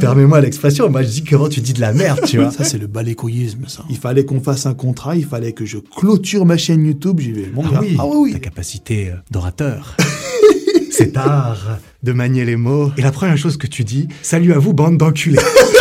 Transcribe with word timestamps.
Permets-moi 0.00 0.40
l'expression, 0.40 0.90
moi 0.90 1.02
je 1.02 1.08
dis 1.08 1.24
comment 1.24 1.48
tu 1.48 1.60
dis 1.60 1.72
de 1.72 1.80
la 1.80 1.92
merde, 1.92 2.20
tu 2.26 2.38
vois. 2.38 2.50
Ça, 2.50 2.64
c'est 2.64 2.78
le 2.78 2.86
balécoïsme, 2.86 3.66
ça. 3.68 3.84
Il 3.88 3.96
fallait 3.96 4.24
qu'on 4.24 4.40
fasse 4.40 4.66
un 4.66 4.74
contrat, 4.74 5.16
il 5.16 5.24
fallait 5.24 5.52
que 5.52 5.64
je 5.64 5.78
clôture 5.78 6.44
ma 6.46 6.56
chaîne 6.56 6.84
YouTube. 6.84 7.20
J'y 7.20 7.32
vais, 7.32 7.50
mon 7.54 7.62
Ah 7.66 7.70
gars. 7.74 7.80
oui, 7.82 7.96
Ah 7.98 8.06
oui, 8.06 8.32
ta 8.32 8.38
capacité 8.38 9.10
euh, 9.10 9.14
d'orateur. 9.30 9.96
Cet 10.90 11.16
art 11.16 11.78
de 12.02 12.12
manier 12.12 12.44
les 12.44 12.56
mots. 12.56 12.90
Et 12.96 13.02
la 13.02 13.12
première 13.12 13.36
chose 13.36 13.56
que 13.58 13.66
tu 13.66 13.84
dis, 13.84 14.08
salut 14.22 14.52
à 14.54 14.58
vous, 14.58 14.72
bande 14.72 14.96
d'enculés. 14.96 15.38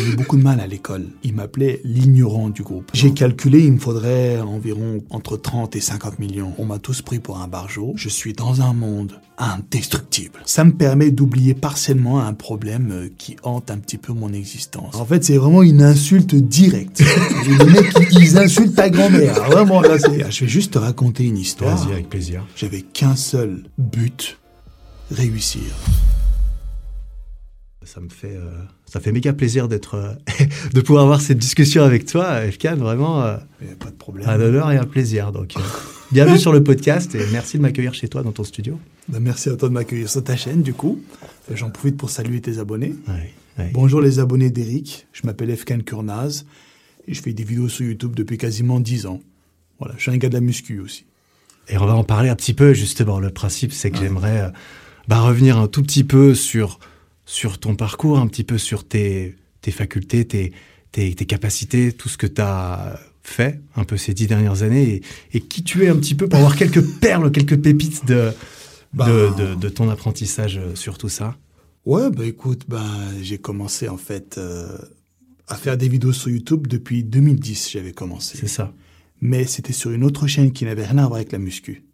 J'ai 0.00 0.12
eu 0.12 0.16
beaucoup 0.16 0.36
de 0.38 0.42
mal 0.42 0.60
à 0.60 0.66
l'école. 0.66 1.06
Ils 1.24 1.34
m'appelaient 1.34 1.80
l'ignorant 1.84 2.48
du 2.48 2.62
groupe. 2.62 2.90
J'ai 2.94 3.12
calculé, 3.12 3.60
il 3.64 3.72
me 3.72 3.78
faudrait 3.78 4.40
environ 4.40 5.02
entre 5.10 5.36
30 5.36 5.76
et 5.76 5.80
50 5.80 6.18
millions. 6.18 6.54
On 6.58 6.64
m'a 6.64 6.78
tous 6.78 7.02
pris 7.02 7.18
pour 7.18 7.38
un 7.38 7.48
barjot. 7.48 7.92
Je 7.96 8.08
suis 8.08 8.32
dans 8.32 8.62
un 8.62 8.72
monde 8.72 9.20
indestructible. 9.36 10.38
Ça 10.46 10.64
me 10.64 10.72
permet 10.72 11.10
d'oublier 11.10 11.54
partiellement 11.54 12.20
un 12.20 12.32
problème 12.34 12.90
euh, 12.92 13.08
qui 13.18 13.36
hante 13.42 13.70
un 13.70 13.78
petit 13.78 13.98
peu 13.98 14.12
mon 14.12 14.32
existence. 14.32 14.94
En 14.94 15.04
fait, 15.04 15.22
c'est 15.24 15.36
vraiment 15.36 15.62
une 15.62 15.82
insulte 15.82 16.34
directe. 16.34 17.02
Les 17.46 17.64
mecs, 17.66 17.92
ils- 18.12 18.18
ils 18.22 18.38
insultent 18.38 18.74
ta 18.76 18.88
grand-mère. 18.90 19.34
Vraiment, 19.50 19.80
là, 19.82 19.98
c'est... 19.98 20.30
Je 20.30 20.44
vais 20.44 20.50
juste 20.50 20.72
te 20.74 20.78
raconter 20.78 21.24
une 21.24 21.38
histoire. 21.38 21.76
Vas-y, 21.76 21.92
avec 21.92 22.08
plaisir. 22.08 22.46
J'avais 22.56 22.82
qu'un 22.82 23.16
seul 23.16 23.64
but, 23.78 24.38
réussir. 25.10 25.62
Ça 27.82 28.00
me 28.00 28.08
fait, 28.10 28.36
euh, 28.36 28.50
ça 28.90 28.98
fait 28.98 29.12
méga 29.12 29.32
plaisir 29.32 29.68
d'être, 29.68 29.94
euh, 29.94 30.44
de 30.74 30.80
pouvoir 30.80 31.04
avoir 31.04 31.20
cette 31.20 31.38
discussion 31.38 31.84
avec 31.84 32.06
toi, 32.06 32.44
Efkan. 32.44 32.74
Vraiment, 32.74 33.22
euh, 33.22 33.36
pas 33.78 33.90
de 33.90 33.94
problème. 33.94 34.28
un 34.28 34.40
honneur 34.40 34.72
et 34.72 34.76
un 34.76 34.84
plaisir. 34.84 35.30
Donc, 35.30 35.56
euh, 35.56 35.60
bienvenue 36.10 36.38
sur 36.38 36.52
le 36.52 36.64
podcast 36.64 37.14
et 37.14 37.24
merci 37.30 37.56
de 37.56 37.62
m'accueillir 37.62 37.94
chez 37.94 38.08
toi 38.08 38.24
dans 38.24 38.32
ton 38.32 38.42
studio. 38.42 38.80
Ben, 39.08 39.20
merci 39.20 39.48
à 39.48 39.54
toi 39.54 39.68
de 39.68 39.74
m'accueillir 39.74 40.10
sur 40.10 40.24
ta 40.24 40.36
chaîne, 40.36 40.62
du 40.62 40.74
coup. 40.74 41.00
J'en 41.54 41.70
profite 41.70 41.96
pour 41.96 42.10
saluer 42.10 42.40
tes 42.40 42.58
abonnés. 42.58 42.96
Ouais, 43.06 43.32
ouais. 43.60 43.70
Bonjour 43.72 44.00
les 44.00 44.18
abonnés 44.18 44.50
d'Eric, 44.50 45.06
je 45.12 45.24
m'appelle 45.24 45.50
Efkan 45.50 45.78
Kurnaz 45.86 46.44
et 47.06 47.14
je 47.14 47.22
fais 47.22 47.32
des 47.32 47.44
vidéos 47.44 47.68
sur 47.68 47.86
YouTube 47.86 48.16
depuis 48.16 48.38
quasiment 48.38 48.80
10 48.80 49.06
ans. 49.06 49.20
Voilà, 49.78 49.94
je 49.98 50.02
suis 50.02 50.10
un 50.10 50.16
gars 50.16 50.28
de 50.28 50.34
la 50.34 50.40
muscu 50.40 50.80
aussi. 50.80 51.04
Et 51.68 51.78
on 51.78 51.86
va 51.86 51.94
en 51.94 52.02
parler 52.02 52.28
un 52.28 52.34
petit 52.36 52.54
peu, 52.54 52.74
justement. 52.74 53.20
Le 53.20 53.30
principe, 53.30 53.72
c'est 53.72 53.92
que 53.92 53.98
j'aimerais 53.98 54.52
bah, 55.06 55.20
revenir 55.20 55.58
un 55.58 55.68
tout 55.68 55.82
petit 55.82 56.02
peu 56.02 56.34
sur, 56.34 56.80
sur 57.30 57.58
ton 57.58 57.76
parcours, 57.76 58.18
un 58.18 58.26
petit 58.26 58.42
peu 58.42 58.58
sur 58.58 58.82
tes, 58.86 59.36
tes 59.60 59.70
facultés, 59.70 60.24
tes, 60.24 60.52
tes, 60.90 61.14
tes 61.14 61.26
capacités, 61.26 61.92
tout 61.92 62.08
ce 62.08 62.18
que 62.18 62.26
tu 62.26 62.40
as 62.40 62.98
fait 63.22 63.60
un 63.76 63.84
peu 63.84 63.96
ces 63.96 64.14
dix 64.14 64.26
dernières 64.26 64.64
années 64.64 64.94
et, 64.94 65.02
et 65.34 65.40
qui 65.40 65.62
tu 65.62 65.84
es 65.84 65.88
un 65.88 65.96
petit 65.96 66.16
peu 66.16 66.28
pour 66.28 66.40
avoir 66.40 66.56
quelques 66.56 66.84
perles, 67.00 67.30
quelques 67.30 67.56
pépites 67.62 68.04
de, 68.04 68.32
Bah. 68.92 69.08
de, 69.08 69.30
de, 69.38 69.54
de 69.54 69.68
ton 69.68 69.88
apprentissage 69.90 70.58
euh, 70.58 70.74
sur 70.74 70.98
tout 70.98 71.08
ça? 71.08 71.36
Ouais, 71.86 72.10
bah 72.10 72.26
écoute, 72.26 72.64
ben 72.66 72.84
j'ai 73.22 73.38
commencé 73.38 73.88
en 73.88 73.96
fait 73.96 74.36
euh, 74.36 74.76
à 75.46 75.54
faire 75.54 75.76
des 75.76 75.88
vidéos 75.88 76.12
sur 76.12 76.30
YouTube 76.30 76.66
depuis 76.66 77.04
2010, 77.04 77.70
j'avais 77.70 77.92
commencé. 77.92 78.38
C'est 78.38 78.48
ça. 78.48 78.72
Mais 79.20 79.44
c'était 79.44 79.72
sur 79.72 79.92
une 79.92 80.02
autre 80.02 80.26
chaîne 80.26 80.50
qui 80.50 80.64
n'avait 80.64 80.84
rien 80.84 80.98
à 80.98 81.06
voir 81.06 81.16
avec 81.16 81.30
la 81.30 81.38
muscu. 81.38 81.84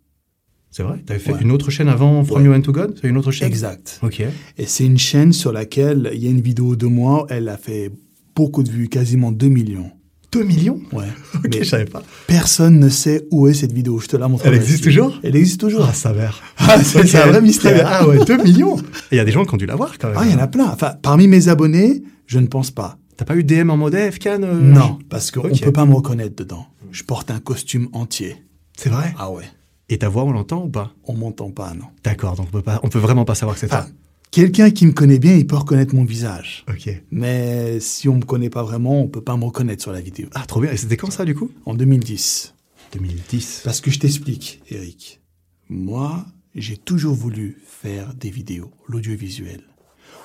C'est 0.76 0.82
vrai? 0.82 1.02
Tu 1.06 1.10
avais 1.10 1.18
fait 1.18 1.32
Ouais. 1.32 1.40
une 1.40 1.52
autre 1.52 1.70
chaîne 1.70 1.88
avant 1.88 2.22
From 2.22 2.42
Ouais. 2.42 2.48
You 2.48 2.52
and 2.54 2.60
to 2.60 2.70
God? 2.70 2.98
C'est 3.00 3.08
une 3.08 3.16
autre 3.16 3.30
chaîne? 3.30 3.48
Exact. 3.48 3.98
Ok. 4.02 4.20
Et 4.58 4.66
c'est 4.66 4.84
une 4.84 4.98
chaîne 4.98 5.32
sur 5.32 5.50
laquelle 5.50 6.10
il 6.12 6.22
y 6.22 6.26
a 6.26 6.30
une 6.30 6.42
vidéo 6.42 6.76
de 6.76 6.84
moi, 6.84 7.26
elle 7.30 7.48
a 7.48 7.56
fait 7.56 7.90
beaucoup 8.34 8.62
de 8.62 8.68
vues, 8.70 8.88
quasiment 8.90 9.32
2 9.32 9.48
millions. 9.48 9.90
2 10.32 10.42
millions? 10.42 10.78
Ouais. 10.92 11.06
Ok, 11.34 11.46
Mais 11.50 11.64
je 11.64 11.70
savais 11.70 11.86
pas. 11.86 12.02
personne 12.26 12.78
ne 12.78 12.90
sait 12.90 13.26
où 13.30 13.48
est 13.48 13.54
cette 13.54 13.72
vidéo. 13.72 13.98
Je 14.00 14.06
te 14.08 14.18
la 14.18 14.28
montre. 14.28 14.44
Elle 14.44 14.52
existe 14.52 14.84
toujours? 14.84 15.18
Elle 15.22 15.34
existe 15.36 15.60
toujours. 15.60 15.86
Ah, 15.88 15.94
sa 15.94 16.12
mère. 16.12 16.42
Ah, 16.58 16.82
c'est 16.84 17.14
un 17.16 17.26
vrai 17.28 17.40
mystère. 17.40 17.82
Ah 17.90 18.06
ouais, 18.06 18.22
2 18.22 18.42
millions 18.42 18.76
il 19.12 19.16
y 19.16 19.20
a 19.20 19.24
des 19.24 19.32
gens 19.32 19.46
qui 19.46 19.54
ont 19.54 19.56
dû 19.56 19.64
l'avoir 19.64 19.96
quand 19.96 20.08
même. 20.08 20.18
Ah, 20.20 20.26
il 20.26 20.32
y 20.32 20.34
en 20.34 20.38
a 20.40 20.46
plein. 20.46 20.66
Enfin, 20.66 20.92
parmi 21.00 21.26
mes 21.26 21.48
abonnés, 21.48 22.02
je 22.26 22.38
ne 22.38 22.48
pense 22.48 22.70
pas. 22.70 22.98
T'as 23.16 23.24
pas 23.24 23.34
eu 23.36 23.44
DM 23.44 23.70
en 23.70 23.78
mode 23.78 23.94
FCAN 23.94 24.42
euh, 24.42 24.60
Non, 24.60 24.98
parce 25.08 25.30
qu'on 25.30 25.48
Ok. 25.48 25.58
peut 25.62 25.72
pas 25.72 25.86
me 25.86 25.94
reconnaître 25.94 26.36
dedans. 26.36 26.66
Je 26.92 27.02
porte 27.02 27.30
un 27.30 27.38
costume 27.40 27.88
entier. 27.94 28.36
C'est 28.76 28.90
vrai? 28.90 29.14
Ah 29.18 29.30
ouais. 29.30 29.44
Et 29.88 29.98
ta 29.98 30.08
voix, 30.08 30.24
on 30.24 30.32
l'entend 30.32 30.64
ou 30.64 30.68
pas? 30.68 30.92
On 31.04 31.14
m'entend 31.14 31.50
pas, 31.50 31.72
non. 31.74 31.86
D'accord, 32.02 32.34
donc 32.36 32.48
on 32.48 32.50
peut, 32.50 32.62
pas, 32.62 32.80
on 32.82 32.88
peut 32.88 32.98
vraiment 32.98 33.24
pas 33.24 33.34
savoir 33.36 33.54
que 33.54 33.60
c'est 33.60 33.72
Enfin, 33.72 33.82
toi. 33.84 33.92
quelqu'un 34.32 34.70
qui 34.70 34.84
me 34.86 34.92
connaît 34.92 35.18
bien, 35.20 35.34
il 35.36 35.46
peut 35.46 35.56
reconnaître 35.56 35.94
mon 35.94 36.04
visage. 36.04 36.64
Ok. 36.68 36.90
Mais 37.12 37.78
si 37.80 38.08
on 38.08 38.16
me 38.16 38.22
connaît 38.24 38.50
pas 38.50 38.64
vraiment, 38.64 39.00
on 39.00 39.06
peut 39.08 39.20
pas 39.20 39.36
me 39.36 39.44
reconnaître 39.44 39.82
sur 39.82 39.92
la 39.92 40.00
vidéo. 40.00 40.28
Ah, 40.34 40.44
trop 40.46 40.60
bien. 40.60 40.72
Et 40.72 40.76
c'était 40.76 40.96
quand 40.96 41.10
ça, 41.12 41.24
du 41.24 41.34
coup? 41.36 41.50
En 41.66 41.74
2010. 41.74 42.54
2010. 42.94 43.62
Parce 43.64 43.80
que 43.80 43.90
je 43.90 43.98
t'explique, 44.00 44.60
Eric. 44.70 45.20
Moi, 45.68 46.24
j'ai 46.54 46.76
toujours 46.76 47.14
voulu 47.14 47.62
faire 47.66 48.12
des 48.14 48.30
vidéos, 48.30 48.72
l'audiovisuel. 48.88 49.60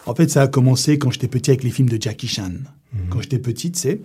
En 0.07 0.15
fait, 0.15 0.29
ça 0.31 0.41
a 0.41 0.47
commencé 0.47 0.97
quand 0.97 1.11
j'étais 1.11 1.27
petit 1.27 1.51
avec 1.51 1.63
les 1.63 1.69
films 1.69 1.89
de 1.89 2.01
Jackie 2.01 2.27
Chan. 2.27 2.51
Quand 3.09 3.21
j'étais 3.21 3.39
petit, 3.39 3.71
tu 3.71 3.79
sais, 3.79 4.01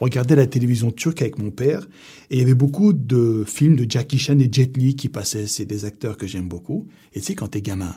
on 0.00 0.04
regardait 0.04 0.36
la 0.36 0.46
télévision 0.46 0.92
turque 0.92 1.22
avec 1.22 1.38
mon 1.38 1.50
père 1.50 1.88
et 2.30 2.36
il 2.36 2.38
y 2.38 2.42
avait 2.42 2.54
beaucoup 2.54 2.92
de 2.92 3.44
films 3.44 3.74
de 3.74 3.90
Jackie 3.90 4.18
Chan 4.18 4.38
et 4.38 4.48
Jet 4.50 4.76
Li 4.76 4.94
qui 4.94 5.08
passaient. 5.08 5.48
C'est 5.48 5.64
des 5.64 5.84
acteurs 5.84 6.16
que 6.16 6.26
j'aime 6.28 6.48
beaucoup. 6.48 6.86
Et 7.14 7.20
tu 7.20 7.26
sais, 7.26 7.34
quand 7.34 7.48
t'es 7.48 7.62
gamin, 7.62 7.94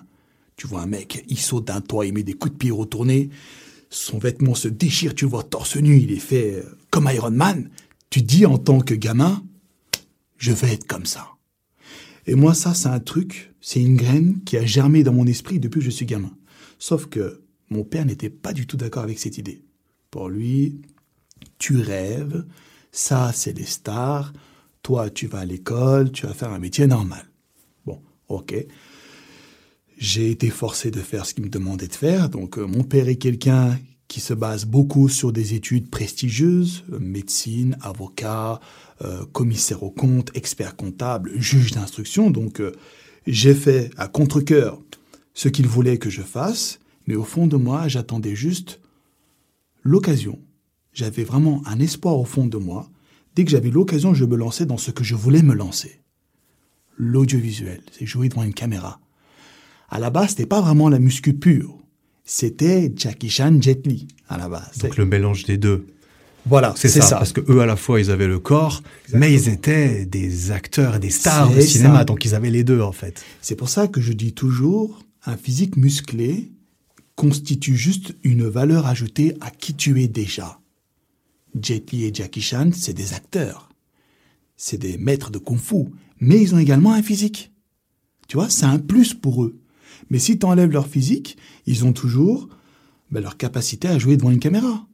tu 0.55 0.65
vois 0.65 0.81
un 0.81 0.87
mec, 0.87 1.23
il 1.27 1.37
saute 1.37 1.67
d'un 1.67 1.81
toit, 1.81 2.07
il 2.07 2.13
met 2.13 2.23
des 2.23 2.33
coups 2.33 2.53
de 2.53 2.57
pied 2.57 2.71
retournés, 2.71 3.29
son 3.91 4.17
vêtement 4.17 4.55
se 4.55 4.67
déchire, 4.67 5.13
tu 5.13 5.25
le 5.25 5.31
vois 5.31 5.43
torse 5.43 5.75
nu, 5.77 5.99
il 5.99 6.11
est 6.11 6.19
fait 6.19 6.55
euh, 6.55 6.63
comme 6.89 7.09
Iron 7.13 7.31
Man. 7.31 7.69
Tu 8.09 8.21
dis 8.21 8.45
en 8.45 8.57
tant 8.57 8.79
que 8.79 8.95
gamin, 8.95 9.43
je 10.37 10.51
vais 10.53 10.73
être 10.73 10.87
comme 10.87 11.05
ça. 11.05 11.27
Et 12.25 12.35
moi, 12.35 12.53
ça, 12.53 12.73
c'est 12.73 12.87
un 12.87 12.99
truc, 12.99 13.53
c'est 13.61 13.81
une 13.81 13.95
graine 13.95 14.39
qui 14.43 14.57
a 14.57 14.65
germé 14.65 15.03
dans 15.03 15.13
mon 15.13 15.27
esprit 15.27 15.59
depuis 15.59 15.79
que 15.79 15.85
je 15.85 15.91
suis 15.91 16.05
gamin. 16.05 16.31
Sauf 16.79 17.07
que 17.07 17.41
mon 17.69 17.83
père 17.83 18.05
n'était 18.05 18.29
pas 18.29 18.53
du 18.53 18.65
tout 18.65 18.77
d'accord 18.77 19.03
avec 19.03 19.19
cette 19.19 19.37
idée. 19.37 19.63
Pour 20.11 20.27
lui, 20.27 20.81
tu 21.57 21.77
rêves, 21.77 22.43
ça, 22.91 23.31
c'est 23.33 23.57
les 23.57 23.65
stars, 23.65 24.33
toi, 24.83 25.09
tu 25.09 25.27
vas 25.27 25.39
à 25.39 25.45
l'école, 25.45 26.11
tu 26.11 26.27
vas 26.27 26.33
faire 26.33 26.51
un 26.51 26.59
métier 26.59 26.85
normal. 26.85 27.25
Bon, 27.85 28.01
ok. 28.27 28.53
J'ai 29.97 30.31
été 30.31 30.49
forcé 30.49 30.91
de 30.91 30.99
faire 30.99 31.25
ce 31.25 31.33
qu'il 31.33 31.45
me 31.45 31.49
demandait 31.49 31.87
de 31.87 31.93
faire. 31.93 32.27
Donc, 32.27 32.57
euh, 32.57 32.65
mon 32.65 32.83
père 32.83 33.07
est 33.07 33.15
quelqu'un 33.15 33.79
qui 34.09 34.19
se 34.19 34.33
base 34.33 34.65
beaucoup 34.65 35.07
sur 35.07 35.31
des 35.31 35.53
études 35.53 35.89
prestigieuses, 35.89 36.83
médecine, 36.89 37.77
avocat, 37.81 38.59
euh, 39.03 39.25
commissaire 39.31 39.83
aux 39.83 39.91
comptes, 39.91 40.31
expert 40.35 40.75
comptable, 40.75 41.31
juge 41.35 41.71
d'instruction. 41.71 42.31
Donc, 42.31 42.59
euh, 42.59 42.73
j'ai 43.27 43.53
fait 43.53 43.91
à 43.95 44.09
contre-cœur 44.09 44.81
ce 45.33 45.47
qu'il 45.47 45.67
voulait 45.67 45.97
que 45.99 46.09
je 46.09 46.21
fasse, 46.21 46.79
mais 47.07 47.15
au 47.15 47.23
fond 47.23 47.47
de 47.47 47.55
moi, 47.55 47.87
j'attendais 47.87 48.35
juste 48.35 48.80
l'occasion. 49.83 50.39
J'avais 50.93 51.23
vraiment 51.23 51.61
un 51.65 51.79
espoir 51.79 52.17
au 52.17 52.25
fond 52.25 52.45
de 52.45 52.57
moi. 52.57 52.89
Dès 53.35 53.45
que 53.45 53.51
j'avais 53.51 53.69
l'occasion, 53.69 54.13
je 54.13 54.25
me 54.25 54.35
lançais 54.35 54.65
dans 54.65 54.77
ce 54.77 54.91
que 54.91 55.03
je 55.03 55.15
voulais 55.15 55.41
me 55.41 55.53
lancer. 55.53 56.01
L'audiovisuel, 56.97 57.81
c'est 57.91 58.05
jouer 58.05 58.29
devant 58.29 58.43
une 58.43 58.53
caméra. 58.53 58.99
À 59.89 59.99
la 59.99 60.09
base, 60.09 60.31
c'était 60.31 60.45
pas 60.45 60.61
vraiment 60.61 60.89
la 60.89 60.99
muscu 60.99 61.33
pure. 61.33 61.77
C'était 62.23 62.91
Jackie 62.95 63.29
Chan, 63.29 63.57
Jet 63.59 63.85
Li, 63.87 64.07
à 64.29 64.37
la 64.37 64.49
base. 64.49 64.77
Donc 64.79 64.97
le 64.97 65.05
mélange 65.05 65.45
des 65.45 65.57
deux. 65.57 65.85
Voilà, 66.45 66.73
C'est 66.75 66.89
ça, 66.89 67.17
Parce 67.17 67.33
que 67.33 67.41
eux, 67.51 67.61
à 67.61 67.65
la 67.65 67.75
fois, 67.75 67.99
ils 67.99 68.09
avaient 68.09 68.27
le 68.27 68.39
corps, 68.39 68.81
mais 69.13 69.31
ils 69.31 69.47
étaient 69.47 70.05
des 70.05 70.51
acteurs 70.51 70.95
et 70.95 70.99
des 70.99 71.11
stars 71.11 71.51
du 71.51 71.61
cinéma, 71.61 71.99
ça. 71.99 72.03
donc 72.05 72.25
ils 72.25 72.33
avaient 72.33 72.49
les 72.49 72.63
deux, 72.63 72.81
en 72.81 72.91
fait. 72.91 73.23
C'est 73.41 73.55
pour 73.55 73.69
ça 73.69 73.87
que 73.87 74.01
je 74.01 74.11
dis 74.13 74.33
toujours, 74.33 75.03
un 75.25 75.37
physique 75.37 75.77
musclé 75.77 76.51
constitue 77.21 77.77
juste 77.77 78.15
une 78.23 78.47
valeur 78.47 78.87
ajoutée 78.87 79.35
à 79.41 79.51
qui 79.51 79.75
tu 79.75 80.01
es 80.01 80.07
déjà. 80.07 80.59
Jet 81.61 81.91
Li 81.91 82.05
et 82.05 82.11
Jackie 82.11 82.41
Chan, 82.41 82.71
c'est 82.73 82.95
des 82.95 83.13
acteurs. 83.13 83.69
C'est 84.57 84.79
des 84.79 84.97
maîtres 84.97 85.29
de 85.29 85.37
kung-fu, 85.37 85.85
mais 86.19 86.41
ils 86.41 86.55
ont 86.55 86.57
également 86.57 86.93
un 86.93 87.03
physique. 87.03 87.51
Tu 88.27 88.37
vois, 88.37 88.49
c'est 88.49 88.65
un 88.65 88.79
plus 88.79 89.13
pour 89.13 89.43
eux. 89.43 89.55
Mais 90.09 90.17
si 90.17 90.39
tu 90.39 90.47
enlèves 90.47 90.71
leur 90.71 90.87
physique, 90.87 91.37
ils 91.67 91.85
ont 91.85 91.93
toujours 91.93 92.49
ben, 93.11 93.21
leur 93.21 93.37
capacité 93.37 93.87
à 93.87 93.99
jouer 93.99 94.17
devant 94.17 94.31
une 94.31 94.39
caméra. 94.39 94.87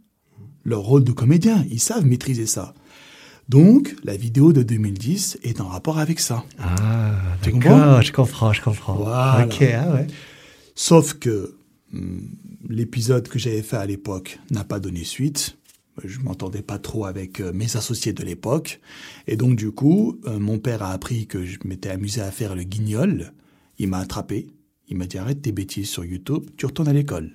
Leur 0.66 0.81
rôle 0.81 1.06
de 1.06 1.13
comédien, 1.13 1.66
ils 1.72 1.80
savent 1.80 2.06
maîtriser 2.06 2.46
ça. 2.46 2.74
Donc, 3.48 3.96
la 4.04 4.18
vidéo 4.18 4.52
de 4.52 4.63
2010 4.63 5.38
est 5.44 5.62
en 5.62 5.69
rapport 5.69 5.98
avec 5.98 6.19
ça. 6.19 6.44
Ah, 6.60 7.13
Tu 7.42 7.54
d'accord, 7.54 7.72
comprends? 7.72 8.02
je 8.02 8.12
comprends, 8.12 8.52
je 8.52 8.62
comprends. 8.62 8.96
Voilà. 8.96 9.46
Ok, 9.46 9.62
ah 9.62 9.94
ouais. 9.94 10.07
Sauf 10.75 11.13
que 11.13 11.56
l'épisode 12.68 13.28
que 13.28 13.39
j'avais 13.39 13.62
fait 13.62 13.78
à 13.78 13.86
l'époque 13.86 14.39
n'a 14.51 14.63
pas 14.63 14.80
donné 14.80 15.04
suite. 15.04 15.57
Je 16.04 16.19
m'entendais 16.19 16.62
pas 16.62 16.78
trop 16.78 17.06
avec 17.06 17.39
euh, 17.39 17.51
mes 17.54 17.75
associés 17.75 18.13
de 18.13 18.24
l'époque. 18.24 18.80
Et 19.25 19.36
donc, 19.36 19.56
du 19.56 19.72
coup, 19.72 20.19
euh, 20.25 20.38
mon 20.38 20.60
père 20.60 20.84
a 20.84 20.92
appris 20.92 21.25
que 21.25 21.44
je 21.44 21.57
m'étais 21.66 21.89
amusé 21.89 22.22
à 22.22 22.30
faire 22.30 22.56
le 22.56 22.63
guignol. 22.63 23.34
Il 23.80 23.88
m'a 23.89 23.98
attrapé. 23.98 24.48
Il 24.89 24.98
m'a 24.98 25.06
dit 25.06 25.18
arrête 25.18 25.42
tes 25.42 25.51
bêtises 25.51 25.89
sur 25.89 26.06
YouTube, 26.06 26.45
tu 26.56 26.66
retournes 26.66 26.88
à 26.88 26.94
l'école. 26.94 27.31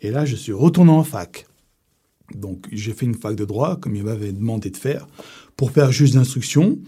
Et 0.00 0.10
là, 0.10 0.24
je 0.24 0.34
suis 0.34 0.52
retourné 0.52 0.90
en 0.90 1.04
fac. 1.04 1.46
J'ai 2.70 2.92
fait 2.92 3.06
une 3.06 3.14
fac 3.14 3.34
de 3.34 3.44
droit, 3.44 3.76
comme 3.80 3.96
il 3.96 4.04
m'avait 4.04 4.32
demandé 4.32 4.70
de 4.70 4.76
faire, 4.76 5.06
pour 5.56 5.70
faire 5.70 5.90
juge 5.92 6.12
d'instruction. 6.12 6.78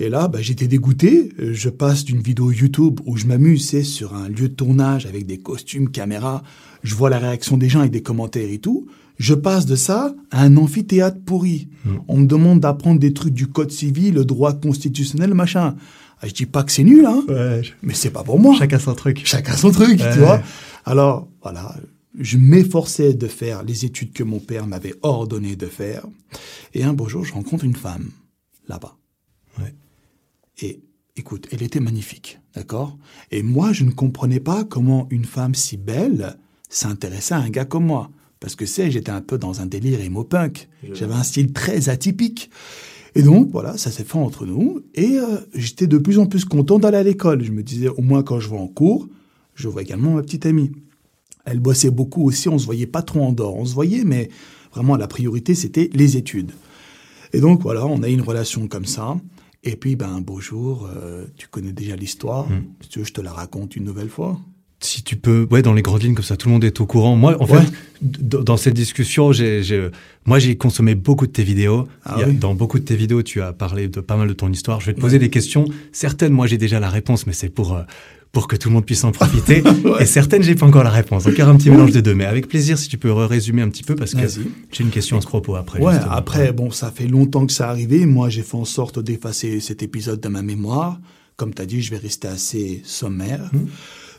Et 0.00 0.08
là, 0.08 0.26
bah, 0.28 0.40
j'étais 0.42 0.66
dégoûté. 0.66 1.30
Je 1.38 1.68
passe 1.68 2.04
d'une 2.04 2.20
vidéo 2.20 2.50
YouTube 2.50 3.00
où 3.06 3.16
je 3.16 3.26
m'amuse, 3.26 3.64
c'est 3.68 3.84
sur 3.84 4.14
un 4.14 4.28
lieu 4.28 4.48
de 4.48 4.54
tournage 4.54 5.06
avec 5.06 5.24
des 5.26 5.38
costumes, 5.38 5.88
caméras. 5.90 6.42
Je 6.82 6.94
vois 6.96 7.10
la 7.10 7.18
réaction 7.18 7.56
des 7.56 7.68
gens 7.68 7.78
avec 7.80 7.92
des 7.92 8.02
commentaires 8.02 8.50
et 8.50 8.58
tout. 8.58 8.86
Je 9.18 9.34
passe 9.34 9.64
de 9.66 9.76
ça 9.76 10.12
à 10.32 10.42
un 10.42 10.56
amphithéâtre 10.56 11.18
pourri. 11.24 11.68
Mm. 11.84 11.90
On 12.08 12.16
me 12.18 12.26
demande 12.26 12.58
d'apprendre 12.58 12.98
des 12.98 13.12
trucs 13.14 13.34
du 13.34 13.46
code 13.46 13.70
civil, 13.70 14.14
le 14.14 14.24
droit 14.24 14.52
constitutionnel, 14.52 15.32
machin. 15.34 15.76
Ah, 16.20 16.26
je 16.26 16.32
dis 16.32 16.46
pas 16.46 16.64
que 16.64 16.72
c'est 16.72 16.82
nul, 16.82 17.06
hein, 17.06 17.22
Ouais, 17.28 17.62
mais 17.82 17.94
c'est 17.94 18.10
pas 18.10 18.24
pour 18.24 18.40
moi. 18.40 18.56
chacun 18.58 18.80
son 18.80 18.94
truc. 18.94 19.22
Chacun 19.24 19.54
son 19.56 19.70
truc, 19.70 20.00
Ouais. 20.00 20.12
tu 20.12 20.18
vois. 20.18 20.42
Alors, 20.84 21.28
voilà, 21.42 21.76
je 22.18 22.38
m'efforçais 22.38 23.14
de 23.14 23.26
faire 23.26 23.62
les 23.62 23.84
études 23.84 24.12
que 24.12 24.22
mon 24.22 24.38
père 24.38 24.66
m'avait 24.66 24.94
ordonné 25.02 25.56
de 25.56 25.66
faire. 25.66 26.06
Et 26.72 26.84
un 26.84 26.92
beau 26.92 27.08
jour, 27.08 27.24
je 27.24 27.32
rencontre 27.32 27.64
une 27.64 27.74
femme, 27.74 28.10
là-bas. 28.68 28.96
Ouais. 29.58 29.74
Et 30.60 30.80
écoute, 31.16 31.48
elle 31.50 31.62
était 31.62 31.80
magnifique, 31.80 32.40
d'accord? 32.54 32.96
Et 33.30 33.42
moi, 33.42 33.72
je 33.72 33.84
ne 33.84 33.90
comprenais 33.90 34.40
pas 34.40 34.64
comment 34.64 35.06
une 35.10 35.24
femme 35.24 35.54
si 35.54 35.76
belle 35.76 36.36
s'intéressait 36.68 37.34
à 37.34 37.38
un 37.38 37.50
gars 37.50 37.64
comme 37.64 37.86
moi. 37.86 38.10
Parce 38.40 38.56
que 38.56 38.66
c'est, 38.66 38.90
j'étais 38.90 39.10
un 39.10 39.22
peu 39.22 39.38
dans 39.38 39.60
un 39.60 39.66
délire 39.66 40.00
emo-punk. 40.00 40.68
J'avais 40.92 41.14
un 41.14 41.22
style 41.22 41.52
très 41.52 41.88
atypique. 41.88 42.50
Et 43.14 43.22
donc, 43.22 43.50
voilà, 43.50 43.78
ça 43.78 43.90
s'est 43.90 44.04
fait 44.04 44.18
entre 44.18 44.44
nous. 44.44 44.82
Et 44.94 45.18
euh, 45.18 45.38
j'étais 45.54 45.86
de 45.86 45.98
plus 45.98 46.18
en 46.18 46.26
plus 46.26 46.44
content 46.44 46.78
d'aller 46.78 46.98
à 46.98 47.02
l'école. 47.02 47.42
Je 47.42 47.52
me 47.52 47.62
disais, 47.62 47.88
au 47.88 48.02
moins 48.02 48.22
quand 48.22 48.40
je 48.40 48.50
vais 48.50 48.58
en 48.58 48.66
cours, 48.66 49.08
je 49.54 49.68
vois 49.68 49.82
également 49.82 50.10
ma 50.12 50.22
petite 50.22 50.46
amie. 50.46 50.72
Elle 51.44 51.60
bossait 51.60 51.90
beaucoup 51.90 52.24
aussi, 52.26 52.48
on 52.48 52.58
se 52.58 52.64
voyait 52.66 52.86
pas 52.86 53.02
trop 53.02 53.22
en 53.22 53.32
dehors. 53.32 53.56
On 53.56 53.64
se 53.64 53.74
voyait, 53.74 54.04
mais 54.04 54.28
vraiment 54.72 54.96
la 54.96 55.06
priorité, 55.06 55.54
c'était 55.54 55.90
les 55.92 56.16
études. 56.16 56.52
Et 57.32 57.40
donc 57.40 57.62
voilà, 57.62 57.84
on 57.86 58.02
a 58.02 58.08
une 58.08 58.22
relation 58.22 58.66
comme 58.68 58.84
ça. 58.86 59.16
Et 59.62 59.76
puis, 59.76 59.96
ben, 59.96 60.08
un 60.08 60.20
beau 60.20 60.40
jour, 60.40 60.88
euh, 60.94 61.24
tu 61.36 61.48
connais 61.48 61.72
déjà 61.72 61.96
l'histoire. 61.96 62.48
Mm. 62.48 62.64
Si 62.82 62.88
tu 62.88 62.98
veux, 63.00 63.04
je 63.04 63.12
te 63.12 63.20
la 63.20 63.32
raconte 63.32 63.76
une 63.76 63.84
nouvelle 63.84 64.10
fois. 64.10 64.38
Si 64.80 65.02
tu 65.02 65.16
peux, 65.16 65.46
ouais, 65.50 65.62
dans 65.62 65.72
les 65.72 65.80
grandes 65.80 66.02
lignes 66.02 66.14
comme 66.14 66.24
ça, 66.24 66.36
tout 66.36 66.48
le 66.48 66.52
monde 66.52 66.64
est 66.64 66.78
au 66.82 66.86
courant. 66.86 67.16
Moi, 67.16 67.34
en 67.42 67.46
Ouais. 67.46 67.62
fait, 67.62 67.72
dans 68.02 68.58
cette 68.58 68.74
discussion, 68.74 69.32
j'ai, 69.32 69.62
moi, 70.26 70.38
j'ai 70.38 70.56
consommé 70.58 70.94
beaucoup 70.94 71.26
de 71.26 71.32
tes 71.32 71.44
vidéos. 71.44 71.88
Ah 72.04 72.16
a- 72.20 72.28
oui. 72.28 72.34
Dans 72.34 72.54
beaucoup 72.54 72.78
de 72.78 72.84
tes 72.84 72.94
vidéos, 72.94 73.22
tu 73.22 73.40
as 73.40 73.54
parlé 73.54 73.88
de 73.88 74.00
pas 74.00 74.16
mal 74.18 74.28
de 74.28 74.34
ton 74.34 74.52
histoire. 74.52 74.80
Je 74.80 74.86
vais 74.86 74.94
te 74.94 75.00
poser 75.00 75.14
Ouais. 75.16 75.20
des 75.20 75.30
questions. 75.30 75.64
Certaines, 75.92 76.34
moi, 76.34 76.46
j'ai 76.46 76.58
déjà 76.58 76.78
la 76.80 76.90
réponse, 76.90 77.26
mais 77.26 77.32
c'est 77.32 77.48
pour 77.48 77.72
euh, 77.74 77.82
pour 78.34 78.48
que 78.48 78.56
tout 78.56 78.68
le 78.68 78.74
monde 78.74 78.84
puisse 78.84 79.04
en 79.04 79.12
profiter. 79.12 79.62
Ouais. 79.84 80.02
Et 80.02 80.06
certaines, 80.06 80.42
j'ai 80.42 80.54
pas 80.54 80.64
encore 80.64 80.82
la 80.82 80.90
réponse. 80.90 81.26
Encore 81.26 81.48
un 81.48 81.56
petit 81.56 81.68
mélange 81.68 81.92
des 81.92 82.00
deux. 82.00 82.14
Mais 82.14 82.24
avec 82.24 82.48
plaisir, 82.48 82.78
si 82.78 82.88
tu 82.88 82.96
peux 82.96 83.12
résumer 83.12 83.60
un 83.60 83.68
petit 83.68 83.82
peu, 83.82 83.94
parce 83.94 84.14
que 84.14 84.26
j'ai 84.72 84.82
une 84.82 84.90
question 84.90 85.18
à 85.18 85.20
ce 85.20 85.26
propos 85.26 85.56
après. 85.56 85.78
Ouais, 85.78 85.92
justement. 85.92 86.12
après, 86.12 86.52
bon, 86.52 86.70
ça 86.70 86.90
fait 86.90 87.06
longtemps 87.06 87.46
que 87.46 87.52
ça 87.52 87.68
arrivé. 87.68 88.06
Moi, 88.06 88.30
j'ai 88.30 88.42
fait 88.42 88.56
en 88.56 88.64
sorte 88.64 88.98
d'effacer 88.98 89.60
cet 89.60 89.82
épisode 89.82 90.20
de 90.20 90.28
ma 90.28 90.42
mémoire. 90.42 91.00
Comme 91.36 91.52
tu 91.52 91.60
as 91.60 91.66
dit, 91.66 91.82
je 91.82 91.90
vais 91.90 91.98
rester 91.98 92.28
assez 92.28 92.80
sommaire. 92.84 93.50
Mhm. 93.52 93.66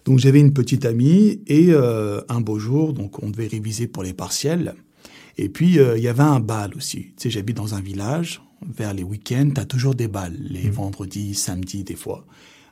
Donc, 0.06 0.20
j'avais 0.20 0.40
une 0.40 0.54
petite 0.54 0.86
amie 0.86 1.40
et 1.48 1.70
euh, 1.70 2.22
un 2.30 2.42
beau 2.42 2.60
jour, 2.60 2.94
donc 2.94 3.24
on 3.24 3.30
devait 3.30 3.48
réviser 3.48 3.88
pour 3.88 4.04
les 4.04 4.14
partiels. 4.14 4.76
Et 5.38 5.50
puis, 5.50 5.80
euh, 5.80 5.98
il 5.98 6.04
y 6.04 6.08
avait 6.08 6.24
un 6.24 6.40
bal 6.40 6.74
aussi. 6.76 7.08
Tu 7.18 7.24
sais, 7.24 7.30
j'habite 7.32 7.58
dans 7.58 7.74
un 7.74 7.82
village. 7.82 8.42
Vers 8.78 8.94
les 8.94 9.04
week-ends, 9.04 9.50
tu 9.54 9.62
as 9.62 9.66
toujours 9.66 9.96
des 9.96 10.08
balles. 10.08 10.38
Les 10.42 10.70
vendredis, 10.70 11.34
samedis, 11.34 11.84
des 11.84 11.96
fois. 11.96 12.26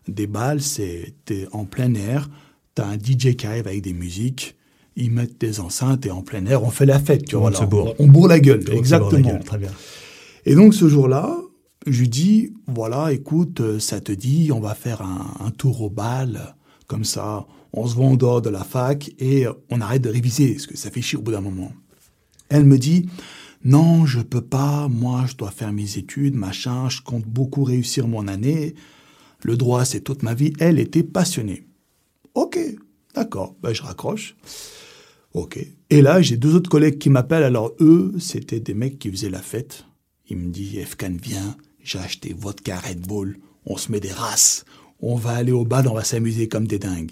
Des 0.07 0.27
balles, 0.27 0.61
c'est 0.61 1.13
t'es 1.25 1.47
en 1.51 1.65
plein 1.65 1.93
air. 1.93 2.29
Tu 2.75 2.81
as 2.81 2.87
un 2.87 2.95
DJ 2.95 3.35
qui 3.35 3.47
arrive 3.47 3.67
avec 3.67 3.81
des 3.81 3.93
musiques. 3.93 4.55
Ils 4.95 5.11
mettent 5.11 5.39
des 5.39 5.59
enceintes 5.59 6.05
et 6.05 6.11
en 6.11 6.21
plein 6.21 6.45
air, 6.45 6.63
on 6.63 6.69
fait 6.69 6.85
la 6.85 6.99
fête. 6.99 7.25
Tu 7.25 7.35
vois, 7.35 7.49
monde 7.49 7.55
se 7.59 7.65
bourre. 7.65 7.95
On, 7.99 8.05
on 8.05 8.07
bourre 8.07 8.27
la 8.27 8.39
gueule. 8.39 8.63
La 8.67 8.75
Exactement. 8.75 9.19
gueule. 9.21 9.43
Très 9.43 9.57
bien. 9.57 9.71
Et 10.45 10.55
donc 10.55 10.73
ce 10.73 10.87
jour-là, 10.87 11.37
je 11.87 11.99
lui 11.99 12.09
dis, 12.09 12.53
voilà, 12.67 13.11
écoute, 13.11 13.61
euh, 13.61 13.79
ça 13.79 13.99
te 14.01 14.11
dit, 14.11 14.51
on 14.51 14.59
va 14.59 14.75
faire 14.75 15.01
un, 15.01 15.33
un 15.45 15.51
tour 15.51 15.81
au 15.81 15.89
bal, 15.89 16.55
comme 16.87 17.03
ça, 17.03 17.45
on 17.73 17.87
se 17.87 17.95
voit 17.95 18.05
en 18.05 18.15
dehors 18.15 18.41
de 18.41 18.49
la 18.49 18.63
fac 18.63 19.11
et 19.19 19.45
on 19.69 19.81
arrête 19.81 20.01
de 20.01 20.09
réviser, 20.09 20.53
parce 20.53 20.67
que 20.67 20.77
ça 20.77 20.91
fait 20.91 21.01
chier 21.01 21.17
au 21.17 21.21
bout 21.21 21.31
d'un 21.31 21.41
moment. 21.41 21.71
Elle 22.49 22.65
me 22.65 22.77
dit, 22.77 23.09
non, 23.65 24.05
je 24.05 24.19
peux 24.19 24.41
pas, 24.41 24.87
moi 24.89 25.25
je 25.27 25.35
dois 25.35 25.51
faire 25.51 25.73
mes 25.73 25.97
études, 25.97 26.35
machin, 26.35 26.89
je 26.89 27.01
compte 27.01 27.25
beaucoup 27.25 27.63
réussir 27.63 28.07
mon 28.07 28.27
année, 28.27 28.75
le 29.43 29.57
droit 29.57 29.85
c'est 29.85 30.01
toute 30.01 30.23
ma 30.23 30.33
vie. 30.33 30.53
Elle 30.59 30.79
était 30.79 31.03
passionnée. 31.03 31.67
Ok, 32.35 32.57
d'accord, 33.15 33.55
ben, 33.61 33.73
je 33.73 33.83
raccroche. 33.83 34.35
Ok. 35.33 35.59
Et 35.89 36.01
là, 36.01 36.21
j'ai 36.21 36.37
deux 36.37 36.55
autres 36.55 36.69
collègues 36.69 36.99
qui 36.99 37.09
m'appellent. 37.09 37.43
Alors, 37.43 37.73
eux, 37.79 38.13
c'était 38.19 38.59
des 38.59 38.73
mecs 38.73 38.99
qui 38.99 39.09
faisaient 39.09 39.29
la 39.29 39.41
fête. 39.41 39.85
Il 40.29 40.37
me 40.37 40.51
dit, 40.51 40.77
Efkan, 40.79 41.17
viens, 41.21 41.55
j'ai 41.83 41.99
acheté 41.99 42.35
vodka 42.37 42.79
Red 42.79 43.05
Bull, 43.05 43.37
on 43.65 43.77
se 43.77 43.91
met 43.91 43.99
des 43.99 44.11
races, 44.11 44.63
on 44.99 45.15
va 45.15 45.31
aller 45.31 45.51
au 45.51 45.65
bal, 45.65 45.87
on 45.87 45.93
va 45.93 46.03
s'amuser 46.03 46.47
comme 46.47 46.67
des 46.67 46.79
dingues. 46.79 47.11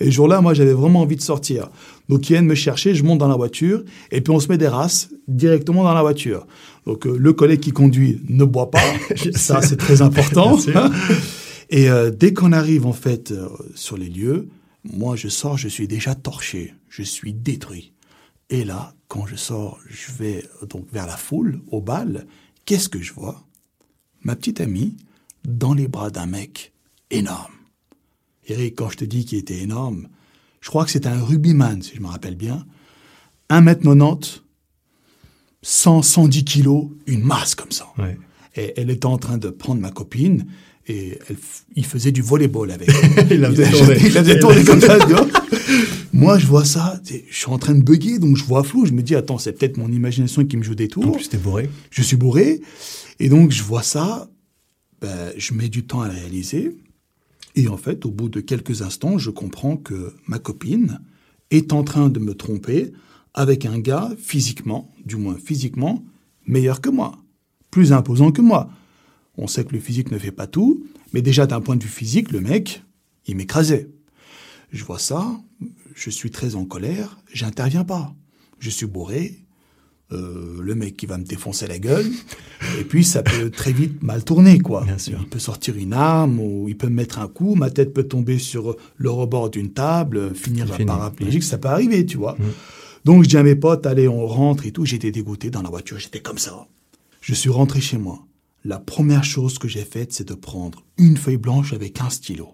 Et 0.00 0.06
ce 0.06 0.10
jour-là, 0.10 0.40
moi, 0.40 0.54
j'avais 0.54 0.72
vraiment 0.72 1.00
envie 1.00 1.16
de 1.16 1.22
sortir. 1.22 1.70
Donc, 2.08 2.28
ils 2.28 2.34
viennent 2.34 2.46
me 2.46 2.54
chercher, 2.54 2.94
je 2.94 3.04
monte 3.04 3.18
dans 3.18 3.28
la 3.28 3.36
voiture, 3.36 3.84
et 4.10 4.20
puis 4.20 4.32
on 4.32 4.40
se 4.40 4.48
met 4.48 4.58
des 4.58 4.68
races 4.68 5.10
directement 5.28 5.82
dans 5.82 5.94
la 5.94 6.02
voiture. 6.02 6.46
Donc, 6.86 7.06
euh, 7.06 7.16
le 7.18 7.32
collègue 7.32 7.60
qui 7.60 7.72
conduit 7.72 8.20
ne 8.28 8.44
boit 8.44 8.70
pas, 8.70 8.82
ça, 9.34 9.60
c'est 9.62 9.76
très 9.76 10.02
important. 10.02 10.58
Et 11.72 11.88
euh, 11.88 12.10
dès 12.10 12.34
qu'on 12.34 12.52
arrive, 12.52 12.86
en 12.86 12.92
fait, 12.92 13.32
euh, 13.32 13.48
sur 13.74 13.96
les 13.96 14.10
lieux, 14.10 14.50
moi, 14.84 15.16
je 15.16 15.28
sors, 15.28 15.56
je 15.56 15.68
suis 15.68 15.88
déjà 15.88 16.14
torché, 16.14 16.74
je 16.90 17.02
suis 17.02 17.32
détruit. 17.32 17.94
Et 18.50 18.62
là, 18.62 18.94
quand 19.08 19.24
je 19.24 19.36
sors, 19.36 19.80
je 19.88 20.12
vais 20.12 20.44
euh, 20.62 20.66
donc 20.66 20.86
vers 20.92 21.06
la 21.06 21.16
foule, 21.16 21.62
au 21.70 21.80
bal, 21.80 22.26
qu'est-ce 22.66 22.90
que 22.90 23.00
je 23.00 23.14
vois? 23.14 23.42
Ma 24.20 24.36
petite 24.36 24.60
amie 24.60 24.98
dans 25.48 25.72
les 25.72 25.88
bras 25.88 26.10
d'un 26.10 26.26
mec 26.26 26.74
énorme. 27.10 27.54
Eric, 28.48 28.76
quand 28.76 28.90
je 28.90 28.98
te 28.98 29.04
dis 29.06 29.24
qu'il 29.24 29.38
était 29.38 29.60
énorme, 29.60 30.08
je 30.60 30.68
crois 30.68 30.84
que 30.84 30.90
c'était 30.90 31.08
un 31.08 31.24
rugbyman, 31.24 31.80
si 31.80 31.96
je 31.96 32.00
me 32.02 32.08
rappelle 32.08 32.36
bien. 32.36 32.66
1m90, 33.48 34.42
100, 35.62 36.02
110 36.02 36.44
kilos, 36.44 36.88
une 37.06 37.22
masse 37.22 37.54
comme 37.54 37.72
ça. 37.72 37.86
Ouais. 37.96 38.18
Et 38.56 38.74
elle 38.76 38.90
était 38.90 39.06
en 39.06 39.16
train 39.16 39.38
de 39.38 39.48
prendre 39.48 39.80
ma 39.80 39.90
copine 39.90 40.46
et 40.86 41.18
elle, 41.28 41.36
il 41.76 41.86
faisait 41.86 42.12
du 42.12 42.22
volleyball 42.22 42.70
avec. 42.70 42.88
Il 43.30 43.40
la 43.40 43.50
faisait 43.50 43.70
tourner. 43.70 43.96
Il 44.04 44.12
la 44.12 44.24
faisait 44.24 44.38
tourner 44.38 44.64
comme 44.64 44.80
ça, 44.80 44.98
tu 44.98 45.12
vois. 45.12 45.26
Moi, 46.12 46.38
je 46.38 46.46
vois 46.46 46.64
ça, 46.64 47.00
je 47.08 47.36
suis 47.36 47.50
en 47.50 47.58
train 47.58 47.74
de 47.74 47.82
bugger, 47.82 48.18
donc 48.18 48.36
je 48.36 48.44
vois 48.44 48.62
flou. 48.62 48.84
Je 48.84 48.92
me 48.92 49.02
dis, 49.02 49.14
attends, 49.14 49.38
c'est 49.38 49.52
peut-être 49.52 49.76
mon 49.76 49.90
imagination 49.90 50.44
qui 50.44 50.56
me 50.56 50.62
joue 50.62 50.74
des 50.74 50.88
tours. 50.88 51.06
En 51.06 51.12
plus, 51.12 51.28
t'es 51.28 51.38
bourré. 51.38 51.70
Je 51.90 52.02
suis 52.02 52.16
bourré. 52.16 52.60
Et 53.18 53.28
donc, 53.28 53.50
je 53.50 53.62
vois 53.62 53.82
ça. 53.82 54.28
Ben, 55.00 55.32
je 55.36 55.54
mets 55.54 55.68
du 55.68 55.84
temps 55.84 56.02
à 56.02 56.08
le 56.08 56.14
réaliser. 56.14 56.76
Et 57.56 57.68
en 57.68 57.76
fait, 57.76 58.06
au 58.06 58.10
bout 58.10 58.28
de 58.28 58.40
quelques 58.40 58.82
instants, 58.82 59.18
je 59.18 59.30
comprends 59.30 59.76
que 59.76 60.14
ma 60.26 60.38
copine 60.38 61.00
est 61.50 61.72
en 61.72 61.82
train 61.82 62.08
de 62.08 62.18
me 62.18 62.34
tromper 62.34 62.92
avec 63.34 63.66
un 63.66 63.78
gars 63.78 64.10
physiquement, 64.18 64.90
du 65.04 65.16
moins 65.16 65.36
physiquement, 65.42 66.04
meilleur 66.46 66.80
que 66.80 66.90
moi, 66.90 67.18
plus 67.70 67.92
imposant 67.92 68.32
que 68.32 68.42
moi. 68.42 68.70
On 69.38 69.46
sait 69.46 69.64
que 69.64 69.72
le 69.72 69.80
physique 69.80 70.10
ne 70.10 70.18
fait 70.18 70.32
pas 70.32 70.46
tout, 70.46 70.84
mais 71.12 71.22
déjà 71.22 71.46
d'un 71.46 71.60
point 71.60 71.76
de 71.76 71.82
vue 71.82 71.88
physique, 71.88 72.32
le 72.32 72.40
mec, 72.40 72.82
il 73.26 73.36
m'écrasait. 73.36 73.88
Je 74.70 74.84
vois 74.84 74.98
ça, 74.98 75.40
je 75.94 76.10
suis 76.10 76.30
très 76.30 76.54
en 76.54 76.64
colère, 76.64 77.18
j'interviens 77.32 77.84
pas. 77.84 78.14
Je 78.58 78.70
suis 78.70 78.86
bourré, 78.86 79.42
euh, 80.12 80.60
le 80.62 80.74
mec 80.74 80.96
qui 80.96 81.06
va 81.06 81.18
me 81.18 81.24
défoncer 81.24 81.66
la 81.66 81.78
gueule, 81.78 82.06
et 82.78 82.84
puis 82.84 83.04
ça 83.04 83.22
peut 83.22 83.50
très 83.50 83.72
vite 83.72 84.02
mal 84.02 84.24
tourner, 84.24 84.58
quoi. 84.58 84.84
Bien 84.84 84.98
sûr. 84.98 85.18
Il 85.20 85.28
peut 85.28 85.38
sortir 85.38 85.76
une 85.76 85.92
arme, 85.94 86.38
ou 86.38 86.68
il 86.68 86.76
peut 86.76 86.88
me 86.88 86.94
mettre 86.94 87.18
un 87.18 87.28
coup, 87.28 87.54
ma 87.54 87.70
tête 87.70 87.94
peut 87.94 88.04
tomber 88.04 88.38
sur 88.38 88.76
le 88.96 89.10
rebord 89.10 89.50
d'une 89.50 89.72
table, 89.72 90.34
finir 90.34 90.72
Fini. 90.74 90.86
paraplégique, 90.86 91.42
ça 91.42 91.58
peut 91.58 91.68
arriver, 91.68 92.04
tu 92.04 92.18
vois. 92.18 92.36
Donc 93.04 93.24
je 93.24 93.28
dis 93.28 93.36
à 93.36 93.42
mes 93.42 93.56
potes, 93.56 93.86
allez, 93.86 94.08
on 94.08 94.26
rentre 94.26 94.66
et 94.66 94.72
tout, 94.72 94.84
j'étais 94.84 95.10
dégoûté 95.10 95.50
dans 95.50 95.62
la 95.62 95.70
voiture, 95.70 95.98
j'étais 95.98 96.20
comme 96.20 96.38
ça. 96.38 96.66
Je 97.20 97.34
suis 97.34 97.50
rentré 97.50 97.80
chez 97.80 97.98
moi. 97.98 98.26
La 98.64 98.78
première 98.78 99.24
chose 99.24 99.58
que 99.58 99.66
j'ai 99.66 99.84
faite, 99.84 100.12
c'est 100.12 100.28
de 100.28 100.34
prendre 100.34 100.84
une 100.96 101.16
feuille 101.16 101.36
blanche 101.36 101.72
avec 101.72 102.00
un 102.00 102.10
stylo. 102.10 102.50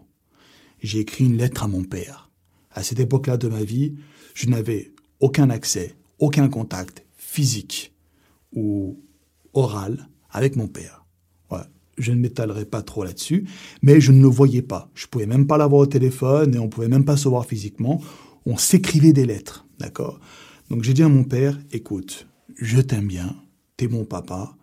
J'ai 0.83 1.01
écrit 1.01 1.27
une 1.27 1.37
lettre 1.37 1.65
à 1.65 1.69
mon 1.69 1.85
père. 1.85 2.31
À 2.71 2.83
cette 2.83 3.01
époque-là 3.01 3.37
de 3.37 3.49
ma 3.49 3.63
vie, 3.63 3.97
je 4.33 4.49
n'avais 4.49 4.95
aucun 5.21 5.51
accès, 5.51 5.97
aucun 6.19 6.49
contact 6.49 7.05
physique 7.15 7.93
ou 8.55 8.99
oral 9.53 10.09
avec 10.31 10.57
mon 10.57 10.67
père. 10.67 11.05
Ouais, 11.51 11.59
je 11.99 12.13
ne 12.13 12.21
m'étalerai 12.21 12.65
pas 12.65 12.81
trop 12.81 13.05
là-dessus, 13.05 13.47
mais 13.83 14.01
je 14.01 14.13
ne 14.13 14.23
le 14.23 14.29
voyais 14.29 14.63
pas. 14.63 14.91
Je 14.95 15.07
pouvais 15.09 15.27
même 15.27 15.47
pas 15.47 15.59
l'avoir 15.59 15.83
au 15.83 15.87
téléphone 15.87 16.55
et 16.55 16.59
on 16.59 16.71
pouvait 16.71 16.89
même 16.89 17.05
pas 17.05 17.19
se 17.19 17.29
voir 17.29 17.45
physiquement. 17.45 18.01
On 18.47 18.57
s'écrivait 18.57 19.13
des 19.13 19.27
lettres, 19.27 19.67
d'accord? 19.79 20.21
Donc 20.71 20.85
j'ai 20.85 20.95
dit 20.95 21.03
à 21.03 21.09
mon 21.09 21.25
père, 21.25 21.59
écoute, 21.71 22.27
je 22.57 22.81
t'aime 22.81 23.09
bien, 23.09 23.37
t'es 23.77 23.89
mon 23.89 24.07
papa, 24.07 24.57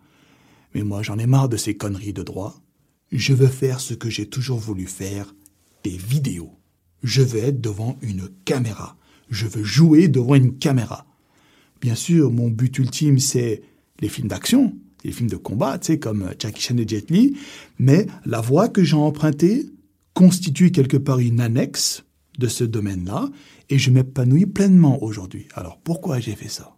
mais 0.76 0.84
moi 0.84 1.02
j'en 1.02 1.18
ai 1.18 1.24
marre 1.24 1.48
de 1.48 1.56
ces 1.56 1.74
conneries 1.74 2.12
de 2.12 2.22
droit. 2.22 2.60
Je 3.10 3.32
veux 3.32 3.46
faire 3.46 3.80
ce 3.80 3.94
que 3.94 4.10
j'ai 4.10 4.26
toujours 4.26 4.58
voulu 4.58 4.86
faire, 4.86 5.34
des 5.82 5.96
vidéos. 5.96 6.52
Je 7.02 7.22
veux 7.22 7.38
être 7.38 7.62
devant 7.62 7.96
une 8.02 8.28
caméra. 8.44 8.98
Je 9.30 9.46
veux 9.46 9.64
jouer 9.64 10.08
devant 10.08 10.34
une 10.34 10.58
caméra. 10.58 11.06
bien 11.80 11.94
sûr, 11.94 12.30
mon 12.30 12.50
but 12.50 12.78
ultime, 12.78 13.18
c'est 13.18 13.62
les 14.00 14.10
films 14.10 14.28
d'action, 14.28 14.76
les 15.02 15.12
films 15.12 15.30
de 15.30 15.36
combat, 15.36 15.78
tu 15.78 15.86
sais, 15.86 15.98
comme 15.98 16.30
Jackie 16.38 16.60
Chan 16.60 16.76
et 16.76 16.86
Jet 16.86 17.10
Li. 17.10 17.38
Mais 17.78 18.06
la 18.26 18.42
voie 18.42 18.68
que 18.68 18.84
j'ai 18.84 18.96
empruntée 18.96 19.70
constitue 20.12 20.72
quelque 20.72 20.98
part 20.98 21.20
une 21.20 21.40
annexe 21.40 22.04
de 22.38 22.48
ce 22.48 22.64
domaine-là 22.64 23.30
et 23.70 23.78
je 23.78 23.90
m'épanouis 23.90 24.44
pleinement 24.44 25.02
aujourd'hui. 25.02 25.48
Alors 25.54 25.80
pourquoi 25.82 26.20
j'ai 26.20 26.34
fait 26.34 26.50
ça? 26.50 26.76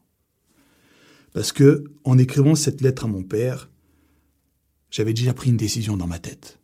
Parce 1.32 1.50
que 1.50 1.82
en 2.04 2.16
écrivant 2.16 2.54
cette 2.54 2.80
lettre 2.80 3.06
à 3.06 3.08
mon 3.08 3.24
père, 3.24 3.68
j'avais 4.90 5.12
déjà 5.12 5.34
pris 5.34 5.50
une 5.50 5.56
décision 5.56 5.96
dans 5.96 6.06
ma 6.06 6.18
tête. 6.18 6.58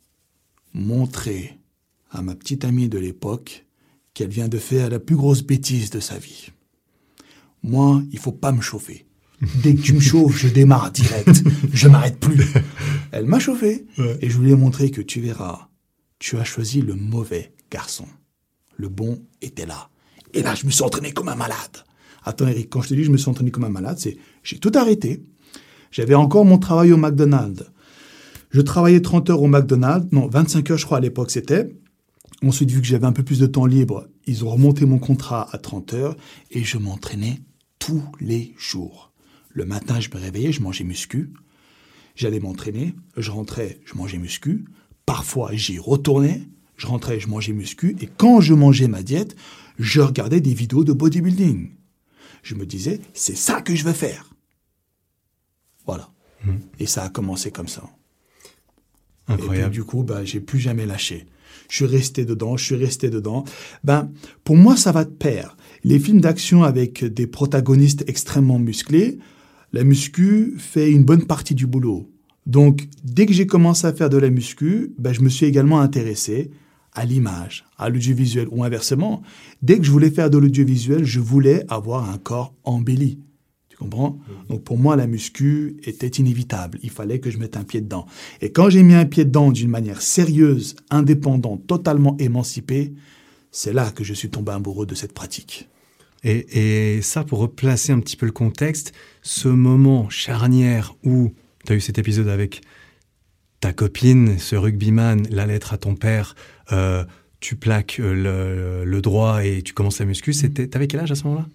Montrer 0.72 1.58
à 2.10 2.22
ma 2.22 2.34
petite 2.34 2.64
amie 2.64 2.88
de 2.88 2.98
l'époque 2.98 3.66
qu'elle 4.12 4.30
vient 4.30 4.48
de 4.48 4.58
faire 4.58 4.90
la 4.90 5.00
plus 5.00 5.16
grosse 5.16 5.42
bêtise 5.42 5.90
de 5.90 6.00
sa 6.00 6.18
vie. 6.18 6.50
Moi, 7.62 8.02
il 8.12 8.18
faut 8.18 8.32
pas 8.32 8.52
me 8.52 8.60
chauffer. 8.60 9.06
Dès 9.62 9.74
que 9.74 9.80
tu 9.80 9.94
me 9.94 10.00
chauffes, 10.12 10.36
je 10.36 10.48
démarre 10.48 10.92
direct. 10.92 11.42
Je 11.72 11.88
m'arrête 11.88 12.20
plus. 12.20 12.44
Elle 13.12 13.26
m'a 13.26 13.38
chauffé. 13.38 13.86
Et 14.20 14.30
je 14.30 14.36
voulais 14.36 14.54
montrer 14.54 14.90
que 14.90 15.00
tu 15.00 15.20
verras, 15.20 15.68
tu 16.18 16.38
as 16.38 16.44
choisi 16.44 16.82
le 16.82 16.94
mauvais 16.94 17.52
garçon. 17.70 18.06
Le 18.76 18.88
bon 18.88 19.22
était 19.40 19.66
là. 19.66 19.90
Et 20.32 20.42
là, 20.42 20.54
je 20.54 20.66
me 20.66 20.70
suis 20.70 20.82
entraîné 20.82 21.12
comme 21.12 21.28
un 21.28 21.36
malade. 21.36 21.84
Attends, 22.24 22.48
Eric, 22.48 22.70
quand 22.70 22.82
je 22.82 22.88
te 22.88 22.94
dis 22.94 23.04
je 23.04 23.10
me 23.10 23.16
suis 23.16 23.28
entraîné 23.28 23.50
comme 23.50 23.64
un 23.64 23.68
malade, 23.70 23.98
c'est 23.98 24.16
j'ai 24.42 24.58
tout 24.58 24.72
arrêté. 24.74 25.22
J'avais 25.90 26.14
encore 26.14 26.44
mon 26.44 26.58
travail 26.58 26.92
au 26.92 26.96
McDonald's. 26.96 27.64
Je 28.54 28.60
travaillais 28.60 29.00
30 29.00 29.30
heures 29.30 29.42
au 29.42 29.48
McDonald's, 29.48 30.06
non, 30.12 30.28
25 30.28 30.70
heures, 30.70 30.78
je 30.78 30.86
crois, 30.86 30.98
à 30.98 31.00
l'époque, 31.00 31.32
c'était. 31.32 31.74
Ensuite, 32.40 32.70
vu 32.70 32.80
que 32.80 32.86
j'avais 32.86 33.04
un 33.04 33.10
peu 33.10 33.24
plus 33.24 33.40
de 33.40 33.46
temps 33.46 33.66
libre, 33.66 34.06
ils 34.26 34.44
ont 34.44 34.50
remonté 34.50 34.86
mon 34.86 35.00
contrat 35.00 35.48
à 35.50 35.58
30 35.58 35.94
heures 35.94 36.16
et 36.52 36.62
je 36.62 36.78
m'entraînais 36.78 37.40
tous 37.80 38.04
les 38.20 38.54
jours. 38.56 39.12
Le 39.50 39.64
matin, 39.64 39.98
je 39.98 40.08
me 40.14 40.20
réveillais, 40.20 40.52
je 40.52 40.62
mangeais 40.62 40.84
muscu. 40.84 41.32
J'allais 42.14 42.38
m'entraîner, 42.38 42.94
je 43.16 43.32
rentrais, 43.32 43.80
je 43.86 43.96
mangeais 43.96 44.18
muscu. 44.18 44.66
Parfois, 45.04 45.50
j'y 45.52 45.80
retournais, 45.80 46.48
je 46.76 46.86
rentrais, 46.86 47.18
je 47.18 47.26
mangeais 47.26 47.52
muscu. 47.52 47.96
Et 48.00 48.06
quand 48.06 48.40
je 48.40 48.54
mangeais 48.54 48.86
ma 48.86 49.02
diète, 49.02 49.34
je 49.80 50.00
regardais 50.00 50.40
des 50.40 50.54
vidéos 50.54 50.84
de 50.84 50.92
bodybuilding. 50.92 51.72
Je 52.44 52.54
me 52.54 52.66
disais, 52.66 53.00
c'est 53.14 53.36
ça 53.36 53.62
que 53.62 53.74
je 53.74 53.82
veux 53.82 53.92
faire. 53.92 54.30
Voilà. 55.86 56.08
Mmh. 56.44 56.52
Et 56.78 56.86
ça 56.86 57.02
a 57.02 57.08
commencé 57.08 57.50
comme 57.50 57.66
ça. 57.66 57.82
Incroyable. 59.28 59.72
Et 59.72 59.76
du 59.76 59.84
coup, 59.84 60.02
bah, 60.02 60.24
j'ai 60.24 60.40
plus 60.40 60.58
jamais 60.58 60.86
lâché. 60.86 61.26
Je 61.70 61.76
suis 61.76 61.86
resté 61.86 62.24
dedans, 62.24 62.56
je 62.56 62.64
suis 62.64 62.76
resté 62.76 63.10
dedans. 63.10 63.44
Ben, 63.84 64.10
pour 64.44 64.56
moi, 64.56 64.76
ça 64.76 64.92
va 64.92 65.04
de 65.04 65.10
pair. 65.10 65.56
Les 65.82 65.98
films 65.98 66.20
d'action 66.20 66.62
avec 66.62 67.04
des 67.04 67.26
protagonistes 67.26 68.04
extrêmement 68.06 68.58
musclés, 68.58 69.18
la 69.72 69.84
muscu 69.84 70.54
fait 70.58 70.90
une 70.90 71.04
bonne 71.04 71.24
partie 71.24 71.54
du 71.54 71.66
boulot. 71.66 72.10
Donc, 72.46 72.88
dès 73.02 73.26
que 73.26 73.32
j'ai 73.32 73.46
commencé 73.46 73.86
à 73.86 73.92
faire 73.92 74.10
de 74.10 74.18
la 74.18 74.30
muscu, 74.30 74.92
ben, 74.98 75.12
je 75.12 75.22
me 75.22 75.28
suis 75.28 75.46
également 75.46 75.80
intéressé 75.80 76.50
à 76.92 77.04
l'image, 77.04 77.64
à 77.76 77.88
l'audiovisuel, 77.88 78.46
ou 78.50 78.62
inversement. 78.62 79.22
Dès 79.62 79.78
que 79.78 79.84
je 79.84 79.90
voulais 79.90 80.10
faire 80.10 80.30
de 80.30 80.38
l'audiovisuel, 80.38 81.04
je 81.04 81.20
voulais 81.20 81.64
avoir 81.68 82.08
un 82.08 82.18
corps 82.18 82.54
embelli. 82.64 83.18
Tu 83.74 83.78
comprends? 83.78 84.10
Mm. 84.10 84.46
Donc 84.48 84.64
pour 84.64 84.78
moi, 84.78 84.94
la 84.94 85.06
muscu 85.06 85.76
était 85.84 86.06
inévitable. 86.08 86.78
Il 86.82 86.90
fallait 86.90 87.18
que 87.18 87.30
je 87.30 87.38
mette 87.38 87.56
un 87.56 87.64
pied 87.64 87.80
dedans. 87.80 88.06
Et 88.40 88.52
quand 88.52 88.70
j'ai 88.70 88.82
mis 88.82 88.94
un 88.94 89.04
pied 89.04 89.24
dedans 89.24 89.50
d'une 89.50 89.68
manière 89.68 90.00
sérieuse, 90.00 90.76
indépendante, 90.90 91.66
totalement 91.66 92.16
émancipée, 92.18 92.92
c'est 93.50 93.72
là 93.72 93.90
que 93.90 94.04
je 94.04 94.14
suis 94.14 94.30
tombé 94.30 94.52
amoureux 94.52 94.86
de 94.86 94.94
cette 94.94 95.12
pratique. 95.12 95.68
Et, 96.22 96.96
et 96.96 97.02
ça, 97.02 97.24
pour 97.24 97.40
replacer 97.40 97.92
un 97.92 98.00
petit 98.00 98.16
peu 98.16 98.26
le 98.26 98.32
contexte, 98.32 98.92
ce 99.22 99.48
moment 99.48 100.08
charnière 100.08 100.94
où 101.04 101.32
tu 101.66 101.72
as 101.72 101.76
eu 101.76 101.80
cet 101.80 101.98
épisode 101.98 102.28
avec 102.28 102.62
ta 103.60 103.72
copine, 103.72 104.38
ce 104.38 104.56
rugbyman, 104.56 105.26
la 105.30 105.46
lettre 105.46 105.72
à 105.72 105.78
ton 105.78 105.94
père, 105.94 106.34
euh, 106.72 107.04
tu 107.40 107.56
plaques 107.56 107.98
euh, 108.00 108.14
le, 108.14 108.84
le, 108.84 109.00
droit 109.02 109.44
et 109.44 109.62
tu 109.62 109.74
commences 109.74 109.98
la 109.98 110.06
muscu, 110.06 110.32
c'était, 110.32 110.66
t'avais 110.66 110.86
quel 110.86 111.00
âge 111.00 111.12
à 111.12 111.14
ce 111.14 111.24
moment-là? 111.24 111.46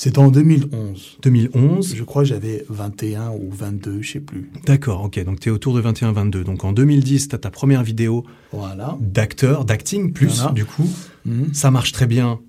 C'était 0.00 0.18
en 0.18 0.30
2011. 0.30 1.18
2011 1.20 1.94
Je 1.94 2.04
crois 2.04 2.24
j'avais 2.24 2.64
21 2.70 3.32
ou 3.32 3.50
22, 3.50 4.00
je 4.00 4.12
sais 4.12 4.20
plus. 4.20 4.50
D'accord, 4.64 5.04
ok. 5.04 5.22
Donc 5.24 5.40
tu 5.40 5.50
es 5.50 5.52
autour 5.52 5.74
de 5.74 5.82
21-22. 5.82 6.42
Donc 6.42 6.64
en 6.64 6.72
2010, 6.72 7.28
tu 7.28 7.34
as 7.34 7.38
ta 7.38 7.50
première 7.50 7.82
vidéo 7.82 8.24
voilà. 8.50 8.96
d'acteur, 9.02 9.66
d'acting 9.66 10.14
plus, 10.14 10.42
du 10.54 10.64
coup. 10.64 10.88
Mhm. 11.26 11.52
Ça 11.52 11.70
marche 11.70 11.92
très 11.92 12.06
bien. 12.06 12.40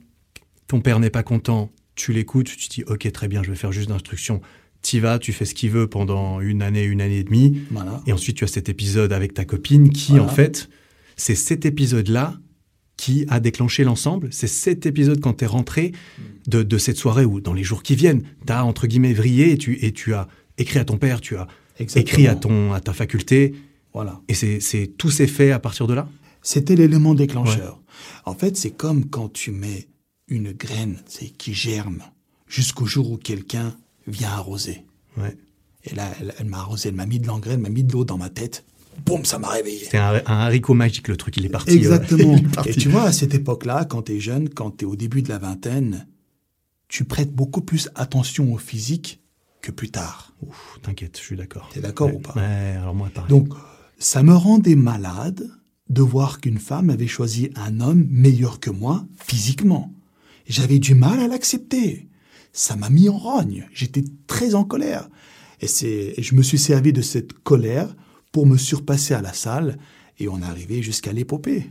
Ton 0.67 0.79
père 0.79 1.01
n'est 1.01 1.09
pas 1.09 1.23
content. 1.23 1.69
Tu 1.95 2.13
l'écoutes, 2.13 2.45
tu 2.45 2.69
te 2.69 2.73
dis, 2.73 2.83
ok, 2.85 3.11
très 3.11 3.27
bien, 3.27 3.43
je 3.43 3.49
vais 3.49 3.57
faire 3.57 3.73
juste 3.73 3.89
d'instruction. 3.89 4.39
Tu 4.81 5.01
vas, 5.01 5.19
tu 5.19 5.33
fais 5.33 5.43
ce 5.43 5.53
qu'il 5.53 5.71
veut 5.71 5.87
pendant 5.87 6.39
une 6.39 6.61
année, 6.61 6.85
une 6.85 7.01
année 7.01 7.17
et 7.17 7.23
demie. 7.25 7.63
Voilà. 7.69 8.01
Et 8.07 8.13
ensuite, 8.13 8.37
tu 8.37 8.45
as 8.45 8.47
cet 8.47 8.69
épisode 8.69 9.11
avec 9.11 9.33
ta 9.33 9.43
copine 9.43 9.89
qui, 9.89 10.21
en 10.21 10.29
fait, 10.29 10.69
c'est 11.17 11.35
cet 11.35 11.65
épisode-là 11.65 12.35
qui 13.01 13.25
a 13.29 13.39
déclenché 13.39 13.83
l'ensemble. 13.83 14.27
C'est 14.29 14.45
cet 14.45 14.85
épisode 14.85 15.21
quand 15.21 15.33
tu 15.33 15.45
es 15.45 15.47
rentré 15.47 15.91
de, 16.45 16.61
de, 16.61 16.77
cette 16.77 16.97
soirée 16.97 17.25
ou 17.25 17.41
dans 17.41 17.53
les 17.53 17.63
jours 17.63 17.81
qui 17.81 17.95
viennent, 17.95 18.21
tu 18.45 18.53
as 18.53 18.63
entre 18.63 18.85
guillemets 18.85 19.13
vrillé 19.13 19.53
et 19.53 19.57
tu, 19.57 19.83
et 19.83 19.91
tu 19.91 20.13
as 20.13 20.27
écrit 20.59 20.77
à 20.77 20.85
ton 20.85 20.99
père, 20.99 21.19
tu 21.19 21.35
as 21.35 21.47
Exactement. 21.79 22.01
écrit 22.01 22.27
à, 22.27 22.35
ton, 22.35 22.73
à 22.73 22.79
ta 22.79 22.93
faculté. 22.93 23.55
Voilà. 23.91 24.21
Et 24.27 24.35
c'est 24.35 24.85
tout 24.99 25.09
s'est 25.09 25.25
fait 25.25 25.51
à 25.51 25.57
partir 25.57 25.87
de 25.87 25.95
là? 25.95 26.07
C'était 26.43 26.75
l'élément 26.75 27.15
déclencheur. 27.15 27.77
Ouais. 27.77 28.31
En 28.31 28.35
fait, 28.35 28.55
c'est 28.55 28.69
comme 28.69 29.05
quand 29.09 29.33
tu 29.33 29.49
mets 29.49 29.87
une 30.27 30.51
graine 30.51 30.99
qui 31.39 31.55
germe 31.55 32.03
jusqu'au 32.47 32.85
jour 32.85 33.09
où 33.09 33.17
quelqu'un 33.17 33.75
vient 34.05 34.29
arroser. 34.29 34.85
Ouais. 35.17 35.35
Et 35.85 35.95
là, 35.95 36.07
elle, 36.19 36.35
elle 36.37 36.45
m'a 36.45 36.59
arrosé, 36.59 36.89
elle 36.89 36.95
m'a 36.95 37.07
mis 37.07 37.17
de 37.17 37.25
l'engrais, 37.25 37.57
m'a 37.57 37.69
mis 37.69 37.83
de 37.83 37.93
l'eau 37.93 38.05
dans 38.05 38.19
ma 38.19 38.29
tête 38.29 38.63
boum, 39.05 39.25
ça 39.25 39.39
m'a 39.39 39.49
réveillé. 39.49 39.87
C'est 39.89 39.97
un, 39.97 40.15
un, 40.25 40.39
haricot 40.39 40.73
magique, 40.73 41.07
le 41.07 41.17
truc, 41.17 41.37
il 41.37 41.45
est 41.45 41.49
parti. 41.49 41.71
Exactement. 41.71 42.33
Euh, 42.33 42.37
est 42.37 42.53
parti. 42.53 42.69
Et 42.69 42.73
tu 42.75 42.89
vois, 42.89 43.03
à 43.03 43.11
cette 43.11 43.33
époque-là, 43.33 43.85
quand 43.85 44.03
tu 44.03 44.13
es 44.13 44.19
jeune, 44.19 44.49
quand 44.49 44.77
tu 44.77 44.85
es 44.85 44.87
au 44.87 44.95
début 44.95 45.21
de 45.21 45.29
la 45.29 45.37
vingtaine, 45.37 46.07
tu 46.87 47.05
prêtes 47.05 47.33
beaucoup 47.33 47.61
plus 47.61 47.89
attention 47.95 48.53
au 48.53 48.57
physique 48.57 49.21
que 49.61 49.71
plus 49.71 49.91
tard. 49.91 50.33
T'inquiète, 50.81 51.17
je 51.17 51.23
suis 51.23 51.35
d'accord. 51.35 51.69
T'es 51.73 51.79
d'accord 51.79 52.07
ouais, 52.07 52.15
ou 52.15 52.19
pas 52.19 52.33
Ouais, 52.35 52.75
alors 52.77 52.95
moi, 52.95 53.09
pareil. 53.13 53.29
Donc, 53.29 53.49
ça 53.97 54.23
me 54.23 54.33
rendait 54.33 54.75
malade 54.75 55.49
de 55.89 56.01
voir 56.01 56.39
qu'une 56.39 56.57
femme 56.57 56.89
avait 56.89 57.07
choisi 57.07 57.49
un 57.55 57.79
homme 57.79 58.07
meilleur 58.09 58.59
que 58.59 58.69
moi 58.69 59.05
physiquement. 59.17 59.93
J'avais 60.47 60.79
du 60.79 60.95
mal 60.95 61.19
à 61.19 61.27
l'accepter. 61.27 62.07
Ça 62.53 62.75
m'a 62.75 62.89
mis 62.89 63.07
en 63.09 63.17
rogne. 63.17 63.67
J'étais 63.73 64.03
très 64.27 64.55
en 64.55 64.63
colère. 64.63 65.09
Et, 65.61 65.67
et 66.19 66.23
je 66.23 66.35
me 66.35 66.41
suis 66.41 66.57
servi 66.57 66.91
de 66.91 67.01
cette 67.01 67.33
colère 67.33 67.95
pour 68.31 68.45
me 68.45 68.57
surpasser 68.57 69.13
à 69.13 69.21
la 69.21 69.33
salle 69.33 69.77
et 70.19 70.27
on 70.27 70.39
est 70.41 70.45
arrivé 70.45 70.81
jusqu'à 70.81 71.11
l'épopée. 71.11 71.69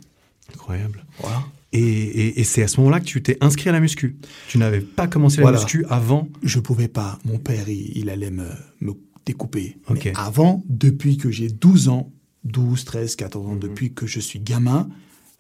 Incroyable. 0.53 1.05
Voilà. 1.21 1.45
Et, 1.73 1.81
et, 1.81 2.41
et 2.41 2.45
c'est 2.45 2.63
à 2.63 2.69
ce 2.69 2.79
moment-là 2.81 3.01
que 3.01 3.05
tu 3.05 3.23
t'es 3.23 3.39
inscrit 3.41 3.69
à 3.69 3.73
la 3.73 3.81
muscu. 3.81 4.17
Tu 4.49 4.59
n'avais 4.59 4.81
pas 4.81 5.07
commencé 5.07 5.37
la 5.37 5.43
voilà. 5.43 5.59
muscu 5.59 5.85
avant 5.89 6.29
Je 6.43 6.59
pouvais 6.59 6.89
pas. 6.89 7.19
Mon 7.25 7.39
père, 7.39 7.69
il, 7.69 7.97
il 7.97 8.11
allait 8.11 8.33
me, 8.33 8.49
me 8.81 8.93
découper. 9.25 9.77
Okay. 9.89 10.11
Mais 10.11 10.19
avant, 10.19 10.65
depuis 10.69 11.17
que 11.17 11.31
j'ai 11.31 11.49
12 11.49 11.89
ans, 11.89 12.13
12, 12.45 12.85
13, 12.85 13.17
14 13.17 13.47
ans, 13.47 13.55
mmh. 13.55 13.59
depuis 13.61 13.93
que 13.93 14.07
je 14.07 14.19
suis 14.19 14.41
gamin, 14.41 14.89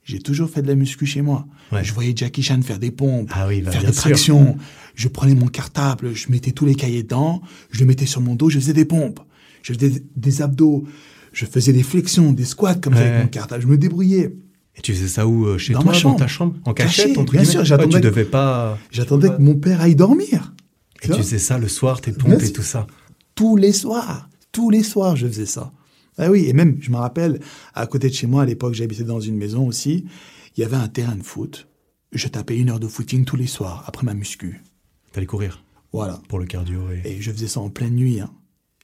j'ai 0.04 0.20
toujours 0.20 0.50
fait 0.50 0.62
de 0.62 0.68
la 0.68 0.74
muscu 0.74 1.06
chez 1.06 1.22
moi. 1.22 1.46
Ouais. 1.72 1.84
Je 1.84 1.92
voyais 1.92 2.12
Jackie 2.14 2.42
Chan 2.42 2.60
faire 2.62 2.78
des 2.78 2.90
pompes, 2.90 3.30
ah 3.32 3.46
oui, 3.46 3.62
bah, 3.62 3.70
faire 3.70 3.84
des 3.84 3.92
tractions. 3.92 4.56
Je 4.94 5.08
prenais 5.08 5.34
mon 5.34 5.46
cartable, 5.46 6.14
je 6.14 6.30
mettais 6.30 6.52
tous 6.52 6.66
les 6.66 6.74
cahiers 6.74 7.02
dedans, 7.02 7.42
je 7.70 7.80
le 7.80 7.86
mettais 7.86 8.06
sur 8.06 8.20
mon 8.20 8.34
dos, 8.34 8.50
je 8.50 8.58
faisais 8.58 8.72
des 8.72 8.84
pompes. 8.84 9.20
Je 9.62 9.72
faisais 9.74 10.02
des, 10.16 10.42
abdos. 10.42 10.84
Je 11.32 11.46
faisais 11.46 11.72
des 11.72 11.82
flexions, 11.82 12.32
des 12.32 12.44
squats 12.44 12.74
comme 12.74 12.94
ouais. 12.94 13.00
ça 13.00 13.06
avec 13.06 13.22
mon 13.22 13.28
cartable. 13.28 13.62
Je 13.62 13.68
me 13.68 13.78
débrouillais. 13.78 14.34
Et 14.76 14.80
tu 14.82 14.94
faisais 14.94 15.08
ça 15.08 15.26
où 15.26 15.46
euh, 15.46 15.58
Chez 15.58 15.72
dans 15.72 15.82
toi, 15.82 15.92
ma 15.92 15.98
chambre. 15.98 16.14
dans 16.16 16.24
ta 16.24 16.28
chambre 16.28 16.56
En 16.64 16.74
cachette 16.74 17.08
Caché, 17.08 17.18
entre 17.18 17.32
Bien 17.32 17.44
sûr, 17.44 17.64
j'attendais. 17.64 18.00
Tu 18.00 18.00
devais 18.00 18.24
pas. 18.24 18.78
J'attendais 18.90 19.28
que 19.28 19.40
mon 19.40 19.56
père 19.56 19.80
aille 19.80 19.96
dormir. 19.96 20.54
Et 21.02 21.06
tu, 21.06 21.12
tu 21.12 21.18
faisais 21.18 21.38
ça 21.38 21.58
le 21.58 21.68
soir, 21.68 22.00
tes 22.00 22.12
pompes 22.12 22.42
et 22.42 22.52
tout 22.52 22.62
ça? 22.62 22.86
Tous 23.34 23.56
les 23.56 23.72
soirs. 23.72 24.28
Tous 24.52 24.70
les 24.70 24.82
soirs, 24.82 25.16
je 25.16 25.26
faisais 25.26 25.46
ça. 25.46 25.72
Ah 26.18 26.30
oui, 26.30 26.46
et 26.46 26.52
même, 26.52 26.76
je 26.80 26.90
me 26.90 26.96
rappelle, 26.96 27.40
à 27.74 27.86
côté 27.86 28.08
de 28.08 28.14
chez 28.14 28.26
moi, 28.26 28.42
à 28.42 28.46
l'époque, 28.46 28.74
j'habitais 28.74 29.04
dans 29.04 29.20
une 29.20 29.36
maison 29.36 29.66
aussi, 29.66 30.04
il 30.56 30.60
y 30.60 30.64
avait 30.64 30.76
un 30.76 30.88
terrain 30.88 31.16
de 31.16 31.22
foot. 31.22 31.68
Je 32.12 32.28
tapais 32.28 32.58
une 32.58 32.68
heure 32.70 32.80
de 32.80 32.88
footing 32.88 33.24
tous 33.24 33.36
les 33.36 33.46
soirs, 33.46 33.84
après 33.86 34.04
ma 34.04 34.14
muscu. 34.14 34.60
T'allais 35.12 35.26
courir? 35.26 35.64
Voilà. 35.92 36.20
Pour 36.28 36.38
le 36.38 36.46
cardio. 36.46 36.82
Et... 36.90 37.12
et 37.12 37.22
je 37.22 37.30
faisais 37.30 37.48
ça 37.48 37.60
en 37.60 37.70
pleine 37.70 37.94
nuit. 37.94 38.20
Hein. 38.20 38.30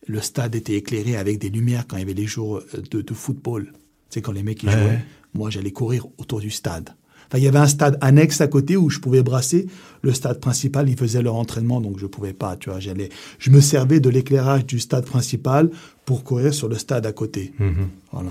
Le 0.06 0.20
stade 0.20 0.54
était 0.54 0.74
éclairé 0.74 1.16
avec 1.16 1.38
des 1.38 1.48
lumières 1.50 1.86
quand 1.86 1.96
il 1.96 2.00
y 2.00 2.02
avait 2.02 2.14
les 2.14 2.26
jours 2.26 2.62
de, 2.90 3.00
de 3.02 3.14
football. 3.14 3.72
Tu 3.72 3.80
sais, 4.10 4.20
quand 4.22 4.32
les 4.32 4.42
mecs 4.42 4.62
ils 4.62 4.68
ouais. 4.68 4.74
jouaient, 4.80 5.04
moi 5.34 5.50
j'allais 5.50 5.72
courir 5.72 6.06
autour 6.18 6.40
du 6.40 6.50
stade. 6.50 6.90
Enfin, 7.28 7.38
il 7.38 7.44
y 7.44 7.48
avait 7.48 7.58
un 7.58 7.66
stade 7.66 7.98
annexe 8.00 8.40
à 8.40 8.46
côté 8.46 8.76
où 8.76 8.88
je 8.88 9.00
pouvais 9.00 9.24
brasser. 9.24 9.66
Le 10.02 10.12
stade 10.12 10.38
principal, 10.38 10.88
ils 10.88 10.96
faisaient 10.96 11.22
leur 11.22 11.34
entraînement, 11.34 11.80
donc 11.80 11.98
je 11.98 12.06
pouvais 12.06 12.32
pas. 12.32 12.56
Tu 12.56 12.70
vois, 12.70 12.78
j'allais. 12.78 13.08
Je 13.40 13.50
me 13.50 13.60
servais 13.60 13.98
de 13.98 14.08
l'éclairage 14.08 14.64
du 14.64 14.78
stade 14.78 15.04
principal 15.04 15.70
pour 16.04 16.22
courir 16.22 16.54
sur 16.54 16.68
le 16.68 16.78
stade 16.78 17.04
à 17.04 17.12
côté. 17.12 17.52
-hmm. 17.58 17.88
Voilà. 18.12 18.30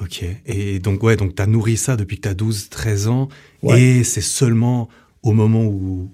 Ok. 0.00 0.24
Et 0.46 0.80
donc 0.80 1.02
ouais, 1.04 1.16
donc 1.16 1.36
t'as 1.36 1.46
nourri 1.46 1.76
ça 1.76 1.96
depuis 1.96 2.16
que 2.16 2.22
t'as 2.22 2.34
12, 2.34 2.70
13 2.70 3.06
ans, 3.06 3.28
ouais. 3.62 3.80
et 3.80 4.04
c'est 4.04 4.20
seulement 4.40 4.88
au 5.22 5.32
moment 5.32 5.64
où 5.64 6.10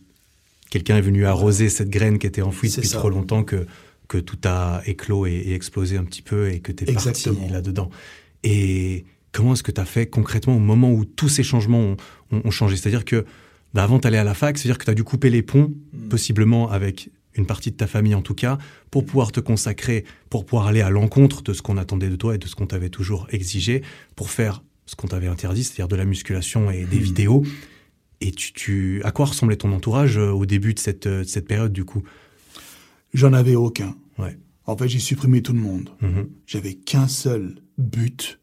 quelqu'un 0.68 0.98
est 0.98 1.06
venu 1.10 1.24
arroser 1.24 1.70
cette 1.70 1.88
graine 1.88 2.18
qui 2.18 2.26
était 2.26 2.42
enfouie 2.42 2.68
C'est 2.68 2.76
depuis 2.82 2.88
ça. 2.90 2.98
trop 2.98 3.08
longtemps 3.08 3.44
que, 3.44 3.66
que 4.08 4.18
tout 4.18 4.38
a 4.44 4.82
éclos 4.86 5.26
et, 5.26 5.32
et 5.32 5.54
explosé 5.54 5.96
un 5.98 6.04
petit 6.04 6.22
peu 6.22 6.50
et 6.50 6.60
que 6.60 6.72
tu 6.72 6.84
es 6.84 6.92
parti 6.92 7.08
Exactement. 7.10 7.48
là-dedans. 7.50 7.90
Et 8.42 9.04
comment 9.32 9.52
est-ce 9.52 9.62
que 9.62 9.70
tu 9.72 9.80
as 9.80 9.84
fait 9.84 10.06
concrètement 10.06 10.56
au 10.56 10.60
moment 10.60 10.90
où 10.92 11.04
tous 11.04 11.28
ces 11.28 11.42
changements 11.42 11.80
ont, 11.80 11.96
ont- 12.32 12.42
ont 12.44 12.50
changé? 12.50 12.76
C'est-à-dire 12.76 13.04
que 13.04 13.24
bah, 13.74 13.82
avant 13.84 13.98
d'aller 13.98 14.16
à 14.18 14.24
la 14.24 14.34
fac, 14.34 14.56
c'est-à-dire 14.56 14.78
que 14.78 14.84
tu 14.84 14.90
as 14.90 14.94
dû 14.94 15.04
couper 15.04 15.30
les 15.30 15.42
ponts, 15.42 15.72
Mm. 15.92 16.08
possiblement 16.08 16.70
avec 16.70 17.10
une 17.34 17.44
partie 17.46 17.70
de 17.70 17.76
ta 17.76 17.86
famille 17.86 18.14
en 18.14 18.22
tout 18.22 18.34
cas, 18.34 18.58
pour 18.90 19.04
pouvoir 19.04 19.30
te 19.30 19.40
consacrer, 19.40 20.04
pour 20.30 20.44
pouvoir 20.46 20.66
aller 20.68 20.80
à 20.80 20.90
l'encontre 20.90 21.42
de 21.42 21.52
ce 21.52 21.60
qu'on 21.62 21.76
attendait 21.76 22.08
de 22.08 22.16
toi 22.16 22.34
et 22.34 22.38
de 22.38 22.46
ce 22.48 22.54
qu'on 22.54 22.66
t'avait 22.66 22.88
toujours 22.88 23.26
exigé, 23.30 23.82
pour 24.16 24.30
faire 24.30 24.62
ce 24.86 24.96
qu'on 24.96 25.06
t'avait 25.06 25.26
interdit, 25.28 25.64
c'est-à-dire 25.64 25.88
de 25.88 25.96
la 25.96 26.04
musculation 26.06 26.70
et 26.70 26.84
des 26.84 26.96
Mm. 26.96 27.02
vidéos. 27.02 27.42
Et 28.20 28.32
tu, 28.32 28.52
tu, 28.54 29.02
à 29.04 29.10
quoi 29.12 29.26
ressemblait 29.26 29.56
ton 29.56 29.70
entourage 29.72 30.16
euh, 30.18 30.30
au 30.30 30.46
début 30.46 30.72
de 30.74 30.78
cette, 30.80 31.06
euh, 31.06 31.20
de 31.24 31.28
cette 31.28 31.46
période 31.46 31.72
du 31.72 31.84
coup? 31.84 32.02
J'en 33.12 33.32
avais 33.32 33.54
aucun. 33.54 33.96
Ouais. 34.18 34.38
En 34.66 34.76
fait, 34.76 34.88
j'ai 34.88 34.98
supprimé 34.98 35.42
tout 35.42 35.52
le 35.52 35.60
monde. 35.60 35.90
Mhm. 36.00 36.28
J'avais 36.46 36.74
qu'un 36.74 37.08
seul 37.08 37.62
but, 37.78 38.38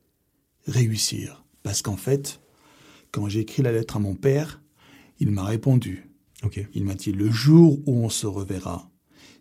réussir. 0.67 1.45
Parce 1.63 1.81
qu'en 1.81 1.97
fait, 1.97 2.41
quand 3.11 3.29
j'ai 3.29 3.41
écrit 3.41 3.61
la 3.63 3.71
lettre 3.71 3.97
à 3.97 3.99
mon 3.99 4.15
père, 4.15 4.61
il 5.19 5.31
m'a 5.31 5.43
répondu. 5.43 6.09
Il 6.75 6.85
m'a 6.85 6.93
dit, 6.93 7.11
le 7.11 7.31
jour 7.31 7.79
où 7.87 8.05
on 8.05 8.09
se 8.09 8.27
reverra, 8.27 8.91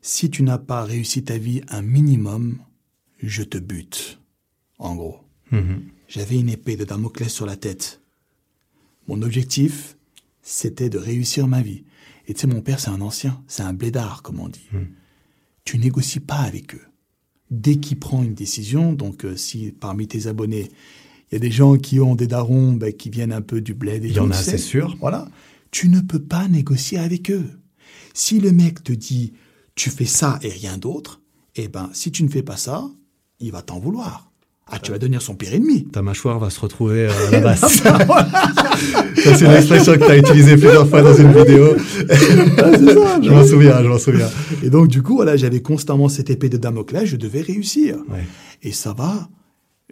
si 0.01 0.31
tu 0.31 0.43
n'as 0.43 0.59
pas 0.59 0.85
réussi 0.85 1.23
ta 1.23 1.37
vie 1.37 1.61
un 1.69 1.83
minimum, 1.83 2.59
je 3.19 3.43
te 3.43 3.59
bute. 3.59 4.21
En 4.79 4.95
gros. 4.95 5.21
Mhm. 5.51 5.83
J'avais 6.09 6.39
une 6.39 6.49
épée 6.49 6.77
de 6.77 6.85
Damoclès 6.85 7.33
sur 7.33 7.47
la 7.47 7.57
tête. 7.57 8.01
Mon 9.07 9.21
objectif, 9.23 9.97
c'était 10.43 10.89
de 10.89 10.99
réussir 10.99 11.47
ma 11.47 11.63
vie. 11.63 11.85
Et 12.27 12.35
tu 12.35 12.41
sais, 12.41 12.47
mon 12.47 12.63
père, 12.63 12.81
c'est 12.81 12.91
un 12.91 13.01
ancien, 13.01 13.43
c'est 13.47 13.63
un 13.63 13.73
blédard, 13.73 14.23
comme 14.23 14.41
on 14.41 14.49
dit. 14.49 14.69
Hmm. 14.73 14.85
Tu 15.65 15.79
négocies 15.79 16.21
pas 16.21 16.37
avec 16.37 16.75
eux. 16.75 16.83
Dès 17.51 17.77
qu'il 17.77 17.99
prend 17.99 18.23
une 18.23 18.35
décision, 18.35 18.93
donc 18.93 19.25
euh, 19.25 19.37
si 19.37 19.73
parmi 19.73 20.09
tes 20.09 20.27
abonnés, 20.27 20.71
il 21.31 21.35
y 21.35 21.37
a 21.37 21.39
des 21.39 21.51
gens 21.51 21.77
qui 21.77 22.01
ont 22.01 22.15
des 22.15 22.27
darons 22.27 22.73
ben, 22.73 22.93
qui 22.93 23.11
viennent 23.11 23.33
un 23.33 23.43
peu 23.43 23.61
du 23.61 23.75
bled 23.75 24.05
et 24.05 24.09
Il 24.09 24.15
y 24.15 24.21
en 24.21 24.31
a, 24.31 24.35
c'est 24.35 24.59
sûr. 24.59 24.97
Voilà. 25.01 25.29
Tu 25.71 25.89
ne 25.89 26.01
peux 26.01 26.23
pas 26.23 26.49
négocier 26.49 26.99
avec 26.99 27.31
eux. 27.31 27.51
Si 28.13 28.41
le 28.41 28.53
mec 28.53 28.83
te 28.85 28.93
dit, 28.93 29.33
tu 29.75 29.91
fais 29.91 30.05
ça 30.05 30.39
et 30.43 30.49
rien 30.49 30.79
d'autre, 30.79 31.21
eh 31.57 31.69
ben, 31.69 31.91
si 31.93 32.13
tu 32.13 32.23
ne 32.23 32.29
fais 32.29 32.43
pas 32.43 32.57
ça, 32.57 32.89
il 33.41 33.53
va 33.53 33.63
t'en 33.63 33.79
vouloir. 33.79 34.33
Ah, 34.67 34.79
tu 34.79 34.93
vas 34.93 34.99
devenir 34.99 35.21
son 35.21 35.35
pire 35.35 35.53
ennemi. 35.53 35.85
Ta 35.85 36.01
mâchoire 36.01 36.39
va 36.39 36.49
se 36.49 36.59
retrouver 36.59 37.07
euh, 37.07 37.11
à 37.29 37.31
la 37.33 37.41
basse. 37.41 37.61
Ça, 37.61 37.99
c'est 39.15 39.45
une 39.45 39.53
expression 39.53 39.93
que 39.95 39.99
tu 39.99 40.11
as 40.11 40.19
utilisée 40.19 40.57
plusieurs 40.57 40.89
fois 40.89 41.03
dans 41.03 41.15
une 41.15 41.33
vidéo. 41.33 41.77
je 41.99 43.31
m'en 43.31 43.45
souviens, 43.45 43.83
je 43.83 43.89
m'en 43.89 43.99
souviens. 43.99 44.29
Et 44.63 44.71
donc, 44.71 44.89
du 44.89 45.03
coup, 45.03 45.17
voilà, 45.17 45.37
j'avais 45.37 45.61
constamment 45.61 46.09
cette 46.09 46.31
épée 46.31 46.49
de 46.49 46.57
Damoclès, 46.57 47.05
je 47.05 47.17
devais 47.17 47.43
réussir. 47.43 47.97
Ouais. 48.09 48.25
Et 48.63 48.73
ça 48.73 48.95
va. 48.95 49.29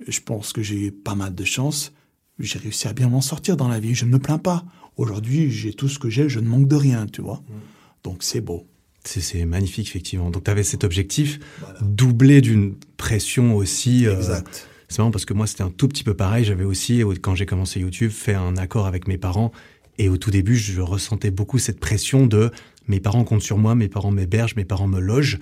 Je 0.08 0.20
pense 0.20 0.52
que 0.52 0.62
j'ai 0.62 0.86
eu 0.86 0.92
pas 0.92 1.14
mal 1.14 1.34
de 1.34 1.44
chance. 1.44 1.92
J'ai 2.38 2.58
réussi 2.58 2.88
à 2.88 2.94
bien 2.94 3.08
m'en 3.08 3.20
sortir 3.20 3.56
dans 3.56 3.68
la 3.68 3.78
vie. 3.78 3.94
Je 3.94 4.06
ne 4.06 4.10
me 4.10 4.18
plains 4.18 4.38
pas. 4.38 4.64
Aujourd'hui, 4.96 5.50
j'ai 5.50 5.74
tout 5.74 5.88
ce 5.88 5.98
que 5.98 6.08
j'ai, 6.08 6.28
je 6.28 6.40
ne 6.40 6.48
manque 6.48 6.66
de 6.66 6.76
rien, 6.76 7.06
tu 7.06 7.20
vois. 7.20 7.42
Donc, 8.04 8.22
c'est 8.22 8.40
beau. 8.40 8.66
C'est- 9.04 9.44
magnifique, 9.44 9.88
effectivement. 9.88 10.30
Donc, 10.30 10.44
tu 10.44 10.50
avais 10.50 10.62
cet 10.62 10.84
objectif, 10.84 11.38
Voilà. 11.60 11.78
doublé 11.82 12.40
d'une 12.40 12.74
pression 12.96 13.56
aussi. 13.56 14.06
euh, 14.06 14.16
Exact. 14.16 14.68
C'est 14.88 14.98
marrant 14.98 15.10
parce 15.10 15.24
que 15.24 15.32
moi, 15.34 15.46
c'était 15.46 15.62
un 15.62 15.70
tout 15.70 15.88
petit 15.88 16.04
peu 16.04 16.14
pareil. 16.14 16.44
J'avais 16.44 16.64
aussi, 16.64 17.02
au- 17.02 17.12
quand 17.14 17.34
j'ai 17.34 17.46
commencé 17.46 17.80
YouTube, 17.80 18.10
fait 18.10 18.34
un 18.34 18.56
accord 18.56 18.86
avec 18.86 19.08
mes 19.08 19.18
parents. 19.18 19.50
Et 19.98 20.08
au 20.08 20.16
tout 20.18 20.30
début, 20.30 20.56
je 20.56 20.80
ressentais 20.80 21.30
beaucoup 21.30 21.58
cette 21.58 21.80
pression 21.80 22.26
de 22.26 22.50
mes 22.88 23.00
parents 23.00 23.24
comptent 23.24 23.42
sur 23.42 23.58
moi, 23.58 23.74
mes 23.74 23.88
parents 23.88 24.10
m'hébergent, 24.10 24.56
mes 24.56 24.64
parents 24.64 24.88
me 24.88 25.00
logent, 25.00 25.38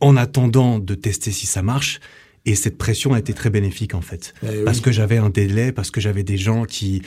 en 0.00 0.16
attendant 0.16 0.78
de 0.78 0.94
tester 0.94 1.30
si 1.32 1.46
ça 1.46 1.62
marche. 1.62 2.00
Et 2.44 2.54
cette 2.56 2.76
pression 2.78 3.14
a 3.14 3.18
été 3.18 3.32
très 3.34 3.50
bénéfique, 3.50 3.94
en 3.94 4.00
fait. 4.00 4.34
Eh 4.42 4.64
parce 4.64 4.78
oui. 4.78 4.82
que 4.84 4.92
j'avais 4.92 5.16
un 5.18 5.30
délai, 5.30 5.70
parce 5.72 5.90
que 5.92 6.00
j'avais 6.00 6.24
des 6.24 6.36
gens 6.36 6.64
qui, 6.64 7.02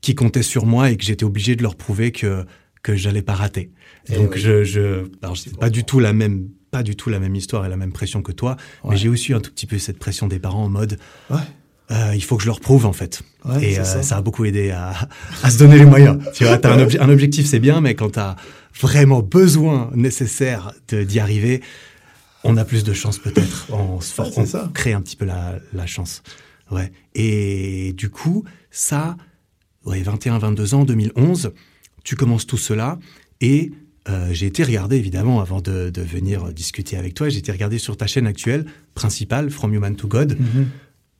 qui 0.00 0.14
comptaient 0.14 0.42
sur 0.42 0.64
moi 0.64 0.90
et 0.90 0.96
que 0.96 1.04
j'étais 1.04 1.24
obligé 1.24 1.54
de 1.56 1.62
leur 1.62 1.76
prouver 1.76 2.12
que, 2.12 2.44
que 2.82 2.96
j'allais 2.96 3.22
pas 3.22 3.34
rater. 3.34 3.70
Eh 4.08 4.14
Donc, 4.16 4.32
oui. 4.34 4.40
je, 4.40 4.64
je, 4.64 5.06
alors, 5.22 5.36
pas 5.58 5.70
du 5.70 5.84
tout 5.84 6.00
la 6.00 6.12
même, 6.12 6.48
pas 6.70 6.82
du 6.82 6.96
tout 6.96 7.10
la 7.10 7.18
même 7.18 7.34
histoire 7.36 7.66
et 7.66 7.68
la 7.68 7.76
même 7.76 7.92
pression 7.92 8.22
que 8.22 8.32
toi, 8.32 8.56
mais 8.88 8.96
j'ai 8.96 9.08
aussi 9.08 9.32
un 9.34 9.40
tout 9.40 9.50
petit 9.50 9.66
peu 9.66 9.78
cette 9.78 9.98
pression 9.98 10.26
des 10.28 10.38
parents 10.38 10.64
en 10.64 10.68
mode, 10.70 10.98
Ouais. 11.28 11.36
euh, 11.90 12.12
il 12.14 12.22
faut 12.24 12.36
que 12.36 12.42
je 12.42 12.48
leur 12.48 12.60
prouve 12.60 12.86
en 12.86 12.92
fait. 12.92 13.22
Ouais, 13.44 13.72
et 13.72 13.78
euh, 13.78 13.84
ça. 13.84 14.02
ça. 14.02 14.16
a 14.18 14.22
beaucoup 14.22 14.44
aidé 14.44 14.70
à, 14.70 14.94
à 15.42 15.50
se 15.50 15.58
donner 15.58 15.78
les 15.78 15.84
moyens. 15.86 16.18
Tu 16.34 16.44
vois, 16.44 16.58
t'as 16.58 16.72
un, 16.74 16.78
obje- 16.86 17.00
un 17.00 17.08
objectif, 17.10 17.46
c'est 17.46 17.60
bien, 17.60 17.80
mais 17.80 17.94
quand 17.94 18.10
tu 18.12 18.18
as 18.18 18.36
vraiment 18.80 19.20
besoin 19.22 19.90
nécessaire 19.94 20.72
d'y 20.92 21.18
arriver, 21.20 21.62
on 22.44 22.56
a 22.56 22.64
plus 22.64 22.84
de 22.84 22.92
chance 22.94 23.18
peut-être. 23.18 23.66
On, 23.72 24.00
se 24.00 24.12
for- 24.14 24.26
Ouais, 24.38 24.46
c'est 24.46 24.56
on 24.58 24.68
crée 24.68 24.92
un 24.94 25.02
petit 25.02 25.16
peu 25.16 25.26
la, 25.26 25.56
la 25.74 25.86
chance. 25.86 26.22
Ouais. 26.70 26.90
Et 27.14 27.92
du 27.94 28.08
coup, 28.10 28.44
ça, 28.70 29.16
ouais, 29.84 30.00
21, 30.00 30.38
22 30.38 30.74
ans, 30.74 30.84
2011, 30.84 31.52
tu 32.10 32.16
commences 32.16 32.44
tout 32.44 32.56
cela 32.58 32.98
et 33.40 33.70
euh, 34.08 34.30
j'ai 34.32 34.46
été 34.46 34.64
regarder 34.64 34.96
évidemment 34.96 35.40
avant 35.40 35.60
de, 35.60 35.90
de 35.90 36.02
venir 36.02 36.52
discuter 36.52 36.96
avec 36.96 37.14
toi. 37.14 37.28
J'ai 37.28 37.38
été 37.38 37.52
regarder 37.52 37.78
sur 37.78 37.96
ta 37.96 38.08
chaîne 38.08 38.26
actuelle 38.26 38.64
principale, 38.96 39.48
From 39.48 39.72
Human 39.72 39.94
to 39.94 40.08
God, 40.08 40.36
Mhm. 40.36 40.66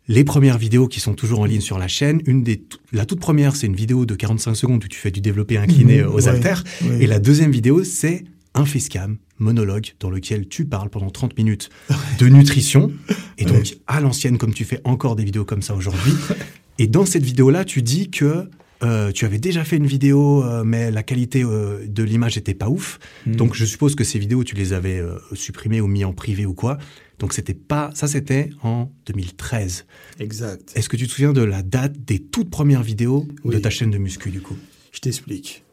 les 0.08 0.24
premières 0.24 0.58
vidéos 0.58 0.88
qui 0.88 0.98
sont 0.98 1.14
toujours 1.14 1.38
en 1.38 1.44
ligne 1.44 1.60
sur 1.60 1.78
la 1.78 1.86
chaîne. 1.86 2.20
Une 2.26 2.42
des, 2.42 2.60
la 2.92 3.06
toute 3.06 3.20
première, 3.20 3.54
c'est 3.54 3.68
une 3.68 3.76
vidéo 3.76 4.04
de 4.04 4.16
45 4.16 4.56
secondes 4.56 4.84
où 4.84 4.88
tu 4.88 4.98
fais 4.98 5.12
du 5.12 5.20
développé 5.20 5.58
incliné 5.58 5.98
Mhm, 5.98 6.06
euh, 6.08 6.10
aux 6.10 6.22
ouais, 6.22 6.28
haltères. 6.28 6.64
ouais. 6.82 7.04
Et 7.04 7.06
la 7.06 7.20
deuxième 7.20 7.52
vidéo, 7.52 7.84
c'est 7.84 8.24
un 8.54 8.64
facecam 8.64 9.16
monologue 9.38 9.92
dans 10.00 10.10
lequel 10.10 10.48
tu 10.48 10.64
parles 10.64 10.90
pendant 10.90 11.10
30 11.10 11.38
minutes 11.38 11.70
de 12.18 12.26
nutrition. 12.26 12.90
Et 13.38 13.44
donc, 13.44 13.76
à 13.86 14.00
l'ancienne, 14.00 14.38
comme 14.38 14.52
tu 14.52 14.64
fais 14.64 14.80
encore 14.82 15.14
des 15.14 15.22
vidéos 15.24 15.44
comme 15.44 15.62
ça 15.62 15.76
aujourd'hui. 15.76 16.14
Et 16.80 16.88
dans 16.88 17.06
cette 17.06 17.22
vidéo-là, 17.24 17.64
tu 17.64 17.80
dis 17.82 18.10
que 18.10 18.48
euh, 18.82 19.12
tu 19.12 19.24
avais 19.24 19.38
déjà 19.38 19.64
fait 19.64 19.76
une 19.76 19.86
vidéo, 19.86 20.42
euh, 20.42 20.64
mais 20.64 20.90
la 20.90 21.02
qualité 21.02 21.42
euh, 21.44 21.86
de 21.86 22.02
l'image 22.02 22.36
était 22.36 22.54
pas 22.54 22.68
ouf. 22.68 22.98
Mhm. 23.26 23.36
Donc, 23.36 23.54
je 23.54 23.64
suppose 23.64 23.94
que 23.94 24.04
ces 24.04 24.18
vidéos, 24.18 24.44
tu 24.44 24.54
les 24.54 24.72
avais 24.72 24.98
euh, 24.98 25.18
supprimées 25.34 25.80
ou 25.80 25.86
mis 25.86 26.04
en 26.04 26.12
privé 26.12 26.46
ou 26.46 26.54
quoi. 26.54 26.78
Donc, 27.18 27.32
c'était 27.32 27.54
pas, 27.54 27.90
ça, 27.94 28.08
c'était 28.08 28.50
en 28.62 28.90
2013. 29.06 29.86
Exact. 30.18 30.72
Est-ce 30.74 30.88
que 30.88 30.96
tu 30.96 31.06
te 31.06 31.12
souviens 31.12 31.32
de 31.32 31.42
la 31.42 31.62
date 31.62 32.04
des 32.04 32.18
toutes 32.18 32.50
premières 32.50 32.82
vidéos 32.82 33.26
de 33.44 33.58
ta 33.58 33.70
chaîne 33.70 33.90
de 33.90 33.98
muscu, 33.98 34.30
du 34.30 34.40
coup? 34.40 34.56
Je 34.92 35.00
t'explique. 35.00 35.64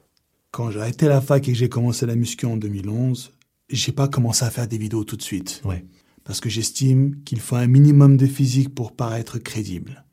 Quand 0.51 0.71
j'ai 0.71 0.79
arrêté 0.79 1.07
la 1.07 1.21
fac 1.21 1.47
et 1.47 1.51
que 1.51 1.57
j'ai 1.57 1.69
commencé 1.69 2.05
la 2.05 2.15
muscu 2.15 2.45
en 2.45 2.57
2011, 2.57 3.31
j'ai 3.69 3.91
pas 3.91 4.07
commencé 4.07 4.43
à 4.43 4.49
faire 4.49 4.67
des 4.67 4.77
vidéos 4.77 5.03
tout 5.03 5.15
de 5.15 5.21
suite. 5.21 5.61
Ouais. 5.63 5.85
Parce 6.23 6.41
que 6.41 6.49
j'estime 6.49 7.15
qu'il 7.23 7.39
faut 7.39 7.55
un 7.55 7.67
minimum 7.67 8.17
de 8.17 8.25
physique 8.27 8.73
pour 8.75 8.93
paraître 8.93 9.37
crédible. 9.39 10.03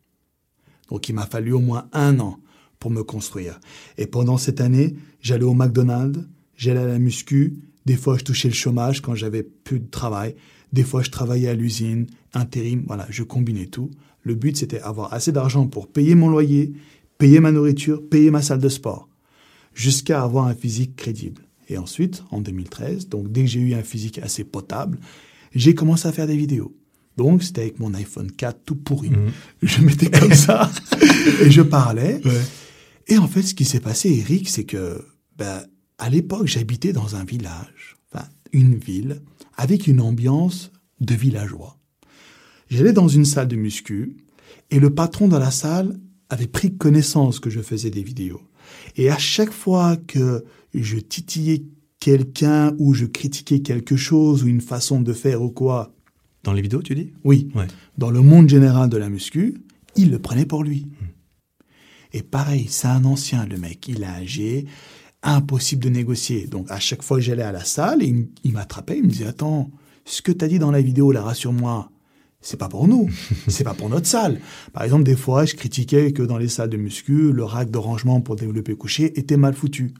Donc 0.89 1.09
il 1.09 1.15
m'a 1.15 1.27
fallu 1.27 1.53
au 1.53 1.61
moins 1.61 1.89
un 1.93 2.21
an 2.21 2.39
pour 2.85 2.91
me 2.91 3.03
construire. 3.03 3.61
Et 3.97 4.07
pendant 4.07 4.37
cette 4.37 4.61
année, 4.61 4.95
j'allais 5.23 5.45
au 5.45 5.55
McDonald's, 5.55 6.21
j'allais 6.55 6.81
à 6.81 6.87
la 6.87 6.99
muscu, 6.99 7.55
des 7.87 7.97
fois 7.97 8.19
je 8.19 8.25
touchais 8.25 8.49
le 8.49 8.53
chômage 8.53 9.01
quand 9.01 9.15
j'avais 9.15 9.43
plus 9.43 9.81
de 9.81 9.89
travail, 9.89 10.35
des 10.75 10.83
fois 10.83 11.01
je 11.01 11.09
travaillais 11.09 11.49
à 11.49 11.55
l'usine, 11.55 12.07
intérim, 12.35 12.85
voilà, 12.87 13.07
je 13.09 13.23
combinais 13.23 13.69
tout. 13.69 13.91
Le 14.21 14.35
but 14.35 14.59
c'était 14.59 14.81
avoir 14.81 15.15
assez 15.15 15.33
d'argent 15.33 15.67
pour 15.67 15.89
payer 15.89 16.15
mon 16.15 16.29
loyer, 16.29 16.75
payer 17.17 17.41
ma 17.41 17.53
nourriture, 17.53 18.07
payer 18.07 18.31
ma 18.31 18.43
salle 18.43 18.61
de 18.61 18.69
sport, 18.69 19.09
jusqu'à 19.73 20.23
avoir 20.23 20.47
un 20.47 20.55
physique 20.55 20.95
crédible. 20.95 21.41
Et 21.71 21.79
ensuite, 21.79 22.23
en 22.33 22.43
2013, 22.43 23.09
donc 23.09 23.33
dès 23.33 23.45
que 23.45 23.49
j'ai 23.49 23.61
eu 23.61 23.73
un 23.73 23.83
physique 23.83 24.19
assez 24.19 24.45
potable, 24.45 24.99
j'ai 25.55 25.75
commencé 25.75 26.07
à 26.07 26.13
faire 26.13 26.27
des 26.27 26.37
vidéos. 26.37 26.77
Donc, 27.17 27.43
c'était 27.43 27.63
avec 27.63 27.79
mon 27.79 27.95
iPhone 27.95 28.31
4 28.31 28.59
tout 28.65 28.75
pourri. 28.75 29.11
Mhm. 29.11 29.31
Je 29.63 29.81
mettais 29.83 30.11
comme 30.11 30.35
ça 30.35 30.71
et 31.43 31.51
je 31.51 31.63
parlais. 31.63 32.21
Et 33.09 33.19
en 33.19 33.29
fait, 33.29 33.43
ce 33.43 33.55
qui 33.55 33.65
s'est 33.65 33.81
passé, 33.81 34.11
Eric, 34.11 34.49
c'est 34.49 34.65
que, 34.65 35.05
ben, 35.37 35.63
à 35.99 36.09
l'époque, 36.11 36.47
j'habitais 36.47 36.93
dans 36.93 37.17
un 37.17 37.25
village, 37.25 37.97
enfin, 38.13 38.27
une 38.53 38.77
ville, 38.77 39.21
avec 39.57 39.87
une 39.87 40.01
ambiance 40.01 40.73
de 41.01 41.15
villageois. 41.15 41.79
J'allais 42.69 42.93
dans 42.93 43.09
une 43.09 43.25
salle 43.25 43.49
de 43.49 43.57
muscu 43.57 44.17
et 44.71 44.81
le 44.81 44.91
patron 44.95 45.29
de 45.29 45.37
la 45.37 45.51
salle 45.51 45.99
avait 46.31 46.47
pris 46.47 46.77
connaissance 46.77 47.39
que 47.41 47.51
je 47.51 47.61
faisais 47.61 47.91
des 47.91 48.03
vidéos. 48.03 48.41
Et 48.97 49.11
à 49.11 49.19
chaque 49.19 49.53
fois 49.53 49.97
que 49.97 50.45
je 50.73 50.97
titillais 50.97 51.65
quelqu'un 52.01 52.75
ou 52.79 52.95
je 52.95 53.05
critiquais 53.05 53.61
quelque 53.61 53.97
chose 53.97 54.43
ou 54.45 54.49
une 54.49 54.61
façon 54.63 55.01
de 55.01 55.13
faire 55.13 55.43
ou 55.43 55.51
quoi, 55.51 55.95
Dans 56.43 56.53
les 56.53 56.63
vidéos, 56.63 56.83
tu 56.83 56.95
dis? 56.95 57.13
Oui, 57.23 57.49
Ouais. 57.55 57.67
dans 57.99 58.11
le 58.11 58.21
monde 58.21 58.49
général 58.49 58.89
de 58.89 58.97
la 58.97 59.09
muscu, 59.09 59.63
il 59.97 60.11
le 60.11 60.19
prenait 60.19 60.47
pour 60.47 60.65
lui. 60.65 60.87
Et 62.15 62.23
pareil, 62.23 62.69
c'est 62.71 62.87
un 62.87 63.05
ancien, 63.05 63.45
le 63.45 63.59
mec. 63.59 63.89
Il 63.89 64.05
est 64.05 64.07
âgé, 64.07 64.67
impossible 65.25 65.83
de 65.83 65.89
négocier. 65.89 66.47
Donc, 66.47 66.71
à 66.71 66.79
chaque 66.79 67.03
fois 67.03 67.17
que 67.17 67.25
j'allais 67.25 67.43
à 67.43 67.51
la 67.51 67.65
salle, 67.65 68.03
il, 68.03 68.53
m'attrapait, 68.53 68.99
il 68.99 69.03
me 69.03 69.09
disait, 69.09 69.27
attends, 69.27 69.69
ce 70.05 70.23
que 70.23 70.31
tu 70.31 70.45
as 70.45 70.49
dit 70.49 70.61
dans 70.61 70.71
la 70.71 70.81
vidéo, 70.81 71.11
là, 71.11 71.23
rassure-moi, 71.23 71.91
c'est 72.41 72.57
pas 72.57 72.69
pour 72.69 72.87
nous, 72.87 73.11
c'est 73.49 73.65
pas 73.65 73.75
pour 73.75 73.89
notre 73.89 74.07
salle. 74.07 74.39
Par 74.73 74.85
exemple, 74.85 75.03
des 75.03 75.17
fois, 75.17 75.45
je 75.45 75.57
critiquais 75.57 76.13
que 76.13 76.23
dans 76.23 76.39
les 76.39 76.47
salles 76.47 76.71
de 76.71 76.77
muscu, 76.77 77.33
le 77.33 77.43
rack 77.43 77.69
de 77.73 77.79
rangement 77.79 78.21
pour 78.21 78.37
développer 78.37 78.77
couché 78.77 79.19
était 79.19 79.37
mal 79.37 79.55
foutu. 79.55 79.93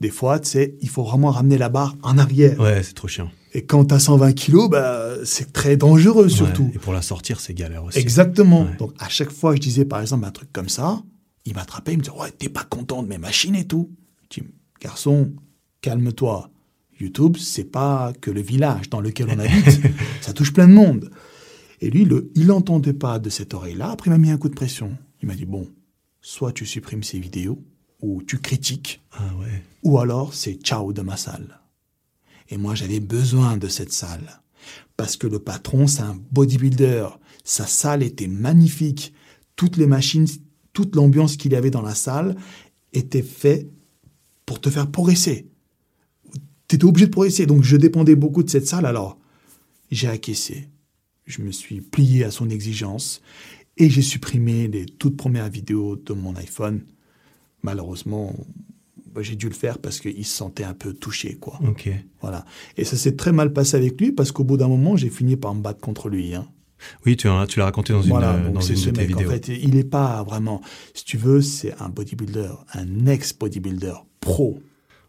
Des 0.00 0.10
fois, 0.10 0.38
tu 0.38 0.48
sais, 0.48 0.74
il 0.80 0.88
faut 0.88 1.02
vraiment 1.02 1.30
ramener 1.30 1.58
la 1.58 1.68
barre 1.68 1.96
en 2.02 2.16
arrière. 2.16 2.58
Ouais, 2.58 2.82
c'est 2.82 2.94
trop 2.94 3.08
chiant. 3.08 3.30
Et 3.52 3.64
quand 3.64 3.86
tu 3.86 3.94
as 3.94 3.98
120 3.98 4.32
kilos, 4.32 4.70
bah, 4.70 5.14
c'est 5.24 5.52
très 5.52 5.76
dangereux 5.76 6.28
surtout. 6.28 6.64
Ouais, 6.64 6.72
et 6.74 6.78
pour 6.78 6.92
la 6.94 7.02
sortir, 7.02 7.40
c'est 7.40 7.54
galère 7.54 7.84
aussi. 7.84 7.98
Exactement. 7.98 8.64
Ouais. 8.64 8.76
Donc 8.78 8.92
à 8.98 9.08
chaque 9.08 9.30
fois, 9.30 9.54
je 9.54 9.60
disais 9.60 9.84
par 9.84 10.00
exemple 10.00 10.26
un 10.26 10.30
truc 10.30 10.52
comme 10.52 10.68
ça, 10.68 11.02
il 11.46 11.54
m'attrapait, 11.54 11.92
il 11.92 11.98
me 11.98 12.02
disait 12.02 12.16
ouais, 12.16 12.30
t'es 12.30 12.48
pas 12.48 12.64
content 12.64 13.02
de 13.02 13.08
mes 13.08 13.18
machines 13.18 13.54
et 13.54 13.66
tout. 13.66 13.90
Je 14.30 14.40
dis 14.40 14.46
garçon, 14.80 15.32
calme-toi. 15.80 16.50
YouTube, 16.98 17.36
c'est 17.38 17.64
pas 17.64 18.12
que 18.20 18.30
le 18.30 18.40
village 18.40 18.88
dans 18.88 19.00
lequel 19.00 19.28
on 19.30 19.38
habite, 19.38 19.80
ça 20.22 20.32
touche 20.32 20.52
plein 20.52 20.66
de 20.66 20.72
monde. 20.72 21.10
Et 21.82 21.90
lui, 21.90 22.04
le, 22.06 22.30
il 22.34 22.46
n'entendait 22.46 22.94
pas 22.94 23.18
de 23.18 23.28
cette 23.28 23.52
oreille-là. 23.52 23.90
Après, 23.90 24.08
il 24.08 24.12
m'a 24.12 24.18
mis 24.18 24.30
un 24.30 24.38
coup 24.38 24.48
de 24.48 24.54
pression. 24.54 24.96
Il 25.20 25.28
m'a 25.28 25.34
dit 25.34 25.44
bon, 25.44 25.68
soit 26.22 26.52
tu 26.52 26.64
supprimes 26.64 27.02
ces 27.02 27.18
vidéos, 27.18 27.62
ou 28.00 28.22
tu 28.22 28.38
critiques, 28.38 29.02
Ah 29.12 29.30
ouais. 29.40 29.62
ou 29.82 29.98
alors 29.98 30.32
c'est 30.34 30.54
ciao 30.54 30.92
de 30.92 31.02
ma 31.02 31.16
salle. 31.16 31.60
Et 32.48 32.56
moi, 32.56 32.74
j'avais 32.74 33.00
besoin 33.00 33.56
de 33.58 33.68
cette 33.68 33.92
salle. 33.92 34.40
Parce 34.96 35.16
que 35.16 35.26
le 35.26 35.38
patron, 35.38 35.86
c'est 35.86 36.02
un 36.02 36.18
bodybuilder. 36.32 37.08
Sa 37.44 37.66
salle 37.66 38.02
était 38.02 38.28
magnifique. 38.28 39.12
Toutes 39.56 39.76
les 39.76 39.86
machines, 39.86 40.26
toute 40.76 40.94
l'ambiance 40.94 41.38
qu'il 41.38 41.52
y 41.52 41.56
avait 41.56 41.70
dans 41.70 41.80
la 41.80 41.94
salle 41.94 42.36
était 42.92 43.22
faite 43.22 43.70
pour 44.44 44.60
te 44.60 44.68
faire 44.68 44.90
progresser. 44.90 45.48
Tu 46.68 46.76
étais 46.76 46.84
obligé 46.84 47.06
de 47.06 47.12
progresser. 47.12 47.46
Donc, 47.46 47.62
je 47.62 47.78
dépendais 47.78 48.14
beaucoup 48.14 48.42
de 48.42 48.50
cette 48.50 48.66
salle. 48.66 48.84
Alors, 48.84 49.18
j'ai 49.90 50.06
acquiescé. 50.06 50.68
Je 51.24 51.40
me 51.40 51.50
suis 51.50 51.80
plié 51.80 52.24
à 52.24 52.30
son 52.30 52.50
exigence 52.50 53.22
et 53.78 53.88
j'ai 53.88 54.02
supprimé 54.02 54.68
les 54.68 54.84
toutes 54.84 55.16
premières 55.16 55.48
vidéos 55.48 55.96
de 55.96 56.12
mon 56.12 56.36
iPhone. 56.36 56.82
Malheureusement, 57.62 58.34
bah, 59.14 59.22
j'ai 59.22 59.34
dû 59.34 59.48
le 59.48 59.54
faire 59.54 59.78
parce 59.78 59.98
qu'il 59.98 60.26
se 60.26 60.36
sentait 60.36 60.64
un 60.64 60.74
peu 60.74 60.92
touché, 60.92 61.36
quoi. 61.36 61.58
Ok. 61.66 61.88
Voilà. 62.20 62.44
Et 62.76 62.84
ça 62.84 62.98
s'est 62.98 63.16
très 63.16 63.32
mal 63.32 63.54
passé 63.54 63.78
avec 63.78 63.98
lui 63.98 64.12
parce 64.12 64.30
qu'au 64.30 64.44
bout 64.44 64.58
d'un 64.58 64.68
moment, 64.68 64.94
j'ai 64.94 65.08
fini 65.08 65.36
par 65.36 65.54
me 65.54 65.62
battre 65.62 65.80
contre 65.80 66.10
lui. 66.10 66.34
Hein. 66.34 66.46
Oui, 67.04 67.16
tu, 67.16 67.28
tu 67.48 67.58
l'as 67.58 67.64
raconté 67.64 67.92
dans 67.92 68.02
une, 68.02 68.10
voilà. 68.10 68.34
euh, 68.34 68.50
dans 68.50 68.60
c'est 68.60 68.74
une 68.74 68.78
ce 68.78 68.90
de 68.90 68.96
tes 68.96 69.06
mec. 69.08 69.16
En 69.16 69.30
fait, 69.30 69.48
il 69.48 69.74
n'est 69.74 69.84
pas 69.84 70.22
vraiment. 70.22 70.60
Si 70.94 71.04
tu 71.04 71.16
veux, 71.16 71.40
c'est 71.40 71.74
un 71.80 71.88
bodybuilder, 71.88 72.50
un 72.74 73.06
ex-bodybuilder 73.06 73.94
pro. 74.20 74.60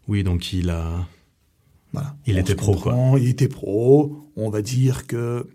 Oui, 0.08 0.24
donc 0.24 0.54
il 0.54 0.70
a. 0.70 1.06
Voilà. 1.94 2.16
Il 2.26 2.36
On 2.36 2.40
était 2.40 2.56
pro, 2.56 2.74
comprend, 2.74 3.18
Il 3.18 3.28
était 3.28 3.48
pro. 3.48 4.30
On 4.36 4.50
va 4.50 4.62
dire 4.62 5.08
que 5.08 5.48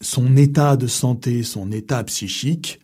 son 0.00 0.36
état 0.36 0.76
de 0.76 0.86
santé, 0.86 1.42
son 1.42 1.72
état 1.72 2.02
psychique 2.04 2.80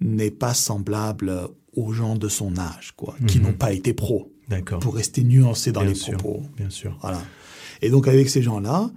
n'est 0.00 0.30
pas 0.30 0.52
semblable 0.54 1.48
aux 1.74 1.92
gens 1.92 2.16
de 2.16 2.28
son 2.28 2.58
âge, 2.58 2.92
quoi, 2.96 3.14
qui 3.26 3.38
Mhm. 3.38 3.44
n'ont 3.44 3.52
pas 3.54 3.72
été 3.72 3.94
pro, 3.94 4.30
D'accord. 4.48 4.80
pour 4.80 4.94
rester 4.94 5.22
nuancé 5.24 5.72
dans 5.72 5.80
Bien 5.80 5.90
les 5.90 5.94
sûr. 5.94 6.18
propos. 6.18 6.42
Bien 6.56 6.68
sûr. 6.70 6.98
Voilà. 7.00 7.22
Et 7.80 7.88
donc 7.88 8.08
avec 8.08 8.28
ces 8.28 8.42
gens-là, 8.42 8.90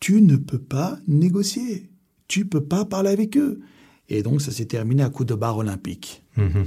tu 0.00 0.20
ne 0.20 0.36
peux 0.36 0.58
pas 0.58 0.98
négocier. 1.06 1.89
Tu 2.30 2.44
peux 2.44 2.62
pas 2.62 2.84
parler 2.84 3.10
avec 3.10 3.36
eux. 3.36 3.58
Et 4.08 4.22
donc 4.22 4.40
ça 4.40 4.50
s'est 4.52 4.64
terminé 4.66 5.02
à 5.02 5.08
coup 5.10 5.24
de 5.24 5.34
barre 5.34 5.58
olympique. 5.58 6.22
Mhm. 6.36 6.64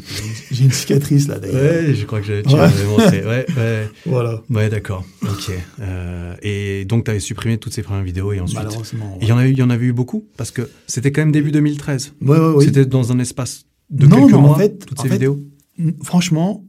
J'ai 0.52 0.63
une 0.65 0.71
cicatrice 0.71 1.28
là 1.30 1.39
d'ailleurs. 1.39 1.62
Ouais, 1.88 1.93
je 1.93 2.06
crois 2.06 2.19
que 2.21 2.26
j'ai- 2.28 2.43
tu 2.43 2.54
Ouais. 2.54 2.69
montré. 2.86 3.26
Ouais, 3.26 3.45
ouais. 3.58 3.88
Voilà. 4.06 4.41
Ouais, 4.49 4.69
d'accord. 4.69 5.06
Ok. 5.21 5.52
Euh, 5.80 6.36
et 6.41 6.84
donc, 6.86 7.06
tu 7.06 7.12
avais 7.12 7.19
supprimé 7.21 7.58
toutes 7.58 7.73
ces 7.73 7.82
premières 7.82 8.04
vidéos 8.04 8.32
et 8.34 8.39
ensuite. 8.41 8.60
Malheureusement. 8.60 9.17
Il 9.21 9.28
y 9.28 9.32
en 9.32 9.38
a 9.38 9.47
eu, 9.47 9.52
il 9.52 9.58
y 9.58 9.63
en 9.63 9.69
avait 9.69 9.86
eu 9.86 9.93
beaucoup? 9.93 10.26
Parce 10.38 10.52
que 10.52 10.69
c'était 10.88 11.12
quand 11.13 11.21
même 11.21 11.32
début 11.32 11.52
2013. 11.52 12.13
Ouais, 12.21 12.38
ouais, 12.38 12.49
ouais. 12.56 12.65
C'était 12.65 12.86
dans 12.86 13.12
un 13.13 13.19
espace 13.19 13.65
de 13.89 14.06
Non, 14.08 14.17
quelques 14.21 14.32
non, 14.32 14.38
en 14.39 14.41
mois. 14.41 14.58
fait- 14.58 14.86
toutes 14.86 14.99
en 14.99 15.04
ces 15.04 15.10
fait- 15.10 15.15
vidéos? 15.15 15.39
Franchement, 16.04 16.65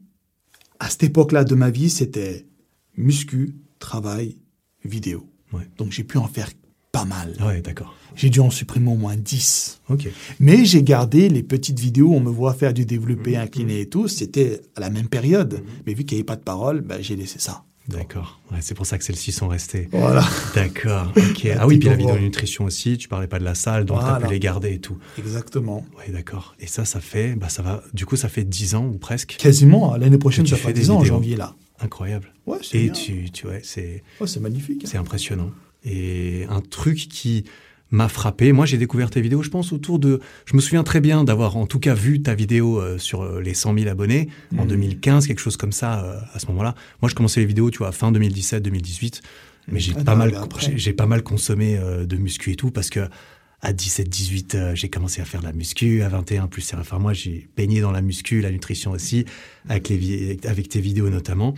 à 0.80 0.88
cette 0.90 1.02
époque-là 1.04 1.44
de 1.44 1.54
ma 1.54 1.70
vie, 1.70 1.90
c'était 1.90 2.46
muscu, 2.96 3.54
travail, 3.78 4.38
vidéo. 4.84 5.26
Ouais. 5.52 5.62
Donc 5.78 5.92
j'ai 5.92 6.04
pu 6.04 6.18
en 6.18 6.26
faire 6.26 6.50
pas 6.94 7.04
mal. 7.04 7.34
Ouais, 7.44 7.60
d'accord. 7.60 7.94
J'ai 8.16 8.30
dû 8.30 8.38
en 8.40 8.48
supprimer 8.50 8.90
au 8.92 8.96
moins 8.96 9.16
10. 9.16 9.80
Ok. 9.90 10.08
Mais 10.38 10.64
j'ai 10.64 10.82
gardé 10.84 11.28
les 11.28 11.42
petites 11.42 11.80
vidéos 11.80 12.08
où 12.10 12.14
on 12.14 12.20
me 12.20 12.30
voit 12.30 12.54
faire 12.54 12.72
du 12.72 12.86
développé 12.86 13.32
Mhm. 13.32 13.40
incliné 13.42 13.80
et 13.80 13.86
tout. 13.88 14.06
C'était 14.08 14.60
à 14.76 14.80
la 14.80 14.88
même 14.90 15.08
période. 15.08 15.62
Mais 15.86 15.94
vu 15.94 16.04
qu'il 16.04 16.16
n'y 16.16 16.20
avait 16.20 16.24
pas 16.26 16.36
de 16.36 16.42
parole, 16.42 16.80
ben, 16.80 16.98
j'ai 17.02 17.16
laissé 17.16 17.38
ça. 17.40 17.64
D'accord. 17.88 18.40
Ouais, 18.50 18.58
c'est 18.62 18.74
pour 18.74 18.86
ça 18.86 18.96
que 18.96 19.04
celles-ci 19.04 19.30
sont 19.32 19.48
restées. 19.48 19.88
Voilà. 19.92 20.24
D'accord. 20.54 21.12
Ok. 21.16 21.46
Ah 21.58 21.66
oui, 21.66 21.78
puis 21.78 21.88
la 21.88 21.96
vidéo 21.96 22.10
voir. 22.12 22.20
nutrition 22.22 22.64
aussi. 22.64 22.96
Tu 22.96 23.08
parlais 23.08 23.26
pas 23.26 23.38
de 23.40 23.44
la 23.44 23.54
salle, 23.56 23.84
donc 23.84 23.98
tu 23.98 24.04
as 24.04 24.08
Voilà. 24.10 24.26
pu 24.26 24.32
les 24.32 24.38
garder 24.40 24.72
et 24.74 24.78
tout. 24.78 24.96
Exactement. 25.18 25.84
Ouais, 25.98 26.10
d'accord. 26.12 26.54
Et 26.60 26.66
ça, 26.68 26.84
ça 26.86 27.00
fait, 27.00 27.34
bah, 27.34 27.48
ça 27.50 27.62
va. 27.62 27.82
Du 27.92 28.06
coup, 28.06 28.16
ça 28.16 28.28
fait 28.28 28.44
10 28.44 28.74
ans 28.76 28.86
ou 28.86 28.96
presque. 28.96 29.36
Quasiment. 29.38 29.92
hein. 29.92 29.98
L'année 29.98 30.16
prochaine, 30.18 30.46
ça 30.46 30.56
des 30.56 30.72
10 30.72 30.90
ans 30.90 30.98
en 31.00 31.04
janvier, 31.04 31.36
là. 31.36 31.56
Incroyable. 31.80 32.32
Ouais, 32.46 32.58
c'est 32.62 32.78
Et 32.78 32.84
bien. 32.84 32.92
tu, 32.92 33.30
tu 33.32 33.46
vois, 33.46 33.56
c'est. 33.64 34.02
Ouais, 34.20 34.28
c'est 34.28 34.40
magnifique. 34.40 34.84
C'est 34.86 34.96
impressionnant. 34.96 35.50
Et 35.84 36.46
un 36.48 36.60
truc 36.60 36.96
qui 37.08 37.44
m'a 37.90 38.08
frappé, 38.08 38.52
moi 38.52 38.66
j'ai 38.66 38.78
découvert 38.78 39.10
tes 39.10 39.20
vidéos, 39.20 39.42
je 39.42 39.50
pense, 39.50 39.72
autour 39.72 39.98
de... 39.98 40.20
Je 40.46 40.56
me 40.56 40.60
souviens 40.60 40.82
très 40.82 41.00
bien 41.00 41.22
d'avoir 41.22 41.56
en 41.56 41.66
tout 41.66 41.78
cas 41.78 41.94
vu 41.94 42.22
ta 42.22 42.34
vidéo 42.34 42.80
euh, 42.80 42.98
sur 42.98 43.22
euh, 43.22 43.40
les 43.40 43.54
100 43.54 43.76
000 43.78 43.88
abonnés 43.88 44.28
en 44.56 44.62
Mhm. 44.62 44.68
2015, 44.68 45.26
quelque 45.28 45.38
chose 45.40 45.56
comme 45.56 45.72
ça 45.72 46.04
euh, 46.04 46.18
à 46.32 46.38
ce 46.38 46.46
moment-là. 46.46 46.74
Moi 47.02 47.08
je 47.08 47.14
commençais 47.14 47.40
les 47.40 47.46
vidéos, 47.46 47.70
tu 47.70 47.78
vois, 47.78 47.92
fin 47.92 48.10
2017-2018, 48.10 49.20
mais 49.68 49.78
j'ai 49.80 49.92
Ah, 49.96 50.02
pas, 50.04 50.14
mal, 50.16 50.32
j'ai- 50.76 50.92
pas 50.92 51.06
mal 51.06 51.22
consommé 51.22 51.76
euh, 51.78 52.04
de 52.04 52.16
muscu 52.16 52.50
et 52.52 52.56
tout 52.56 52.70
parce 52.70 52.90
que 52.90 53.00
à 53.60 53.72
17-18, 53.72 54.54
euh, 54.56 54.74
j'ai 54.74 54.90
commencé 54.90 55.22
à 55.22 55.24
faire 55.24 55.40
de 55.40 55.46
la 55.46 55.52
muscu. 55.54 56.02
À 56.02 56.08
21, 56.10 56.48
plus 56.48 56.70
enfin 56.74 56.98
moi, 56.98 57.14
j'ai 57.14 57.48
baigné 57.56 57.80
dans 57.80 57.92
la 57.92 58.02
muscu, 58.02 58.42
la 58.42 58.50
nutrition 58.50 58.90
aussi, 58.90 59.24
avec, 59.70 59.88
les, 59.88 60.38
avec 60.44 60.68
tes 60.68 60.80
vidéos 60.80 61.08
notamment. 61.08 61.54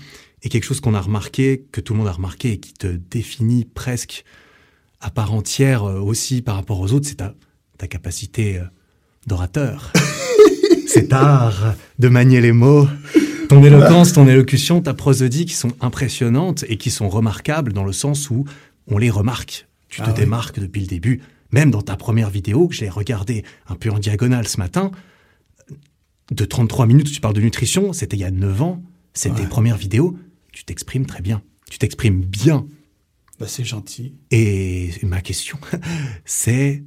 Et 0.46 0.48
quelque 0.48 0.62
chose 0.62 0.78
qu'on 0.80 0.94
a 0.94 1.00
remarqué, 1.00 1.64
que 1.72 1.80
tout 1.80 1.92
le 1.92 1.98
monde 1.98 2.06
a 2.06 2.12
remarqué 2.12 2.52
et 2.52 2.58
qui 2.60 2.72
te 2.72 2.86
définit 2.86 3.64
presque 3.64 4.24
à 5.00 5.10
part 5.10 5.34
entière 5.34 5.82
euh, 5.82 5.98
aussi 5.98 6.40
par 6.40 6.54
rapport 6.54 6.78
aux 6.78 6.92
autres, 6.92 7.08
c'est 7.08 7.16
ta, 7.16 7.34
ta 7.78 7.88
capacité 7.88 8.58
euh, 8.58 8.62
d'orateur. 9.26 9.92
Cet 10.86 11.12
art 11.12 11.74
de 11.98 12.06
manier 12.06 12.40
les 12.40 12.52
mots, 12.52 12.86
ton 13.48 13.64
éloquence, 13.64 14.12
ton 14.12 14.28
élocution, 14.28 14.80
ta 14.80 14.94
prosodie 14.94 15.46
qui 15.46 15.54
sont 15.54 15.72
impressionnantes 15.80 16.64
et 16.68 16.76
qui 16.76 16.90
sont 16.92 17.08
remarquables 17.08 17.72
dans 17.72 17.82
le 17.84 17.92
sens 17.92 18.30
où 18.30 18.44
on 18.86 18.98
les 18.98 19.10
remarque. 19.10 19.66
Tu 19.88 20.00
te 20.00 20.10
Ah 20.10 20.12
démarques 20.12 20.60
depuis 20.60 20.80
le 20.82 20.86
début. 20.86 21.22
Même 21.50 21.72
dans 21.72 21.82
ta 21.82 21.96
première 21.96 22.30
vidéo, 22.30 22.68
que 22.68 22.76
je 22.76 22.82
l'ai 22.82 22.88
regardée 22.88 23.42
un 23.68 23.74
peu 23.74 23.90
en 23.90 23.98
diagonale 23.98 24.46
ce 24.46 24.58
matin, 24.58 24.92
de 26.30 26.44
33 26.44 26.86
minutes 26.86 27.08
où 27.08 27.12
tu 27.12 27.20
parles 27.20 27.34
de 27.34 27.40
nutrition, 27.40 27.92
c'était 27.92 28.16
il 28.16 28.20
y 28.20 28.24
a 28.24 28.30
9 28.30 28.62
ans, 28.62 28.80
c'est 29.12 29.34
tes 29.34 29.42
Ouais. 29.42 29.48
premières 29.48 29.76
vidéos, 29.76 30.16
t'exprimes 30.66 31.06
très 31.06 31.22
bien. 31.22 31.42
Tu 31.70 31.78
t'exprimes 31.78 32.20
bien. 32.24 32.66
Bah, 33.40 33.46
c'est 33.48 33.64
gentil. 33.64 34.14
Et 34.30 34.90
ma 35.02 35.20
question, 35.20 35.58
c'est 36.24 36.84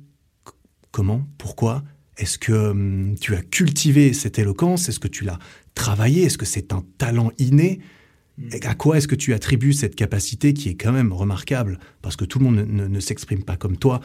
comment, 0.92 1.28
pourquoi 1.38 1.84
est-ce 2.18 2.38
que 2.38 2.52
hum, 2.52 3.16
tu 3.20 3.36
as 3.36 3.42
cultivé 3.42 4.14
cette 4.14 4.40
éloquence? 4.40 4.90
Est-ce 4.90 5.00
que 5.00 5.08
tu 5.08 5.24
l'as 5.24 5.40
travaillé 5.76 6.24
Est-ce 6.24 6.38
que 6.38 6.46
c'est 6.46 6.74
un 6.74 6.84
talent 6.98 7.32
inné? 7.38 7.80
Et 8.54 8.66
À 8.66 8.74
quoi 8.74 8.98
est-ce 8.98 9.08
que 9.08 9.16
tu 9.16 9.34
attribues 9.34 9.74
cette 9.74 9.96
capacité 9.96 10.54
qui 10.54 10.70
est 10.70 10.76
quand 10.76 10.92
même 10.94 11.12
remarquable? 11.14 11.78
Parce 12.02 12.16
que 12.16 12.26
tout 12.26 12.40
le 12.40 12.46
monde 12.46 12.56
ne, 12.56 12.64
ne- 12.64 12.88
ne 12.88 13.00
s'exprime 13.00 13.44
pas 13.44 13.58
comme 13.58 13.78
toi 13.78 14.00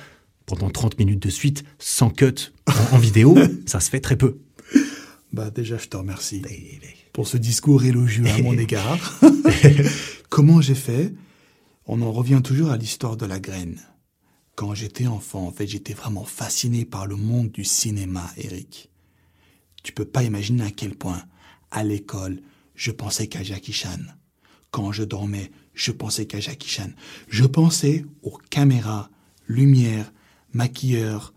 pendant 0.46 0.68
30 0.70 0.98
minutes 0.98 1.22
de 1.22 1.30
suite, 1.30 1.64
sans 1.78 2.10
cut, 2.10 2.52
en, 2.66 2.96
en 2.96 2.98
vidéo, 2.98 3.36
ça 3.66 3.80
se 3.80 3.88
fait 3.90 4.00
très 4.00 4.16
peu. 4.16 4.38
Bah, 5.32 5.50
déjà, 5.50 5.78
je 5.78 5.86
te 5.88 5.96
remercie 5.96 6.42
pour 7.14 7.28
ce 7.28 7.38
discours 7.38 7.84
élogieux 7.84 8.26
à 8.26 8.42
mon 8.42 8.52
égard. 8.58 8.98
Comment 10.28 10.60
j'ai 10.60 10.74
fait? 10.74 11.14
On 11.86 12.02
en 12.02 12.12
revient 12.12 12.40
toujours 12.42 12.70
à 12.70 12.76
l'histoire 12.76 13.16
de 13.16 13.24
la 13.24 13.38
graine. 13.38 13.80
Quand 14.56 14.74
j'étais 14.74 15.06
enfant, 15.06 15.46
en 15.46 15.52
fait, 15.52 15.66
j'étais 15.66 15.94
vraiment 15.94 16.24
fasciné 16.24 16.84
par 16.84 17.06
le 17.06 17.16
monde 17.16 17.50
du 17.50 17.64
cinéma, 17.64 18.28
Eric. 18.36 18.90
Tu 19.84 19.92
peux 19.92 20.04
pas 20.04 20.24
imaginer 20.24 20.64
à 20.64 20.70
quel 20.70 20.96
point, 20.96 21.22
à 21.70 21.84
l'école, 21.84 22.40
je 22.74 22.90
pensais 22.90 23.28
qu'à 23.28 23.44
Jackie 23.44 23.72
Chan. 23.72 24.00
Quand 24.72 24.90
je 24.90 25.04
dormais, 25.04 25.52
je 25.72 25.92
pensais 25.92 26.26
qu'à 26.26 26.40
Jackie 26.40 26.68
Chan. 26.68 26.90
Je 27.28 27.44
pensais 27.44 28.04
aux 28.22 28.38
caméras, 28.50 29.08
lumière, 29.46 30.12
maquilleurs, 30.52 31.32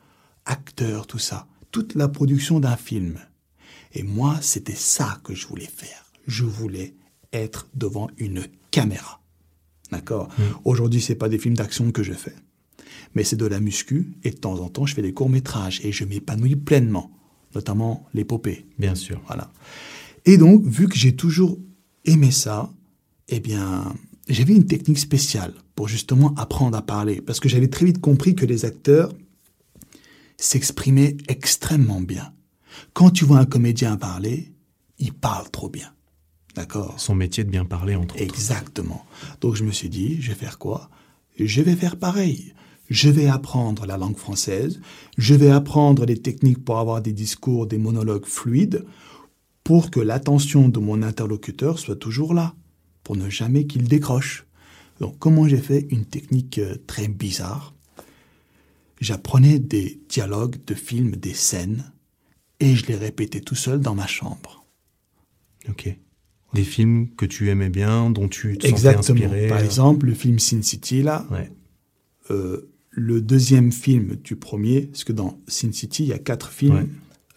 acteurs, 0.46 1.06
tout 1.06 1.20
ça. 1.20 1.48
Toute 1.70 1.94
la 1.94 2.08
production 2.08 2.60
d'un 2.60 2.78
film. 2.78 3.20
Et 3.98 4.04
moi, 4.04 4.38
c'était 4.42 4.76
ça 4.76 5.20
que 5.24 5.34
je 5.34 5.48
voulais 5.48 5.66
faire. 5.66 6.06
Je 6.28 6.44
voulais 6.44 6.94
être 7.34 7.68
devant 7.74 8.12
une 8.20 8.46
caméra. 8.70 9.24
D'accord? 9.92 10.30
Aujourd'hui, 10.66 11.02
c'est 11.02 11.16
pas 11.16 11.30
des 11.30 11.40
films 11.40 11.58
d'action 11.58 11.92
que 11.92 12.04
je 12.04 12.14
fais. 12.14 12.36
Mais 13.16 13.24
c'est 13.24 13.38
de 13.38 13.48
la 13.48 13.60
muscu 13.60 14.12
et 14.24 14.30
de 14.30 14.38
temps 14.38 14.60
en 14.60 14.70
temps, 14.70 14.86
je 14.86 14.94
fais 14.94 15.02
des 15.02 15.16
courts-métrages 15.16 15.82
et 15.84 15.92
je 15.92 16.06
m'épanouis 16.06 16.56
pleinement, 16.56 17.10
notamment 17.56 18.06
l'épopée. 18.14 18.68
Bien 18.78 18.94
sûr. 18.94 19.20
Voilà. 19.26 19.52
Et 20.26 20.38
donc, 20.38 20.64
vu 20.64 20.88
que 20.88 20.96
j'ai 20.96 21.16
toujours 21.16 21.58
aimé 22.06 22.30
ça, 22.30 22.72
eh 23.30 23.40
bien, 23.40 23.96
j'avais 24.30 24.54
une 24.54 24.68
technique 24.68 25.00
spéciale 25.00 25.56
pour 25.74 25.88
justement 25.88 26.36
apprendre 26.36 26.78
à 26.78 26.84
parler. 26.84 27.20
Parce 27.20 27.40
que 27.40 27.50
j'avais 27.50 27.70
très 27.70 27.88
vite 27.88 28.00
compris 28.00 28.36
que 28.36 28.46
les 28.46 28.64
acteurs 28.64 29.12
s'exprimaient 30.38 31.18
extrêmement 31.28 32.02
bien. 32.02 32.32
Quand 32.94 33.10
tu 33.10 33.26
vois 33.26 33.40
un 33.40 33.46
comédien 33.46 33.98
parler, 33.98 34.54
il 35.00 35.14
parle 35.14 35.50
trop 35.50 35.70
bien. 35.70 35.94
D'accord? 36.56 36.96
Son 36.98 37.16
métier 37.16 37.44
de 37.44 37.50
bien 37.50 37.66
parler, 37.66 37.96
entre 37.96 38.16
autres. 38.16 38.24
Exactement. 38.24 39.06
Donc 39.42 39.56
je 39.56 39.64
me 39.64 39.72
suis 39.72 39.90
dit, 39.90 40.22
je 40.22 40.30
vais 40.30 40.36
faire 40.36 40.58
quoi? 40.58 40.90
Je 41.38 41.62
vais 41.62 41.76
faire 41.76 41.98
pareil. 41.98 42.54
Je 42.90 43.10
vais 43.10 43.28
apprendre 43.28 43.86
la 43.86 43.98
langue 43.98 44.16
française, 44.16 44.80
je 45.18 45.36
vais 45.36 45.50
apprendre 45.50 46.06
les 46.06 46.18
techniques 46.18 46.64
pour 46.64 46.80
avoir 46.80 47.02
des 47.02 47.12
discours, 47.12 47.68
des 47.68 47.78
monologues 47.78 48.26
fluides, 48.26 48.86
pour 49.66 49.92
que 49.92 50.00
l'attention 50.00 50.70
de 50.70 50.80
mon 50.80 51.04
interlocuteur 51.04 51.80
soit 51.80 51.98
toujours 51.98 52.34
là, 52.34 52.56
pour 53.04 53.18
ne 53.18 53.30
jamais 53.30 53.68
qu'il 53.68 53.90
décroche. 53.90 54.46
Donc 55.02 55.20
comment 55.20 55.48
j'ai 55.50 55.58
fait 55.58 55.86
Une 55.90 56.06
technique 56.06 56.60
euh, 56.60 56.78
très 56.88 57.10
bizarre? 57.10 57.74
J'apprenais 59.02 59.60
des 59.60 60.00
dialogues 60.08 60.58
de 60.66 60.74
films, 60.74 61.18
des 61.18 61.34
scènes, 61.34 61.92
et 62.60 62.76
je 62.76 62.86
les 62.88 62.96
répétais 62.96 63.42
tout 63.42 63.56
seul 63.56 63.80
dans 63.80 63.96
ma 63.96 64.08
chambre. 64.08 64.66
Ok. 65.70 65.96
Des 66.54 66.64
films 66.64 67.10
que 67.16 67.26
tu 67.26 67.50
aimais 67.50 67.70
bien, 67.70 68.10
dont 68.10 68.28
tu 68.28 68.58
te 68.58 68.66
Exactement. 68.68 69.04
sentais 69.04 69.26
inspiré. 69.26 69.48
Par 69.48 69.60
euh, 69.60 69.64
exemple, 69.64 70.06
le 70.06 70.14
film 70.14 70.40
Sin 70.40 70.62
City, 70.62 71.04
là, 71.04 71.26
Ouais. 71.30 71.52
euh, 72.32 72.70
le 72.90 73.22
deuxième 73.22 73.72
film 73.72 74.16
du 74.16 74.36
premier, 74.38 74.82
parce 74.88 75.04
que 75.04 75.14
dans 75.14 75.40
Sin 75.48 75.72
City, 75.72 76.04
il 76.04 76.10
y 76.10 76.14
a 76.14 76.20
quatre 76.20 76.52
films. 76.52 76.76
Ouais. 76.76 76.88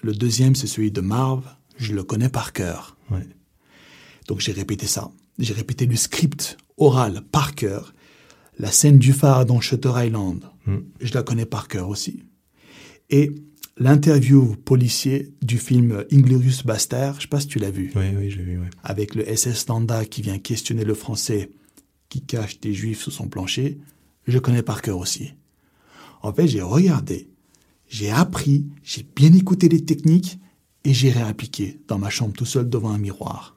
Le 0.03 0.15
deuxième, 0.15 0.55
c'est 0.55 0.67
celui 0.67 0.91
de 0.91 1.01
Marv. 1.01 1.45
Je 1.77 1.93
le 1.95 2.03
connais 2.05 2.29
par 2.31 2.53
cœur. 2.53 2.97
Ouais. 3.11 3.27
Donc 4.29 4.41
j'ai 4.41 4.53
répété 4.53 4.87
ça. 4.87 5.11
J'ai 5.39 5.53
répété 5.55 5.87
le 5.87 5.97
script 5.97 6.57
oral 6.77 7.23
par 7.33 7.55
cœur. 7.55 7.95
La 8.59 8.71
scène 8.71 8.99
du 8.99 9.13
phare 9.13 9.45
dans 9.47 9.61
Shutter 9.61 9.93
Island, 9.97 10.45
Mm. 10.67 10.77
je 11.01 11.15
la 11.15 11.23
connais 11.23 11.47
par 11.47 11.69
cœur 11.69 11.89
aussi. 11.89 12.23
Et 13.09 13.33
l'interview 13.81 14.55
policier 14.65 15.33
du 15.43 15.59
film 15.59 16.05
Inglorious 16.13 16.63
Bastard, 16.65 17.17
je 17.17 17.23
sais 17.23 17.29
pas 17.29 17.41
si 17.41 17.49
tu 17.49 17.59
l'as 17.59 17.71
vu, 17.71 17.91
Oui, 17.97 18.05
oui, 18.17 18.31
j'ai 18.31 18.43
vu, 18.43 18.59
ouais. 18.59 18.69
avec 18.85 19.15
le 19.15 19.25
SS 19.25 19.67
Landa 19.69 20.05
qui 20.05 20.23
vient 20.23 20.39
questionner 20.39 20.85
le 20.85 20.95
français 20.95 21.51
qui 22.11 22.21
cache 22.21 22.61
des 22.61 22.75
juifs 22.75 23.01
sous 23.01 23.11
son 23.11 23.27
plancher, 23.29 23.79
je 24.27 24.39
connais 24.39 24.63
par 24.63 24.83
cœur 24.83 24.99
aussi. 24.99 25.33
En 26.23 26.33
fait, 26.33 26.47
j'ai 26.47 26.61
regardé, 26.61 27.29
j'ai 27.89 28.11
appris, 28.11 28.67
j'ai 28.83 29.05
bien 29.17 29.33
écouté 29.33 29.69
les 29.69 29.85
techniques 29.85 30.39
et 30.85 30.93
j'ai 30.93 31.11
réappliqué 31.11 31.81
dans 31.89 31.99
ma 31.99 32.11
chambre 32.11 32.35
tout 32.35 32.45
seul 32.45 32.69
devant 32.69 32.91
un 32.91 32.99
miroir. 32.99 33.57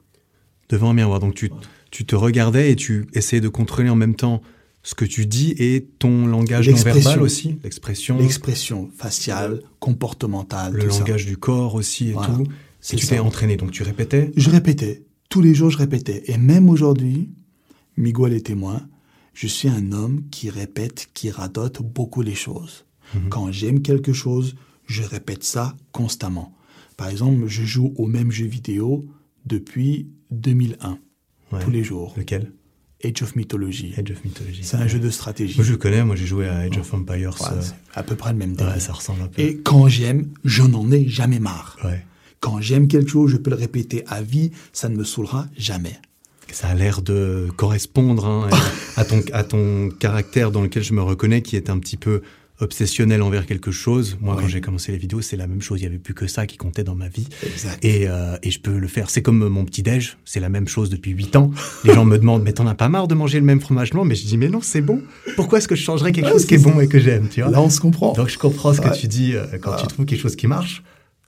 Devant 0.70 0.90
un 0.90 0.94
miroir. 0.94 1.20
Donc 1.20 1.34
tu, 1.34 1.50
tu 1.90 2.06
te 2.06 2.16
regardais 2.16 2.72
et 2.72 2.76
tu 2.76 3.06
essayais 3.12 3.42
de 3.42 3.48
contrôler 3.48 3.90
en 3.90 3.96
même 3.96 4.14
temps 4.14 4.40
ce 4.84 4.94
que 4.94 5.04
tu 5.04 5.26
dis 5.26 5.54
et 5.58 5.88
ton 5.98 6.26
langage 6.26 6.68
non 6.68 6.76
verbal 6.76 7.20
aussi, 7.22 7.58
l'expression, 7.64 8.18
L'expression 8.18 8.90
faciale, 8.96 9.60
comportementale, 9.80 10.74
le 10.74 10.84
tout 10.84 10.90
ça. 10.90 10.98
langage 11.00 11.26
du 11.26 11.36
corps 11.36 11.74
aussi 11.74 12.10
et 12.10 12.12
Voilà. 12.12 12.34
tout. 12.34 12.44
Et 12.92 12.96
tu 12.96 13.06
t'es 13.06 13.18
entraîné, 13.18 13.56
donc 13.56 13.70
tu 13.72 13.82
répétais. 13.82 14.30
Je 14.36 14.50
répétais. 14.50 15.04
Tous 15.30 15.40
les 15.40 15.54
jours, 15.54 15.70
je 15.70 15.78
répétais. 15.78 16.22
Et 16.26 16.36
même 16.36 16.68
aujourd'hui, 16.68 17.30
Miguel 17.96 18.34
est 18.34 18.46
témoin, 18.46 18.86
je 19.32 19.46
suis 19.46 19.68
un 19.68 19.90
homme 19.92 20.22
qui 20.30 20.50
répète, 20.50 21.08
qui 21.14 21.30
radote 21.30 21.80
beaucoup 21.82 22.20
les 22.22 22.34
choses. 22.34 22.84
Mhm. 23.14 23.28
Quand 23.30 23.50
j'aime 23.50 23.80
quelque 23.82 24.12
chose, 24.12 24.54
je 24.86 25.02
répète 25.02 25.42
ça 25.44 25.74
constamment. 25.92 26.52
Par 26.98 27.08
exemple, 27.08 27.46
je 27.46 27.64
joue 27.64 27.92
au 27.96 28.06
même 28.06 28.30
jeu 28.30 28.46
vidéo 28.46 29.06
depuis 29.46 30.08
2001, 30.30 30.98
Ouais. 31.52 31.64
tous 31.64 31.70
les 31.70 31.82
jours. 31.84 32.12
Lequel? 32.16 32.52
Age 33.04 33.22
of 33.22 33.36
Mythology. 33.36 33.94
Edge 33.96 34.10
of 34.10 34.24
Mythology. 34.24 34.60
C'est 34.62 34.76
un 34.76 34.86
jeu 34.86 34.98
de 34.98 35.10
stratégie. 35.10 35.56
Moi 35.56 35.64
je 35.64 35.72
le 35.72 35.78
connais, 35.78 36.04
moi 36.04 36.16
j'ai 36.16 36.26
joué 36.26 36.48
à 36.48 36.58
Age 36.58 36.78
of 36.78 36.94
Empires. 36.94 37.34
Voilà, 37.38 37.56
euh, 37.56 37.62
à 37.94 38.02
peu 38.02 38.16
près 38.16 38.32
le 38.32 38.38
même 38.38 38.50
ouais, 38.52 38.56
délire. 38.56 38.80
ça 38.80 38.92
ressemble 38.92 39.22
un 39.22 39.26
peu. 39.28 39.40
Et 39.42 39.58
quand 39.58 39.88
j'aime, 39.88 40.28
je 40.44 40.62
n'en 40.62 40.90
ai 40.90 41.08
jamais 41.08 41.38
marre. 41.38 41.76
Ouais. 41.84 42.04
Quand 42.40 42.60
j'aime 42.60 42.88
quelque 42.88 43.10
chose, 43.10 43.30
je 43.30 43.36
peux 43.36 43.50
le 43.50 43.56
répéter 43.56 44.04
à 44.06 44.22
vie, 44.22 44.50
ça 44.72 44.88
ne 44.88 44.96
me 44.96 45.04
saoulera 45.04 45.46
jamais. 45.56 45.98
Ça 46.52 46.68
a 46.68 46.74
l'air 46.74 47.02
de 47.02 47.48
correspondre 47.56 48.26
hein, 48.26 48.48
à, 48.96 49.04
ton, 49.04 49.22
à 49.32 49.44
ton 49.44 49.88
caractère 49.88 50.50
dans 50.50 50.62
lequel 50.62 50.82
je 50.84 50.92
me 50.92 51.02
reconnais, 51.02 51.42
qui 51.42 51.56
est 51.56 51.70
un 51.70 51.78
petit 51.78 51.96
peu 51.96 52.22
obsessionnel 52.60 53.22
envers 53.22 53.46
quelque 53.46 53.70
chose. 53.70 54.16
Moi, 54.20 54.36
quand 54.38 54.46
j'ai 54.48 54.60
commencé 54.60 54.92
les 54.92 54.98
vidéos, 54.98 55.20
c'est 55.20 55.36
la 55.36 55.46
même 55.46 55.60
chose. 55.60 55.80
Il 55.80 55.84
y 55.84 55.86
avait 55.86 55.98
plus 55.98 56.14
que 56.14 56.26
ça 56.26 56.46
qui 56.46 56.56
comptait 56.56 56.84
dans 56.84 56.94
ma 56.94 57.08
vie. 57.08 57.26
Exact. 57.44 57.84
Et, 57.84 58.08
euh, 58.08 58.36
et 58.42 58.50
je 58.50 58.60
peux 58.60 58.78
le 58.78 58.88
faire. 58.88 59.10
C'est 59.10 59.22
comme 59.22 59.48
mon 59.48 59.64
petit 59.64 59.82
déj, 59.82 60.16
c'est 60.24 60.40
la 60.40 60.48
même 60.48 60.68
chose 60.68 60.88
depuis 60.90 61.10
8 61.10 61.36
ans. 61.36 61.50
Les 61.84 61.94
gens 61.94 62.04
me 62.04 62.16
demandent, 62.16 62.42
mais 62.42 62.52
t'en 62.52 62.66
as 62.66 62.74
pas 62.74 62.88
marre 62.88 63.08
de 63.08 63.14
manger 63.14 63.40
le 63.40 63.44
même 63.46 63.60
fromage 63.60 63.90
blanc? 63.90 64.04
Mais 64.04 64.14
je 64.14 64.24
dis, 64.24 64.38
mais 64.38 64.48
non, 64.48 64.60
c'est 64.62 64.80
bon. 64.82 65.02
Pourquoi 65.36 65.58
est-ce 65.58 65.68
que 65.68 65.74
je 65.74 65.82
changerais 65.82 66.12
quelque 66.12 66.26
Ouais, 66.26 66.32
chose 66.32 66.46
qui 66.46 66.54
est 66.54 66.58
bon 66.58 66.78
et 66.80 66.86
que 66.88 67.00
j'aime, 67.00 67.28
tu 67.28 67.42
vois? 67.42 67.50
Là, 67.50 67.60
on 67.60 67.70
se 67.70 67.80
comprend. 67.80 68.12
Donc 68.12 68.28
je 68.28 68.38
comprends 68.38 68.72
ce 68.72 68.80
que 68.80 68.96
tu 68.96 69.08
dis 69.08 69.34
euh, 69.34 69.46
quand 69.60 69.76
tu 69.76 69.86
trouves 69.86 70.06
quelque 70.06 70.20
chose 70.20 70.36
qui 70.36 70.46
marche. 70.46 70.82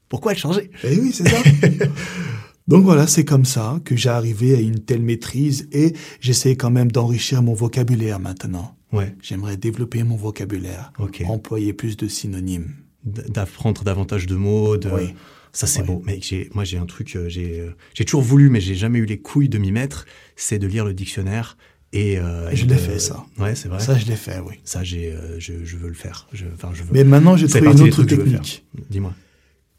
Pourquoi 0.08 0.32
le 0.32 0.38
changer? 0.38 0.70
Eh 0.84 0.98
oui, 0.98 1.10
c'est 1.12 1.28
ça. 1.28 1.36
Donc 2.68 2.84
voilà, 2.84 3.06
c'est 3.06 3.24
comme 3.24 3.44
ça 3.44 3.80
que 3.84 3.96
j'ai 3.96 4.08
arrivé 4.08 4.54
à 4.54 4.60
une 4.60 4.80
telle 4.80 5.02
maîtrise 5.02 5.68
et 5.72 5.92
j'essaie 6.20 6.56
quand 6.56 6.70
même 6.70 6.90
d'enrichir 6.90 7.42
mon 7.42 7.54
vocabulaire 7.54 8.18
maintenant. 8.18 8.75
Ouais, 8.96 9.14
J'aimerais 9.22 9.56
développer 9.56 10.02
mon 10.02 10.16
vocabulaire, 10.16 10.92
employer 11.26 11.72
plus 11.72 11.96
de 11.96 12.08
synonymes. 12.08 12.74
D'apprendre 13.04 13.84
davantage 13.84 14.26
de 14.26 14.34
mots, 14.34 14.76
de... 14.76 14.90
Oui. 14.90 15.14
Ça 15.52 15.66
c'est 15.66 15.80
Oui. 15.80 15.86
beau. 15.86 16.02
J'ai, 16.20 16.50
moi 16.54 16.64
j'ai 16.64 16.76
un 16.76 16.84
truc, 16.84 17.16
euh, 17.16 17.28
j'ai, 17.30 17.60
euh, 17.60 17.70
j'ai 17.94 18.04
toujours 18.04 18.20
voulu, 18.20 18.50
mais 18.50 18.60
j'ai 18.60 18.74
jamais 18.74 18.98
eu 18.98 19.06
les 19.06 19.18
couilles 19.18 19.48
de 19.48 19.56
m'y 19.56 19.72
mettre. 19.72 20.04
C'est 20.34 20.58
de 20.58 20.66
lire 20.66 20.84
le 20.84 20.92
dictionnaire 20.92 21.56
et. 21.94 22.18
euh, 22.18 22.50
Je 22.54 22.66
l'ai 22.66 22.76
fait, 22.76 22.98
ça. 22.98 23.24
Ouais, 23.38 23.54
c'est 23.54 23.68
vrai. 23.68 23.80
Ça, 23.80 23.96
je 23.96 24.04
l'ai 24.04 24.16
fait, 24.16 24.38
oui. 24.40 24.56
Ça, 24.64 24.84
j'ai, 24.84 25.12
euh, 25.12 25.38
je, 25.40 25.64
je 25.64 25.76
veux 25.78 25.88
le 25.88 25.94
faire. 25.94 26.28
Je, 26.34 26.44
je 26.74 26.82
veux. 26.82 26.90
Mais 26.92 27.04
maintenant, 27.04 27.38
j'ai 27.38 27.46
trouvé 27.48 27.70
une 27.72 27.80
autre 27.80 28.02
technique. 28.02 28.66
Dis-moi. 28.90 29.14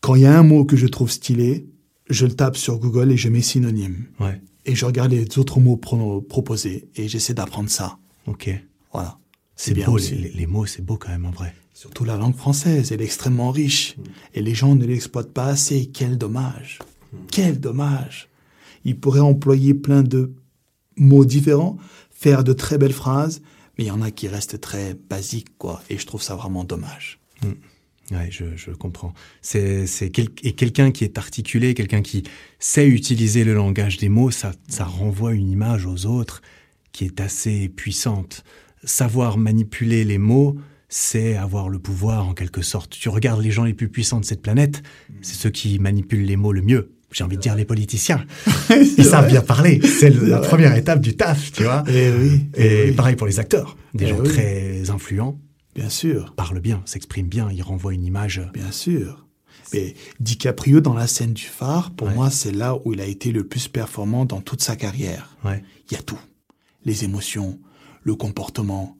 Quand 0.01 0.15
il 0.15 0.21
y 0.21 0.25
a 0.25 0.35
un 0.35 0.41
mot 0.43 0.65
que 0.65 0.75
je 0.77 0.87
trouve 0.87 1.11
stylé, 1.11 1.67
je 2.09 2.25
le 2.25 2.31
tape 2.33 2.57
sur 2.57 2.79
Google 2.79 3.11
et 3.11 3.17
je 3.17 3.29
mets 3.29 3.41
synonyme. 3.41 4.05
Ouais. 4.19 4.41
Et 4.65 4.73
je 4.73 4.83
regarde 4.85 5.11
les 5.11 5.37
autres 5.37 5.59
mots 5.59 5.77
pro- 5.77 6.21
proposés 6.21 6.89
et 6.95 7.07
j'essaie 7.07 7.35
d'apprendre 7.35 7.69
ça. 7.69 7.99
Ok. 8.25 8.49
Voilà. 8.91 9.17
C'est 9.55 9.73
bien 9.73 9.87
beau. 9.87 9.97
Les, 9.97 10.45
mots, 10.47 10.65
c'est 10.65 10.83
beau 10.83 10.97
quand 10.97 11.09
même 11.09 11.25
en 11.25 11.31
vrai. 11.31 11.53
Surtout 11.73 12.05
la 12.05 12.15
langue 12.17 12.35
française, 12.35 12.91
elle 12.91 13.01
est 13.01 13.05
extrêmement 13.05 13.51
riche. 13.51 13.95
Et 14.33 14.41
les 14.41 14.55
gens 14.55 14.75
ne 14.75 14.85
l'exploitent 14.85 15.33
pas 15.33 15.47
assez. 15.47 15.87
Quel 15.87 16.17
dommage. 16.17 16.79
Quel 17.31 17.59
dommage. 17.59 18.29
Ils 18.85 18.99
pourraient 18.99 19.19
employer 19.19 19.73
plein 19.73 20.03
de 20.03 20.31
mots 20.95 21.25
différents, 21.25 21.77
faire 22.11 22.43
de 22.43 22.53
très 22.53 22.77
belles 22.77 22.93
phrases, 22.93 23.41
mais 23.77 23.83
il 23.85 23.87
y 23.87 23.91
en 23.91 24.01
a 24.01 24.11
qui 24.11 24.27
restent 24.27 24.59
très 24.61 24.95
basiques, 25.09 25.57
quoi. 25.57 25.81
Et 25.89 25.97
je 25.97 26.05
trouve 26.05 26.21
ça 26.21 26.35
vraiment 26.35 26.63
dommage. 26.63 27.19
Ouais, 28.11 28.29
je, 28.31 28.55
je 28.55 28.71
comprends. 28.71 29.13
C'est, 29.41 29.85
c'est 29.85 30.09
quel- 30.09 30.29
et 30.43 30.53
quelqu'un 30.53 30.91
qui 30.91 31.03
est 31.03 31.17
articulé, 31.17 31.73
quelqu'un 31.73 32.01
qui 32.01 32.23
sait 32.57 32.87
utiliser 32.87 33.43
le 33.43 33.53
langage 33.53 33.97
des 33.97 34.07
mots, 34.09 34.31
ça, 34.31 34.53
ça 34.69 34.85
renvoie 34.85 35.33
une 35.33 35.49
image 35.51 35.85
aux 35.85 36.05
autres 36.05 36.41
qui 36.93 37.03
est 37.05 37.19
assez 37.19 37.67
puissante. 37.69 38.43
Savoir 38.83 39.37
manipuler 39.37 40.03
les 40.03 40.17
mots, 40.17 40.55
c'est 40.89 41.35
avoir 41.35 41.67
le 41.69 41.79
pouvoir 41.79 42.27
en 42.27 42.33
quelque 42.33 42.61
sorte. 42.61 42.91
Tu 42.91 43.09
regardes 43.09 43.41
les 43.41 43.51
gens 43.51 43.63
les 43.63 43.73
plus 43.73 43.89
puissants 43.89 44.19
de 44.19 44.25
cette 44.25 44.41
planète, 44.41 44.83
c'est 45.21 45.35
ceux 45.35 45.49
qui 45.49 45.79
manipulent 45.79 46.25
les 46.25 46.37
mots 46.37 46.53
le 46.53 46.61
mieux. 46.61 46.91
J'ai 47.11 47.23
envie 47.23 47.37
de 47.37 47.41
dire 47.41 47.55
les 47.55 47.65
politiciens. 47.65 48.25
Ils 48.69 49.05
savent 49.05 49.29
bien 49.29 49.41
parler. 49.41 49.79
C'est 49.81 50.09
la 50.09 50.39
première 50.39 50.75
étape 50.75 50.99
du 51.01 51.15
taf, 51.15 51.51
tu 51.53 51.63
vois. 51.63 51.83
Et 51.89 52.11
oui. 52.11 52.45
Et 52.55 52.85
oui, 52.89 52.91
pareil 52.91 53.15
pour 53.15 53.27
les 53.27 53.39
acteurs. 53.39 53.77
Des 53.93 54.05
Eh 54.05 54.07
gens 54.09 54.19
oui. 54.19 54.27
très 54.27 54.89
influents 54.89 55.39
Bien 55.73 55.89
sûr. 55.89 56.33
parlent 56.35 56.59
bien, 56.59 56.81
s'expriment 56.85 57.27
bien, 57.29 57.49
ils 57.51 57.61
renvoient 57.61 57.93
une 57.93 58.03
image. 58.03 58.41
Bien 58.53 58.71
sûr. 58.71 59.25
Mais 59.73 59.95
DiCaprio, 60.19 60.79
dans 60.81 60.93
la 60.93 61.07
scène 61.07 61.33
du 61.33 61.43
phare, 61.45 61.91
pour 61.91 62.07
Ouais. 62.07 62.13
moi, 62.13 62.29
c'est 62.29 62.51
là 62.51 62.77
où 62.85 62.93
il 62.93 63.01
a 63.01 63.05
été 63.05 63.31
le 63.31 63.43
plus 63.45 63.67
performant 63.67 64.25
dans 64.25 64.41
toute 64.41 64.61
sa 64.61 64.75
carrière. 64.75 65.35
Ouais. 65.45 65.63
Il 65.89 65.93
y 65.93 65.97
a 65.97 66.01
tout. 66.03 66.19
Les 66.85 67.03
émotions, 67.05 67.59
le 68.07 68.15
comportement, 68.15 68.95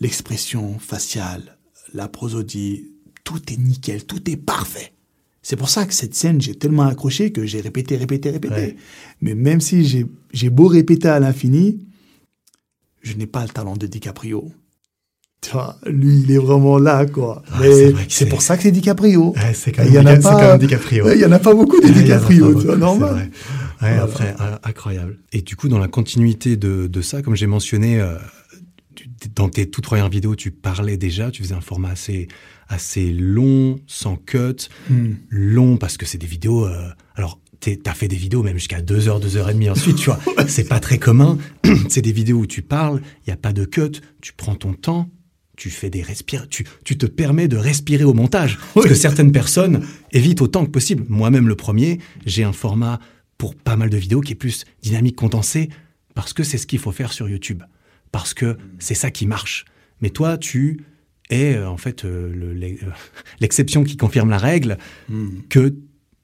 l'expression 0.00 0.78
faciale, 0.80 1.56
la 1.94 2.08
prosodie, 2.08 2.90
tout 3.22 3.40
est 3.52 3.56
nickel, 3.56 4.04
tout 4.04 4.28
est 4.28 4.36
parfait. 4.36 4.92
C'est 5.40 5.54
pour 5.56 5.68
ça 5.68 5.86
que 5.86 5.94
cette 5.94 6.14
scène, 6.16 6.40
j'ai 6.40 6.56
tellement 6.56 6.82
accroché 6.88 7.30
que 7.30 7.46
j'ai 7.46 7.60
répété, 7.60 7.96
répété, 7.96 8.30
répété. 8.30 8.54
Ouais. 8.54 8.76
Mais 9.20 9.34
même 9.36 9.60
si 9.60 9.84
j'ai- 9.86 10.50
beau 10.50 10.66
répéter 10.66 11.06
à 11.08 11.20
l'infini, 11.20 11.86
je 13.02 13.14
n'ai 13.14 13.26
pas 13.28 13.42
le 13.44 13.50
talent 13.50 13.76
de 13.76 13.86
DiCaprio. 13.86 14.50
Tu 15.40 15.50
vois, 15.52 15.76
lui, 15.86 16.20
il 16.22 16.30
est 16.32 16.38
vraiment 16.38 16.78
là, 16.78 17.04
quoi. 17.06 17.42
C'est 17.60 18.24
Mais 18.24 18.30
pour 18.30 18.40
ça 18.42 18.56
que 18.56 18.62
c'est 18.64 18.72
DiCaprio. 18.72 19.32
Ouais, 19.36 19.52
c'est 19.54 19.70
quand 19.72 19.84
Il 19.84 19.92
y 19.92 19.98
en 19.98 20.06
a 20.06 20.16
pas- 20.16 20.30
quand 20.40 20.48
même 20.48 20.58
DiCaprio. 20.58 21.12
Il 21.14 21.20
y 21.20 21.24
en 21.26 21.32
a 21.32 21.38
pas 21.38 21.54
beaucoup 21.54 21.78
de 21.80 21.86
DiCaprio, 21.88 22.54
tu 22.60 22.66
vois, 22.66 22.76
normal. 22.76 23.30
Ouais, 23.84 23.98
après, 23.98 24.34
euh, 24.40 24.56
incroyable. 24.62 25.18
Et 25.32 25.42
du 25.42 25.56
coup, 25.56 25.68
dans 25.68 25.78
la 25.78 25.88
continuité 25.88 26.56
de, 26.56 26.86
de 26.86 27.02
ça, 27.02 27.22
comme 27.22 27.36
j'ai 27.36 27.46
mentionné, 27.46 28.00
euh, 28.00 28.16
tu- 28.94 29.08
dans 29.34 29.48
tes 29.48 29.68
toutes 29.70 29.84
premières 29.84 30.08
vidéos, 30.08 30.34
tu 30.36 30.50
parlais 30.50 30.96
déjà, 30.96 31.30
tu 31.30 31.42
faisais 31.42 31.54
un 31.54 31.60
format 31.60 31.90
assez, 31.90 32.28
assez 32.68 33.12
long, 33.12 33.78
sans 33.86 34.16
cut, 34.16 34.68
Hmm. 34.90 35.12
long 35.28 35.76
parce 35.76 35.96
que 35.96 36.06
c'est 36.06 36.18
des 36.18 36.26
vidéos. 36.26 36.66
euh, 36.66 36.88
alors, 37.14 37.40
t'as 37.60 37.94
fait 37.94 38.08
des 38.08 38.16
vidéos 38.16 38.42
même 38.42 38.58
jusqu'à 38.58 38.82
2 38.82 39.08
heures, 39.08 39.20
2 39.20 39.36
heures 39.38 39.48
et 39.48 39.54
demie 39.54 39.70
ensuite, 39.70 39.96
tu 39.96 40.06
vois. 40.06 40.18
C'est 40.48 40.68
pas 40.68 40.80
très 40.80 40.98
commun. 40.98 41.38
c'est 41.88 42.02
des 42.02 42.12
vidéos 42.12 42.40
où 42.40 42.46
tu 42.46 42.60
parles, 42.60 43.00
il 43.26 43.30
y 43.30 43.32
a 43.32 43.36
pas 43.38 43.52
de 43.54 43.64
cut, 43.64 44.00
tu 44.20 44.32
prends 44.36 44.54
ton 44.54 44.74
temps. 44.74 45.10
Tu 45.56 45.70
fais 45.70 45.88
des 45.88 46.02
respires, 46.02 46.48
tu, 46.48 46.66
tu 46.84 46.98
te 46.98 47.06
permets 47.06 47.46
de 47.46 47.56
respirer 47.56 48.02
au 48.02 48.12
montage. 48.12 48.58
Parce 48.74 48.86
que 48.88 48.94
certaines 48.94 49.30
personnes 49.30 49.82
évitent 50.10 50.42
autant 50.42 50.64
que 50.66 50.70
possible. 50.70 51.04
Moi-même, 51.08 51.46
le 51.46 51.54
premier, 51.54 52.00
j'ai 52.26 52.42
un 52.42 52.52
format 52.52 52.98
pour 53.44 53.54
pas 53.54 53.76
mal 53.76 53.90
de 53.90 53.98
vidéos 53.98 54.22
qui 54.22 54.32
est 54.32 54.36
plus 54.36 54.64
dynamique, 54.80 55.16
condensée, 55.16 55.68
parce 56.14 56.32
que 56.32 56.42
c'est 56.42 56.56
ce 56.56 56.66
qu'il 56.66 56.78
faut 56.78 56.92
faire 56.92 57.12
sur 57.12 57.28
YouTube. 57.28 57.62
Parce 58.10 58.32
que 58.32 58.56
c'est 58.78 58.94
ça 58.94 59.10
qui 59.10 59.26
marche. 59.26 59.66
Mais 60.00 60.08
toi, 60.08 60.38
tu 60.38 60.80
es 61.28 61.54
euh, 61.54 61.68
en 61.68 61.76
fait 61.76 62.06
euh, 62.06 62.32
l'e- 62.34 62.78
euh, 62.84 62.90
l'exception 63.40 63.84
qui 63.84 63.98
confirme 63.98 64.30
la 64.30 64.38
règle, 64.38 64.78
Hmm. 65.10 65.28
que 65.50 65.74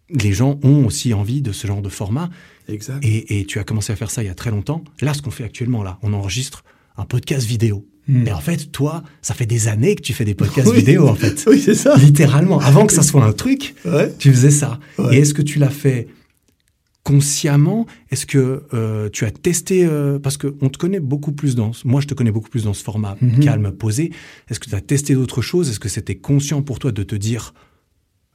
les 0.08 0.32
gens 0.32 0.58
ont 0.62 0.86
aussi 0.86 1.12
envie 1.12 1.42
de 1.42 1.52
ce 1.52 1.66
genre 1.66 1.82
de 1.82 1.90
format. 1.90 2.30
Exact. 2.68 3.04
Et, 3.04 3.38
et 3.40 3.44
tu 3.44 3.58
as 3.58 3.64
commencé 3.64 3.92
à 3.92 3.96
faire 3.96 4.10
ça 4.10 4.22
il 4.22 4.26
y 4.26 4.30
a 4.30 4.34
très 4.34 4.50
longtemps. 4.50 4.82
Là, 5.02 5.12
ce 5.12 5.20
qu'on 5.20 5.30
fait 5.30 5.44
actuellement, 5.44 5.82
là, 5.82 5.98
on 6.02 6.14
enregistre 6.14 6.64
un 6.96 7.04
podcast 7.04 7.46
vidéo. 7.46 7.86
Hmm. 8.08 8.22
Mais 8.22 8.32
en 8.32 8.40
fait, 8.40 8.72
toi, 8.72 9.02
ça 9.20 9.34
fait 9.34 9.44
des 9.44 9.68
années 9.68 9.94
que 9.94 10.00
tu 10.00 10.14
fais 10.14 10.24
des 10.24 10.34
podcasts 10.34 10.68
Oui. 10.72 10.78
vidéo, 10.78 11.06
en 11.06 11.14
fait. 11.14 11.44
Oui, 11.50 11.60
c'est 11.60 11.74
ça. 11.74 11.96
Littéralement. 11.98 12.60
Avant 12.60 12.86
que 12.86 12.94
ça 12.94 13.02
soit 13.02 13.22
un 13.26 13.34
truc, 13.34 13.74
Ouais. 13.84 14.10
tu 14.18 14.30
faisais 14.32 14.50
ça. 14.50 14.80
Ouais. 14.98 15.16
Et 15.16 15.20
est-ce 15.20 15.34
que 15.34 15.42
tu 15.42 15.58
l'as 15.58 15.68
fait 15.68 16.08
consciemment 17.04 17.86
Est-ce 18.10 18.26
que 18.26 18.64
euh, 18.74 19.08
tu 19.10 19.24
as 19.24 19.30
testé 19.30 19.84
euh, 19.86 20.18
Parce 20.18 20.36
qu'on 20.36 20.68
te 20.68 20.78
connaît 20.78 21.00
beaucoup 21.00 21.32
plus 21.32 21.54
dans... 21.54 21.72
ce- 21.72 21.86
Moi, 21.86 22.00
je 22.00 22.06
te 22.06 22.14
connais 22.14 22.30
beaucoup 22.32 22.50
plus 22.50 22.64
dans 22.64 22.74
ce 22.74 22.82
format 22.84 23.16
Mhm. 23.20 23.40
calme, 23.40 23.72
posé. 23.72 24.12
Est-ce 24.48 24.60
que 24.60 24.68
tu 24.68 24.74
as 24.74 24.80
testé 24.80 25.14
d'autres 25.14 25.42
choses? 25.42 25.68
Est-ce 25.70 25.80
que 25.80 25.88
c'était 25.88 26.16
conscient 26.16 26.62
pour 26.62 26.78
toi 26.78 26.92
de 26.92 27.02
te 27.02 27.14
dire 27.16 27.54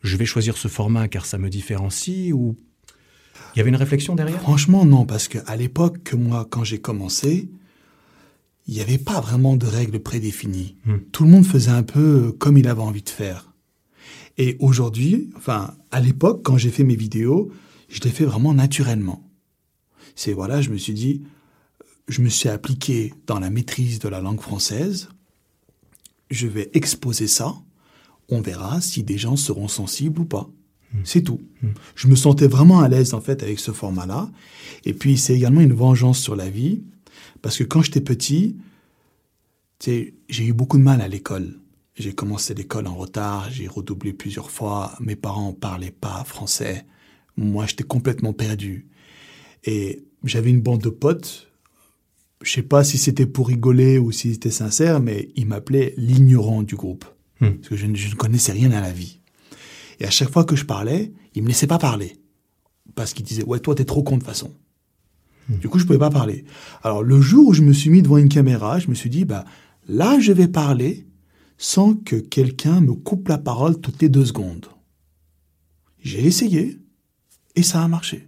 je 0.02 0.18
vais 0.18 0.26
choisir 0.26 0.58
ce 0.58 0.68
format 0.68 1.08
car 1.08 1.26
ça 1.26 1.38
me 1.38 1.50
différencie 1.50 2.32
ou 2.34 2.56
il 3.56 3.60
y 3.60 3.62
avait 3.62 3.70
une 3.70 3.76
réflexion 3.76 4.16
derrière? 4.16 4.40
Franchement, 4.42 4.86
non, 4.86 5.06
parce 5.06 5.28
qu'à 5.28 5.56
l'époque 5.56 6.04
que 6.04 6.16
moi, 6.16 6.46
quand 6.50 6.64
j'ai 6.64 6.80
commencé, 6.80 7.50
il 8.68 8.74
n'y 8.74 8.82
avait 8.82 8.98
pas 8.98 9.22
vraiment 9.22 9.56
de 9.56 9.66
règles 9.66 10.00
prédéfinies. 10.00 10.76
Hmm. 10.86 10.98
Tout 11.12 11.24
le 11.24 11.30
monde 11.30 11.46
faisait 11.46 11.72
un 11.72 11.84
peu 11.84 12.32
comme 12.38 12.58
il 12.58 12.68
avait 12.68 12.82
envie 12.82 13.04
de 13.04 13.10
faire. 13.10 13.52
Et 14.38 14.58
aujourd'hui, 14.60 15.30
enfin, 15.38 15.76
à 15.92 16.00
l'époque, 16.02 16.42
quand 16.44 16.58
j'ai 16.58 16.70
fait 16.72 16.84
mes 16.84 16.96
vidéos, 16.96 17.52
je 17.96 18.02
l'ai 18.02 18.10
fait 18.10 18.26
vraiment 18.26 18.54
naturellement. 18.54 19.24
C'est 20.16 20.34
voilà, 20.34 20.62
je 20.62 20.70
me 20.70 20.78
suis 20.78 20.94
dit, 20.94 21.22
je 22.10 22.22
me 22.22 22.28
suis 22.28 22.50
appliqué 22.50 23.14
dans 23.26 23.40
la 23.40 23.50
maîtrise 23.50 24.00
de 24.00 24.10
la 24.10 24.20
langue 24.20 24.42
française. 24.42 25.08
Je 26.30 26.48
vais 26.48 26.70
exposer 26.74 27.28
ça. 27.28 27.56
On 28.28 28.42
verra 28.42 28.82
si 28.82 29.04
des 29.04 29.18
gens 29.18 29.38
seront 29.38 29.70
sensibles 29.70 30.20
ou 30.20 30.26
pas. 30.26 30.50
C'est 31.06 31.22
tout. 31.22 31.40
Je 31.96 32.08
me 32.08 32.16
sentais 32.16 32.48
vraiment 32.48 32.82
à 32.82 32.90
l'aise 32.90 33.14
en 33.14 33.22
fait 33.22 33.44
avec 33.44 33.60
ce 33.60 33.72
format-là. 33.72 34.30
Et 34.84 34.94
puis 34.94 35.18
c'est 35.18 35.34
également 35.34 35.62
une 35.62 35.74
vengeance 35.74 36.20
sur 36.20 36.36
la 36.36 36.50
vie 36.50 36.84
parce 37.42 37.58
que 37.58 37.64
quand 37.64 37.82
j'étais 37.82 38.02
petit, 38.02 38.58
j'ai 39.80 40.46
eu 40.46 40.54
beaucoup 40.54 40.78
de 40.78 40.84
mal 40.84 41.00
à 41.00 41.08
l'école. 41.08 41.60
J'ai 41.96 42.14
commencé 42.14 42.54
l'école 42.54 42.88
en 42.88 42.96
retard, 42.96 43.50
j'ai 43.52 43.68
redoublé 43.68 44.12
plusieurs 44.12 44.52
fois. 44.52 44.94
Mes 45.00 45.16
parents 45.16 45.54
parlaient 45.54 45.92
pas 45.92 46.26
français. 46.26 46.86
Moi, 47.38 47.66
j'étais 47.66 47.84
complètement 47.84 48.34
perdu. 48.34 48.88
Et 49.64 50.06
j'avais 50.24 50.50
une 50.50 50.62
bande 50.62 50.82
de 50.82 50.90
potes. 50.90 51.52
Je 52.42 52.52
sais 52.52 52.62
pas 52.64 52.84
si 52.84 52.98
c'était 52.98 53.26
pour 53.26 53.48
rigoler 53.48 53.98
ou 53.98 54.12
si 54.12 54.34
c'était 54.34 54.52
sincère, 54.52 55.00
mais 55.00 55.30
ils 55.36 55.48
m'appelaient 55.48 55.94
l'ignorant 55.98 56.64
du 56.64 56.76
groupe. 56.76 57.06
Hmm. 57.42 57.52
Parce 57.56 57.70
que 57.70 57.76
je, 57.76 57.86
ne- 57.88 57.96
je 57.96 58.10
ne 58.10 58.16
connaissais 58.16 58.52
rien 58.52 58.72
à 58.72 58.82
la 58.82 58.92
vie. 58.92 59.20
Et 60.00 60.06
à 60.06 60.12
chaque 60.12 60.30
fois 60.32 60.44
que 60.46 60.56
je 60.56 60.66
parlais, 60.66 61.14
ils 61.34 61.42
me 61.44 61.48
laissaient 61.48 61.68
pas 61.68 61.80
parler. 61.80 62.18
Parce 62.96 63.14
qu'ils 63.14 63.26
disaient, 63.26 63.44
ouais, 63.46 63.60
toi, 63.60 63.76
t'es 63.76 63.86
trop 63.86 64.04
con 64.04 64.16
de 64.16 64.20
toute 64.22 64.28
façon. 64.28 64.54
Du 65.48 65.70
coup, 65.70 65.78
je 65.78 65.86
pouvais 65.86 66.00
pas 66.00 66.10
parler. 66.10 66.44
Alors, 66.82 67.04
le 67.04 67.22
jour 67.22 67.50
où 67.50 67.54
je 67.54 67.62
me 67.62 67.72
suis 67.72 67.92
mis 67.92 68.02
devant 68.02 68.18
une 68.18 68.30
caméra, 68.30 68.80
je 68.80 68.88
me 68.90 68.96
suis 68.96 69.12
dit, 69.12 69.26
bah, 69.26 69.46
là, 69.88 70.20
je 70.20 70.32
vais 70.32 70.48
parler 70.48 71.06
sans 71.58 71.94
que 71.94 72.16
quelqu'un 72.16 72.82
me 72.82 72.94
coupe 72.94 73.28
la 73.28 73.38
parole 73.38 73.80
toutes 73.80 74.02
les 74.02 74.10
deux 74.10 74.26
secondes. 74.26 74.66
J'ai 76.00 76.26
essayé 76.26 76.80
et 77.56 77.64
ça 77.64 77.84
a 77.84 77.88
marché. 77.88 78.28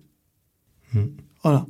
Hmm. 0.93 1.05
Voilà. 1.43 1.65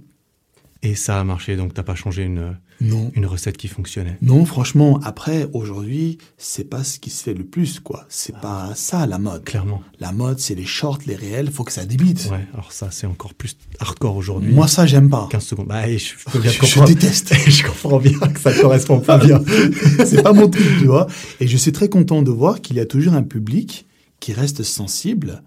Et 0.83 0.95
ça 0.95 1.19
a 1.19 1.23
marché, 1.23 1.55
donc 1.55 1.73
t'as 1.73 1.81
pas 1.83 1.95
changé 1.95 2.21
une, 2.23 2.55
Non. 2.81 3.11
une 3.15 3.25
recette 3.25 3.57
qui 3.57 3.67
fonctionnait. 3.67 4.15
Non, 4.21 4.45
franchement, 4.45 4.99
après, 5.03 5.49
aujourd'hui, 5.53 6.19
c'est 6.37 6.63
pas 6.65 6.83
ce 6.83 6.99
qui 6.99 7.09
se 7.09 7.23
fait 7.23 7.33
le 7.33 7.43
plus, 7.43 7.79
quoi. 7.79 8.05
C'est 8.09 8.33
Ah. 8.35 8.39
pas 8.41 8.71
ça, 8.75 9.07
la 9.07 9.17
mode. 9.17 9.43
Clairement. 9.43 9.81
La 9.99 10.11
mode, 10.11 10.39
c'est 10.39 10.53
les 10.53 10.65
shorts, 10.67 10.99
les 11.07 11.15
réels, 11.15 11.49
faut 11.51 11.63
que 11.63 11.71
ça 11.71 11.83
débite. 11.85 12.29
Ouais, 12.31 12.45
alors 12.53 12.71
ça, 12.71 12.89
c'est 12.91 13.07
encore 13.07 13.33
plus 13.33 13.57
hardcore 13.79 14.15
aujourd'hui. 14.15 14.53
Moi, 14.53 14.67
ça, 14.67 14.85
j'aime 14.85 15.09
pas. 15.09 15.27
15 15.31 15.43
secondes. 15.45 15.67
Bah, 15.67 15.89
je, 15.91 15.97
je 16.33 16.73
bien 16.75 16.85
déteste. 16.85 17.33
je 17.49 17.63
comprends 17.65 17.99
bien 17.99 18.19
que 18.19 18.39
ça 18.39 18.53
correspond 18.53 18.99
pas 18.99 19.17
bien. 19.17 19.41
c'est 20.05 20.21
pas 20.21 20.33
mon 20.33 20.47
truc, 20.47 20.67
tu 20.79 20.85
vois. 20.85 21.07
Et 21.39 21.47
je 21.47 21.57
suis 21.57 21.71
très 21.71 21.89
content 21.89 22.21
de 22.21 22.29
voir 22.31 22.61
qu'il 22.61 22.75
y 22.75 22.79
a 22.79 22.85
toujours 22.85 23.13
un 23.15 23.23
public 23.23 23.87
qui 24.19 24.31
reste 24.31 24.61
sensible 24.61 25.41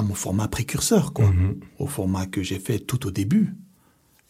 à 0.00 0.02
mon 0.02 0.14
format 0.14 0.48
précurseur, 0.48 1.12
quoi. 1.12 1.30
Mhm. 1.30 1.60
Au 1.78 1.86
format 1.86 2.26
que 2.26 2.42
j'ai 2.42 2.58
fait 2.58 2.78
tout 2.78 3.06
au 3.06 3.10
début. 3.10 3.54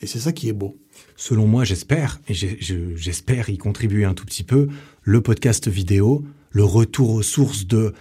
Et 0.00 0.06
c'est 0.06 0.18
ça 0.20 0.32
qui 0.32 0.48
est 0.48 0.52
beau. 0.54 0.78
Selon 1.16 1.46
moi, 1.46 1.64
j'espère, 1.64 2.20
et 2.28 2.34
j'espère 2.34 3.48
y 3.50 3.58
contribuer 3.58 4.04
un 4.04 4.14
tout 4.14 4.24
petit 4.24 4.44
peu, 4.44 4.68
le 5.02 5.20
podcast 5.20 5.68
vidéo, 5.68 6.24
le 6.50 6.64
retour 6.64 7.10
aux 7.10 7.22
sources 7.22 7.66
de 7.66 7.92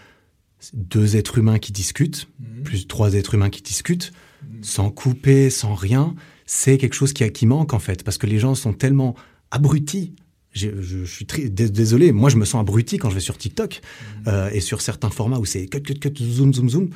deux 0.73 1.15
êtres 1.15 1.37
humains 1.37 1.59
qui 1.59 1.71
discutent, 1.71 2.27
plus 2.63 2.87
trois 2.87 3.13
êtres 3.15 3.35
humains 3.35 3.49
qui 3.49 3.61
discutent, 3.61 4.11
sans 4.61 4.89
couper, 4.91 5.49
sans 5.49 5.73
rien, 5.75 6.15
c'est 6.45 6.77
quelque 6.77 6.93
chose 6.95 7.13
qui, 7.13 7.29
qui 7.31 7.45
manque 7.45 7.73
en 7.73 7.79
fait, 7.79 8.03
parce 8.03 8.17
que 8.17 8.27
les 8.27 8.39
gens 8.39 8.55
sont 8.55 8.73
tellement 8.73 9.15
abrutis. 9.51 10.13
Je, 10.51 10.81
je 10.81 11.03
suis 11.05 11.25
très 11.25 11.47
dés- 11.49 11.69
désolé, 11.69 12.11
moi 12.11 12.29
je 12.29 12.37
me 12.37 12.45
sens 12.45 12.59
abruti 12.61 12.97
quand 12.97 13.09
je 13.09 13.15
vais 13.15 13.21
sur 13.21 13.37
TikTok 13.37 13.81
euh, 14.27 14.49
et 14.51 14.61
sur 14.61 14.81
certains 14.81 15.09
formats 15.11 15.37
où 15.37 15.45
c'est 15.45 15.67
cut, 15.67 15.81
cut, 15.81 15.99
cut, 15.99 16.13
zoom, 16.23 16.53
zoom, 16.53 16.69
zoom, 16.69 16.89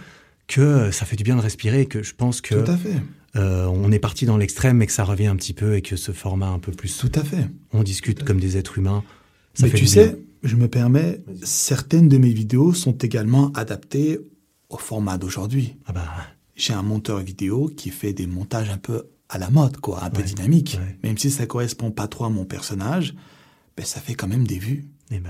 que 0.47 0.91
ça 0.91 1.05
fait 1.05 1.15
du 1.15 1.23
bien 1.23 1.35
de 1.35 1.41
respirer 1.41 1.81
et 1.81 1.85
que 1.85 2.03
je 2.03 2.13
pense 2.13 2.41
que 2.41 2.55
Tout 2.55 2.71
à 2.71 2.77
fait. 2.77 2.95
euh, 3.35 3.65
on 3.67 3.91
est 3.91 3.99
parti 3.99 4.25
dans 4.25 4.37
l'extrême 4.37 4.81
et 4.81 4.85
que 4.87 4.91
ça 4.91 5.03
revient 5.03 5.27
un 5.27 5.35
petit 5.35 5.53
peu 5.53 5.75
et 5.75 5.81
que 5.81 5.95
ce 5.95 6.11
format 6.11 6.49
un 6.49 6.59
peu 6.59 6.71
plus 6.71 6.97
Tout 6.97 7.11
à 7.15 7.23
fait. 7.23 7.47
on 7.71 7.83
discute 7.83 8.23
comme 8.23 8.39
des 8.39 8.57
êtres 8.57 8.77
humains. 8.77 9.03
Ça 9.53 9.65
Mais 9.65 9.71
fait 9.71 9.77
tu 9.77 9.85
sais, 9.87 10.09
bien. 10.09 10.17
je 10.43 10.55
me 10.55 10.67
permets, 10.67 11.21
certaines 11.43 12.09
de 12.09 12.17
mes 12.17 12.33
vidéos 12.33 12.73
sont 12.73 12.97
également 12.97 13.51
adaptées 13.53 14.19
au 14.69 14.77
format 14.77 15.17
d'aujourd'hui. 15.17 15.75
Ah 15.85 15.93
bah, 15.93 16.07
J'ai 16.55 16.73
un 16.73 16.81
monteur 16.83 17.19
vidéo 17.19 17.71
qui 17.75 17.89
fait 17.89 18.13
des 18.13 18.27
montages 18.27 18.69
un 18.69 18.77
peu 18.77 19.03
à 19.29 19.37
la 19.37 19.49
mode, 19.49 19.77
quoi, 19.77 20.03
un 20.03 20.09
peu 20.09 20.19
Ouais, 20.21 20.27
dynamique. 20.27 20.79
ouais. 20.81 20.97
Même 21.03 21.17
si 21.17 21.31
ça 21.31 21.45
correspond 21.45 21.91
pas 21.91 22.07
trop 22.07 22.25
à 22.25 22.29
mon 22.29 22.45
personnage, 22.45 23.15
ben, 23.77 23.85
ça 23.85 23.99
fait 24.01 24.13
quand 24.15 24.27
même 24.27 24.45
des 24.45 24.59
vues. 24.59 24.85
eh 25.11 25.19
ben, 25.19 25.29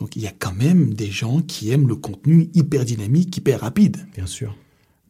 Donc 0.00 0.16
il 0.16 0.22
y 0.22 0.26
a 0.26 0.32
quand 0.36 0.52
même 0.54 0.94
des 0.94 1.10
gens 1.10 1.40
qui 1.42 1.70
aiment 1.70 1.86
le 1.88 1.94
contenu 1.96 2.48
hyper 2.54 2.84
dynamique, 2.84 3.36
hyper 3.36 3.60
rapide. 3.60 3.98
bien 4.16 4.26
sûr. 4.26 4.56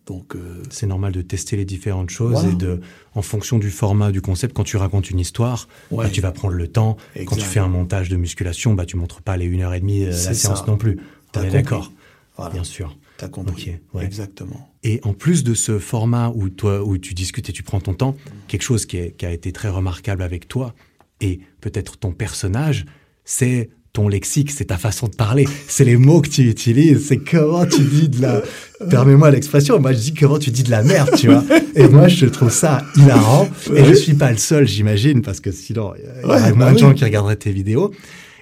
Donc 0.07 0.35
euh, 0.35 0.63
C'est 0.71 0.87
normal 0.89 1.13
de 1.13 1.23
tester 1.23 1.57
les 1.57 1.65
différentes 1.65 2.11
choses 2.11 2.33
Voilà. 2.33 2.49
et 2.51 2.55
de, 2.55 2.81
en 3.15 3.23
fonction 3.23 3.59
du 3.59 3.71
format, 3.71 4.11
du 4.11 4.21
concept, 4.21 4.55
quand 4.57 4.65
tu 4.65 4.77
racontes 4.77 5.09
une 5.11 5.21
histoire, 5.21 5.69
Ouais. 5.93 6.05
bah, 6.07 6.11
tu 6.11 6.21
vas 6.21 6.33
prendre 6.33 6.55
le 6.55 6.67
temps. 6.67 6.97
Quand 7.27 7.37
tu 7.37 7.43
fais 7.45 7.61
un 7.61 7.69
montage 7.69 8.09
de 8.09 8.17
musculation, 8.17 8.75
bah, 8.75 8.87
tu 8.87 8.97
montres 8.97 9.23
pas 9.23 9.37
les 9.37 9.47
1 9.47 9.61
heure 9.61 9.75
et 9.75 9.81
demie 9.81 10.01
de 10.01 10.07
la 10.07 10.13
C'est 10.13 10.35
séance 10.35 10.61
ça. 10.61 10.65
non 10.67 10.77
plus. 10.77 10.99
T'as 11.33 11.49
d'accord. 11.49 11.93
voilà, 12.37 12.53
Bien 12.53 12.65
sûr. 12.65 12.97
t'as 13.19 13.29
compris. 13.29 13.71
Ok, 13.71 13.81
ouais. 13.95 14.05
Exactement. 14.05 14.69
Et 14.83 14.99
en 15.05 15.13
plus 15.13 15.45
de 15.45 15.55
ce 15.55 15.79
format 15.79 16.33
où 16.35 16.49
toi, 16.49 16.83
où 16.83 16.99
tu 16.99 17.15
discutes 17.15 17.49
et 17.49 17.53
tu 17.53 17.63
prends 17.63 17.81
ton 17.81 17.95
temps, 17.95 18.17
quelque 18.49 18.63
chose 18.63 18.87
qui, 18.87 18.97
est- 18.97 19.13
qui 19.17 19.27
a 19.27 19.31
été 19.33 19.53
très 19.53 19.69
remarquable 19.69 20.23
avec 20.23 20.49
toi 20.49 20.75
et 21.21 21.39
peut-être 21.61 21.99
ton 21.99 22.11
personnage, 22.13 22.87
c'est 23.25 23.71
ton 23.93 24.09
lexique, 24.09 24.53
c'est 24.53 24.67
ta 24.67 24.79
façon 24.79 25.09
de 25.09 25.17
parler, 25.17 25.49
c'est 25.67 25.85
les 25.85 25.97
mots 25.97 26.21
que 26.21 26.29
tu 26.29 26.49
utilises, 26.49 27.07
c'est 27.09 27.19
comment 27.19 27.67
tu 27.67 27.83
dis 27.83 28.09
de 28.09 28.23
la, 28.23 28.41
permets-moi 28.89 29.31
l'expression, 29.33 29.81
moi 29.81 29.93
je 29.93 29.99
dis 29.99 30.15
comment 30.15 30.39
tu 30.39 30.51
dis 30.51 30.63
de 30.63 30.71
la 30.71 30.83
merde, 30.85 31.11
tu 31.17 31.27
vois. 31.27 31.43
Et 31.75 31.89
moi 31.89 32.07
je 32.07 32.27
trouve 32.27 32.51
ça 32.53 32.85
hilarant 32.97 33.49
et 33.75 33.85
je 33.85 33.95
suis 33.95 34.15
pas 34.15 34.31
le 34.31 34.39
seul, 34.39 34.67
j'imagine, 34.69 35.23
parce 35.23 35.41
que 35.41 35.51
sinon 35.51 35.95
il 35.97 36.05
y 36.05 36.07
Ouais, 36.27 36.37
aurait 36.37 36.51
bah 36.51 36.57
moins 36.57 36.71
de 36.71 36.75
oui. 36.77 36.81
gens 36.81 36.95
qui 36.95 37.05
regarderaient 37.05 37.35
tes 37.37 37.51
vidéos. 37.53 37.93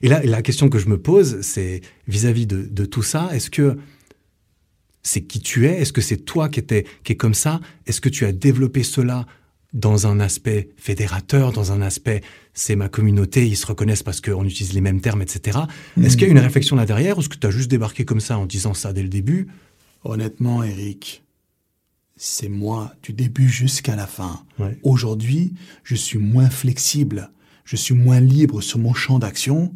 Et 0.03 0.09
là, 0.09 0.21
la 0.23 0.43
question 0.43 0.69
que 0.69 0.79
je 0.79 0.89
me 0.89 0.99
pose, 0.99 1.39
c'est 1.41 1.81
vis-à-vis 2.07 2.47
de, 2.47 2.69
de 2.71 2.85
tout 2.85 3.03
ça, 3.03 3.31
est-ce 3.33 3.51
que 3.51 3.77
c'est 5.03 5.23
qui 5.23 5.41
tu 5.41 5.67
es? 5.67 5.81
Est-ce 5.81 5.93
que 5.93 6.01
c'est 6.03 6.19
toi 6.19 6.49
qui, 6.49 6.61
étais, 6.61 6.85
qui 7.05 7.13
est 7.15 7.17
comme 7.17 7.35
ça? 7.35 7.61
Est-ce 7.87 8.01
que 8.01 8.09
tu 8.09 8.27
as 8.27 8.33
développé 8.33 8.83
cela 8.83 9.27
dans 9.73 10.07
un 10.07 10.19
aspect 10.21 10.71
fédérateur, 10.77 11.53
dans 11.53 11.73
un 11.73 11.83
aspect 11.83 12.23
c'est 12.55 12.75
ma 12.75 12.89
communauté, 12.89 13.47
ils 13.47 13.57
se 13.57 13.67
reconnaissent 13.67 14.03
parce 14.03 14.21
qu'on 14.21 14.45
utilise 14.45 14.73
les 14.73 14.81
mêmes 14.81 15.01
termes, 15.01 15.23
etc. 15.23 15.59
Est-ce 16.03 16.17
qu'il 16.17 16.27
y 16.27 16.31
a 16.31 16.33
une 16.33 16.39
réflexion 16.39 16.75
là 16.75 16.87
derrière 16.87 17.17
ou 17.17 17.21
est-ce 17.21 17.29
que 17.29 17.37
tu 17.37 17.47
as 17.47 17.51
juste 17.51 17.71
débarqué 17.71 18.05
comme 18.05 18.21
ça 18.21 18.39
en 18.39 18.47
disant 18.47 18.75
ça 18.75 18.93
dès 18.93 19.03
le 19.03 19.09
début? 19.09 19.49
Honnêtement, 20.05 20.63
Eric, 20.63 21.23
c'est 22.17 22.49
moi 22.49 22.93
du 23.03 23.13
début 23.13 23.49
jusqu'à 23.49 23.95
la 23.95 24.07
fin. 24.07 24.43
Ouais. 24.59 24.77
Aujourd'hui, 24.83 25.55
je 25.85 25.95
suis 25.95 26.19
moins 26.19 26.51
flexible, 26.51 27.31
je 27.65 27.77
suis 27.77 27.95
moins 27.95 28.21
libre 28.21 28.61
sur 28.61 28.79
mon 28.79 28.95
champ 28.95 29.19
d'action 29.19 29.73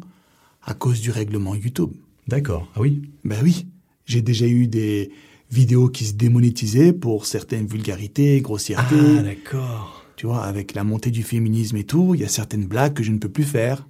à 0.63 0.73
cause 0.73 1.01
du 1.01 1.11
règlement 1.11 1.55
YouTube. 1.55 1.91
D'accord, 2.27 2.69
ah 2.75 2.81
oui? 2.81 3.01
Ben 3.23 3.39
oui, 3.43 3.67
j'ai 4.05 4.21
déjà 4.21 4.47
eu 4.47 4.67
des 4.67 5.11
vidéos 5.51 5.87
qui 5.87 6.05
se 6.05 6.13
démonétisaient 6.13 6.93
pour 6.93 7.25
certaines 7.25 7.67
vulgarités, 7.67 8.41
grossièretés. 8.41 8.95
Ah 9.19 9.21
d'accord. 9.21 9.92
Tu 10.15 10.25
vois, 10.25 10.43
avec 10.43 10.73
la 10.73 10.83
montée 10.83 11.11
du 11.11 11.23
féminisme 11.23 11.77
et 11.77 11.83
tout, 11.83 12.15
il 12.15 12.21
y 12.21 12.23
a 12.23 12.29
certaines 12.29 12.65
blagues 12.65 12.93
que 12.93 13.03
je 13.03 13.11
ne 13.11 13.17
peux 13.17 13.29
plus 13.29 13.43
faire. 13.43 13.87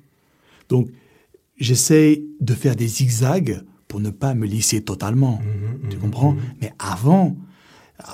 Donc, 0.69 0.89
j'essaye 1.57 2.25
de 2.39 2.53
faire 2.53 2.75
des 2.75 2.87
zigzags 2.87 3.63
pour 3.87 3.99
ne 3.99 4.09
pas 4.09 4.33
me 4.33 4.45
lisser 4.45 4.81
totalement. 4.81 5.41
Mhm, 5.41 5.89
tu 5.89 5.97
comprends? 5.97 6.35
Mais 6.61 6.73
avant, 6.79 7.35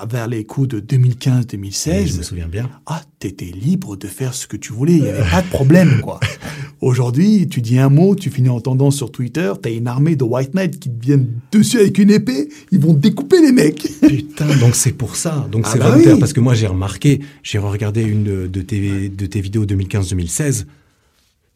vers 0.08 0.28
les 0.28 0.44
coups 0.44 0.68
de 0.68 0.80
2015-2016. 0.80 2.06
Je 2.06 2.16
me 2.18 2.22
souviens 2.22 2.48
bien. 2.48 2.70
Ah, 2.86 3.02
t'étais 3.18 3.46
libre 3.46 3.96
de 3.96 4.06
faire 4.06 4.34
ce 4.34 4.46
que 4.46 4.56
tu 4.56 4.72
voulais, 4.72 4.94
il 4.94 5.02
n'y 5.02 5.08
avait 5.08 5.28
pas 5.28 5.42
de 5.42 5.48
problème, 5.48 6.00
quoi. 6.02 6.20
Aujourd'hui, 6.80 7.46
tu 7.48 7.60
dis 7.60 7.78
un 7.78 7.88
mot, 7.90 8.14
tu 8.14 8.30
finis 8.30 8.48
en 8.48 8.60
tendance 8.60 8.96
sur 8.96 9.12
Twitter, 9.12 9.52
t'as 9.60 9.70
une 9.70 9.86
armée 9.86 10.16
de 10.16 10.24
White 10.24 10.54
Knight 10.54 10.78
qui 10.78 10.90
te 10.90 11.04
viennent 11.04 11.28
dessus 11.52 11.78
avec 11.78 11.98
une 11.98 12.10
épée, 12.10 12.48
ils 12.70 12.78
vont 12.80 12.94
découper 12.94 13.40
les 13.42 13.52
mecs. 13.52 13.86
Putain, 14.00 14.46
donc 14.58 14.74
c'est 14.74 14.92
pour 14.92 15.16
ça. 15.16 15.46
Donc 15.52 15.64
Ah 15.66 15.70
c'est 15.72 15.78
bah 15.78 15.90
volontaire, 15.90 16.14
oui. 16.14 16.20
parce 16.20 16.32
que 16.32 16.40
moi 16.40 16.54
j'ai 16.54 16.66
remarqué, 16.66 17.20
j'ai 17.42 17.58
regardé 17.58 18.02
une 18.02 18.24
de, 18.24 18.46
de 18.46 18.62
tes, 18.62 19.08
de 19.10 19.26
tes 19.26 19.40
vidéos 19.40 19.66
2015-2016. 19.66 20.64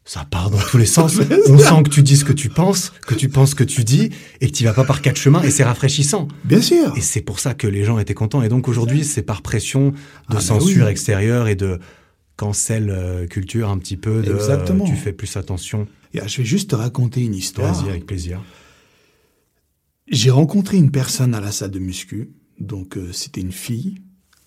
Ça 0.07 0.23
part 0.23 0.51
dans 0.51 0.59
tous 0.59 0.77
les 0.77 0.85
sens. 0.85 1.17
On 1.49 1.57
sent 1.57 1.83
que 1.83 1.89
tu 1.89 2.03
dis 2.03 2.15
ce 2.15 2.23
que 2.25 2.31
tu 2.33 2.49
penses, 2.49 2.93
que 3.07 3.15
tu 3.15 3.27
penses 3.27 3.49
ce 3.51 3.55
que 3.55 3.63
tu 3.63 3.83
dis, 3.83 4.11
et 4.39 4.47
que 4.51 4.55
tu 4.55 4.63
vas 4.63 4.73
pas 4.73 4.83
par 4.83 5.01
quatre 5.01 5.17
chemins, 5.17 5.41
et 5.41 5.49
c'est 5.49 5.63
rafraîchissant. 5.63 6.27
Bien 6.43 6.61
sûr. 6.61 6.95
Et 6.95 7.01
c'est 7.01 7.21
pour 7.21 7.39
ça 7.39 7.55
que 7.55 7.65
les 7.65 7.83
gens 7.83 7.97
étaient 7.97 8.13
contents. 8.13 8.43
Et 8.43 8.49
donc 8.49 8.67
aujourd'hui, 8.67 9.03
c'est 9.03 9.23
par 9.23 9.41
pression 9.41 9.91
de 10.29 10.35
Ah 10.37 10.41
censure 10.41 10.85
oui. 10.85 10.91
extérieure 10.91 11.47
et 11.47 11.55
de 11.55 11.79
cancel 12.37 12.91
euh, 12.91 13.25
culture 13.25 13.69
un 13.69 13.79
petit 13.79 13.97
peu. 13.97 14.21
De, 14.21 14.31
euh, 14.31 14.35
Exactement. 14.35 14.85
tu 14.85 14.95
fais 14.95 15.11
plus 15.13 15.35
attention. 15.37 15.87
Et, 16.13 16.19
ah, 16.19 16.27
Je 16.27 16.37
vais 16.37 16.45
juste 16.45 16.69
te 16.69 16.75
raconter 16.75 17.21
une 17.21 17.33
histoire. 17.33 17.73
Vas-y, 17.73 17.89
avec 17.89 18.05
plaisir. 18.05 18.41
J'ai 20.07 20.29
rencontré 20.29 20.77
une 20.77 20.91
personne 20.91 21.33
à 21.33 21.41
la 21.41 21.51
salle 21.51 21.71
de 21.71 21.79
muscu. 21.79 22.29
Donc, 22.59 22.95
euh, 22.95 23.11
c'était 23.11 23.41
une 23.41 23.51
fille 23.51 24.01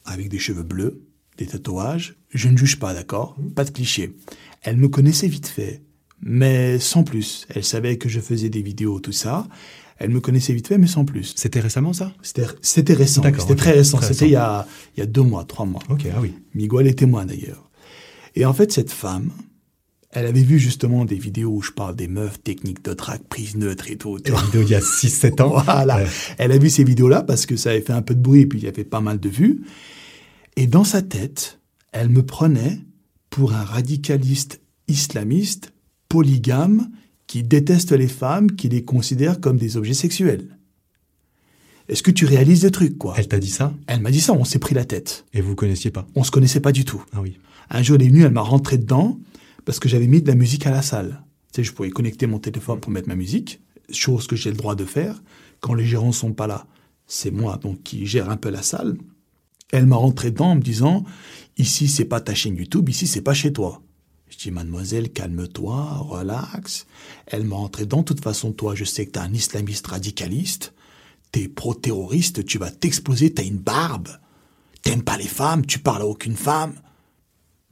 avec 0.05 0.29
des 0.29 0.39
cheveux 0.39 0.63
bleus, 0.63 1.03
des 1.37 1.47
tatouages. 1.47 2.15
Je 2.33 2.49
ne 2.49 2.57
juge 2.57 2.79
pas, 2.79 2.95
d'accord? 2.95 3.37
Pas 3.57 3.65
de 3.65 3.71
cliché. 3.71 4.15
Elle 4.63 4.77
me 4.77 4.89
connaissait 4.89 5.29
vite 5.29 5.49
fait, 5.49 5.83
mais 6.21 6.79
sans 6.79 7.05
plus. 7.05 7.47
Elle 7.55 7.65
savait 7.65 7.97
que 7.97 8.09
je 8.09 8.21
faisais 8.21 8.49
des 8.49 8.63
vidéos, 8.63 9.01
tout 9.01 9.13
ça. 9.13 9.47
Elle 9.99 10.11
me 10.11 10.21
connaissait 10.21 10.53
vite 10.53 10.69
fait, 10.69 10.79
mais 10.79 10.87
sans 10.87 11.05
plus. 11.05 11.35
C'était 11.37 11.61
récemment 11.61 11.93
ça? 11.93 12.13
C'était 12.23 12.95
récent. 12.95 13.21
D'accord, 13.23 13.43
C'était 13.43 13.57
très 13.57 13.73
récent. 13.73 14.01
C'était 14.01 14.27
il 14.27 14.33
y 14.33 14.37
a, 14.37 14.67
il 14.97 15.01
y 15.01 15.03
a 15.03 15.07
deux 15.07 15.23
mois, 15.23 15.45
trois 15.45 15.67
mois. 15.67 15.83
Ok, 15.89 16.07
ah 16.15 16.19
oui. 16.21 16.35
Miguel 16.55 16.87
est 16.87 16.99
témoin 16.99 17.27
d'ailleurs. 17.27 17.69
Et 18.37 18.45
en 18.47 18.53
fait, 18.53 18.71
cette 18.73 18.93
femme, 18.93 19.31
elle 20.13 20.27
avait 20.27 20.43
vu 20.43 20.59
justement 20.61 21.05
des 21.05 21.17
vidéos 21.17 21.51
où 21.51 21.63
je 21.63 21.73
parle 21.73 21.97
des 21.97 22.07
meufs, 22.07 22.41
techniques 22.43 22.85
de 22.85 22.95
drague, 22.95 23.23
prise 23.29 23.57
neutre 23.57 23.91
et 23.91 23.97
tout. 23.97 24.19
tu 24.21 24.31
La 24.31 24.39
vois. 24.39 24.47
vidéo 24.47 24.63
il 24.63 24.71
y 24.71 24.75
a 24.77 24.81
6-7 24.81 25.43
ans. 25.43 25.61
Voilà. 25.65 25.97
Ouais. 25.99 26.07
Elle 26.39 26.53
a 26.53 26.59
vu 26.59 26.71
ces 26.71 26.85
vidéos-là 26.85 27.23
parce 27.25 27.47
que 27.47 27.57
ça 27.57 27.71
avait 27.71 27.81
fait 27.81 27.93
un 27.93 28.03
peu 28.03 28.15
de 28.15 28.21
bruit 28.21 28.43
et 28.43 28.47
puis 28.47 28.61
il 28.61 28.65
y 28.65 28.69
avait 28.69 28.85
pas 28.85 29.01
mal 29.01 29.19
de 29.19 29.29
vues. 29.29 29.63
Et 30.57 30.67
dans 30.69 30.85
sa 30.85 31.03
tête, 31.03 31.59
elle 31.93 32.09
me 32.09 32.23
prenait 32.25 32.79
pour 33.39 33.53
un 33.53 33.63
radicaliste 33.63 34.61
islamiste, 34.89 35.73
polygame, 36.09 36.91
qui 37.29 37.45
déteste 37.45 37.93
les 37.93 38.09
femmes, 38.09 38.51
qui 38.51 38.69
les 38.69 38.83
considère 38.83 39.41
comme 39.41 39.59
des 39.59 39.77
objets 39.77 39.95
sexuels. 39.95 40.59
Est-ce 41.87 42.03
que 42.03 42.11
tu 42.11 42.25
réalises 42.25 42.65
le 42.65 42.73
truc, 42.73 42.99
quoi? 42.99 43.15
Elle 43.17 43.29
t'a 43.29 43.39
dit 43.39 43.51
ça? 43.51 43.73
Elle 43.87 44.01
m'a 44.01 44.11
dit 44.11 44.21
ça, 44.21 44.33
on 44.33 44.43
s'est 44.43 44.59
pris 44.59 44.75
la 44.75 44.85
tête. 44.85 45.25
et 45.33 45.41
vous 45.41 45.55
connaissiez 45.55 45.93
pas? 45.93 46.05
On 46.17 46.25
se 46.25 46.33
connaissait 46.33 46.59
pas 46.59 46.73
du 46.73 46.85
tout. 46.85 47.01
Ah 47.13 47.21
oui. 47.21 47.39
Un 47.71 47.81
jour, 47.81 47.95
elle 47.95 48.07
est 48.07 48.09
venue, 48.09 48.25
elle 48.25 48.33
m'a 48.33 48.41
rentré 48.41 48.77
dedans 48.77 49.21
parce 49.65 49.79
que 49.79 49.89
j'avais 49.89 50.09
mis 50.09 50.21
de 50.21 50.27
la 50.27 50.35
musique 50.35 50.67
à 50.67 50.73
la 50.73 50.83
salle. 50.83 51.23
Tu 51.53 51.59
sais, 51.59 51.65
je 51.65 51.73
pouvais 51.73 51.91
connecter 51.91 52.27
mon 52.27 52.41
téléphone 52.41 52.81
pour 52.81 52.91
mettre 52.91 53.07
ma 53.07 53.15
musique, 53.15 53.61
chose 53.93 54.27
que 54.27 54.35
j'ai 54.35 54.51
le 54.51 54.57
droit 54.57 54.75
de 54.75 54.85
faire 54.85 55.23
quand 55.61 55.75
les 55.75 55.87
gérants 55.87 56.11
sont 56.11 56.33
pas 56.33 56.49
là. 56.49 56.67
C'est 57.07 57.31
moi 57.31 57.57
donc 57.57 57.85
qui 57.85 58.05
gère 58.05 58.31
un 58.31 58.37
peu 58.37 58.51
la 58.51 58.63
salle. 58.63 58.97
Elle 59.73 59.87
m'a 59.87 59.97
rentré 59.97 60.31
dedans 60.31 60.51
en 60.51 60.57
me 60.57 60.63
disant 60.63 61.05
ici 61.57 61.89
c'est 61.89 62.05
pas 62.05 62.21
ta 62.21 62.35
chaîne 62.35 62.57
YouTube, 62.57 62.89
ici 62.89 63.07
c'est 63.07 63.23
pas 63.23 63.35
chez 63.35 63.53
toi. 63.53 63.83
Je 64.31 64.37
dis 64.37 64.51
mademoiselle 64.51 65.11
calme-toi, 65.11 65.97
relax. 65.99 66.87
Elle 67.27 67.45
m'a 67.45 67.57
rentré 67.57 67.85
dedans. 67.85 67.99
De 67.99 68.05
toute 68.05 68.23
façon 68.23 68.53
toi 68.53 68.75
je 68.75 68.85
sais 68.85 69.07
que 69.07 69.13
t'es 69.13 69.19
un 69.19 69.33
islamiste 69.33 69.87
radicaliste, 69.87 70.73
t'es 71.33 71.49
pro-terroriste, 71.49 72.45
tu 72.45 72.59
vas 72.59 72.71
t'exploser, 72.71 73.33
t'as 73.33 73.45
une 73.45 73.59
barbe, 73.59 74.09
t'aimes 74.83 75.03
pas 75.03 75.19
les 75.19 75.25
femmes, 75.25 75.67
tu 75.67 75.79
parles 75.79 76.03
à 76.03 76.07
aucune 76.07 76.37
femme. 76.37 76.75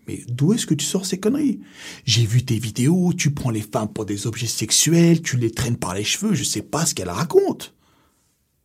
Mais 0.06 0.22
d'où 0.28 0.52
est-ce 0.52 0.66
que 0.66 0.74
tu 0.74 0.84
sors 0.84 1.04
ces 1.04 1.18
conneries? 1.18 1.60
J'ai 2.04 2.24
vu 2.24 2.44
tes 2.44 2.58
vidéos, 2.58 3.12
tu 3.12 3.32
prends 3.32 3.50
les 3.50 3.62
femmes 3.62 3.92
pour 3.92 4.06
des 4.06 4.26
objets 4.26 4.46
sexuels, 4.46 5.20
tu 5.20 5.36
les 5.36 5.50
traînes 5.50 5.76
par 5.76 5.94
les 5.94 6.04
cheveux, 6.04 6.34
je 6.34 6.44
sais 6.44 6.62
pas 6.62 6.86
ce 6.86 6.94
qu'elle 6.94 7.10
raconte. 7.10 7.74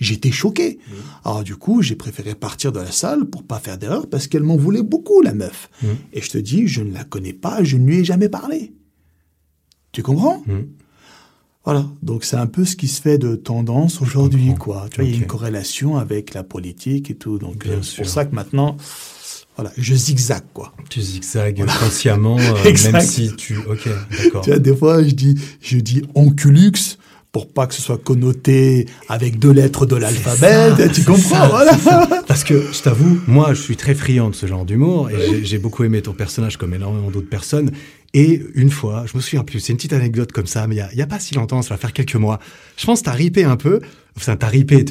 J'étais 0.01 0.33
choqué. 0.33 0.79
Alors 1.25 1.45
du 1.45 1.57
coup, 1.57 1.83
j'ai 1.83 1.95
préféré 1.95 2.35
partir 2.35 2.73
de 2.73 2.81
la 2.81 2.91
salle 2.91 3.27
pour 3.27 3.45
pas 3.45 3.59
faire 3.59 3.79
d'erreur 3.79 4.09
parce 4.09 4.27
qu'elle 4.27 4.43
m'en 4.43 4.57
voulait 4.57 4.83
beaucoup, 4.83 5.21
la 5.21 5.35
meuf. 5.35 5.71
Et 6.13 6.23
je 6.23 6.31
te 6.31 6.39
dis, 6.39 6.67
je 6.67 6.83
ne 6.83 6.93
la 6.93 7.05
connais 7.05 7.35
pas, 7.35 7.63
je 7.63 7.77
ne 7.77 7.87
lui 7.87 7.99
ai 7.99 8.05
jamais 8.05 8.29
parlé. 8.29 8.73
Tu 9.93 10.03
comprends? 10.03 10.43
Mhm. 10.47 10.69
Voilà. 11.65 11.87
Donc 12.03 12.25
c'est 12.25 12.37
un 12.37 12.47
peu 12.47 12.65
ce 12.65 12.77
qui 12.77 12.89
se 12.89 13.03
fait 13.03 13.19
de 13.19 13.37
tendance 13.37 14.01
aujourd'hui, 14.01 14.55
quoi. 14.59 14.87
Tu 14.91 15.01
vois, 15.01 15.05
il 15.05 15.15
y 15.15 15.19
a 15.19 15.21
une 15.21 15.27
corrélation 15.27 15.99
avec 15.99 16.33
la 16.33 16.43
politique 16.43 17.11
et 17.11 17.15
tout. 17.15 17.39
Donc 17.39 17.67
euh, 17.67 17.83
c'est 17.83 18.03
pour 18.03 18.11
ça 18.11 18.25
que 18.25 18.35
maintenant, 18.35 18.77
voilà, 19.57 19.71
je 19.77 19.95
zigzague, 19.95 20.45
quoi. 20.55 20.73
Tu 20.89 21.03
zigzagues 21.03 21.67
consciemment, 21.79 22.39
euh, 22.41 22.93
même 22.93 23.03
si 23.03 23.37
tu... 23.37 23.59
Ok, 23.59 23.89
d'accord. 24.17 24.43
Tu 24.43 24.51
vois, 24.51 24.59
des 24.59 24.75
fois, 24.75 25.03
je 25.03 25.11
dis, 25.11 25.35
je 25.61 25.79
dis 25.79 26.03
onculux 26.15 26.97
pour 27.33 27.53
pas 27.53 27.67
que 27.69 27.75
ce 27.75 27.83
soit 27.83 27.99
connoté 27.99 28.87
avec 29.09 29.39
deux 29.39 29.53
lettres 29.53 29.87
de 29.87 29.95
l'alphabet. 29.97 30.71
Tu 30.93 31.05
comprends, 31.05 31.19
ça, 31.41 31.47
voilà. 31.49 32.23
Parce 32.27 32.43
que 32.45 32.61
je 32.73 32.83
t'avoue, 32.83 33.21
moi, 33.29 33.55
je 33.55 33.61
suis 33.63 33.77
très 33.77 33.95
friand 33.95 34.31
de 34.31 34.35
ce 34.35 34.47
genre 34.47 34.65
d'humour 34.65 35.11
et 35.11 35.45
j'ai- 35.45 35.59
beaucoup 35.59 35.85
aimé 35.85 36.03
ton 36.03 36.13
personnage 36.13 36.57
comme 36.57 36.75
énormément 36.75 37.11
d'autres 37.11 37.29
personnes. 37.29 37.71
Et 38.15 38.43
une 38.55 38.71
fois, 38.71 39.05
je 39.11 39.17
me 39.17 39.23
souviens 39.23 39.45
plus, 39.45 39.61
c'est 39.61 39.73
une 39.73 39.77
petite 39.77 39.93
anecdote 39.93 40.33
comme 40.33 40.47
ça, 40.49 40.67
mais 40.67 40.77
il 40.93 40.99
y 40.99 41.03
a, 41.03 41.07
pas 41.07 41.21
si 41.21 41.35
longtemps, 41.35 41.63
ça 41.63 41.75
va 41.75 41.79
faire 41.79 41.93
quelques 41.93 42.17
mois. 42.17 42.41
Je 42.77 42.85
pense 42.87 43.01
que 43.01 43.05
t'as 43.05 43.13
ripé 43.13 43.45
un 43.45 43.57
peu. 43.57 43.79
Enfin, 44.17 44.35
t'as 44.37 44.49
ripé. 44.49 44.85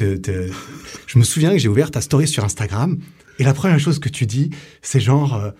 Je 1.06 1.18
me 1.18 1.24
souviens 1.24 1.52
que 1.52 1.58
j'ai 1.58 1.68
ouvert 1.68 1.90
ta 1.90 2.00
story 2.00 2.26
sur 2.26 2.44
Instagram 2.44 2.96
et 3.38 3.44
la 3.44 3.52
première 3.52 3.78
chose 3.78 3.98
que 3.98 4.08
tu 4.08 4.24
dis, 4.24 4.50
c'est 4.80 5.00
genre 5.00 5.34
euh, 5.36 5.50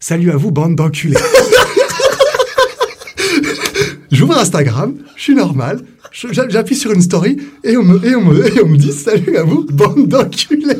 Salut 0.00 0.30
à 0.30 0.36
vous, 0.36 0.50
bande 0.52 0.76
d'enculés. 0.76 1.16
J'ouvre 4.10 4.38
Instagram, 4.38 4.94
je 5.16 5.22
suis 5.22 5.34
normal, 5.34 5.82
j'appuie 6.12 6.76
sur 6.76 6.92
une 6.92 7.02
story 7.02 7.36
et 7.62 7.76
on, 7.76 7.82
me, 7.82 8.04
et, 8.04 8.14
on 8.14 8.24
me, 8.24 8.46
et 8.56 8.62
on 8.62 8.68
me 8.68 8.76
dit 8.76 8.92
salut 8.92 9.36
à 9.36 9.42
vous, 9.42 9.64
bande 9.64 10.08
d'enculés. 10.08 10.76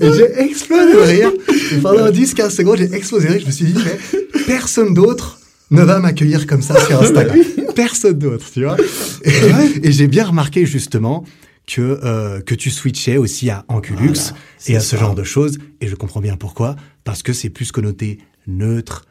Et 0.00 0.12
j'ai 0.12 0.40
explosé 0.40 0.92
de 0.92 0.98
rire. 0.98 1.32
Et 1.72 1.76
pendant 1.78 2.10
10-15 2.10 2.50
secondes, 2.50 2.76
j'ai 2.78 2.92
explosé 2.92 3.28
de 3.28 3.32
rire. 3.32 3.40
Je 3.42 3.46
me 3.46 3.52
suis 3.52 3.64
dit, 3.66 3.74
mais 3.84 4.44
personne 4.46 4.94
d'autre 4.94 5.38
ne 5.70 5.82
va 5.82 5.98
m'accueillir 5.98 6.46
comme 6.46 6.62
ça 6.62 6.78
sur 6.86 7.00
Instagram. 7.00 7.38
Personne 7.74 8.18
d'autre, 8.18 8.46
tu 8.52 8.64
vois. 8.64 8.76
Et, 9.24 9.88
et 9.88 9.92
j'ai 9.92 10.06
bien 10.06 10.24
remarqué 10.24 10.66
justement 10.66 11.24
que, 11.66 12.00
euh, 12.04 12.40
que 12.40 12.54
tu 12.54 12.70
switchais 12.70 13.16
aussi 13.16 13.50
à 13.50 13.64
Anculux 13.68 13.96
Voilà, 13.98 14.36
et 14.68 14.76
à 14.76 14.80
ce 14.80 14.96
genre 14.96 15.14
de 15.14 15.24
choses. 15.24 15.58
Et 15.80 15.88
je 15.88 15.94
comprends 15.94 16.20
bien 16.20 16.36
pourquoi. 16.36 16.76
Parce 17.04 17.22
que 17.22 17.32
c'est 17.32 17.50
plus 17.50 17.72
connoté 17.72 18.18
neutre, 18.46 19.04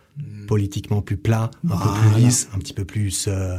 politiquement 0.47 1.01
plus 1.01 1.17
plat, 1.17 1.51
un 1.69 1.75
peu 1.77 1.89
plus 2.11 2.21
lisse, 2.21 2.47
un 2.55 2.59
petit 2.59 2.73
peu 2.73 2.85
plus, 2.85 3.25
euh, 3.27 3.57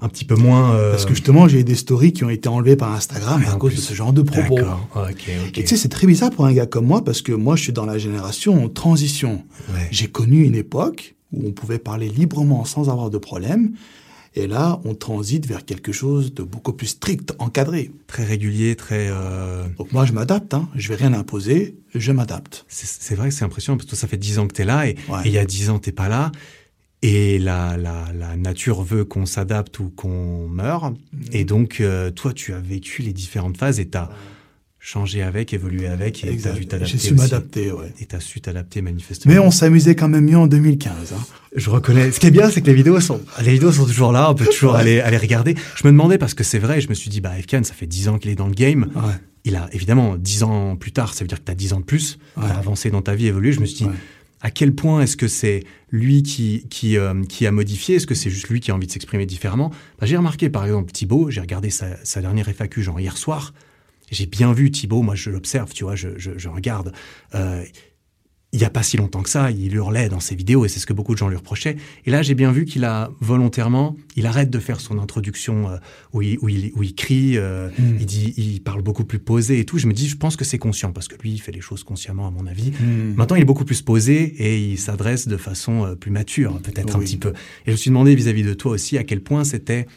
un 0.00 0.08
petit 0.08 0.24
peu 0.24 0.34
moins. 0.34 0.72
euh, 0.74 0.90
Parce 0.92 1.04
que 1.06 1.14
justement, 1.14 1.48
j'ai 1.48 1.64
des 1.64 1.74
stories 1.74 2.12
qui 2.12 2.24
ont 2.24 2.30
été 2.30 2.48
enlevées 2.48 2.76
par 2.76 2.92
Instagram 2.92 3.42
à 3.46 3.54
en 3.54 3.58
cause 3.58 3.72
plus. 3.72 3.80
de 3.80 3.82
ce 3.86 3.94
genre 3.94 4.12
de 4.12 4.22
propos. 4.22 4.58
Et 5.56 5.62
tu 5.62 5.66
sais, 5.66 5.76
c'est 5.76 5.88
très 5.88 6.06
bizarre 6.06 6.30
pour 6.30 6.46
un 6.46 6.52
gars 6.52 6.66
comme 6.66 6.86
moi 6.86 7.02
parce 7.04 7.22
que 7.22 7.32
moi, 7.32 7.56
je 7.56 7.62
suis 7.62 7.72
dans 7.72 7.86
la 7.86 7.98
génération 7.98 8.62
en 8.64 8.68
transition. 8.68 9.44
Ouais. 9.72 9.88
J'ai 9.90 10.06
connu 10.08 10.44
une 10.44 10.54
époque 10.54 11.14
où 11.32 11.46
on 11.48 11.52
pouvait 11.52 11.78
parler 11.78 12.08
librement 12.08 12.64
sans 12.64 12.90
avoir 12.90 13.10
de 13.10 13.18
problème. 13.18 13.72
Et 14.36 14.46
là, 14.48 14.80
on 14.84 14.94
transite 14.94 15.46
vers 15.46 15.64
quelque 15.64 15.92
chose 15.92 16.34
de 16.34 16.42
beaucoup 16.42 16.72
plus 16.72 16.88
strict, 16.88 17.34
encadré. 17.38 17.92
Très 18.08 18.24
régulier, 18.24 18.74
très. 18.74 19.06
euh, 19.08 19.64
Donc 19.78 19.92
moi, 19.92 20.04
je 20.06 20.12
m'adapte. 20.12 20.54
Hein. 20.54 20.68
Je 20.74 20.88
vais 20.88 20.96
rien 20.96 21.12
imposer. 21.12 21.76
Je 21.94 22.10
m'adapte. 22.10 22.64
C'est 22.68 23.14
vrai 23.14 23.28
que 23.28 23.34
c'est 23.34 23.44
impressionnant 23.44 23.76
parce 23.76 23.86
que 23.86 23.90
toi, 23.90 23.98
ça 23.98 24.08
fait 24.08 24.16
10 24.16 24.40
ans 24.40 24.48
que 24.48 24.54
tu 24.54 24.62
es 24.62 24.64
là 24.64 24.88
et, 24.88 24.96
Ouais. 25.08 25.20
et 25.24 25.28
il 25.28 25.32
y 25.32 25.38
a 25.38 25.44
10 25.44 25.70
ans, 25.70 25.78
t'es 25.78 25.92
pas 25.92 26.08
là. 26.08 26.32
Et 27.02 27.38
la, 27.38 27.76
la, 27.76 28.06
la 28.18 28.34
nature 28.36 28.82
veut 28.82 29.04
qu'on 29.04 29.26
s'adapte 29.26 29.78
ou 29.78 29.90
qu'on 29.90 30.48
meure. 30.48 30.94
Et 31.32 31.44
donc, 31.44 31.80
euh, 31.80 32.10
toi, 32.10 32.32
tu 32.32 32.54
as 32.54 32.60
vécu 32.60 33.02
les 33.02 33.12
différentes 33.12 33.56
phases 33.58 33.78
et 33.78 33.88
tu 33.88 33.98
as 33.98 34.08
changé 34.86 35.22
avec, 35.22 35.54
évolué 35.54 35.86
avec 35.86 36.18
et 36.18 36.26
tu 36.26 36.28
as 36.28 36.32
Exact. 36.32 36.54
dû 36.56 36.66
t'adapter. 36.66 36.92
J'ai 36.92 36.98
su 36.98 37.14
m'adapter, 37.14 37.72
ouais. 37.72 37.90
Et 38.02 38.04
tu 38.04 38.14
as 38.14 38.20
su 38.20 38.42
t'adapter 38.42 38.82
manifestement. 38.82 39.32
Mais 39.32 39.38
on 39.40 39.50
s'amusait 39.50 39.94
quand 39.94 40.08
même 40.10 40.26
mieux 40.26 40.36
en 40.36 40.46
2015. 40.46 41.14
Hein. 41.14 41.24
Je 41.56 41.70
reconnais. 41.70 42.10
Ce 42.12 42.20
qui 42.20 42.26
est 42.26 42.30
bien, 42.30 42.50
c'est 42.50 42.60
que 42.60 42.66
les 42.66 42.74
vidéos 42.74 43.00
sont, 43.00 43.18
les 43.42 43.52
vidéos 43.52 43.72
sont 43.72 43.86
toujours 43.86 44.12
là. 44.12 44.30
On 44.30 44.34
peut 44.34 44.44
toujours 44.44 44.74
aller, 44.74 45.00
aller 45.00 45.16
regarder. 45.16 45.54
Je 45.76 45.86
me 45.86 45.90
demandais 45.90 46.18
parce 46.18 46.34
que 46.34 46.44
c'est 46.44 46.58
vrai. 46.58 46.82
Je 46.82 46.90
me 46.90 46.94
suis 46.94 47.08
dit, 47.08 47.22
bah, 47.22 47.38
Efkan, 47.38 47.62
ça 47.64 47.72
fait 47.72 47.86
10 47.86 48.08
ans 48.08 48.18
qu'il 48.18 48.30
est 48.30 48.34
dans 48.34 48.46
le 48.46 48.52
game. 48.54 48.90
Ouais. 48.94 49.14
Il 49.44 49.56
a 49.56 49.70
évidemment 49.72 50.16
10 50.18 50.42
ans 50.42 50.76
plus 50.76 50.92
tard, 50.92 51.14
ça 51.14 51.24
veut 51.24 51.28
dire 51.28 51.38
que 51.40 51.44
tu 51.46 51.52
as 51.52 51.54
10 51.54 51.72
ans 51.72 51.80
de 51.80 51.84
plus, 51.86 52.18
Ouais. 52.36 52.44
as 52.44 52.58
avancé 52.58 52.90
dans 52.90 53.00
ta 53.02 53.14
vie, 53.14 53.26
évolué. 53.28 53.52
Je 53.52 53.60
me 53.60 53.66
suis 53.66 53.78
dit, 53.78 53.84
Ouais. 53.84 53.90
à 54.42 54.50
quel 54.50 54.74
point 54.74 55.00
est-ce 55.00 55.16
que 55.16 55.28
c'est 55.28 55.64
lui 55.90 56.22
qui, 56.22 56.66
qui, 56.68 56.98
euh, 56.98 57.22
qui 57.26 57.46
a 57.46 57.52
modifié? 57.52 57.96
Est-ce 57.96 58.06
que 58.06 58.14
c'est 58.14 58.28
juste 58.30 58.48
lui 58.48 58.60
qui 58.60 58.70
a 58.70 58.74
envie 58.74 58.86
de 58.86 58.92
s'exprimer 58.92 59.24
différemment? 59.24 59.70
Bah, 59.98 60.04
J'ai 60.06 60.18
remarqué, 60.18 60.50
par 60.50 60.66
exemple, 60.66 60.92
Thibaut, 60.92 61.30
j'ai 61.30 61.40
regardé 61.40 61.70
sa, 61.70 61.86
sa 62.04 62.20
dernière 62.20 62.48
FAQ, 62.50 62.82
genre 62.82 63.00
hier 63.00 63.16
soir. 63.16 63.54
J'ai 64.10 64.26
bien 64.26 64.52
vu 64.52 64.70
Thibaut, 64.70 65.02
moi 65.02 65.14
je 65.14 65.30
l'observe, 65.30 65.72
tu 65.72 65.84
vois, 65.84 65.96
je, 65.96 66.10
je, 66.18 66.32
je 66.36 66.48
regarde. 66.48 66.92
Euh, 67.34 67.64
il 68.54 68.58
n'y 68.58 68.64
a 68.64 68.70
pas 68.70 68.84
si 68.84 68.96
longtemps 68.96 69.22
que 69.22 69.28
ça, 69.28 69.50
il 69.50 69.74
hurlait 69.74 70.08
dans 70.08 70.20
ses 70.20 70.36
vidéos 70.36 70.64
et 70.64 70.68
c'est 70.68 70.78
ce 70.78 70.86
que 70.86 70.92
beaucoup 70.92 71.12
de 71.12 71.18
gens 71.18 71.28
lui 71.28 71.36
reprochaient. 71.36 71.74
Et 72.06 72.12
là, 72.12 72.22
j'ai 72.22 72.36
bien 72.36 72.52
vu 72.52 72.66
qu'il 72.66 72.84
a 72.84 73.10
volontairement, 73.18 73.96
il 74.14 74.26
arrête 74.26 74.48
de 74.48 74.60
faire 74.60 74.80
son 74.80 75.00
introduction 75.00 75.70
euh, 75.70 75.76
où, 76.12 76.22
il, 76.22 76.38
où, 76.40 76.48
il, 76.48 76.70
où, 76.76 76.84
il, 76.84 76.94
crie, 76.94 77.36
euh, 77.36 77.68
mm. 77.76 77.96
il 77.98 78.06
dit, 78.06 78.32
il 78.36 78.62
parle 78.62 78.82
beaucoup 78.82 79.04
plus 79.04 79.18
posé 79.18 79.58
et 79.58 79.64
tout. 79.64 79.78
Je 79.78 79.88
me 79.88 79.92
dis, 79.92 80.06
je 80.06 80.16
pense 80.16 80.36
que 80.36 80.44
c'est 80.44 80.58
conscient 80.58 80.92
parce 80.92 81.08
que 81.08 81.16
lui, 81.20 81.32
il 81.32 81.38
fait 81.38 81.50
les 81.50 81.60
choses 81.60 81.82
consciemment, 81.82 82.28
à 82.28 82.30
mon 82.30 82.46
avis. 82.46 82.70
Mm. 82.70 83.14
Maintenant, 83.16 83.34
il 83.34 83.42
est 83.42 83.44
beaucoup 83.44 83.64
plus 83.64 83.82
posé 83.82 84.22
et 84.22 84.56
il 84.56 84.78
s'adresse 84.78 85.26
de 85.26 85.36
façon 85.36 85.84
euh, 85.84 85.94
plus 85.96 86.12
mature, 86.12 86.56
peut-être 86.60 86.94
un 86.94 87.00
petit 87.00 87.16
peu. 87.16 87.30
Et 87.30 87.32
je 87.66 87.72
me 87.72 87.76
suis 87.76 87.90
demandé 87.90 88.14
vis-à-vis 88.14 88.42
-vis 88.44 88.46
de 88.46 88.54
toi 88.54 88.70
aussi 88.70 88.96
à 88.98 89.02
quel 89.02 89.20
point 89.20 89.42
c'était 89.42 89.88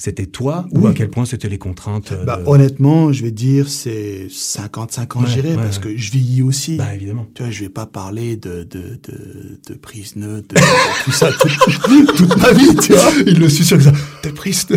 c'était 0.00 0.26
toi 0.26 0.64
ou 0.70 0.86
à 0.86 0.92
quel 0.94 1.10
point 1.10 1.24
c'était 1.24 1.48
les 1.48 1.58
contraintes 1.58 2.12
euh, 2.12 2.24
bah, 2.24 2.40
Honnêtement, 2.46 3.12
je 3.12 3.24
vais 3.24 3.32
dire 3.32 3.68
c'est 3.68 4.28
55 4.30 5.16
ans, 5.16 5.20
ouais, 5.24 5.56
parce 5.56 5.80
que 5.80 5.96
je 5.96 6.12
vieillis 6.12 6.42
aussi. 6.42 6.76
Bah, 6.76 6.94
évidemment. 6.94 7.26
Tu 7.34 7.42
vois, 7.42 7.50
je 7.50 7.64
vais 7.64 7.68
pas 7.68 7.84
parler 7.84 8.36
de, 8.36 8.62
de, 8.62 9.00
de, 9.02 9.58
de 9.68 9.74
prise 9.74 10.14
neutre, 10.14 10.54
de, 10.54 10.60
de 10.60 11.04
tout 11.04 11.10
ça 11.10 11.32
toute, 11.32 12.16
toute, 12.16 12.36
ma 12.36 12.52
vie, 12.52 12.76
tu 12.76 12.92
vois. 12.92 13.10
Il 13.26 13.40
le 13.40 13.48
suit 13.48 13.64
sur 13.64 13.82
ça. 13.82 13.90
De 14.22 14.30
prise 14.30 14.68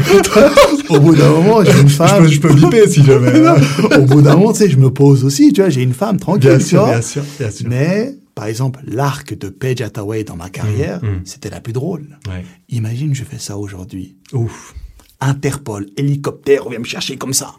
Au 0.89 0.99
bout 0.99 1.15
d'un 1.15 1.29
moment, 1.29 1.63
j'ai 1.63 1.79
une 1.79 1.89
femme. 1.89 2.27
Je 2.27 2.39
peux, 2.39 2.49
je 2.49 2.55
peux 2.55 2.59
biper 2.59 2.89
si 2.89 3.03
jamais. 3.03 3.31
Au 3.97 4.05
bout 4.05 4.23
d'un 4.23 4.35
moment, 4.35 4.53
tu 4.53 4.59
sais, 4.59 4.69
je 4.71 4.77
me 4.77 4.89
pose 4.89 5.23
aussi, 5.23 5.53
tu 5.53 5.61
vois, 5.61 5.69
j'ai 5.69 5.83
une 5.83 5.93
femme 5.93 6.17
tranquille, 6.17 6.49
bien 6.49 6.57
tu 6.57 6.65
sûr, 6.65 6.79
vois. 6.79 6.93
Bien 6.93 7.01
sûr, 7.03 7.23
bien 7.39 7.51
sûr. 7.51 7.69
Mais 7.69 8.15
par 8.33 8.45
exemple, 8.45 8.79
l'arc 8.87 9.37
de 9.37 9.49
Page 9.49 9.81
Hathaway 9.81 10.23
dans 10.23 10.35
ma 10.35 10.49
carrière, 10.49 11.03
mmh, 11.03 11.07
mmh. 11.07 11.21
c'était 11.25 11.51
la 11.51 11.61
plus 11.61 11.73
drôle. 11.73 12.17
Ouais. 12.27 12.43
Imagine, 12.69 13.13
je 13.13 13.23
fais 13.23 13.37
ça 13.37 13.57
aujourd'hui. 13.57 14.15
Ouf. 14.33 14.73
Interpol, 15.21 15.87
hélicoptère, 15.97 16.65
on 16.65 16.69
vient 16.69 16.79
me 16.79 16.83
chercher 16.83 17.17
comme 17.17 17.33
ça. 17.33 17.53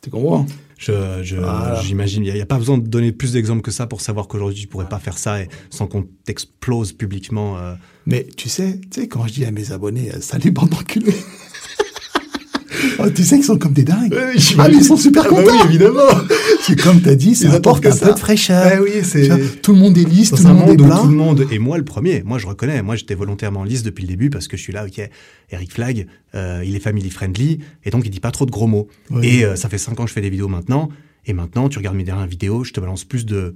Tu 0.00 0.10
comprends? 0.10 0.46
Je, 0.78 1.22
je, 1.22 1.36
voilà. 1.36 1.80
J'imagine. 1.82 2.24
Il 2.24 2.32
n'y 2.32 2.40
a, 2.40 2.42
a, 2.42 2.46
pas 2.46 2.58
besoin 2.58 2.78
de 2.78 2.86
donner 2.86 3.12
plus 3.12 3.32
d'exemples 3.32 3.62
que 3.62 3.70
ça 3.70 3.86
pour 3.86 4.00
savoir 4.00 4.28
qu'aujourd'hui, 4.28 4.60
tu 4.60 4.66
pourrais 4.68 4.88
pas 4.88 4.98
faire 4.98 5.18
ça 5.18 5.40
et, 5.40 5.48
sans 5.70 5.86
qu'on 5.86 6.06
t'explose 6.24 6.92
publiquement. 6.92 7.58
Euh... 7.58 7.74
Mais 8.06 8.26
tu 8.36 8.48
sais, 8.48 8.80
tu 8.90 9.00
sais, 9.00 9.08
quand 9.08 9.26
je 9.26 9.32
dis 9.32 9.44
à 9.44 9.50
mes 9.50 9.72
abonnés, 9.72 10.10
salut 10.20 10.50
bande 10.50 10.70
d'enculés 10.70 11.14
Oh, 13.06 13.10
tu 13.14 13.24
sais 13.24 13.36
qu'ils 13.36 13.44
sont 13.44 13.58
comme 13.58 13.72
des 13.72 13.84
dingues. 13.84 14.14
Ah, 14.58 14.68
mais 14.68 14.76
ils 14.76 14.84
sont 14.84 14.96
super 14.96 15.26
contents. 15.28 15.42
Ah 15.44 15.52
bah 15.52 15.58
oui, 15.62 15.68
évidemment. 15.68 16.00
C'est 16.62 16.80
comme 16.80 17.00
tu 17.02 17.08
as 17.08 17.14
dit, 17.14 17.34
ça 17.34 17.52
apporte 17.52 17.84
un 17.86 17.92
ça. 17.92 18.06
peu 18.06 18.14
de 18.14 18.18
fraîcheur. 18.18 18.66
Ah 18.66 18.82
oui, 18.82 19.02
c'est... 19.02 19.28
Tout 19.60 19.72
le 19.72 19.78
monde 19.78 19.98
est 19.98 20.08
lisse, 20.08 20.30
tout 20.30 20.42
le 20.42 20.54
monde 20.54 20.70
est 20.70 20.76
blanc. 20.76 21.02
Tout 21.02 21.08
le 21.08 21.16
monde, 21.16 21.46
et 21.50 21.58
moi 21.58 21.78
le 21.78 21.84
premier, 21.84 22.22
moi 22.24 22.38
je 22.38 22.46
reconnais, 22.46 22.82
moi 22.82 22.96
j'étais 22.96 23.14
volontairement 23.14 23.64
lisse 23.64 23.82
depuis 23.82 24.02
le 24.02 24.08
début 24.08 24.30
parce 24.30 24.48
que 24.48 24.56
je 24.56 24.62
suis 24.62 24.72
là, 24.72 24.84
ok, 24.84 25.08
Eric 25.50 25.72
Flag, 25.72 26.06
euh, 26.34 26.62
il 26.64 26.74
est 26.74 26.80
family 26.80 27.10
friendly, 27.10 27.60
et 27.84 27.90
donc 27.90 28.02
il 28.04 28.10
dit 28.10 28.20
pas 28.20 28.30
trop 28.30 28.46
de 28.46 28.50
gros 28.50 28.66
mots. 28.66 28.88
Et 29.22 29.44
euh, 29.44 29.56
ça 29.56 29.68
fait 29.68 29.78
cinq 29.78 30.00
ans 30.00 30.04
que 30.04 30.08
je 30.08 30.14
fais 30.14 30.20
des 30.20 30.30
vidéos 30.30 30.48
maintenant, 30.48 30.88
et 31.26 31.32
maintenant 31.32 31.68
tu 31.68 31.78
regardes 31.78 31.96
mes 31.96 32.04
dernières 32.04 32.26
vidéos, 32.26 32.64
je 32.64 32.72
te 32.72 32.80
balance 32.80 33.04
plus 33.04 33.26
de 33.26 33.54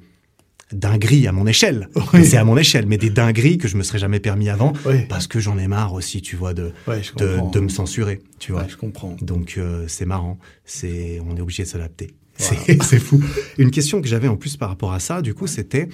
dingueries 0.72 1.26
à 1.26 1.32
mon 1.32 1.46
échelle. 1.46 1.88
Oui. 2.12 2.24
C'est 2.24 2.36
à 2.36 2.44
mon 2.44 2.56
échelle, 2.56 2.86
mais 2.86 2.98
des 2.98 3.10
dingueries 3.10 3.58
que 3.58 3.68
je 3.68 3.76
me 3.76 3.82
serais 3.82 3.98
jamais 3.98 4.20
permis 4.20 4.48
avant, 4.48 4.72
oui. 4.86 5.06
parce 5.08 5.26
que 5.26 5.40
j'en 5.40 5.58
ai 5.58 5.66
marre 5.66 5.94
aussi, 5.94 6.22
tu 6.22 6.36
vois, 6.36 6.54
de, 6.54 6.72
ouais, 6.86 7.02
de, 7.16 7.38
de, 7.52 7.60
me 7.60 7.68
censurer, 7.68 8.20
tu 8.38 8.52
vois. 8.52 8.62
Ouais, 8.62 8.68
je 8.68 8.76
comprends. 8.76 9.16
Donc 9.20 9.54
euh, 9.58 9.84
c'est 9.88 10.06
marrant, 10.06 10.38
c'est 10.64 11.20
on 11.26 11.36
est 11.36 11.40
obligé 11.40 11.64
de 11.64 11.68
s'adapter. 11.68 12.14
Voilà. 12.38 12.82
C'est 12.82 12.98
fou. 13.00 13.22
Une 13.58 13.70
question 13.70 14.00
que 14.00 14.08
j'avais 14.08 14.28
en 14.28 14.36
plus 14.36 14.56
par 14.56 14.68
rapport 14.68 14.92
à 14.92 15.00
ça, 15.00 15.22
du 15.22 15.34
coup, 15.34 15.46
c'était 15.46 15.88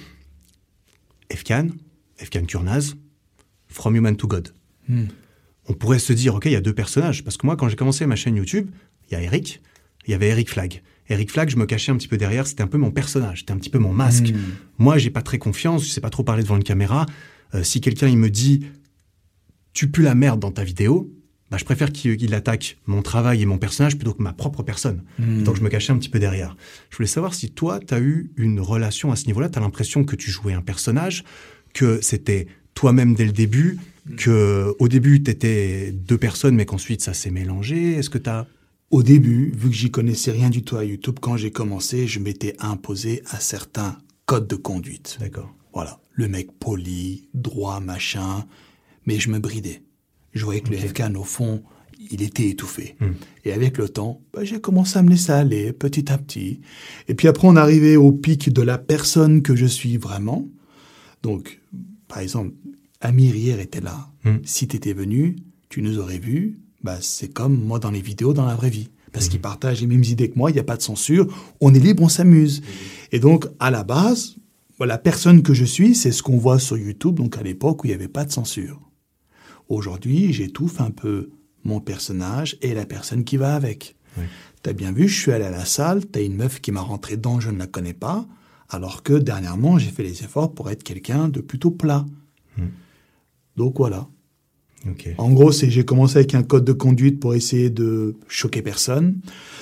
Efkan, 1.29 1.67
Efkan 2.19 2.45
Kurnaz, 2.45 2.95
From 3.67 3.95
Human 3.95 4.15
to 4.15 4.27
God. 4.27 4.53
Hmm. 4.87 5.05
On 5.67 5.73
pourrait 5.73 5.99
se 5.99 6.13
dire, 6.13 6.35
ok, 6.35 6.45
il 6.45 6.51
y 6.51 6.55
a 6.55 6.61
deux 6.61 6.75
personnages, 6.75 7.23
parce 7.23 7.37
que 7.37 7.45
moi, 7.47 7.55
quand 7.55 7.67
j'ai 7.67 7.75
commencé 7.75 8.05
ma 8.05 8.15
chaîne 8.15 8.35
YouTube, 8.35 8.69
il 9.09 9.13
y 9.13 9.15
a 9.17 9.21
Eric, 9.21 9.61
il 10.07 10.11
y 10.11 10.13
avait 10.13 10.27
Eric 10.27 10.49
Flag. 10.49 10.83
Eric 11.09 11.31
Flag, 11.31 11.49
je 11.49 11.57
me 11.57 11.65
cachais 11.65 11.91
un 11.91 11.97
petit 11.97 12.07
peu 12.07 12.17
derrière, 12.17 12.47
c'était 12.47 12.63
un 12.63 12.67
peu 12.67 12.77
mon 12.77 12.91
personnage, 12.91 13.39
c'était 13.39 13.51
un 13.51 13.57
petit 13.57 13.69
peu 13.69 13.79
mon 13.79 13.93
masque. 13.93 14.31
Hmm. 14.31 14.37
Mmh. 14.37 14.55
Moi, 14.79 14.97
j'ai 14.97 15.09
pas 15.11 15.21
très 15.21 15.37
confiance, 15.37 15.85
je 15.85 15.91
sais 15.91 16.01
pas 16.01 16.09
trop 16.09 16.23
parler 16.23 16.43
devant 16.43 16.57
une 16.57 16.63
caméra. 16.63 17.05
Euh, 17.53 17.63
si 17.63 17.81
quelqu'un 17.81 18.07
il 18.07 18.17
me 18.17 18.29
dit 18.29 18.65
tu 19.73 19.89
pues 19.89 20.03
la 20.03 20.15
merde 20.15 20.39
dans 20.39 20.51
ta 20.51 20.63
vidéo, 20.63 21.11
bah, 21.51 21.57
je 21.57 21.65
préfère 21.65 21.91
qu'il 21.91 22.17
qu 22.17 22.33
attaque 22.33 22.77
mon 22.87 23.01
travail 23.01 23.41
et 23.41 23.45
mon 23.45 23.57
personnage 23.57 23.97
plutôt 23.97 24.13
que 24.13 24.23
ma 24.23 24.33
propre 24.33 24.63
personne. 24.63 25.03
Hmm. 25.19 25.41
Mmh. 25.41 25.43
Donc 25.43 25.57
je 25.57 25.61
me 25.61 25.69
cachais 25.69 25.91
un 25.93 25.97
petit 25.97 26.09
peu 26.09 26.19
derrière. 26.19 26.57
Je 26.89 26.97
voulais 26.97 27.07
savoir 27.07 27.33
si 27.33 27.51
toi, 27.51 27.79
tu 27.79 27.93
as 27.93 27.99
eu 27.99 28.31
une 28.37 28.59
relation 28.59 29.11
à 29.11 29.15
ce 29.15 29.27
niveau-là, 29.27 29.49
tu 29.49 29.59
as 29.59 29.61
l'impression 29.61 30.05
que 30.05 30.15
tu 30.15 30.31
jouais 30.31 30.53
un 30.53 30.61
personnage, 30.61 31.23
que 31.73 31.99
c'était 32.01 32.47
toi-même 32.73 33.13
dès 33.13 33.25
le 33.25 33.31
début, 33.31 33.77
mmh. 34.05 34.15
que 34.15 34.73
au 34.79 34.87
début 34.87 35.21
tu 35.21 35.29
étais 35.29 35.91
deux 35.91 36.17
personnes 36.17 36.55
mais 36.55 36.65
qu'ensuite 36.65 37.01
ça 37.01 37.13
s'est 37.13 37.31
mélangé. 37.31 37.93
Est-ce 37.93 38.09
que 38.09 38.17
tu 38.17 38.29
as 38.29 38.47
au 38.95 39.03
début, 39.03 39.51
vu 39.53 39.67
que 39.67 39.75
j'y 39.75 39.91
connaissais 39.91 40.31
rien 40.31 40.49
du 40.49 40.63
tout 40.63 40.77
à 40.77 40.85
YouTube, 40.85 41.17
quand 41.19 41.35
j'ai 41.35 41.51
commencé, 41.51 42.07
je 42.07 42.21
m'étais 42.21 42.55
imposé 42.59 43.23
à 43.25 43.41
certains 43.41 43.97
codes 44.25 44.47
de 44.47 44.55
conduite. 44.55 45.17
D'accord. 45.19 45.53
Voilà. 45.73 45.99
Le 46.13 46.29
mec 46.29 46.57
poli, 46.57 47.27
droit, 47.33 47.81
machin. 47.81 48.45
Mais 49.05 49.19
je 49.19 49.29
me 49.29 49.39
bridais. 49.39 49.81
Je 50.31 50.45
voyais 50.45 50.61
que 50.61 50.69
okay. 50.69 50.81
le 50.81 50.87
FK, 50.87 51.17
au 51.17 51.25
fond, 51.25 51.61
il 52.09 52.21
était 52.21 52.47
étouffé. 52.47 52.95
Hmm. 53.01 53.07
Mm. 53.07 53.15
Et 53.43 53.51
avec 53.51 53.77
le 53.77 53.89
temps, 53.89 54.21
bah, 54.33 54.45
j'ai 54.45 54.61
commencé 54.61 54.97
à 54.97 55.01
me 55.01 55.09
laisser 55.09 55.33
aller 55.33 55.73
petit 55.73 56.09
à 56.09 56.17
petit. 56.17 56.61
Et 57.09 57.15
puis 57.15 57.27
après, 57.27 57.49
on 57.49 57.57
arrivait 57.57 57.97
au 57.97 58.13
pic 58.13 58.49
de 58.53 58.61
la 58.61 58.77
personne 58.77 59.41
que 59.41 59.57
je 59.57 59.65
suis 59.65 59.97
vraiment. 59.97 60.47
Donc, 61.21 61.59
par 62.07 62.19
exemple, 62.19 62.53
Amir 63.01 63.35
hier 63.35 63.59
était 63.59 63.81
là. 63.81 64.09
Hmm. 64.23 64.35
Mm. 64.35 64.41
Si 64.45 64.69
tu 64.69 64.77
étais 64.77 64.93
venu, 64.93 65.35
tu 65.67 65.81
nous 65.81 65.99
aurais 65.99 66.17
vus 66.17 66.59
bah, 66.85 66.99
c'est 67.01 67.33
comme 67.33 67.59
moi 67.65 67.79
dans 67.79 67.89
les 67.89 67.99
vidéos, 67.99 68.33
dans 68.33 68.45
la 68.45 68.55
vraie 68.55 68.69
vie. 68.69 68.89
Parce 69.11 69.25
mmh. 69.25 69.29
qu'ils 69.29 69.41
partagent 69.41 69.81
les 69.81 69.87
mêmes 69.87 70.03
idées 70.03 70.29
que 70.29 70.37
moi, 70.37 70.51
il 70.51 70.53
n'y 70.53 70.59
a 70.59 70.63
pas 70.63 70.77
de 70.77 70.83
censure, 70.83 71.27
on 71.59 71.73
est 71.73 71.79
libre, 71.79 72.03
on 72.03 72.09
s'amuse. 72.09 72.61
Mmh. 72.61 72.65
Et 73.13 73.19
donc, 73.19 73.47
à 73.59 73.71
la 73.71 73.83
base, 73.83 74.35
la 74.79 74.99
personne 74.99 75.41
que 75.41 75.55
je 75.55 75.65
suis, 75.65 75.95
c'est 75.95 76.11
ce 76.11 76.21
qu'on 76.21 76.37
voit 76.37 76.59
sur 76.59 76.77
YouTube, 76.77 77.15
donc 77.15 77.37
à 77.37 77.43
l'époque 77.43 77.83
où 77.83 77.87
il 77.87 77.89
n'y 77.89 77.95
avait 77.95 78.07
pas 78.07 78.23
de 78.23 78.31
censure. 78.31 78.79
Aujourd'hui, 79.67 80.31
j'étouffe 80.31 80.79
un 80.79 80.91
peu 80.91 81.31
mon 81.63 81.79
personnage 81.79 82.55
et 82.61 82.75
la 82.75 82.85
personne 82.85 83.23
qui 83.23 83.37
va 83.37 83.55
avec. 83.55 83.95
Oui. 84.17 84.25
T'as 84.61 84.73
bien 84.73 84.91
vu, 84.91 85.07
je 85.07 85.19
suis 85.19 85.31
allé 85.31 85.45
à 85.45 85.49
la 85.49 85.65
salle, 85.65 86.05
t'as 86.05 86.21
une 86.21 86.35
meuf 86.35 86.61
qui 86.61 86.71
m'a 86.71 86.81
rentré 86.81 87.17
dedans, 87.17 87.39
je 87.39 87.49
ne 87.49 87.57
la 87.57 87.67
connais 87.67 87.93
pas, 87.93 88.27
alors 88.69 89.01
que 89.01 89.13
dernièrement, 89.13 89.79
j'ai 89.79 89.89
fait 89.89 90.03
les 90.03 90.23
efforts 90.23 90.53
pour 90.53 90.69
être 90.69 90.83
quelqu'un 90.83 91.29
de 91.29 91.41
plutôt 91.41 91.71
plat. 91.71 92.05
Mmh. 92.57 92.63
Donc 93.55 93.77
voilà. 93.77 94.07
Okay. 94.89 95.15
En 95.17 95.31
gros, 95.31 95.51
c'est 95.51 95.69
j'ai 95.69 95.83
commencé 95.83 96.17
avec 96.17 96.35
un 96.35 96.43
code 96.43 96.65
de 96.65 96.73
conduite 96.73 97.19
pour 97.19 97.33
essayer 97.33 97.69
de 97.69 98.15
choquer 98.27 98.61
personne. 98.61 99.19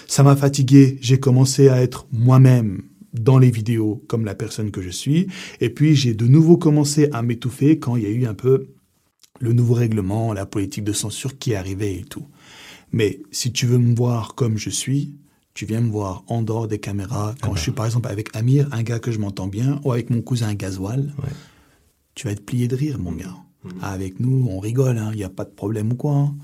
Ça 0.07 0.23
m'a 0.23 0.35
fatigué. 0.35 0.97
J'ai 1.01 1.19
commencé 1.19 1.69
à 1.69 1.81
être 1.81 2.07
moi-même 2.11 2.83
dans 3.13 3.37
les 3.37 3.51
vidéos 3.51 4.03
comme 4.07 4.25
la 4.25 4.35
personne 4.35 4.71
que 4.71 4.81
je 4.81 4.89
suis. 4.89 5.27
Et 5.61 5.69
puis 5.69 5.95
j'ai 5.95 6.13
de 6.13 6.25
nouveau 6.25 6.57
commencé 6.57 7.09
à 7.13 7.21
m'étouffer 7.21 7.79
quand 7.79 7.95
il 7.95 8.03
y 8.03 8.07
a 8.07 8.09
eu 8.09 8.25
un 8.25 8.33
peu 8.33 8.67
le 9.39 9.53
nouveau 9.53 9.73
règlement, 9.73 10.33
la 10.33 10.45
politique 10.45 10.83
de 10.83 10.93
censure 10.93 11.37
qui 11.37 11.55
arrivait 11.55 11.95
et 11.95 12.03
tout. 12.03 12.27
Mais 12.91 13.21
si 13.31 13.51
tu 13.51 13.65
veux 13.65 13.77
me 13.77 13.95
voir 13.95 14.35
comme 14.35 14.57
je 14.57 14.69
suis, 14.69 15.15
tu 15.53 15.65
viens 15.65 15.81
me 15.81 15.89
voir 15.89 16.23
en 16.27 16.41
dehors 16.41 16.67
des 16.67 16.79
caméras. 16.79 17.35
Quand 17.41 17.47
ah 17.47 17.51
bah. 17.51 17.55
je 17.55 17.61
suis 17.61 17.71
par 17.71 17.85
exemple 17.85 18.09
avec 18.09 18.35
Amir, 18.35 18.67
un 18.71 18.83
gars 18.83 18.99
que 18.99 19.11
je 19.11 19.19
m'entends 19.19 19.47
bien, 19.47 19.79
ou 19.83 19.91
avec 19.91 20.09
mon 20.09 20.21
cousin 20.21 20.53
Gasoil, 20.53 21.13
ouais. 21.21 21.29
tu 22.15 22.27
vas 22.27 22.33
être 22.33 22.45
plié 22.45 22.67
de 22.67 22.75
rire, 22.75 22.99
mon 22.99 23.11
gars. 23.11 23.35
Avec 23.81 24.19
nous, 24.19 24.47
on 24.49 24.59
rigole, 24.59 24.95
il 24.95 24.99
hein, 24.99 25.11
n'y 25.15 25.23
a 25.23 25.29
pas 25.29 25.45
de 25.45 25.51
problème 25.51 25.91
ou 25.91 25.95
quoi. 25.95 26.13
Hein. 26.13 26.35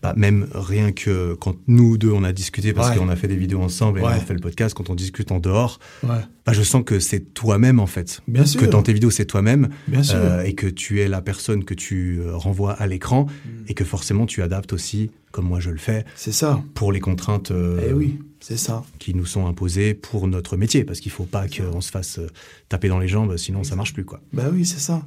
Bah, 0.00 0.14
même 0.16 0.46
rien 0.54 0.92
que 0.92 1.34
quand 1.34 1.56
nous 1.66 1.98
deux 1.98 2.12
on 2.12 2.22
a 2.22 2.32
discuté 2.32 2.72
parce 2.72 2.90
ouais. 2.90 2.96
qu'on 2.96 3.08
a 3.08 3.16
fait 3.16 3.26
des 3.26 3.36
vidéos 3.36 3.60
ensemble 3.60 3.98
et 3.98 4.02
ouais. 4.02 4.08
on 4.08 4.12
a 4.12 4.20
fait 4.20 4.34
le 4.34 4.38
podcast, 4.38 4.72
quand 4.72 4.90
on 4.90 4.94
discute 4.94 5.32
en 5.32 5.40
dehors, 5.40 5.80
ouais. 6.04 6.20
bah, 6.46 6.52
je 6.52 6.62
sens 6.62 6.84
que 6.84 7.00
c'est 7.00 7.34
toi-même 7.34 7.80
en 7.80 7.86
fait. 7.86 8.20
Bien 8.28 8.46
sûr. 8.46 8.60
Que 8.60 8.66
dans 8.66 8.82
tes 8.82 8.92
vidéos 8.92 9.10
c'est 9.10 9.24
toi-même. 9.24 9.70
Bien 9.88 10.04
sûr. 10.04 10.18
Euh, 10.18 10.44
et 10.44 10.54
que 10.54 10.68
tu 10.68 11.00
es 11.00 11.08
la 11.08 11.20
personne 11.20 11.64
que 11.64 11.74
tu 11.74 12.20
euh, 12.20 12.36
renvoies 12.36 12.74
à 12.74 12.86
l'écran 12.86 13.24
mm. 13.24 13.64
et 13.66 13.74
que 13.74 13.84
forcément 13.84 14.26
tu 14.26 14.40
adaptes 14.40 14.72
aussi, 14.72 15.10
comme 15.32 15.46
moi 15.46 15.58
je 15.58 15.70
le 15.70 15.78
fais. 15.78 16.04
C'est 16.14 16.32
ça. 16.32 16.62
Pour 16.74 16.92
les 16.92 17.00
contraintes. 17.00 17.50
Euh, 17.50 17.88
eh 17.88 17.92
oui, 17.92 18.20
c'est 18.38 18.56
ça. 18.56 18.84
Qui 19.00 19.14
nous 19.14 19.26
sont 19.26 19.48
imposées 19.48 19.94
pour 19.94 20.28
notre 20.28 20.56
métier 20.56 20.84
parce 20.84 21.00
qu'il 21.00 21.10
faut 21.10 21.24
pas 21.24 21.48
qu'on 21.48 21.80
se 21.80 21.90
fasse 21.90 22.20
euh, 22.20 22.28
taper 22.68 22.88
dans 22.88 23.00
les 23.00 23.08
jambes 23.08 23.36
sinon 23.36 23.64
ça 23.64 23.74
marche 23.74 23.94
plus 23.94 24.04
quoi. 24.04 24.20
Bah 24.32 24.44
oui, 24.52 24.64
c'est 24.64 24.78
ça. 24.78 25.02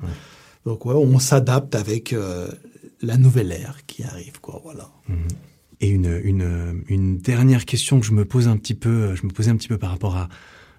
Donc 0.65 0.85
ouais, 0.85 0.93
on 0.93 1.19
s'adapte 1.19 1.75
avec 1.75 2.13
euh, 2.13 2.49
la 3.01 3.17
nouvelle 3.17 3.51
ère 3.51 3.85
qui 3.87 4.03
arrive, 4.03 4.39
quoi. 4.41 4.61
Voilà. 4.63 4.91
Mmh. 5.07 5.13
Et 5.81 5.89
une, 5.89 6.21
une, 6.23 6.83
une, 6.87 7.17
dernière 7.17 7.65
question 7.65 7.99
que 7.99 8.05
je 8.05 8.11
me 8.11 8.23
pose 8.23 8.47
un 8.47 8.57
petit 8.57 8.75
peu, 8.75 9.15
je 9.15 9.25
me 9.25 9.31
posais 9.31 9.49
un 9.49 9.55
petit 9.55 9.67
peu 9.67 9.79
par 9.79 9.89
rapport 9.89 10.15
à, 10.15 10.29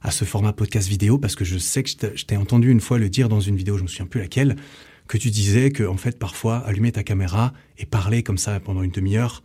à 0.02 0.10
ce 0.10 0.24
format 0.24 0.52
podcast 0.52 0.88
vidéo, 0.88 1.18
parce 1.18 1.34
que 1.34 1.44
je 1.44 1.58
sais 1.58 1.82
que 1.82 1.90
je 2.14 2.24
t'ai 2.24 2.36
entendu 2.36 2.70
une 2.70 2.80
fois 2.80 2.98
le 2.98 3.08
dire 3.08 3.28
dans 3.28 3.40
une 3.40 3.56
vidéo, 3.56 3.78
je 3.78 3.82
me 3.82 3.88
souviens 3.88 4.06
plus 4.06 4.20
laquelle, 4.20 4.56
que 5.08 5.18
tu 5.18 5.30
disais 5.30 5.70
que 5.70 5.84
en 5.84 5.96
fait 5.96 6.18
parfois 6.18 6.58
allumer 6.58 6.92
ta 6.92 7.02
caméra 7.02 7.52
et 7.78 7.86
parler 7.86 8.22
comme 8.22 8.38
ça 8.38 8.58
pendant 8.60 8.82
une 8.82 8.90
demi-heure, 8.90 9.42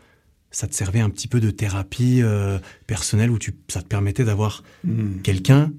ça 0.51 0.67
te 0.67 0.75
servait 0.75 0.99
un 0.99 1.09
petit 1.09 1.27
peu 1.27 1.39
de 1.39 1.51
thérapie 1.51 2.21
euh, 2.21 2.59
personnelle 2.87 3.31
où 3.31 3.37
tu, 3.37 3.53
ça 3.67 3.81
te 3.81 3.87
permettait 3.87 4.23
d'avoir 4.23 4.63
mmh. 4.83 5.21
quelqu'un, 5.23 5.73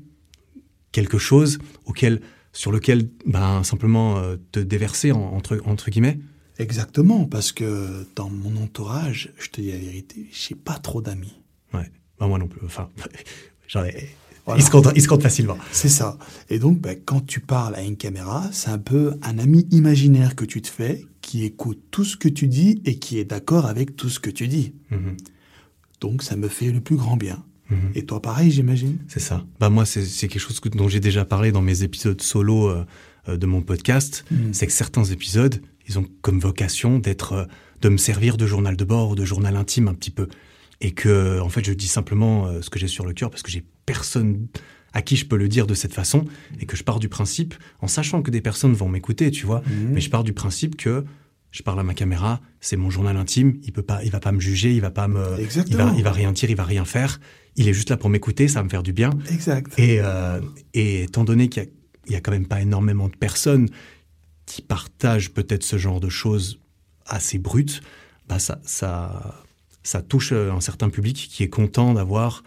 quelque 0.93 1.19
chose 1.19 1.59
auquel 1.85 2.21
sur 2.53 2.73
lequel 2.73 3.09
ben, 3.27 3.63
simplement 3.63 4.19
euh, 4.19 4.37
te 4.53 4.61
déverser 4.61 5.13
en, 5.13 5.21
entre, 5.21 5.61
entre 5.65 5.91
guillemets 5.91 6.19
Exactement, 6.59 7.25
parce 7.25 7.53
que 7.53 8.05
dans 8.17 8.29
mon 8.29 8.57
entourage, 8.61 9.33
je 9.39 9.49
te 9.49 9.61
dis 9.61 9.71
la 9.71 9.79
vérité, 9.79 10.27
j'ai 10.33 10.57
pas 10.57 10.75
trop 10.75 11.01
d'amis. 11.01 11.41
Ouais, 11.73 11.91
ben, 12.19 12.27
moi 12.27 12.39
non 12.39 12.49
plus. 12.49 12.61
Enfin, 12.65 12.89
j'en 13.69 13.85
ai. 13.85 14.09
Il, 14.57 14.63
se 14.63 14.71
compte, 14.71 14.89
il 14.97 15.03
se 15.03 15.09
compte 15.09 15.23
facilement. 15.23 15.59
C'est 15.73 15.91
ça. 15.91 16.19
Et 16.49 16.59
donc, 16.59 16.81
ben, 16.81 16.99
quand 17.05 17.25
tu 17.25 17.41
parles 17.41 17.75
à 17.75 17.83
une 17.83 17.97
caméra, 17.97 18.49
c'est 18.51 18.71
un 18.71 18.79
peu 18.79 19.15
un 19.23 19.39
ami 19.39 19.69
imaginaire 19.71 20.35
que 20.35 20.45
tu 20.45 20.63
te 20.63 20.69
fais, 20.69 21.05
qui 21.21 21.45
écoute 21.45 21.81
tout 21.91 22.05
ce 22.05 22.17
que 22.17 22.29
tu 22.29 22.49
dis 22.49 22.81
et 22.85 22.99
qui 22.99 23.19
est 23.19 23.25
d'accord 23.25 23.67
avec 23.67 23.95
tout 23.95 24.09
ce 24.09 24.19
que 24.19 24.31
tu 24.31 24.49
dis. 24.49 24.75
Mhm. 24.91 25.17
Donc, 26.01 26.23
ça 26.23 26.35
me 26.35 26.49
fait 26.49 26.73
le 26.73 26.81
plus 26.81 26.97
grand 26.97 27.17
bien. 27.17 27.45
Et 27.95 28.05
toi, 28.07 28.23
pareil, 28.23 28.51
j'imagine 28.51 28.99
C'est 29.09 29.21
ça. 29.21 29.45
Bah 29.61 29.69
moi, 29.69 29.85
c'est 29.85 30.29
quelque 30.29 30.39
chose 30.41 30.59
que- 30.61 30.69
dont 30.71 30.89
j'ai 30.89 31.01
déjà 31.01 31.25
parlé 31.25 31.53
dans 31.53 31.61
mes 31.63 31.83
épisodes 31.83 32.21
solo 32.23 32.69
euh, 32.69 32.85
euh, 33.29 33.37
de 33.37 33.47
mon 33.47 33.61
podcast. 33.61 34.25
Mhm. 34.31 34.55
C'est 34.55 34.67
que 34.67 34.73
certains 34.73 35.05
épisodes, 35.05 35.61
ils 35.87 35.99
ont 35.99 36.07
comme 36.23 36.39
vocation 36.41 36.99
d'être, 36.99 37.33
euh, 37.33 37.45
de 37.83 37.89
me 37.91 37.99
servir 37.99 38.37
de 38.39 38.47
journal 38.47 38.77
de 38.77 38.85
bord 38.85 39.11
ou 39.11 39.15
de 39.15 39.25
journal 39.25 39.55
intime 39.57 39.89
un 39.89 39.95
petit 39.95 40.11
peu. 40.11 40.29
Et 40.81 40.93
que, 40.93 41.41
en 41.41 41.49
fait, 41.51 41.65
je 41.65 41.73
dis 41.75 41.89
simplement 41.89 42.47
euh, 42.47 42.63
ce 42.63 42.71
que 42.71 42.79
j'ai 42.79 42.89
sur 42.89 43.05
le 43.05 43.13
cœur 43.13 43.31
parce 43.31 43.43
que 43.43 43.51
j'ai 43.51 43.65
personne 43.85 44.47
à 44.95 45.03
qui 45.03 45.17
je 45.17 45.27
peux 45.27 45.37
le 45.37 45.49
dire 45.49 45.67
de 45.67 45.75
cette 45.75 45.93
façon 45.93 46.25
et 46.61 46.65
que 46.67 46.75
je 46.77 46.83
pars 46.85 46.99
du 46.99 47.11
principe, 47.11 47.55
en 47.81 47.87
sachant 47.89 48.23
que 48.23 48.31
des 48.31 48.41
personnes 48.41 48.73
vont 48.73 48.89
m'écouter, 48.89 49.31
tu 49.31 49.45
vois, 49.45 49.61
Mhm. 49.67 49.91
mais 49.93 50.01
je 50.01 50.09
pars 50.09 50.25
du 50.25 50.33
principe 50.33 50.77
que 50.77 51.05
je 51.51 51.63
parle 51.63 51.81
à 51.81 51.83
ma 51.83 51.95
caméra, 51.95 52.41
c'est 52.61 52.77
mon 52.77 52.89
journal 52.91 53.17
intime, 53.17 53.59
il 53.63 53.73
peut 53.73 53.83
pas, 53.83 54.03
il 54.05 54.11
va 54.11 54.21
pas 54.21 54.33
me 54.33 54.41
juger, 54.41 54.73
il 54.75 54.81
va 54.81 54.91
pas 54.91 55.09
me, 55.09 55.23
il 55.39 55.45
Exactement. 55.45 55.87
va, 55.87 55.95
il 55.97 56.03
va 56.05 56.13
rien 56.13 56.33
dire, 56.33 56.49
il 56.51 56.57
va 56.57 56.65
rien 56.65 56.85
faire. 56.87 57.21
Il 57.59 57.69
est 57.69 57.75
juste 57.75 57.91
là 57.91 57.97
pour 57.99 58.09
m'écouter, 58.09 58.49
ça 58.49 58.61
va 58.61 58.65
me 58.65 58.69
faire 58.71 58.83
du 58.83 58.93
bien. 58.95 59.11
Exact. 59.31 59.73
Et, 59.79 59.99
euh, 60.01 60.41
et 60.75 61.03
étant 61.03 61.25
donné 61.25 61.49
qu'il 61.51 61.69
y 62.09 62.15
a- 62.15 62.21
quand 62.21 62.31
même 62.33 62.47
pas 62.47 62.63
énormément 62.63 63.09
de 63.09 63.17
personnes 63.17 63.69
qui 64.47 64.63
partagent 64.63 65.31
peut-être 65.31 65.63
ce 65.65 65.77
genre 65.77 66.01
de 66.01 66.09
choses 66.09 66.59
assez 67.05 67.39
brutes, 67.39 67.83
bah 68.29 68.39
ça, 68.39 68.61
ça, 68.65 69.45
ça 69.83 70.01
touche 70.03 70.31
euh, 70.33 70.53
un 70.53 70.61
certain 70.61 70.89
public 70.89 71.29
qui 71.31 71.43
est 71.43 71.49
content 71.51 71.93
d'avoir 71.95 72.43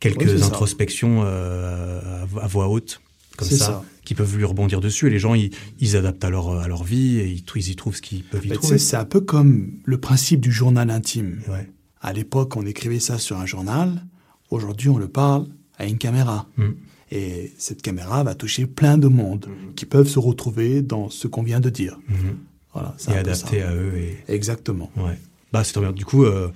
quelques 0.00 0.42
introspections 0.46 1.22
euh, 1.24 2.22
à 2.22 2.24
vo- 2.26 2.40
à 2.40 2.46
voix 2.46 2.68
haute, 2.68 3.00
comme 3.36 3.48
ça, 3.48 3.56
ça. 3.66 3.84
qui 4.04 4.14
peuvent 4.14 4.36
lui 4.36 4.44
rebondir 4.44 4.80
dessus. 4.80 5.06
Et 5.06 5.10
les 5.10 5.18
gens, 5.18 5.34
ils, 5.34 5.50
ils 5.78 5.96
adaptent 5.96 6.24
à 6.24 6.30
leur, 6.30 6.50
à 6.58 6.68
leur 6.68 6.84
vie 6.84 7.18
et 7.18 7.28
ils, 7.28 7.44
ils 7.56 7.70
y 7.70 7.76
trouvent 7.76 7.94
ce 7.96 8.02
qu'ils 8.02 8.24
peuvent 8.24 8.44
y 8.46 8.48
tu 8.50 8.54
trouver. 8.54 8.78
c'est 8.78 8.96
un 8.96 9.04
peu 9.04 9.20
comme 9.20 9.72
le 9.84 9.98
principe 9.98 10.40
du 10.40 10.50
journal 10.52 10.90
intime. 10.90 11.40
Ouais. 11.48 11.68
À 12.00 12.12
l'époque, 12.12 12.56
on 12.56 12.64
écrivait 12.66 13.00
ça 13.00 13.18
sur 13.18 13.38
un 13.38 13.46
journal. 13.46 14.04
Aujourd'hui, 14.50 14.88
on 14.88 14.98
le 14.98 15.08
parle 15.08 15.46
à 15.78 15.86
une 15.86 15.98
caméra. 15.98 16.46
Mm. 16.56 16.68
Et 17.10 17.52
cette 17.58 17.80
caméra 17.82 18.22
va 18.22 18.34
toucher 18.34 18.66
plein 18.66 18.98
de 18.98 19.08
monde 19.08 19.48
qui 19.76 19.86
peuvent 19.86 20.08
se 20.08 20.18
retrouver 20.18 20.82
dans 20.82 21.08
ce 21.10 21.26
qu'on 21.26 21.42
vient 21.42 21.60
de 21.60 21.70
dire. 21.70 21.98
Mhm. 22.08 22.36
Voilà, 22.74 22.94
c'est 22.98 23.12
Et 23.12 23.16
adapté 23.16 23.60
ça. 23.60 23.68
à 23.70 23.74
eux. 23.74 23.92
Et... 23.96 24.18
Exactement. 24.28 24.90
Ouais. 24.96 25.18
Bah, 25.52 25.64
c'est 25.64 25.78
bien. 25.80 25.92
Du 25.92 26.04
coup, 26.04 26.24
euh, 26.24 26.48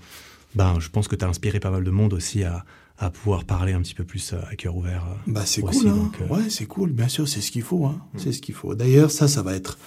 ben, 0.55 0.79
je 0.79 0.91
pense 0.91 1.09
que 1.09 1.17
tu 1.17 1.25
as 1.25 1.29
inspiré 1.29 1.59
pas 1.59 1.71
mal 1.71 1.83
de 1.85 1.91
monde 1.91 2.13
aussi 2.13 2.45
à, 2.45 2.67
à 2.99 3.09
pouvoir 3.09 3.45
parler 3.45 3.73
un 3.73 3.81
petit 3.81 3.95
peu 3.95 4.05
plus 4.05 4.35
euh, 4.35 4.41
à 4.51 4.55
cœur 4.55 4.77
ouvert. 4.77 5.07
euh. 5.11 5.33
Bah, 5.33 5.45
c'est 5.47 5.63
cool, 5.63 5.89
hein. 5.89 5.97
donc, 5.97 6.21
euh, 6.21 6.35
Ouais, 6.35 6.51
c'est 6.51 6.67
cool. 6.67 6.93
Bien 6.93 7.09
sûr, 7.09 7.27
c'est 7.27 7.41
ce 7.41 7.51
qu'il 7.51 7.63
faut, 7.63 7.87
hein. 7.87 7.99
C'est 8.19 8.33
ce 8.33 8.43
qu'il 8.43 8.55
faut. 8.55 8.75
D'ailleurs, 8.75 9.11
ça, 9.11 9.29
ça 9.29 9.43
va 9.43 9.55
être 9.55 9.79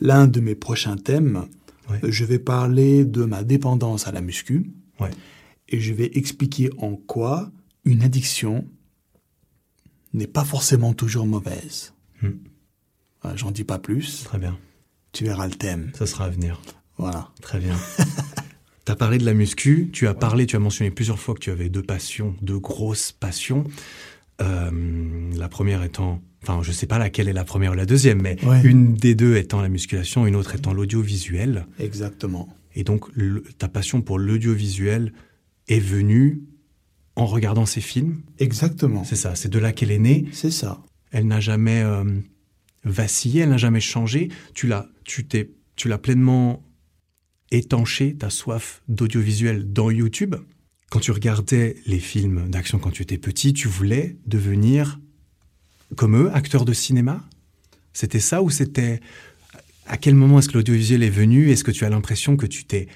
l'un 0.00 0.26
de 0.26 0.40
mes 0.40 0.54
prochains 0.54 0.96
thèmes. 0.96 1.44
Ouais. 1.90 2.00
Je 2.10 2.24
vais 2.24 2.38
parler 2.38 3.04
de 3.04 3.24
ma 3.24 3.44
dépendance 3.44 4.08
à 4.08 4.12
la 4.12 4.22
muscu. 4.22 4.70
Ouais. 5.00 5.10
Et 5.68 5.80
je 5.80 5.92
vais 5.92 6.10
expliquer 6.14 6.70
en 6.78 6.96
quoi 6.96 7.50
une 7.84 8.02
addiction 8.02 8.64
n'est 10.12 10.26
pas 10.26 10.44
forcément 10.44 10.94
toujours 10.94 11.26
mauvaise. 11.26 11.92
Hmm. 12.22 12.30
J'en 13.34 13.50
dis 13.50 13.64
pas 13.64 13.78
plus. 13.78 14.22
Très 14.24 14.38
bien. 14.38 14.56
Tu 15.12 15.24
verras 15.24 15.46
le 15.48 15.54
thème. 15.54 15.90
Ça 15.94 16.06
sera 16.06 16.26
à 16.26 16.30
venir. 16.30 16.60
Voilà. 16.96 17.30
Très 17.42 17.58
bien. 17.58 17.74
tu 18.86 18.92
as 18.92 18.96
parlé 18.96 19.18
de 19.18 19.24
la 19.24 19.34
muscu, 19.34 19.90
tu 19.92 20.06
as 20.06 20.14
parlé, 20.14 20.46
tu 20.46 20.54
as 20.56 20.60
mentionné 20.60 20.90
plusieurs 20.92 21.18
fois 21.18 21.34
que 21.34 21.40
tu 21.40 21.50
avais 21.50 21.68
deux 21.68 21.82
passions, 21.82 22.36
deux 22.40 22.58
grosses 22.60 23.10
passions. 23.12 23.64
Euh, 24.40 25.30
la 25.34 25.48
première 25.48 25.82
étant, 25.82 26.22
enfin, 26.42 26.60
je 26.62 26.70
sais 26.70 26.86
pas 26.86 26.98
laquelle 26.98 27.28
est 27.28 27.32
la 27.32 27.44
première 27.44 27.72
ou 27.72 27.74
la 27.74 27.86
deuxième, 27.86 28.22
mais 28.22 28.36
Ouais. 28.44 28.62
une 28.62 28.94
des 28.94 29.14
deux 29.14 29.36
étant 29.36 29.60
la 29.60 29.68
musculation, 29.68 30.26
une 30.26 30.36
autre 30.36 30.54
étant 30.54 30.72
l'audiovisuel. 30.72 31.66
Exactement. 31.80 32.48
Et 32.76 32.84
donc, 32.84 33.06
le- 33.14 33.42
ta 33.58 33.68
passion 33.68 34.02
pour 34.02 34.18
l'audiovisuel 34.18 35.12
est 35.66 35.80
venue 35.80 36.42
en 37.16 37.26
regardant 37.26 37.66
ces 37.66 37.80
films. 37.80 38.22
Exactement. 38.38 39.02
C'est 39.02 39.16
ça, 39.16 39.34
c'est 39.34 39.48
de 39.48 39.58
là 39.58 39.72
qu'elle 39.72 39.90
est 39.90 39.98
née. 39.98 40.28
C'est 40.32 40.50
ça. 40.50 40.84
Elle 41.10 41.26
n'a 41.26 41.40
jamais 41.40 41.82
euh, 41.82 42.04
vacillé, 42.84 43.40
elle 43.40 43.48
n'a 43.48 43.56
jamais 43.56 43.80
changé. 43.80 44.28
Tu 44.54 44.66
l'as, 44.68 44.88
tu 45.04 45.26
t'es, 45.26 45.50
tu 45.74 45.88
l'as 45.88 45.98
pleinement 45.98 46.62
étanché 47.50 48.14
ta 48.14 48.28
soif 48.28 48.82
d'audiovisuel 48.88 49.72
dans 49.72 49.90
YouTube. 49.90 50.34
Quand 50.90 51.00
tu 51.00 51.10
regardais 51.10 51.76
les 51.86 51.98
films 51.98 52.48
d'action 52.50 52.78
quand 52.78 52.90
tu 52.90 53.02
étais 53.02 53.18
petit, 53.18 53.54
tu 53.54 53.66
voulais 53.68 54.18
devenir 54.26 55.00
comme 55.96 56.16
eux, 56.16 56.30
acteur 56.34 56.64
de 56.64 56.72
cinéma? 56.72 57.24
C'était 57.92 58.20
ça 58.20 58.42
ou 58.42 58.50
c'était 58.50 59.00
à 59.86 59.96
quel 59.96 60.14
moment 60.14 60.38
est-ce 60.38 60.48
que 60.48 60.54
l'audiovisuel 60.54 61.02
est 61.02 61.10
venu? 61.10 61.50
Est-ce 61.50 61.64
que 61.64 61.70
tu 61.70 61.84
as 61.84 61.90
l'impression 61.90 62.36
que 62.36 62.46
tu 62.46 62.64
t'es 62.64 62.88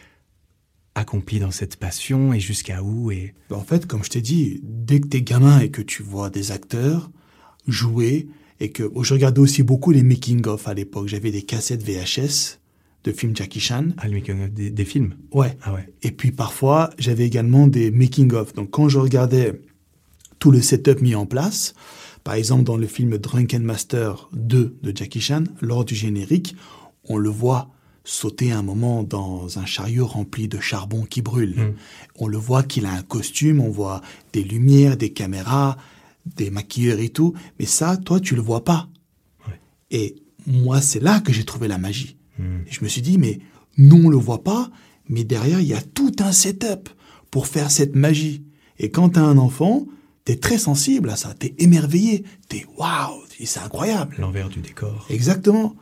accompli 0.95 1.39
dans 1.39 1.51
cette 1.51 1.77
passion 1.77 2.33
et 2.33 2.41
jusqu'à 2.41 2.83
où 2.83 3.11
et 3.11 3.35
Ben, 3.49 3.57
En 3.57 3.65
fait, 3.65 3.87
comme 3.87 4.05
je 4.05 4.11
t'ai 4.11 4.21
dit, 4.21 4.61
dès 4.63 5.01
que 5.01 5.07
t'es 5.07 5.23
gamin 5.23 5.61
et 5.61 5.71
que 5.71 5.83
tu 5.83 6.03
vois 6.03 6.31
des 6.31 6.51
acteurs 6.51 7.11
jouer, 7.67 8.29
et 8.61 8.71
que 8.71 8.91
oh, 8.95 9.03
je 9.03 9.15
regardais 9.15 9.41
aussi 9.41 9.63
beaucoup 9.63 9.91
les 9.91 10.03
making-of 10.03 10.69
à 10.69 10.75
l'époque. 10.75 11.09
J'avais 11.09 11.31
des 11.31 11.43
cassettes 11.43 11.83
VHS 11.83 12.59
de 13.05 13.13
films 13.13 13.35
Jackie 13.35 13.61
Chan. 13.61 13.87
ah, 13.97 14.07
le 14.07 14.15
making-of 14.15 14.51
des, 14.51 14.71
des 14.71 14.85
films? 14.85 15.15
Ouais. 15.33 15.57
Ah 15.63 15.73
ouais. 15.73 15.89
Et 16.03 16.11
puis 16.11 16.31
parfois, 16.31 16.91
j'avais 16.99 17.27
également 17.27 17.67
des 17.67 17.91
making-of. 17.91 18.53
Donc 18.55 18.71
quand 18.71 18.89
je 18.89 18.99
regardais 18.99 19.61
tout 20.39 20.51
le 20.51 20.61
setup 20.61 21.01
mis 21.01 21.15
en 21.15 21.25
place, 21.27 21.75
par 22.23 22.35
exemple 22.35 22.65
dans 22.65 22.77
le 22.77 22.87
film 22.87 23.17
Drunken 23.17 23.63
Master 23.63 24.29
2 24.35 24.77
de 24.83 24.97
Jackie 24.97 25.21
Chan, 25.21 25.45
lors 25.63 25.85
du 25.85 25.95
générique, 25.95 26.55
on 27.11 27.19
le 27.19 27.29
voit 27.29 27.69
sauter 28.05 28.53
un 28.53 28.63
moment 28.63 29.03
dans 29.03 29.59
un 29.59 29.67
chariot 29.67 30.07
rempli 30.07 30.47
de 30.47 30.61
charbon 30.61 31.05
qui 31.05 31.23
brûle. 31.23 31.57
Mm. 31.57 31.75
On 32.17 32.29
le 32.29 32.39
voit 32.39 32.63
qu'il 32.63 32.87
a 32.87 32.93
un 32.93 33.03
costume, 33.03 33.61
on 33.61 33.69
voit 33.69 34.01
des 34.33 34.45
lumières, 34.45 34.97
des 34.97 35.13
caméras, 35.13 35.77
des 36.25 36.51
maquilleurs 36.51 37.01
et 37.01 37.09
tout. 37.09 37.35
Mais 37.59 37.67
ça, 37.67 37.97
toi, 37.97 38.21
tu 38.21 38.37
le 38.37 38.43
vois 38.43 38.65
pas. 38.65 38.89
Ouais. 39.49 39.61
Et 39.91 40.17
moi, 40.47 40.81
c'est 40.81 41.01
là 41.01 41.21
que 41.21 41.33
j'ai 41.33 41.45
trouvé 41.45 41.67
la 41.67 41.79
magie. 41.79 42.17
Mm. 42.39 42.59
Je 42.71 42.79
me 42.83 42.89
suis 42.89 43.03
dit, 43.03 43.19
mais 43.19 43.41
nous, 43.77 44.05
on 44.07 44.09
le 44.09 44.17
voit 44.17 44.45
pas, 44.45 44.71
mais 45.09 45.25
derrière, 45.25 45.61
il 45.61 45.67
y 45.67 45.75
a 45.75 45.83
tout 45.83 46.15
un 46.21 46.33
setup 46.33 46.89
pour 47.33 47.49
faire 47.49 47.73
cette 47.73 47.97
magie. 47.97 48.45
Et 48.79 48.93
quand 48.93 49.11
tu 49.11 49.19
as 49.19 49.25
un 49.25 49.37
enfant, 49.37 49.87
tu 50.25 50.33
es 50.33 50.37
très 50.37 50.59
sensible 50.59 51.11
à 51.11 51.17
ça, 51.17 51.35
tu 51.39 51.49
es 51.49 51.55
émerveillé, 51.59 52.25
tu 52.49 52.59
es 52.59 52.67
waouh, 52.79 53.21
c'est 53.47 53.61
incroyable. 53.61 54.17
L'envers 54.19 54.49
du 54.49 54.61
décor. 54.61 55.07
Exactement. 55.11 55.77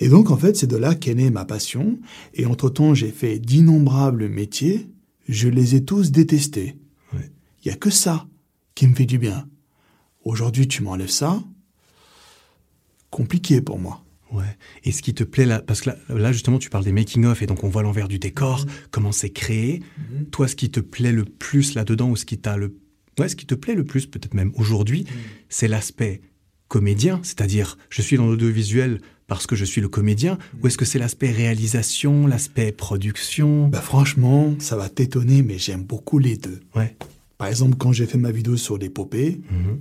Et 0.00 0.08
donc, 0.08 0.30
en 0.30 0.36
fait, 0.36 0.56
c'est 0.56 0.66
de 0.66 0.76
là 0.76 0.94
qu'est 0.94 1.14
née 1.14 1.30
ma 1.30 1.44
passion. 1.44 1.98
Et 2.34 2.46
entre-temps, 2.46 2.94
j'ai 2.94 3.10
fait 3.10 3.38
d'innombrables 3.38 4.28
métiers. 4.28 4.88
Je 5.28 5.48
les 5.48 5.76
ai 5.76 5.84
tous 5.84 6.10
détestés. 6.10 6.76
Ouais. 7.12 7.30
Il 7.64 7.68
y 7.68 7.70
a 7.70 7.76
que 7.76 7.90
ça 7.90 8.26
qui 8.74 8.86
me 8.86 8.94
fait 8.94 9.06
du 9.06 9.18
bien. 9.18 9.48
Aujourd'hui, 10.24 10.66
tu 10.66 10.82
m'enlèves 10.82 11.10
ça. 11.10 11.42
Compliqué 13.10 13.60
pour 13.60 13.78
moi. 13.78 14.04
Ouais. 14.32 14.56
Et 14.82 14.90
ce 14.90 15.00
qui 15.00 15.14
te 15.14 15.22
plaît 15.22 15.46
là, 15.46 15.60
parce 15.60 15.82
que 15.82 15.90
là, 15.90 15.96
là, 16.08 16.32
justement 16.32 16.58
tu 16.58 16.68
parles 16.68 16.82
des 16.82 16.90
making-of 16.90 17.40
et 17.42 17.46
donc 17.46 17.62
on 17.62 17.68
voit 17.68 17.84
l'envers 17.84 18.08
du 18.08 18.18
décor, 18.18 18.66
comment 18.90 19.12
c'est 19.12 19.30
créé. 19.30 19.80
Toi, 20.32 20.48
ce 20.48 20.56
qui 20.56 20.70
te 20.70 20.80
plaît 20.80 21.12
le 21.12 21.24
plus 21.24 21.74
là-dedans 21.74 22.10
ou 22.10 22.16
ce 22.16 22.24
qui 22.24 22.38
t'a 22.38 22.56
le, 22.56 22.76
ouais, 23.20 23.28
ce 23.28 23.36
qui 23.36 23.46
te 23.46 23.54
plaît 23.54 23.74
le 23.74 23.84
plus 23.84 24.06
peut-être 24.06 24.34
même 24.34 24.52
aujourd'hui, 24.56 25.06
c'est 25.48 25.68
l'aspect 25.68 26.20
comédien, 26.78 27.20
c'est-à-dire 27.22 27.78
je 27.88 28.02
suis 28.02 28.16
dans 28.16 28.26
l'audiovisuel 28.26 29.00
parce 29.28 29.46
que 29.46 29.54
je 29.56 29.64
suis 29.64 29.80
le 29.80 29.88
comédien, 29.88 30.38
ou 30.60 30.66
est-ce 30.66 30.76
que 30.76 30.84
c'est 30.84 30.98
l'aspect 30.98 31.30
réalisation, 31.30 32.26
l'aspect 32.26 32.72
production? 32.72 33.68
Bah, 33.68 33.80
franchement, 33.80 34.54
ça 34.58 34.76
va 34.76 34.88
t'étonner, 34.88 35.42
mais 35.42 35.56
j'aime 35.56 35.84
beaucoup 35.84 36.18
les 36.18 36.36
deux. 36.36 36.60
Ouais. 36.74 36.96
Par 37.38 37.46
exemple, 37.48 37.76
quand 37.78 37.92
j'ai 37.92 38.06
fait 38.06 38.18
ma 38.18 38.32
vidéo 38.32 38.56
sur 38.56 38.76
l'épopée, 38.76 39.40
Mhm. 39.50 39.78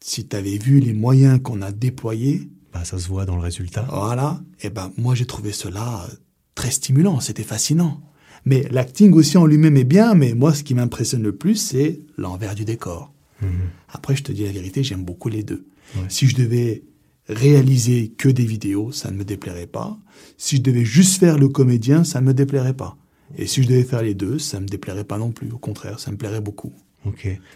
si 0.00 0.26
tu 0.28 0.36
avais 0.36 0.58
vu 0.58 0.78
les 0.80 0.92
moyens 0.92 1.40
qu'on 1.42 1.62
a 1.62 1.72
déployés, 1.72 2.48
Bah, 2.72 2.84
ça 2.84 2.98
se 3.00 3.08
voit 3.08 3.24
dans 3.26 3.34
le 3.34 3.42
résultat. 3.42 3.84
Voilà. 3.90 4.40
Et 4.62 4.70
ben, 4.70 4.92
moi, 4.96 5.16
j'ai 5.16 5.26
trouvé 5.26 5.50
cela 5.50 6.04
euh, 6.08 6.14
très 6.54 6.70
stimulant. 6.70 7.18
C'était 7.18 7.42
fascinant. 7.54 8.00
Mais 8.44 8.60
l'acting 8.70 9.12
aussi 9.14 9.36
en 9.38 9.44
lui-même 9.46 9.76
est 9.76 9.82
bien, 9.98 10.14
mais 10.14 10.34
moi, 10.34 10.54
ce 10.54 10.62
qui 10.62 10.74
m'impressionne 10.74 11.24
le 11.24 11.34
plus, 11.34 11.56
c'est 11.56 11.98
l'envers 12.16 12.54
du 12.54 12.64
décor. 12.64 13.12
Mhm. 13.42 13.48
Après, 13.88 14.14
je 14.14 14.22
te 14.22 14.30
dis 14.30 14.44
la 14.44 14.52
vérité, 14.52 14.84
j'aime 14.84 15.02
beaucoup 15.04 15.28
les 15.28 15.42
deux. 15.42 15.64
Ouais. 15.96 16.02
Si 16.08 16.26
je 16.26 16.36
devais 16.36 16.84
réaliser 17.28 18.08
que 18.08 18.28
des 18.28 18.44
vidéos, 18.44 18.92
ça 18.92 19.10
ne 19.10 19.16
me 19.16 19.24
déplairait 19.24 19.66
pas. 19.66 19.98
Si 20.36 20.56
je 20.56 20.62
devais 20.62 20.84
juste 20.84 21.20
faire 21.20 21.38
le 21.38 21.48
comédien, 21.48 22.04
ça 22.04 22.20
ne 22.20 22.26
me 22.26 22.34
déplairait 22.34 22.74
pas. 22.74 22.96
Et 23.38 23.46
si 23.46 23.62
je 23.62 23.68
devais 23.68 23.84
faire 23.84 24.02
les 24.02 24.14
deux, 24.14 24.38
ça 24.38 24.58
ne 24.58 24.64
me 24.64 24.68
déplairait 24.68 25.04
pas 25.04 25.18
non 25.18 25.30
plus. 25.30 25.50
Au 25.52 25.58
contraire, 25.58 26.00
ça 26.00 26.10
me 26.10 26.16
plairait 26.16 26.40
beaucoup. 26.40 26.72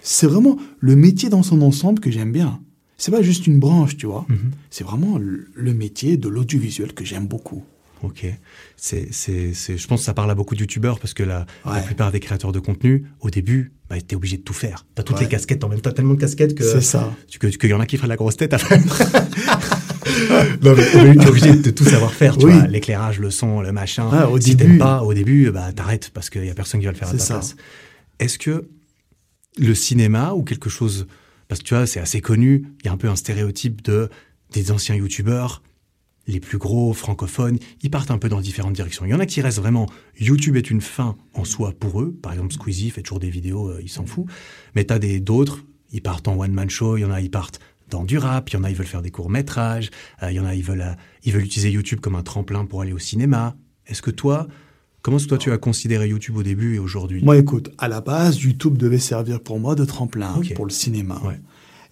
C'est 0.02 0.26
vraiment 0.26 0.56
le 0.78 0.96
métier 0.96 1.28
dans 1.28 1.42
son 1.42 1.60
ensemble 1.62 2.00
que 2.00 2.10
j'aime 2.10 2.32
bien. 2.32 2.60
C'est 2.96 3.10
pas 3.10 3.22
juste 3.22 3.46
une 3.46 3.58
branche, 3.58 3.96
tu 3.96 4.06
vois. 4.06 4.24
Mhm. 4.28 4.52
C'est 4.70 4.84
vraiment 4.84 5.18
le 5.18 5.74
métier 5.74 6.16
de 6.16 6.28
l'audiovisuel 6.28 6.94
que 6.94 7.04
j'aime 7.04 7.26
beaucoup. 7.26 7.64
Ok. 8.04 8.26
C'est, 8.76 9.08
c'est, 9.12 9.54
c'est, 9.54 9.78
je 9.78 9.86
pense 9.88 10.00
que 10.00 10.04
ça 10.06 10.14
parle 10.14 10.30
à 10.30 10.34
beaucoup 10.34 10.54
de 10.54 10.60
youtubeurs 10.60 10.98
parce 11.00 11.14
que 11.14 11.22
la, 11.22 11.46
plupart 11.86 12.12
des 12.12 12.20
créateurs 12.20 12.52
de 12.52 12.58
contenu, 12.60 13.06
au 13.20 13.30
début, 13.30 13.72
bah, 13.88 13.96
t'es 14.00 14.14
obligé 14.16 14.36
de 14.36 14.42
tout 14.42 14.52
faire. 14.52 14.84
T'as 14.94 15.02
toutes 15.02 15.16
Ouais. 15.16 15.22
les 15.24 15.28
casquettes 15.28 15.64
en 15.64 15.68
même 15.68 15.80
temps, 15.80 15.90
tellement 15.92 16.14
de 16.14 16.20
casquettes 16.20 16.54
que. 16.54 16.64
C'est 16.64 16.80
ça. 16.80 17.12
Tu- 17.28 17.38
Que, 17.38 17.46
qu'il 17.48 17.70
y 17.70 17.74
en 17.74 17.80
a 17.80 17.86
qui 17.86 17.96
feraient 17.96 18.08
la 18.08 18.16
grosse 18.16 18.36
tête 18.36 18.52
après. 18.54 18.78
non, 20.62 20.74
mais 20.76 20.84
t'es 20.90 21.14
t'es 21.16 21.26
obligé 21.28 21.54
de 21.56 21.70
tout 21.70 21.84
savoir 21.84 22.12
faire, 22.12 22.36
tu 22.36 22.46
Oui. 22.46 22.52
vois. 22.52 22.66
L'éclairage, 22.66 23.18
le 23.20 23.30
son, 23.30 23.60
le 23.60 23.72
machin. 23.72 24.08
Ah, 24.12 24.28
au 24.28 24.40
si 24.40 24.54
début. 24.54 24.70
t'aimes 24.72 24.78
pas, 24.78 25.02
au 25.02 25.14
début, 25.14 25.50
bah, 25.50 25.72
t'arrêtes 25.72 26.10
parce 26.10 26.30
qu'il 26.30 26.44
y 26.44 26.50
a 26.50 26.54
personne 26.54 26.80
qui 26.80 26.86
va 26.86 26.92
le 26.92 26.98
faire 26.98 27.08
à 27.08 27.12
C'est 27.12 27.18
ta 27.18 27.24
ça. 27.24 27.34
place. 27.34 27.56
Est-ce 28.20 28.38
que 28.38 28.68
le 29.58 29.74
cinéma 29.74 30.32
ou 30.34 30.42
quelque 30.42 30.68
chose, 30.70 31.06
parce 31.48 31.60
que 31.60 31.66
tu 31.66 31.74
vois, 31.74 31.86
c'est 31.86 32.00
assez 32.00 32.20
connu, 32.20 32.64
il 32.82 32.86
y 32.86 32.88
a 32.88 32.92
un 32.92 32.96
peu 32.96 33.08
un 33.08 33.16
stéréotype 33.16 33.82
de, 33.82 34.08
des 34.52 34.70
anciens 34.72 34.94
youtubeurs, 34.94 35.62
les 36.26 36.40
plus 36.40 36.58
gros 36.58 36.92
francophones, 36.92 37.58
ils 37.82 37.90
partent 37.90 38.10
un 38.10 38.18
peu 38.18 38.28
dans 38.28 38.40
différentes 38.40 38.72
directions. 38.72 39.04
Il 39.04 39.10
y 39.10 39.14
en 39.14 39.20
a 39.20 39.26
qui 39.26 39.40
restent 39.40 39.58
vraiment, 39.58 39.86
YouTube 40.18 40.56
est 40.56 40.70
une 40.70 40.80
fin 40.80 41.16
en 41.34 41.44
soi 41.44 41.72
pour 41.78 42.00
eux. 42.00 42.12
Par 42.22 42.32
exemple, 42.32 42.54
Squeezie 42.54 42.90
fait 42.90 43.02
toujours 43.02 43.20
des 43.20 43.30
vidéos, 43.30 43.68
euh, 43.68 43.80
il 43.82 43.88
s'en 43.88 44.06
fout. 44.06 44.26
Mais 44.74 44.84
t'as 44.84 44.98
des 44.98 45.20
d'autres, 45.20 45.64
ils 45.92 46.02
partent 46.02 46.28
en 46.28 46.38
one-man 46.38 46.70
show, 46.70 46.96
il 46.96 47.02
y 47.02 47.04
en 47.04 47.10
a, 47.10 47.20
ils 47.20 47.30
partent 47.30 47.60
dans 47.90 48.04
du 48.04 48.18
rap, 48.18 48.50
il 48.50 48.54
y 48.54 48.56
en 48.56 48.64
a, 48.64 48.70
ils 48.70 48.76
veulent 48.76 48.86
faire 48.86 49.02
des 49.02 49.10
courts-métrages, 49.10 49.90
euh, 50.22 50.30
il 50.30 50.36
y 50.36 50.40
en 50.40 50.46
a, 50.46 50.54
ils 50.54 50.64
veulent, 50.64 50.80
euh, 50.80 50.94
ils 51.24 51.32
veulent 51.32 51.44
utiliser 51.44 51.70
YouTube 51.70 52.00
comme 52.00 52.14
un 52.14 52.22
tremplin 52.22 52.64
pour 52.64 52.80
aller 52.80 52.92
au 52.92 52.98
cinéma. 52.98 53.56
Est-ce 53.86 54.00
que 54.00 54.10
toi, 54.10 54.48
comment 55.02 55.18
est-ce 55.18 55.24
que 55.24 55.30
toi 55.30 55.38
tu 55.38 55.52
as 55.52 55.58
considéré 55.58 56.08
YouTube 56.08 56.38
au 56.38 56.42
début 56.42 56.76
et 56.76 56.78
aujourd'hui? 56.78 57.22
Moi, 57.22 57.36
écoute, 57.36 57.70
à 57.78 57.88
la 57.88 58.00
base, 58.00 58.40
YouTube 58.40 58.78
devait 58.78 58.98
servir 58.98 59.40
pour 59.40 59.60
moi 59.60 59.74
de 59.74 59.84
tremplin 59.84 60.40
pour 60.54 60.64
le 60.64 60.72
cinéma. 60.72 61.20
Ouais. 61.24 61.38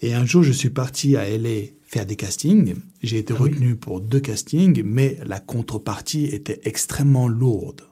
Et 0.01 0.15
un 0.15 0.25
jour, 0.25 0.43
je 0.43 0.53
suis 0.53 0.71
parti 0.71 1.17
à 1.17 1.29
LA 1.29 1.69
faire 1.93 2.07
des 2.07 2.17
castings. 2.17 2.75
J'ai 3.03 3.19
été 3.19 3.35
Ah 3.37 3.43
oui. 3.43 3.51
retenu 3.51 3.77
pour 3.77 4.01
deux 4.01 4.21
castings, 4.21 4.83
mais 4.83 5.19
la 5.27 5.41
contrepartie 5.41 6.25
était 6.25 6.61
extrêmement 6.65 7.29
lourde. 7.29 7.83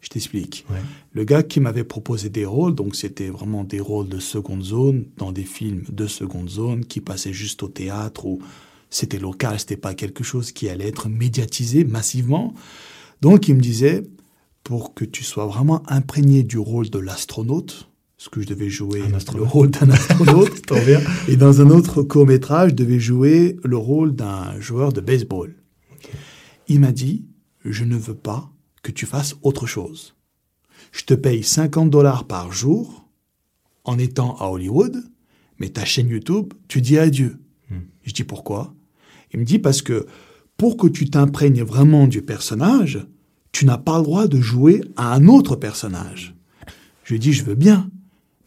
Je 0.00 0.08
t'explique. 0.08 0.64
Ouais. 0.70 0.78
Le 1.12 1.24
gars 1.24 1.42
qui 1.42 1.60
m'avait 1.60 1.84
proposé 1.84 2.30
des 2.30 2.46
rôles, 2.46 2.74
donc 2.74 2.96
c'était 2.96 3.28
vraiment 3.28 3.64
des 3.64 3.80
rôles 3.80 4.08
de 4.08 4.18
seconde 4.18 4.62
zone, 4.62 5.04
dans 5.18 5.30
des 5.30 5.44
films 5.44 5.84
de 5.92 6.06
seconde 6.06 6.48
zone 6.48 6.86
qui 6.86 7.02
passaient 7.02 7.34
juste 7.34 7.62
au 7.62 7.68
théâtre 7.68 8.24
ou 8.24 8.40
c'était 8.88 9.18
local, 9.18 9.58
c'était 9.60 9.76
pas 9.76 9.92
quelque 9.94 10.24
chose 10.24 10.52
qui 10.52 10.70
allait 10.70 10.88
être 10.88 11.10
médiatisé 11.10 11.84
massivement. 11.84 12.54
Donc 13.20 13.46
il 13.48 13.56
me 13.56 13.60
disait, 13.60 14.04
pour 14.64 14.94
que 14.94 15.04
tu 15.04 15.22
sois 15.22 15.44
vraiment 15.46 15.82
imprégné 15.86 16.42
du 16.44 16.56
rôle 16.58 16.88
de 16.88 16.98
l'astronaute, 16.98 17.89
ce 18.20 18.28
que 18.28 18.42
je 18.42 18.46
devais 18.46 18.68
jouer 18.68 19.02
le 19.34 19.42
rôle 19.42 19.70
d'un 19.70 19.88
astronaute, 19.88 20.70
et 21.28 21.36
dans 21.36 21.62
un 21.62 21.70
autre 21.70 22.02
court 22.02 22.26
métrage, 22.26 22.72
je 22.72 22.74
devais 22.74 23.00
jouer 23.00 23.56
le 23.64 23.78
rôle 23.78 24.14
d'un 24.14 24.60
joueur 24.60 24.92
de 24.92 25.00
baseball. 25.00 25.54
Il 26.68 26.80
m'a 26.80 26.92
dit, 26.92 27.24
je 27.64 27.82
ne 27.82 27.96
veux 27.96 28.14
pas 28.14 28.52
que 28.82 28.92
tu 28.92 29.06
fasses 29.06 29.36
autre 29.40 29.66
chose. 29.66 30.16
Je 30.92 31.04
te 31.04 31.14
paye 31.14 31.42
50 31.42 31.88
dollars 31.88 32.26
par 32.26 32.52
jour 32.52 33.08
en 33.84 33.98
étant 33.98 34.36
à 34.36 34.50
Hollywood, 34.50 35.02
mais 35.58 35.70
ta 35.70 35.86
chaîne 35.86 36.10
YouTube, 36.10 36.52
tu 36.68 36.82
dis 36.82 36.98
adieu. 36.98 37.40
Je 38.02 38.12
dis 38.12 38.24
pourquoi? 38.24 38.74
Il 39.32 39.40
me 39.40 39.46
dit 39.46 39.58
parce 39.58 39.80
que 39.80 40.04
pour 40.58 40.76
que 40.76 40.88
tu 40.88 41.08
t'imprègnes 41.08 41.62
vraiment 41.62 42.06
du 42.06 42.20
personnage, 42.20 43.06
tu 43.50 43.64
n'as 43.64 43.78
pas 43.78 43.96
le 43.96 44.04
droit 44.04 44.28
de 44.28 44.42
jouer 44.42 44.82
à 44.96 45.14
un 45.14 45.26
autre 45.26 45.56
personnage. 45.56 46.34
Je 47.04 47.14
lui 47.14 47.18
dis 47.18 47.32
je 47.32 47.44
veux 47.44 47.54
bien, 47.54 47.90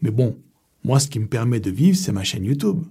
mais 0.04 0.10
bon, 0.10 0.36
moi 0.84 1.00
ce 1.00 1.08
qui 1.08 1.18
me 1.18 1.26
permet 1.26 1.58
de 1.60 1.70
vivre, 1.70 1.96
c'est 1.96 2.12
ma 2.12 2.22
chaîne 2.22 2.44
YouTube. 2.44 2.82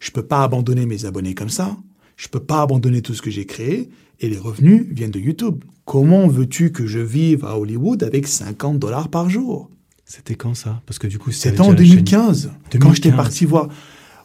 Je 0.00 0.10
peux 0.12 0.22
pas 0.22 0.44
abandonner 0.44 0.86
mes 0.86 1.04
abonnés 1.04 1.34
comme 1.34 1.48
ça. 1.50 1.76
Je 2.16 2.28
peux 2.28 2.40
pas 2.40 2.62
abandonner 2.62 3.02
tout 3.02 3.14
ce 3.14 3.20
que 3.20 3.30
j'ai 3.30 3.46
créé 3.46 3.90
et 4.20 4.28
les 4.28 4.38
revenus 4.38 4.86
viennent 4.90 5.10
de 5.10 5.18
YouTube. 5.18 5.64
Comment 5.84 6.28
veux-tu 6.28 6.70
que 6.70 6.86
je 6.86 7.00
vive 7.00 7.44
à 7.44 7.58
Hollywood 7.58 8.04
avec 8.04 8.28
50 8.28 8.78
dollars 8.78 9.08
par 9.08 9.28
jour? 9.28 9.68
C'était 10.04 10.36
quand 10.36 10.54
ça? 10.54 10.82
Parce 10.86 10.98
que 11.00 11.08
du 11.08 11.18
coup, 11.18 11.32
C'était 11.32 11.60
en 11.60 11.72
2015, 11.72 12.52
quand 12.80 12.92
j'étais 12.94 13.08
2015. 13.10 13.16
parti 13.16 13.44
voir. 13.44 13.68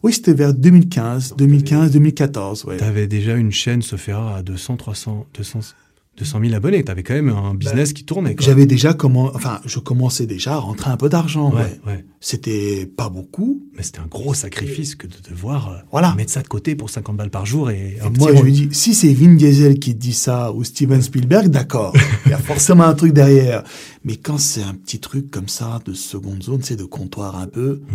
Oui, 0.03 0.13
c'était 0.13 0.33
vers 0.33 0.53
2015, 0.53 1.35
2015, 1.37 1.91
2014, 1.91 2.65
ouais. 2.65 2.77
T'avais 2.77 3.07
déjà 3.07 3.35
une 3.35 3.51
chaîne 3.51 3.81
Sofera 3.81 4.35
à 4.37 4.43
200, 4.43 4.77
300, 4.77 5.25
200, 5.33 5.59
200 6.17 6.39
000 6.41 6.53
abonnés. 6.55 6.83
T'avais 6.83 7.03
quand 7.03 7.13
même 7.13 7.29
un 7.29 7.53
business 7.53 7.93
qui 7.93 8.03
tournait. 8.03 8.35
J'avais 8.39 8.65
déjà 8.65 8.93
comment, 8.93 9.31
enfin, 9.35 9.61
je 9.65 9.77
commençais 9.79 10.25
déjà 10.25 10.53
à 10.53 10.57
rentrer 10.57 10.89
un 10.89 10.97
peu 10.97 11.09
d'argent, 11.09 11.51
ouais. 11.53 11.61
Ouais, 11.61 11.79
ouais. 11.93 12.05
C'était 12.19 12.87
pas 12.87 13.09
beaucoup. 13.09 13.63
Mais 13.75 13.83
c'était 13.83 13.99
un 13.99 14.07
gros 14.07 14.33
sacrifice 14.33 14.95
que 14.95 15.05
de 15.05 15.15
devoir 15.29 15.69
euh, 15.69 15.77
Voilà. 15.91 16.15
mettre 16.15 16.31
ça 16.31 16.41
de 16.41 16.47
côté 16.47 16.75
pour 16.75 16.89
50 16.89 17.15
balles 17.15 17.29
par 17.29 17.45
jour 17.45 17.69
et, 17.69 17.97
moi, 18.17 18.35
je 18.35 18.41
lui 18.41 18.51
dis, 18.51 18.69
si 18.71 18.95
c'est 18.95 19.13
Vin 19.13 19.35
Diesel 19.35 19.77
qui 19.79 19.93
dit 19.93 20.13
ça 20.13 20.51
ou 20.53 20.63
Steven 20.63 21.01
Spielberg, 21.01 21.49
d'accord. 21.49 21.93
Il 22.25 22.31
y 22.31 22.33
a 22.33 22.39
forcément 22.39 22.83
un 22.85 22.93
truc 22.95 23.13
derrière. 23.13 23.63
Mais 24.03 24.15
quand 24.15 24.39
c'est 24.39 24.63
un 24.63 24.73
petit 24.73 24.99
truc 24.99 25.29
comme 25.29 25.47
ça, 25.47 25.79
de 25.85 25.93
seconde 25.93 26.41
zone, 26.41 26.61
c'est 26.63 26.75
de 26.75 26.83
comptoir 26.85 27.37
un 27.37 27.47
peu, 27.47 27.81
Mm. 27.87 27.93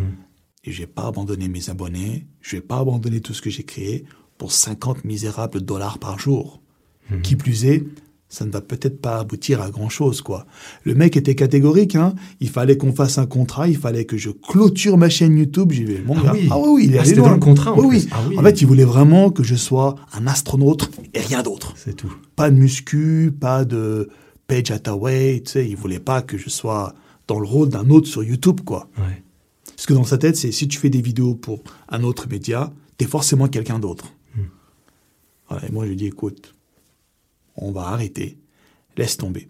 et 0.64 0.70
je 0.72 0.78
vais 0.82 0.86
pas 0.86 1.06
abandonner 1.08 1.48
mes 1.48 1.70
abonnés, 1.70 2.26
je 2.40 2.54
vais 2.56 2.62
pas 2.62 2.78
abandonner 2.78 3.20
tout 3.20 3.34
ce 3.34 3.42
que 3.42 3.50
j'ai 3.50 3.64
créé 3.64 4.04
pour 4.38 4.52
50 4.52 5.04
misérables 5.04 5.60
dollars 5.60 5.98
par 5.98 6.18
jour. 6.20 6.60
Mm-hmm. 7.10 7.20
Qui 7.22 7.34
plus 7.36 7.64
est, 7.64 7.84
ça 8.34 8.46
ne 8.46 8.50
va 8.50 8.62
peut-être 8.62 8.98
pas 8.98 9.18
aboutir 9.18 9.60
à 9.60 9.70
grand 9.70 9.90
chose, 9.90 10.22
quoi. 10.22 10.46
Le 10.84 10.94
mec 10.94 11.18
était 11.18 11.34
catégorique, 11.34 11.96
hein. 11.96 12.14
Il 12.40 12.48
fallait 12.48 12.78
qu'on 12.78 12.94
fasse 12.94 13.18
un 13.18 13.26
contrat, 13.26 13.68
il 13.68 13.76
fallait 13.76 14.06
que 14.06 14.16
je 14.16 14.30
clôture 14.30 14.96
ma 14.96 15.10
chaîne 15.10 15.36
YouTube. 15.36 15.70
J'y 15.72 15.84
vais, 15.84 16.00
mon 16.00 16.16
Ah 16.16 16.22
gars. 16.22 16.32
oui. 16.32 16.48
Ah 16.50 16.58
oui, 16.58 16.68
oui, 16.68 16.84
il 16.86 16.94
est 16.94 16.98
Ah, 16.98 17.02
allé 17.02 17.12
dans 17.12 17.30
le 17.30 17.38
contrat, 17.38 17.72
en 17.74 17.78
Oui, 17.78 17.88
plus. 17.88 17.98
oui. 18.04 18.08
Ah 18.10 18.20
oui. 18.30 18.38
En 18.38 18.42
fait, 18.42 18.62
il 18.62 18.66
voulait 18.66 18.86
vraiment 18.86 19.30
que 19.30 19.42
je 19.42 19.54
sois 19.54 19.96
un 20.14 20.26
astronaute 20.26 20.90
et 21.12 21.20
rien 21.20 21.42
d'autre. 21.42 21.74
C'est 21.76 21.94
tout. 21.94 22.10
Pas 22.34 22.50
de 22.50 22.56
muscu, 22.56 23.34
pas 23.38 23.66
de 23.66 24.08
Page 24.46 24.70
Hathaway, 24.70 25.42
tu 25.44 25.52
sais. 25.52 25.68
Il 25.68 25.76
voulait 25.76 26.00
pas 26.00 26.22
que 26.22 26.38
je 26.38 26.48
sois 26.48 26.94
dans 27.28 27.38
le 27.38 27.46
rôle 27.46 27.68
d'un 27.68 27.90
autre 27.90 28.08
sur 28.08 28.24
YouTube, 28.24 28.62
quoi. 28.64 28.88
Ouais. 28.96 29.22
Parce 29.76 29.84
que 29.84 29.92
dans 29.92 30.04
sa 30.04 30.16
tête, 30.16 30.36
c'est 30.36 30.52
si 30.52 30.68
tu 30.68 30.78
fais 30.78 30.88
des 30.90 31.02
vidéos 31.02 31.34
pour 31.34 31.62
un 31.90 32.02
autre 32.02 32.28
média, 32.30 32.72
t'es 32.96 33.04
forcément 33.06 33.48
quelqu'un 33.48 33.78
d'autre. 33.78 34.06
Voilà, 35.50 35.66
et 35.68 35.70
moi, 35.70 35.84
je 35.84 35.90
lui 35.90 35.96
dis, 35.96 36.06
écoute, 36.06 36.54
on 37.56 37.72
va 37.72 37.88
arrêter, 37.88 38.38
laisse 38.96 39.16
tomber. 39.16 39.48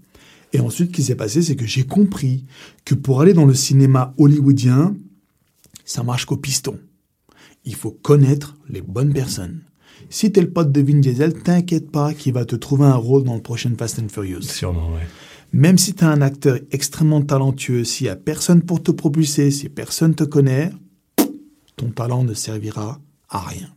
Et 0.52 0.60
ensuite, 0.60 0.90
ce 0.90 0.92
qui 0.96 1.02
s'est 1.02 1.14
passé, 1.14 1.42
c'est 1.42 1.56
que 1.56 1.66
j'ai 1.66 1.84
compris 1.84 2.44
que 2.84 2.94
pour 2.94 3.20
aller 3.20 3.32
dans 3.32 3.46
le 3.46 3.54
cinéma 3.54 4.14
hollywoodien, 4.18 4.94
ça 5.84 6.02
marche 6.02 6.26
qu'au 6.26 6.36
piston. 6.36 6.78
Il 7.64 7.74
faut 7.74 7.90
connaître 7.90 8.56
les 8.68 8.82
bonnes 8.82 9.12
personnes. 9.12 9.60
Si 10.10 10.30
t'es 10.30 10.40
le 10.40 10.50
pote 10.50 10.72
de 10.72 10.80
Vin 10.82 10.98
Diesel, 10.98 11.32
t'inquiète 11.42 11.90
pas 11.90 12.12
qu'il 12.12 12.34
va 12.34 12.44
te 12.44 12.56
trouver 12.56 12.84
un 12.84 12.96
rôle 12.96 13.24
dans 13.24 13.34
le 13.34 13.40
prochain 13.40 13.72
Fast 13.78 13.98
and 13.98 14.08
Furious. 14.08 14.42
Sûrement, 14.42 14.92
ouais. 14.92 15.06
Même 15.52 15.78
si 15.78 15.94
tu 15.94 16.04
es 16.04 16.06
un 16.06 16.22
acteur 16.22 16.58
extrêmement 16.70 17.22
talentueux, 17.22 17.84
s'il 17.84 18.06
n'y 18.06 18.10
a 18.10 18.16
personne 18.16 18.62
pour 18.62 18.82
te 18.82 18.90
propulser, 18.90 19.50
si 19.50 19.68
personne 19.68 20.14
te 20.14 20.24
connaît, 20.24 20.72
ton 21.76 21.90
talent 21.90 22.24
ne 22.24 22.34
servira 22.34 23.00
à 23.28 23.40
rien. 23.40 23.68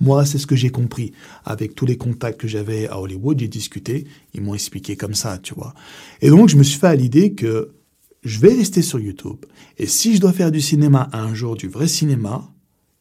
Moi, 0.00 0.24
c'est 0.24 0.38
ce 0.38 0.46
que 0.46 0.56
j'ai 0.56 0.70
compris. 0.70 1.12
Avec 1.44 1.74
tous 1.74 1.86
les 1.86 1.96
contacts 1.96 2.40
que 2.40 2.48
j'avais 2.48 2.86
à 2.88 3.00
Hollywood, 3.00 3.38
j'ai 3.40 3.48
discuté, 3.48 4.06
ils 4.34 4.40
m'ont 4.40 4.54
expliqué 4.54 4.96
comme 4.96 5.14
ça, 5.14 5.38
tu 5.38 5.54
vois. 5.54 5.74
Et 6.20 6.30
donc, 6.30 6.48
je 6.48 6.56
me 6.56 6.62
suis 6.62 6.78
fait 6.78 6.86
à 6.86 6.94
l'idée 6.94 7.34
que 7.34 7.72
je 8.22 8.38
vais 8.38 8.54
rester 8.54 8.82
sur 8.82 9.00
YouTube. 9.00 9.44
Et 9.76 9.86
si 9.86 10.14
je 10.14 10.20
dois 10.20 10.32
faire 10.32 10.50
du 10.50 10.60
cinéma 10.60 11.08
un 11.12 11.34
jour, 11.34 11.56
du 11.56 11.68
vrai 11.68 11.88
cinéma, 11.88 12.48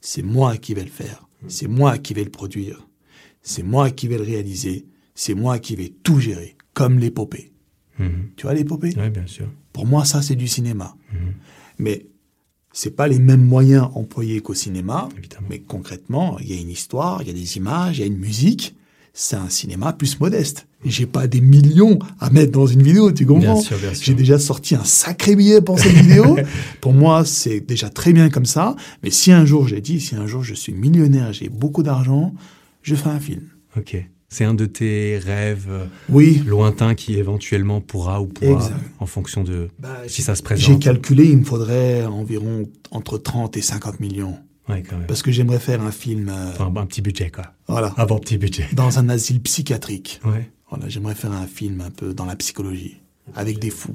c'est 0.01 0.23
moi 0.23 0.57
qui 0.57 0.73
vais 0.73 0.83
le 0.83 0.89
faire. 0.89 1.27
C'est 1.47 1.67
moi 1.67 1.97
qui 1.97 2.13
vais 2.13 2.23
le 2.23 2.31
produire. 2.31 2.87
C'est 3.41 3.63
moi 3.63 3.91
qui 3.91 4.07
vais 4.07 4.17
le 4.17 4.23
réaliser. 4.23 4.85
C'est 5.13 5.35
moi 5.35 5.59
qui 5.59 5.75
vais 5.75 5.93
tout 6.03 6.19
gérer, 6.19 6.55
comme 6.73 6.99
l'épopée. 6.99 7.51
Mhm. 7.99 8.29
Tu 8.35 8.43
vois 8.43 8.53
l'épopée? 8.53 8.95
Ouais, 8.97 9.09
bien 9.09 9.27
sûr. 9.27 9.47
Pour 9.73 9.85
moi, 9.85 10.05
ça, 10.05 10.21
c'est 10.21 10.35
du 10.35 10.47
cinéma. 10.47 10.95
Mais 11.77 12.07
c'est 12.73 12.95
pas 12.95 13.07
les 13.07 13.19
mêmes 13.19 13.43
moyens 13.43 13.89
employés 13.95 14.39
qu'au 14.41 14.53
cinéma. 14.53 15.09
Évidemment. 15.17 15.47
Mais 15.49 15.59
concrètement, 15.59 16.37
il 16.39 16.53
y 16.53 16.57
a 16.57 16.61
une 16.61 16.69
histoire, 16.69 17.21
il 17.21 17.27
y 17.27 17.31
a 17.31 17.33
des 17.33 17.57
images, 17.57 17.97
il 17.97 18.01
y 18.01 18.03
a 18.03 18.07
une 18.07 18.17
musique. 18.17 18.75
C'est 19.13 19.35
un 19.35 19.49
cinéma 19.49 19.93
plus 19.93 20.19
modeste. 20.19 20.67
Et 20.85 20.91
j'ai 20.91 21.07
pas 21.07 21.25
des 21.25 21.41
millions 21.41 21.97
à 22.19 22.29
mettre 22.29 22.51
dans 22.51 22.67
une 22.67 22.83
vidéo, 22.83 23.11
tu 23.11 23.25
comprends? 23.25 23.63
J'ai 23.99 24.13
déjà 24.13 24.37
sorti 24.37 24.75
un 24.75 24.83
sacré 24.83 25.35
billet 25.35 25.59
pour 25.59 25.79
cette 25.79 25.93
vidéo. 25.93 26.37
pour 26.81 26.93
moi, 26.93 27.25
c'est 27.25 27.59
déjà 27.59 27.89
très 27.89 28.13
bien 28.13 28.29
comme 28.29 28.45
ça. 28.45 28.75
Mais 29.01 29.09
si 29.09 29.31
un 29.31 29.43
jour, 29.43 29.67
j'ai 29.67 29.81
dit, 29.81 29.99
si 29.99 30.15
un 30.15 30.27
jour 30.27 30.43
je 30.43 30.53
suis 30.53 30.73
millionnaire, 30.73 31.33
j'ai 31.33 31.49
beaucoup 31.49 31.81
d'argent, 31.81 32.35
je 32.83 32.93
fais 32.93 33.09
un 33.09 33.19
film. 33.19 33.41
Ok. 33.75 33.97
C'est 34.29 34.43
un 34.43 34.53
de 34.53 34.65
tes 34.65 35.17
rêves 35.19 35.67
euh, 35.69 35.85
Oui. 36.09 36.43
lointains 36.45 36.95
qui 36.95 37.15
éventuellement 37.17 37.79
pourra 37.79 38.21
ou 38.21 38.27
pourra, 38.27 38.51
Exact. 38.65 38.75
en 38.99 39.05
fonction 39.05 39.43
de 39.43 39.69
Bah, 39.79 39.99
si 40.07 40.21
ça 40.21 40.35
se 40.35 40.39
J'ai 40.39 40.43
présente. 40.43 40.81
calculé, 40.81 41.25
il 41.25 41.37
me 41.37 41.43
faudrait 41.45 42.03
environ 42.05 42.63
entre 42.91 43.17
30 43.17 43.55
et 43.55 43.61
50 43.61 44.01
millions. 44.01 44.37
Ouais, 44.67 44.83
quand 44.83 44.97
même. 44.97 45.07
Parce 45.07 45.21
que 45.21 45.31
j'aimerais 45.31 45.59
faire 45.59 45.81
un 45.81 45.91
film, 45.91 46.27
euh, 46.27 46.51
Enfin, 46.51 46.69
un 46.75 46.85
petit 46.85 47.01
budget, 47.01 47.29
quoi. 47.31 47.45
voilà, 47.69 47.93
Un 47.97 48.05
bon 48.05 48.19
petit 48.19 48.37
budget. 48.37 48.67
dans 48.73 48.99
un 48.99 49.07
asile 49.07 49.39
psychiatrique. 49.41 50.19
Ouais. 50.25 50.51
Voilà, 50.69 50.89
j'aimerais 50.89 51.15
faire 51.15 51.31
un 51.31 51.47
film 51.47 51.79
un 51.79 51.89
peu 51.89 52.13
dans 52.13 52.25
la 52.25 52.35
psychologie, 52.35 52.97
avec 53.33 53.59
des 53.59 53.69
fous. 53.69 53.93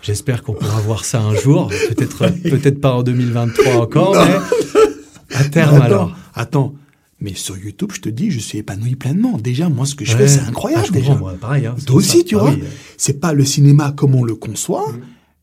J'espère 0.00 0.42
qu'on 0.42 0.54
pourra 0.54 0.80
voir 0.80 1.04
ça 1.04 1.20
un 1.20 1.34
jour. 1.34 1.68
Peut-être, 1.90 2.26
peut-être 2.48 2.80
pas 2.80 2.94
en 2.94 3.02
2023 3.02 3.74
encore, 3.74 4.14
mais 4.14 5.36
à 5.36 5.44
terme 5.44 5.74
attends, 5.76 5.84
alors. 5.84 6.16
attends, 6.34 6.74
Mais 7.20 7.34
sur 7.34 7.56
YouTube, 7.56 7.90
je 7.94 8.00
te 8.00 8.08
dis, 8.08 8.30
je 8.30 8.38
suis 8.40 8.58
épanoui 8.58 8.96
pleinement. 8.96 9.38
Déjà, 9.38 9.68
moi, 9.68 9.86
ce 9.86 9.94
que 9.94 10.04
je 10.04 10.12
Ouais. 10.12 10.18
fais, 10.18 10.28
c'est 10.28 10.40
incroyable 10.40 10.86
Ah, 10.88 10.92
déjà. 10.92 11.14
moi, 11.14 11.34
pareil. 11.40 11.66
Hein, 11.66 11.76
Toi 11.86 11.96
aussi, 11.96 12.18
ça. 12.18 12.24
tu 12.24 12.36
Ah 12.36 12.40
vois. 12.40 12.50
oui. 12.54 12.62
C'est 12.96 13.20
pas 13.20 13.32
le 13.32 13.44
cinéma 13.44 13.92
comme 13.92 14.14
on 14.14 14.24
le 14.24 14.34
conçoit, 14.34 14.90
Mm. 14.92 15.00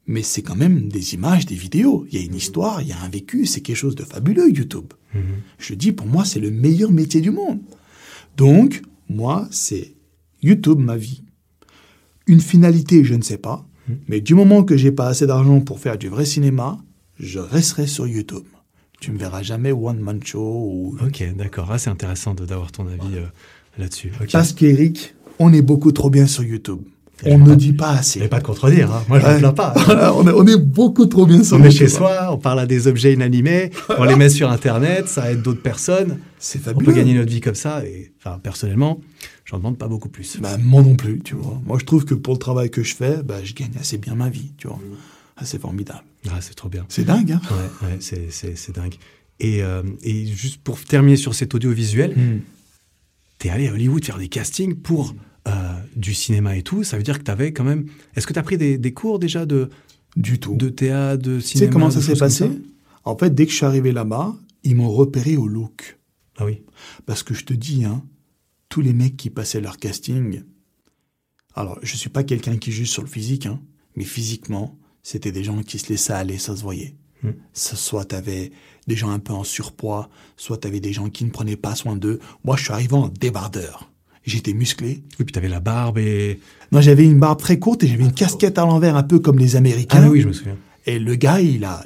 mais 0.08 0.22
c'est 0.22 0.42
quand 0.42 0.56
même 0.58 0.90
des 0.90 1.14
images, 1.14 1.46
des 1.46 1.56
vidéos. 1.56 2.06
Il 2.12 2.20
y 2.20 2.22
a 2.22 2.26
une 2.26 2.36
histoire, 2.36 2.82
il 2.82 2.90
y 2.90 2.92
a 2.92 3.00
un 3.02 3.10
vécu, 3.10 3.46
c'est 3.46 3.62
quelque 3.62 3.78
chose 3.78 3.96
de 3.96 4.04
fabuleux, 4.04 4.50
YouTube. 4.50 4.94
Mhm. 5.16 5.22
Je 5.60 5.74
dis, 5.74 5.92
pour 5.92 6.08
moi, 6.08 6.26
c'est 6.26 6.40
le 6.40 6.52
meilleur 6.52 6.92
métier 6.92 7.22
du 7.22 7.32
monde. 7.32 7.60
Donc, 8.38 8.82
moi, 9.10 9.48
c'est 9.52 9.94
YouTube 10.44 10.80
ma 10.80 10.98
vie. 10.98 11.24
Une 12.28 12.40
finalité, 12.42 13.04
je 13.04 13.16
ne 13.16 13.22
sais 13.24 13.38
pas, 13.38 13.66
Mm. 13.88 13.94
mais 14.08 14.22
du 14.22 14.36
moment 14.36 14.64
que 14.64 14.78
j'ai 14.78 14.92
pas 14.92 15.08
assez 15.08 15.26
d'argent 15.26 15.60
pour 15.62 15.80
faire 15.80 15.98
du 15.98 16.08
vrai 16.10 16.26
cinéma, 16.26 16.80
je 17.20 17.40
resterai 17.40 17.88
sur 17.88 18.08
YouTube. 18.08 18.44
Tu 19.02 19.12
me 19.12 19.18
verras 19.18 19.42
jamais 19.42 19.72
one 19.74 20.00
man 20.00 20.20
show 20.24 20.40
ou 20.72 20.96
Ok, 21.06 21.24
d'accord. 21.36 21.68
Ah, 21.72 21.78
c'est 21.80 21.90
intéressant 21.90 22.34
d'avoir 22.36 22.72
ton 22.72 22.86
avis 22.88 23.16
euh, 23.18 23.26
là-dessus. 23.80 24.12
Ok. 24.22 24.30
parce 24.32 24.54
qu'Eric, 24.54 25.16
on 25.40 25.52
est 25.52 25.64
beaucoup 25.64 25.92
trop 25.92 26.10
bien 26.12 26.28
sur 26.28 26.44
YouTube. 26.44 26.80
Et 27.26 27.34
On 27.34 27.44
je 27.46 27.52
ne 27.52 27.56
dit 27.56 27.74
pas 27.74 27.94
Je 27.96 28.00
assez. 28.00 28.20
vais 28.20 28.28
pas 28.28 28.40
te 28.40 28.46
contredire. 28.46 28.92
hein. 28.92 29.04
Moi, 29.10 29.20
je 29.20 29.26
ne 29.26 29.32
Ouais. 29.34 29.40
plains 29.40 29.54
pas. 29.54 29.74
On, 30.16 30.28
est, 30.28 30.32
on 30.32 30.46
est 30.48 30.58
beaucoup 30.58 31.06
trop 31.08 31.26
bien 31.28 31.44
sur 31.44 31.58
On 31.58 31.64
est 31.64 31.70
chez 31.72 31.88
soi, 31.88 32.30
on 32.32 32.38
parle 32.38 32.60
à 32.60 32.66
des 32.68 32.88
objets 32.88 33.14
inanimés, 33.14 33.70
on 34.00 34.04
les 34.06 34.16
met 34.16 34.30
sur 34.30 34.50
Internet, 34.52 35.08
ça 35.08 35.32
aide 35.32 35.42
d'autres 35.44 35.62
personnes. 35.62 36.18
C'est 36.40 36.60
On 36.60 36.64
fabuleux. 36.64 36.86
peut 36.86 36.94
gagner 36.94 37.14
notre 37.16 37.30
vie 37.32 37.42
comme 37.42 37.54
ça. 37.56 37.84
Et 37.86 38.12
enfin, 38.18 38.40
personnellement, 38.40 39.02
j'en 39.46 39.58
demande 39.58 39.78
pas 39.80 39.88
beaucoup 39.88 40.10
plus. 40.10 40.38
Bah, 40.40 40.58
moi 40.64 40.82
non 40.84 40.96
plus, 40.96 41.20
tu 41.24 41.36
vois. 41.36 41.60
Moi, 41.66 41.78
je 41.80 41.86
trouve 41.86 42.06
que 42.06 42.14
pour 42.16 42.34
le 42.36 42.40
travail 42.40 42.70
que 42.72 42.82
je 42.84 42.96
fais, 42.96 43.22
bah, 43.24 43.38
je 43.44 43.54
gagne 43.54 43.72
assez 43.80 43.98
bien 44.00 44.14
ma 44.16 44.30
vie, 44.30 44.52
tu 44.58 44.68
vois. 44.68 44.80
Ah, 45.42 45.46
c'est 45.46 45.60
formidable. 45.60 46.04
Ah, 46.30 46.40
c'est 46.40 46.54
trop 46.54 46.70
bien. 46.70 46.86
C'est 46.88 47.04
dingue, 47.04 47.32
hein 47.32 47.42
Ouais, 47.50 47.88
ouais, 47.90 47.98
c'est, 48.00 48.72
dingue. 48.76 48.96
Et, 49.40 49.64
euh, 49.64 49.82
et 50.04 50.28
juste 50.28 50.62
pour 50.62 50.80
terminer 50.84 51.18
sur 51.18 51.34
cet 51.34 51.56
audiovisuel, 51.56 52.16
t'es 53.40 53.50
allé 53.50 53.68
à 53.68 53.74
Hollywood 53.74 54.06
faire 54.06 54.20
des 54.20 54.28
castings 54.28 54.76
pour 54.76 55.16
euh, 55.48 55.52
du 55.96 56.14
cinéma 56.14 56.56
et 56.56 56.62
tout. 56.62 56.84
Ça 56.84 56.98
veut 56.98 57.04
dire 57.04 57.18
que 57.18 57.24
t'avais 57.24 57.54
quand 57.54 57.64
même. 57.64 57.88
Est-ce 58.16 58.28
que 58.28 58.34
t'as 58.34 58.44
pris 58.44 58.60
des, 58.60 58.78
des 58.78 58.94
cours 58.94 59.18
déjà 59.18 59.48
de, 59.48 59.70
Du 60.16 60.40
tout. 60.40 60.56
de 60.56 60.70
théâtre, 60.70 61.24
de 61.24 61.38
tu 61.38 61.42
cinéma 61.42 61.68
sais 61.68 61.74
comment 61.74 61.90
ça 61.90 62.02
s'est 62.02 62.16
passé 62.16 62.48
ça? 62.48 62.52
En 63.04 63.18
fait, 63.18 63.34
dès 63.34 63.46
que 63.48 63.52
je 63.52 63.58
suis 63.58 63.66
arrivé 63.66 63.92
là-bas, 63.92 64.36
ils 64.64 64.76
m'ont 64.76 64.92
repéré 64.92 65.38
au 65.38 65.48
look. 65.48 65.98
Ah 66.38 66.46
oui. 66.46 66.62
Parce 67.08 67.24
que 67.24 67.34
je 67.34 67.46
te 67.46 67.54
dis, 67.54 67.84
hein, 67.84 68.04
tous 68.70 68.82
les 68.82 68.94
mecs 68.94 69.18
qui 69.18 69.32
passaient 69.32 69.60
leur 69.62 69.78
casting, 69.78 70.44
alors 71.56 71.80
je 71.82 71.96
suis 71.98 72.10
pas 72.12 72.24
quelqu'un 72.24 72.58
qui 72.58 72.72
juge 72.72 72.92
sur 72.92 73.02
le 73.02 73.08
physique, 73.08 73.48
hein, 73.48 73.60
mais 73.96 74.06
physiquement, 74.06 74.78
c'était 75.04 75.32
des 75.32 75.44
gens 75.44 75.62
qui 75.64 75.80
se 75.80 75.90
laissaient 75.90 76.14
aller, 76.14 76.38
ça 76.38 76.56
se 76.56 76.62
voyait. 76.62 76.96
Hmm. 77.24 77.32
Soit 77.54 78.06
t'avais 78.06 78.52
des 78.88 78.96
gens 78.96 79.10
un 79.12 79.20
peu 79.20 79.34
en 79.34 79.44
surpoids, 79.44 80.10
soit 80.38 80.58
t'avais 80.58 80.80
des 80.80 80.92
gens 80.94 81.10
qui 81.10 81.24
ne 81.24 81.30
prenaient 81.30 81.56
pas 81.56 81.76
soin 81.76 81.96
d'eux. 81.96 82.20
Moi, 82.44 82.56
je 82.58 82.64
suis 82.64 82.74
arrivé 82.74 82.94
en 82.94 83.08
débardeur. 83.10 83.92
J'étais 84.26 84.54
musclé. 84.54 85.04
Oui, 85.20 85.26
puis 85.26 85.32
t'avais 85.34 85.48
la 85.50 85.60
barbe 85.60 85.98
et. 85.98 86.40
Non, 86.72 86.82
j'avais 86.82 87.06
une 87.06 87.20
barbe 87.20 87.40
très 87.40 87.58
courte 87.60 87.84
et 87.84 87.88
j'avais 87.88 88.04
une 88.04 88.12
casquette 88.14 88.58
à 88.58 88.62
l'envers, 88.66 88.96
un 88.96 89.04
peu 89.04 89.20
comme 89.20 89.40
les 89.40 89.56
Américains. 89.56 90.02
Ah 90.06 90.10
oui, 90.10 90.22
je 90.22 90.28
me 90.28 90.34
souviens. 90.34 90.58
Et 90.86 91.00
le 91.00 91.16
gars, 91.16 91.42
il 91.42 91.64
a. 91.64 91.86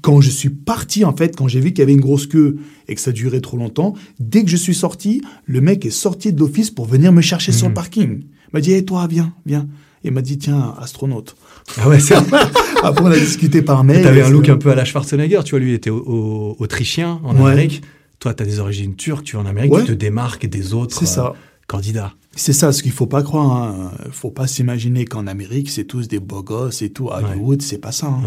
Quand 0.00 0.22
je 0.22 0.30
suis 0.30 0.48
parti, 0.48 1.04
en 1.04 1.14
fait, 1.14 1.36
quand 1.36 1.46
j'ai 1.46 1.60
vu 1.60 1.70
qu'il 1.70 1.80
y 1.80 1.82
avait 1.82 1.92
une 1.92 2.00
grosse 2.00 2.26
queue 2.26 2.58
et 2.88 2.94
que 2.94 3.00
ça 3.02 3.12
durait 3.12 3.42
trop 3.42 3.58
longtemps, 3.58 3.92
dès 4.18 4.42
que 4.42 4.48
je 4.48 4.56
suis 4.56 4.74
sorti, 4.74 5.20
le 5.44 5.60
mec 5.60 5.84
est 5.84 5.90
sorti 5.90 6.32
de 6.32 6.40
l'office 6.40 6.70
pour 6.70 6.86
venir 6.86 7.12
me 7.12 7.20
chercher 7.20 7.52
sur 7.52 7.66
Mhm. 7.66 7.70
le 7.70 7.74
parking. 7.74 8.20
Il 8.22 8.50
m'a 8.54 8.60
dit, 8.62 8.72
hey, 8.72 8.84
toi, 8.86 9.06
viens, 9.06 9.34
viens. 9.44 9.68
Il 10.02 10.12
m'a 10.12 10.22
dit, 10.22 10.38
tiens, 10.38 10.74
astronaute. 10.78 11.36
Ah 11.78 11.88
ouais, 11.88 11.98
c'est 12.00 12.14
Après, 12.82 13.02
on 13.02 13.10
a 13.10 13.18
discuté 13.18 13.62
par 13.62 13.84
mail. 13.84 14.02
T'avais 14.02 14.22
un 14.22 14.30
look 14.30 14.48
un 14.48 14.56
peu 14.58 14.70
à 14.70 14.74
la 14.74 14.84
Schwarzenegger, 14.84 15.40
tu 15.44 15.50
vois, 15.52 15.58
lui 15.60 15.70
il 15.70 15.74
était 15.74 15.90
au- 15.90 16.02
au- 16.04 16.56
autrichien 16.58 17.20
en 17.24 17.34
Ouais. 17.36 17.52
Amérique. 17.52 17.82
Toi, 18.20 18.34
t'as 18.34 18.44
des 18.44 18.58
origines 18.60 18.94
turques, 18.94 19.24
tu 19.24 19.36
es 19.36 19.38
en 19.38 19.46
Amérique, 19.46 19.72
Ouais. 19.72 19.80
tu 19.82 19.88
te 19.88 19.92
démarques 19.92 20.46
des 20.46 20.74
autres 20.74 20.98
C'est 20.98 21.06
ça. 21.06 21.26
euh, 21.28 21.32
candidats. 21.66 22.12
C'est 22.36 22.52
ça, 22.52 22.72
ce 22.72 22.82
qu'il 22.82 22.92
faut 22.92 23.06
pas 23.06 23.22
croire. 23.22 23.50
Hein. 23.64 23.92
Faut 24.12 24.30
pas 24.30 24.46
s'imaginer 24.46 25.04
qu'en 25.04 25.26
Amérique, 25.26 25.70
c'est 25.70 25.84
tous 25.84 26.08
des 26.08 26.18
beaux 26.20 26.42
gosses 26.42 26.82
et 26.82 26.90
tout. 26.90 27.10
À 27.10 27.18
Ouais. 27.22 27.30
Hollywood, 27.30 27.62
c'est 27.62 27.78
pas 27.78 27.92
ça. 27.92 28.06
hein. 28.08 28.22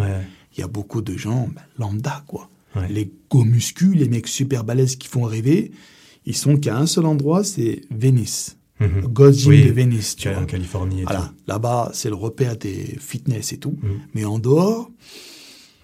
Il 0.58 0.62
y 0.62 0.64
a 0.64 0.68
beaucoup 0.68 1.02
de 1.02 1.16
gens 1.18 1.50
ben, 1.54 1.62
lambda, 1.78 2.24
quoi. 2.28 2.50
Les 2.90 3.12
go 3.30 3.44
muscu, 3.44 3.94
les 3.96 4.08
mecs 4.08 4.28
super 4.28 4.64
balèzes 4.64 4.96
qui 4.98 5.08
font 5.08 5.24
rêver, 5.24 5.72
ils 6.28 6.36
sont 6.36 6.58
qu'à 6.58 6.78
un 6.78 6.86
seul 6.86 7.06
endroit, 7.08 7.44
c'est 7.44 7.82
Mhm. 8.80 9.08
Gold 9.08 9.34
Gym 9.36 9.50
Oui, 9.50 9.66
de 9.66 9.72
Venice, 9.72 10.16
Tu 10.16 10.30
vois. 10.30 10.40
en 10.40 10.46
Californie 10.46 11.02
et 11.02 11.04
Voilà, 11.04 11.32
là-bas, 11.48 11.92
c'est 11.94 12.10
le 12.10 12.16
repère 12.16 12.58
des 12.58 12.96
fitness 13.00 13.54
et 13.54 13.58
tout. 13.58 13.78
Mhm. 13.82 13.90
Mais 14.14 14.26
en 14.26 14.38
dehors. 14.40 14.90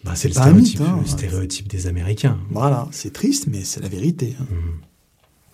Bah, 0.04 0.12
c'est 0.16 0.28
le 0.28 0.34
mythe, 0.54 0.68
stéréotype, 0.68 0.82
hein. 0.82 1.00
le 1.02 1.08
stéréotype 1.08 1.68
des 1.70 1.88
Américains. 1.88 2.38
voilà, 2.52 2.88
c'est 2.91 3.14
triste, 3.14 3.48
mais 3.50 3.64
c'est 3.64 3.80
la 3.82 3.88
vérité. 3.88 4.36
hein. 4.39 4.46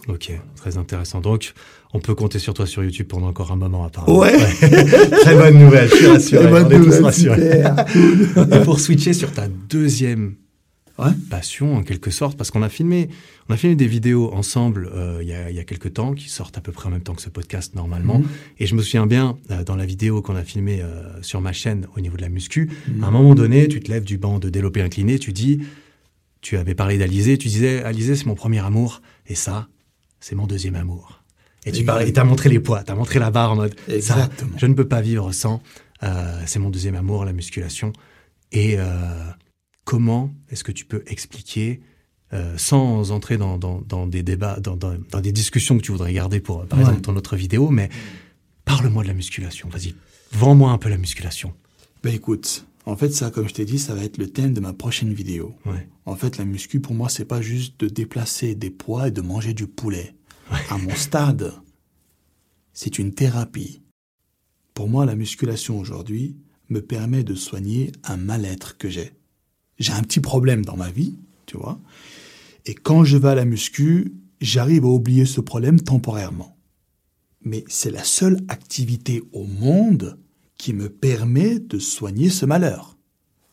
Ok, 0.07 0.31
très 0.55 0.77
intéressant. 0.77 1.21
Donc, 1.21 1.53
on 1.93 1.99
peut 1.99 2.15
compter 2.15 2.39
sur 2.39 2.53
toi 2.55 2.65
sur 2.65 2.83
YouTube 2.83 3.05
pendant 3.07 3.27
encore 3.27 3.51
un 3.51 3.57
moment, 3.57 3.83
apparemment. 3.83 4.17
Ouais. 4.19 4.35
très 5.21 5.35
bonne 5.35 5.59
nouvelle, 5.59 5.87
je 5.89 5.95
suis 5.95 6.07
rassuré. 6.07 6.41
Très 6.43 6.51
bonne 6.51 6.65
on 6.65 6.81
est 6.81 6.85
tous 6.85 6.99
rassurés. 7.03 7.61
Et 8.51 8.63
pour 8.63 8.79
switcher 8.79 9.13
sur 9.13 9.31
ta 9.31 9.47
deuxième 9.47 10.35
Ouais. 10.99 11.11
passion, 11.29 11.75
en 11.77 11.83
quelque 11.83 12.11
sorte, 12.11 12.37
parce 12.37 12.51
qu'on 12.51 12.61
a 12.61 12.69
filmé, 12.69 13.09
on 13.49 13.53
a 13.53 13.57
filmé 13.57 13.75
des 13.75 13.87
vidéos 13.87 14.33
ensemble 14.33 14.89
euh, 14.93 15.19
il 15.21 15.27
y, 15.29 15.33
a, 15.33 15.49
y 15.49 15.59
a 15.59 15.63
quelques 15.63 15.93
temps, 15.93 16.13
qui 16.13 16.29
sortent 16.29 16.57
à 16.57 16.61
peu 16.61 16.71
près 16.71 16.87
en 16.87 16.91
même 16.91 17.01
temps 17.01 17.13
que 17.15 17.21
ce 17.21 17.29
podcast 17.29 17.75
normalement. 17.75 18.19
Mhm. 18.19 18.27
Et 18.59 18.65
je 18.65 18.75
me 18.75 18.81
souviens 18.81 19.07
bien, 19.07 19.37
euh, 19.51 19.63
dans 19.63 19.75
la 19.75 19.85
vidéo 19.85 20.21
qu'on 20.21 20.35
a 20.35 20.43
filmée 20.43 20.81
euh, 20.81 21.21
sur 21.21 21.41
ma 21.41 21.53
chaîne 21.53 21.87
au 21.95 21.99
niveau 22.01 22.17
de 22.17 22.21
la 22.21 22.29
muscu, 22.29 22.69
Mhm. 22.87 23.03
à 23.03 23.07
un 23.07 23.11
moment 23.11 23.33
donné, 23.35 23.67
tu 23.67 23.79
te 23.79 23.89
lèves 23.91 24.03
du 24.03 24.17
banc 24.17 24.39
de 24.39 24.49
développé 24.49 24.81
incliné, 24.81 25.19
tu 25.19 25.31
dis, 25.33 25.61
tu 26.41 26.57
avais 26.57 26.75
parlé 26.75 26.97
d'Alizé, 26.97 27.37
tu 27.37 27.47
disais, 27.47 27.83
Alizé, 27.83 28.15
c'est 28.15 28.25
mon 28.25 28.35
premier 28.35 28.59
amour, 28.59 29.01
et 29.27 29.35
ça, 29.35 29.67
c'est 30.19 30.35
mon 30.35 30.47
deuxième 30.47 30.75
amour. 30.75 31.21
Et 31.65 31.71
tu 31.71 31.83
parlais, 31.83 32.11
t'as 32.13 32.23
montré 32.23 32.49
les 32.49 32.59
poids, 32.59 32.83
t'as 32.83 32.95
montré 32.95 33.19
la 33.19 33.31
barre 33.31 33.51
en 33.51 33.55
mode, 33.57 33.75
ça, 33.99 34.29
je 34.57 34.65
ne 34.65 34.73
peux 34.73 34.87
pas 34.87 35.01
vivre 35.01 35.31
sans, 35.33 35.61
c'est 36.45 36.59
mon 36.59 36.69
deuxième 36.69 36.95
amour, 36.95 37.25
la 37.25 37.33
musculation. 37.33 37.91
Et 38.53 38.77
comment 39.89 40.31
est-ce 40.51 40.63
que 40.63 40.71
tu 40.71 40.85
peux 40.85 41.01
expliquer, 41.07 41.81
euh, 42.33 42.55
sans 42.59 43.09
entrer 43.09 43.37
dans, 43.37 43.57
dans, 43.57 43.81
dans 43.81 44.05
des 44.05 44.21
débats, 44.21 44.59
dans, 44.59 44.77
des 45.19 45.31
discussions 45.31 45.77
que 45.79 45.81
tu 45.81 45.91
voudrais 45.91 46.13
garder 46.13 46.39
pour, 46.39 46.63
par 46.67 46.77
Ouais. 46.77 46.85
exemple, 46.85 47.01
ton 47.01 47.15
autre 47.15 47.35
vidéo, 47.35 47.71
mais 47.71 47.89
parle-moi 48.65 49.01
de 49.01 49.07
la 49.07 49.15
musculation, 49.15 49.67
vas-y, 49.67 49.95
vends-moi 50.31 50.69
un 50.69 50.77
peu 50.77 50.89
la 50.89 50.97
musculation. 50.99 51.55
Ben 52.03 52.13
écoute, 52.13 52.67
en 52.85 52.95
fait, 52.95 53.09
ça, 53.09 53.31
comme 53.31 53.49
je 53.49 53.55
t'ai 53.55 53.65
dit, 53.65 53.79
ça 53.79 53.95
va 53.95 54.03
être 54.03 54.19
le 54.19 54.29
thème 54.29 54.53
de 54.53 54.59
ma 54.59 54.73
prochaine 54.73 55.11
vidéo. 55.11 55.55
Ouais. 55.65 55.87
En 56.05 56.15
fait, 56.15 56.37
la 56.37 56.45
muscu, 56.45 56.79
pour 56.79 56.93
moi, 56.93 57.09
c'est 57.09 57.25
pas 57.25 57.41
juste 57.41 57.79
de 57.79 57.87
déplacer 57.87 58.53
des 58.53 58.69
poids 58.69 59.07
et 59.07 59.11
de 59.11 59.21
manger 59.21 59.55
du 59.55 59.65
poulet. 59.65 60.13
À 60.69 60.77
mon 60.77 60.93
stade, 60.95 61.51
c'est 62.73 62.99
une 62.99 63.11
thérapie. 63.15 63.81
Pour 64.75 64.87
moi, 64.87 65.07
la 65.07 65.15
musculation 65.15 65.79
aujourd'hui 65.79 66.37
me 66.69 66.79
permet 66.83 67.23
de 67.23 67.33
soigner 67.33 67.91
un 68.03 68.17
mal-être 68.17 68.77
que 68.77 68.87
j'ai. 68.87 69.13
J'ai 69.79 69.93
un 69.93 70.01
petit 70.01 70.19
problème 70.19 70.65
dans 70.65 70.77
ma 70.77 70.91
vie, 70.91 71.17
tu 71.45 71.57
vois. 71.57 71.79
Et 72.65 72.75
quand 72.75 73.03
je 73.03 73.17
vais 73.17 73.29
à 73.29 73.35
la 73.35 73.45
muscu, 73.45 74.13
j'arrive 74.41 74.85
à 74.85 74.89
oublier 74.89 75.25
ce 75.25 75.41
problème 75.41 75.79
temporairement. 75.79 76.57
Mais 77.41 77.63
c'est 77.67 77.91
la 77.91 78.03
seule 78.03 78.41
activité 78.49 79.23
au 79.31 79.45
monde 79.45 80.19
qui 80.57 80.73
me 80.73 80.89
permet 80.89 81.59
de 81.59 81.79
soigner 81.79 82.29
ce 82.29 82.45
malheur. 82.45 82.97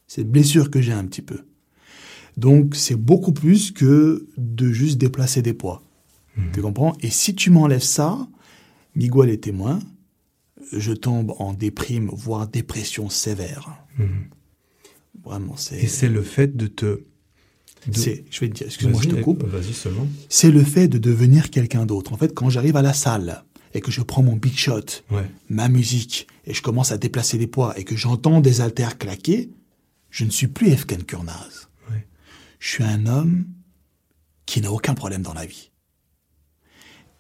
Cette 0.09 0.31
blessure 0.31 0.71
que 0.71 0.81
j'ai 0.81 0.93
un 0.93 1.05
petit 1.05 1.23
peu. 1.23 1.47
Donc, 2.37 2.75
c'est 2.75 2.97
beaucoup 2.97 3.33
plus 3.33 3.71
que 3.71 4.27
de 4.37 4.71
juste 4.71 4.99
déplacer 4.99 5.41
des 5.41 5.55
poids. 5.55 5.83
Tu 6.53 6.61
comprends? 6.61 6.95
Et 7.01 7.09
si 7.09 7.35
tu 7.35 7.51
m'enlèves 7.51 7.81
ça, 7.81 8.29
Miguel 8.95 9.31
est 9.31 9.45
témoin, 9.45 9.79
je 10.73 10.93
tombe 10.93 11.33
en 11.39 11.55
déprime, 11.55 12.11
voire 12.13 12.47
dépression 12.47 13.09
sévère. 13.09 13.79
Vraiment, 15.27 15.57
c'est... 15.57 15.77
Et 15.83 15.87
c'est 15.89 16.09
le 16.09 16.23
fait 16.23 16.57
de 16.57 16.67
te... 16.69 16.85
de- 16.87 17.01
c'est- 17.93 18.25
Je 18.31 18.41
vais 18.41 18.49
te 18.49 18.55
dire, 18.55 18.67
excuse-moi, 18.69 19.01
je 19.03 19.09
te 19.09 19.21
coupe. 19.21 19.43
Vas-y 19.45 19.73
seulement. 19.75 20.07
C'est 20.29 20.51
le 20.51 20.63
fait 20.65 20.89
de 20.89 20.99
devenir 20.99 21.51
quelqu'un 21.51 21.85
d'autre. 21.85 22.13
En 22.13 22.17
fait, 22.17 22.33
quand 22.35 22.49
j'arrive 22.49 22.77
à 22.77 22.83
la 22.83 22.93
salle 22.95 23.45
et 23.75 23.81
que 23.81 23.91
je 23.91 24.01
prends 24.03 24.23
mon 24.23 24.37
big 24.37 24.57
shot, 24.57 24.81
Ouais. 25.11 25.29
ma 25.51 25.69
musique, 25.69 26.27
et 26.47 26.55
je 26.55 26.63
commence 26.63 26.93
à 26.93 26.97
déplacer 26.99 27.39
des 27.39 27.47
poids 27.49 27.79
et 27.79 27.85
que 27.85 27.97
j'entends 27.97 28.41
des 28.41 28.61
haltères 28.61 28.97
claquer, 28.99 29.51
je 30.11 30.25
ne 30.25 30.31
suis 30.31 30.47
plus 30.47 30.69
Efken 30.69 31.03
Kurnaz. 31.05 31.69
Ouais. 31.91 32.07
Je 32.59 32.69
suis 32.71 32.85
un 32.85 33.07
homme 33.07 33.47
qui 34.47 34.61
n'a 34.61 34.71
aucun 34.73 34.95
problème 34.95 35.23
dans 35.23 35.35
la 35.35 35.45
vie. 35.45 35.71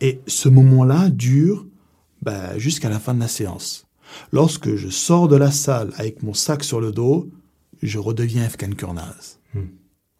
Et 0.01 0.21
ce 0.27 0.49
moment-là 0.49 1.09
dure 1.11 1.67
bah, 2.23 2.57
jusqu'à 2.59 2.89
la 2.89 3.01
fin 3.01 3.15
de 3.15 3.21
la 3.21 3.29
séance. 3.29 3.87
Lorsque 4.33 4.77
je 4.77 4.89
sors 4.89 5.27
de 5.27 5.37
la 5.37 5.51
salle 5.51 5.93
avec 5.97 6.23
mon 6.23 6.33
sac 6.35 6.63
sur 6.63 6.81
le 6.81 6.93
dos, 6.93 7.29
je 7.83 7.99
redeviens 7.99 8.45
Efken 8.47 8.74
Kurnaz. 8.74 9.39
Hmm. 9.55 9.66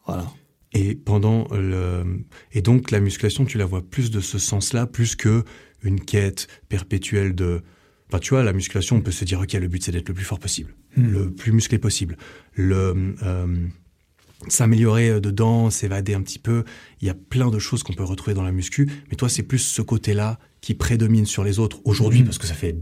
Voilà. 0.07 0.27
Et 0.73 0.95
pendant 0.95 1.49
le 1.55 2.25
et 2.53 2.61
donc 2.63 2.91
la 2.91 3.01
musculation, 3.01 3.45
tu 3.45 3.57
la 3.59 3.65
vois 3.67 3.83
plus 3.83 4.11
de 4.11 4.21
ce 4.21 4.39
sens-là, 4.39 4.87
plus 4.87 5.17
que 5.17 5.45
une 5.83 6.01
quête 6.01 6.49
perpétuelle 6.69 7.35
de. 7.35 7.63
Enfin, 8.09 8.19
tu 8.19 8.31
vois, 8.31 8.43
la 8.45 8.53
musculation, 8.53 8.97
on 8.97 9.01
peut 9.01 9.11
se 9.13 9.25
dire 9.25 9.41
ok, 9.41 9.53
le 9.55 9.69
but 9.69 9.83
c'est 9.83 9.93
d'être 9.93 10.09
le 10.09 10.15
plus 10.15 10.25
fort 10.25 10.39
possible, 10.39 10.75
Hmm. 10.97 11.09
le 11.11 11.31
plus 11.33 11.53
musclé 11.53 11.79
possible, 11.79 12.17
le 12.55 13.15
euh, 13.23 13.67
s'améliorer 14.49 15.11
euh, 15.11 15.21
dedans, 15.21 15.71
s'évader 15.71 16.15
un 16.15 16.23
petit 16.23 16.39
peu. 16.39 16.65
Il 17.01 17.07
y 17.07 17.11
a 17.11 17.15
plein 17.15 17.51
de 17.51 17.59
choses 17.59 17.83
qu'on 17.83 17.95
peut 17.95 18.05
retrouver 18.05 18.35
dans 18.35 18.43
la 18.45 18.53
muscu, 18.53 18.89
mais 19.11 19.17
toi, 19.17 19.29
c'est 19.29 19.43
plus 19.43 19.59
ce 19.59 19.83
côté-là 19.83 20.39
qui 20.61 20.75
prédomine 20.75 21.27
sur 21.27 21.43
les 21.45 21.59
autres 21.59 21.81
aujourd'hui, 21.85 22.21
Mhm. 22.21 22.27
parce 22.27 22.39
que 22.39 22.47
ça 22.47 22.55
fait 22.55 22.77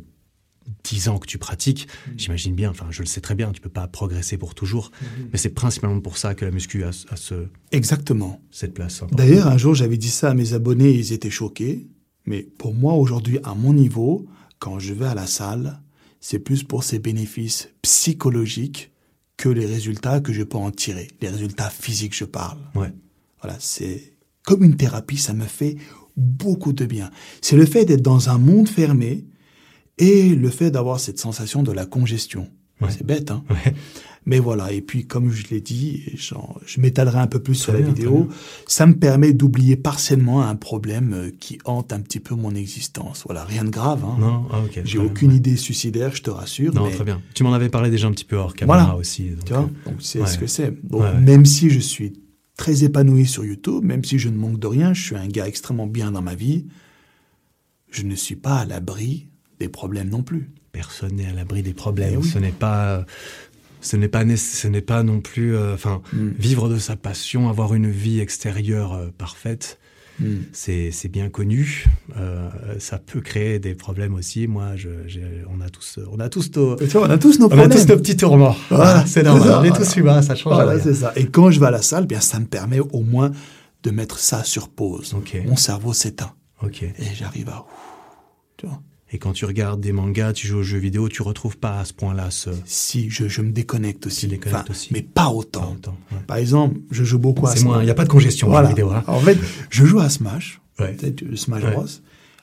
10 0.85 1.09
ans 1.09 1.19
que 1.19 1.27
tu 1.27 1.39
pratiques. 1.39 1.89
J'imagine 2.17 2.55
bien, 2.55 2.71
enfin, 2.71 2.87
je 2.91 3.03
le 3.03 3.07
sais 3.07 3.21
très 3.21 3.35
bien, 3.35 3.53
tu 3.53 3.61
peux 3.61 3.69
pas 3.69 3.87
progresser 3.87 4.37
pour 4.37 4.55
toujours, 4.55 4.91
mais 5.33 5.39
c'est 5.39 5.51
principalement 5.51 6.01
pour 6.01 6.19
ça 6.19 6.35
que 6.35 6.45
la 6.45 6.51
muscu 6.51 6.85
a, 6.85 6.89
a 6.89 7.17
ce, 7.17 7.47
Exactement. 7.73 8.41
cette 8.51 8.75
place. 8.75 9.03
D'ailleurs, 9.13 9.49
un 9.49 9.59
jour, 9.59 9.75
j'avais 9.75 9.97
dit 9.97 10.09
ça 10.11 10.31
à 10.31 10.35
mes 10.35 10.53
abonnés, 10.53 10.93
ils 10.93 11.13
étaient 11.13 11.31
choqués. 11.31 11.87
Mais 12.27 12.43
pour 12.43 12.75
moi, 12.75 12.95
aujourd'hui, 12.95 13.39
à 13.45 13.55
mon 13.55 13.75
niveau, 13.75 14.27
quand 14.59 14.79
je 14.79 14.95
vais 14.95 15.07
à 15.07 15.15
la 15.15 15.27
salle, 15.27 15.81
c'est 16.21 16.39
plus 16.39 16.63
pour 16.63 16.85
ses 16.85 16.99
bénéfices 16.99 17.69
psychologiques 17.83 18.93
que 19.37 19.49
les 19.49 19.67
résultats 19.67 20.21
que 20.21 20.33
je 20.33 20.43
peux 20.43 20.57
en 20.57 20.71
tirer. 20.71 21.09
Les 21.21 21.29
résultats 21.29 21.69
physiques, 21.69 22.17
je 22.17 22.25
parle. 22.25 22.59
Ouais. 22.75 22.93
Voilà, 23.43 23.59
c'est 23.61 24.15
comme 24.45 24.65
une 24.65 24.77
thérapie, 24.77 25.19
ça 25.19 25.35
me 25.35 25.45
fait 25.45 25.77
beaucoup 26.17 26.73
de 26.73 26.87
bien. 26.87 27.11
C'est 27.43 27.57
le 27.57 27.67
fait 27.67 27.85
d'être 27.85 28.03
dans 28.03 28.31
un 28.31 28.39
monde 28.39 28.69
fermé 28.69 29.27
et 29.99 30.35
le 30.35 30.51
fait 30.51 30.71
d'avoir 30.71 31.01
cette 31.01 31.19
sensation 31.19 31.63
de 31.63 31.73
la 31.73 31.87
congestion. 31.87 32.49
Ouais. 32.81 32.89
C'est 32.91 33.07
bête, 33.07 33.31
hein 33.31 33.45
Ouais. 33.51 33.73
mais 34.27 34.41
voilà, 34.41 34.73
et 34.73 34.81
puis 34.81 35.07
comme 35.07 35.31
je 35.31 35.47
l'ai 35.51 35.61
dit, 35.61 36.03
je 36.17 36.81
m'étalerai 36.81 37.19
un 37.21 37.29
peu 37.29 37.39
plus 37.41 37.55
sur 37.55 37.73
la 37.73 37.79
bien, 37.79 37.89
vidéo, 37.93 38.29
ça 38.67 38.85
me 38.87 38.95
permet 38.95 39.33
d'oublier 39.33 39.77
partiellement 39.77 40.43
un 40.43 40.57
problème 40.57 41.13
euh, 41.15 41.31
qui 41.39 41.59
hante 41.67 41.93
un 41.93 42.01
petit 42.01 42.19
peu 42.19 42.35
mon 42.35 42.53
existence. 42.55 43.23
Voilà, 43.27 43.45
rien 43.45 43.63
de 43.65 43.71
grave. 43.71 44.05
Hein. 44.05 44.17
Non, 44.19 44.47
ah, 44.51 44.59
ok. 44.65 44.81
J'ai 44.85 44.99
aucune 44.99 45.29
bien. 45.29 45.37
idée 45.37 45.57
suicidaire, 45.57 46.17
je 46.17 46.23
te 46.23 46.31
rassure. 46.31 46.75
Non, 46.75 46.87
mais, 46.87 46.91
très 46.95 47.05
bien. 47.05 47.23
Tu 47.35 47.45
m'en 47.45 47.53
avais 47.53 47.69
parlé 47.69 47.91
déjà 47.91 48.09
un 48.09 48.13
petit 48.13 48.25
peu 48.25 48.37
hors 48.37 48.55
caméra 48.55 48.79
Voilà. 48.85 48.97
aussi. 48.99 49.31
donc, 49.31 49.45
Tu 49.45 49.53
vois, 49.53 49.63
euh, 49.63 49.91
donc 49.91 49.95
c'est 50.01 50.21
ouais. 50.21 50.27
ce 50.27 50.39
que 50.39 50.49
c'est. 50.49 50.73
Ouais. 50.91 51.15
même 51.21 51.47
si 51.47 51.71
je 51.71 51.79
suis 51.79 52.15
très 52.57 52.83
épanoui 52.83 53.27
sur 53.27 53.45
YouTube, 53.45 53.85
même 53.85 54.05
si 54.05 54.19
je 54.19 54.29
ne 54.29 54.37
manque 54.37 54.59
de 54.59 54.67
rien, 54.67 54.95
je 54.95 55.03
suis 55.05 55.17
un 55.17 55.29
gars 55.29 55.47
extrêmement 55.47 55.87
bien 55.87 56.11
dans 56.11 56.23
ma 56.23 56.35
vie, 56.35 56.67
je 57.91 58.03
ne 58.03 58.17
suis 58.17 58.37
pas 58.37 58.57
à 58.57 58.65
l'abri 58.65 59.29
des 59.61 59.69
problèmes 59.69 60.09
non 60.09 60.23
plus. 60.23 60.51
personne 60.73 61.15
n'est 61.17 61.27
à 61.27 61.33
l'abri 61.33 61.63
des 61.63 61.75
problèmes. 61.75 62.11
Eh 62.15 62.17
oui. 62.17 62.29
Ce 62.29 62.39
n'est 62.39 62.51
pas, 62.51 63.05
ce 63.81 63.97
n'est 63.97 64.09
pas, 64.09 64.25
ce 64.37 64.67
n'est 64.69 64.81
pas 64.81 65.03
non 65.05 65.21
plus, 65.21 65.55
euh, 65.57 65.75
enfin, 65.75 66.03
Mm. 66.13 66.29
vivre 66.39 66.69
de 66.69 66.79
sa 66.79 66.97
passion, 66.97 67.49
avoir 67.49 67.75
une 67.75 67.89
vie 67.91 68.19
extérieure 68.21 68.93
euh, 68.95 69.09
parfaite, 69.17 69.79
Hmm. 70.21 70.43
c'est, 70.53 70.93
bien 71.11 71.29
connu. 71.29 71.87
Euh, 72.17 72.49
ça 72.79 72.99
peut 73.01 73.21
créer 73.21 73.59
des 73.59 73.75
problèmes 73.75 74.15
aussi. 74.15 74.47
Moi, 74.47 74.77
je, 74.77 74.89
on 75.53 75.61
a 75.61 75.69
tous, 75.71 75.99
on 76.09 76.21
a 76.21 76.29
tous 76.29 76.53
nos, 76.55 76.77
on 76.77 77.11
a 77.11 77.19
tous 77.19 77.41
nos 77.41 77.49
on 77.53 77.59
a 77.59 77.69
tous 77.69 77.89
nos 77.89 77.97
petits 77.97 78.17
tourments. 78.17 78.55
Voilà, 78.71 79.01
c'est 79.07 79.13
c'est 79.15 79.23
normal. 79.25 79.49
ça, 79.49 79.59
on 79.61 79.65
est 79.65 79.69
voilà. 79.71 79.85
tous 79.85 79.97
humains. 79.97 80.23
Ça 80.23 80.37
change 80.37 80.55
Voilà, 80.55 80.71
rien. 80.75 80.81
c'est 80.85 80.95
ça. 80.95 81.13
Et 81.17 81.27
quand 81.27 81.51
je 81.51 81.59
vais 81.59 81.67
à 81.67 81.73
la 81.73 81.83
salle, 81.83 82.07
bien, 82.07 82.21
ça 82.21 82.39
me 82.39 82.47
permet 82.47 82.79
au 82.79 83.01
moins 83.01 83.33
de 83.83 83.91
mettre 83.91 84.21
ça 84.21 84.45
sur 84.45 84.69
pause. 84.69 85.17
Mon 85.47 85.57
cerveau 85.57 85.93
s'éteint 85.93 86.33
et 86.81 86.93
j'arrive 87.15 87.49
à. 87.49 87.67
Tu 88.57 88.67
vois. 88.67 88.81
Et 89.15 89.19
quand 89.19 89.33
tu 89.33 89.45
regardes 89.45 89.81
des 89.81 89.93
mangas, 89.93 90.33
tu 90.33 90.49
joues 90.49 90.59
aux 90.59 90.63
jeux 90.65 90.79
vidéo, 90.79 91.09
tu 91.09 91.23
retrouves 91.23 91.57
pas 91.57 91.79
à 91.79 91.85
ce 91.85 91.93
point-là 91.93 92.33
ce. 92.33 92.51
Si 92.67 93.09
je, 93.11 93.29
je 93.29 93.43
me 93.43 93.53
déconnecte 93.53 94.07
aussi. 94.09 94.29
Enfin, 94.45 94.65
aussi. 94.69 94.89
Mais 94.93 95.03
pas 95.03 95.29
autant. 95.29 95.73
Autant, 95.75 95.97
ouais. 96.11 96.19
Par 96.27 96.37
exemple, 96.37 96.81
je 96.91 97.05
joue 97.05 97.21
beaucoup 97.21 97.47
à 97.47 97.53
C'est 97.53 97.61
Smash. 97.61 97.65
moins. 97.73 97.81
Il 97.83 97.85
n'y 97.85 97.91
a 97.93 97.95
pas 97.95 98.03
de 98.03 98.09
congestion 98.09 98.49
Voilà. 98.49 98.63
dans 98.63 98.69
la 98.71 98.75
vidéo. 98.75 98.91
Hein. 98.91 99.05
En 99.07 99.21
fait, 99.21 99.39
je 99.71 99.85
joue 99.85 100.01
à 100.01 100.09
Smash. 100.09 100.61
Ouais. 100.81 100.97
Smash 101.37 101.63
Ouais. 101.63 101.71
Bros. 101.71 101.85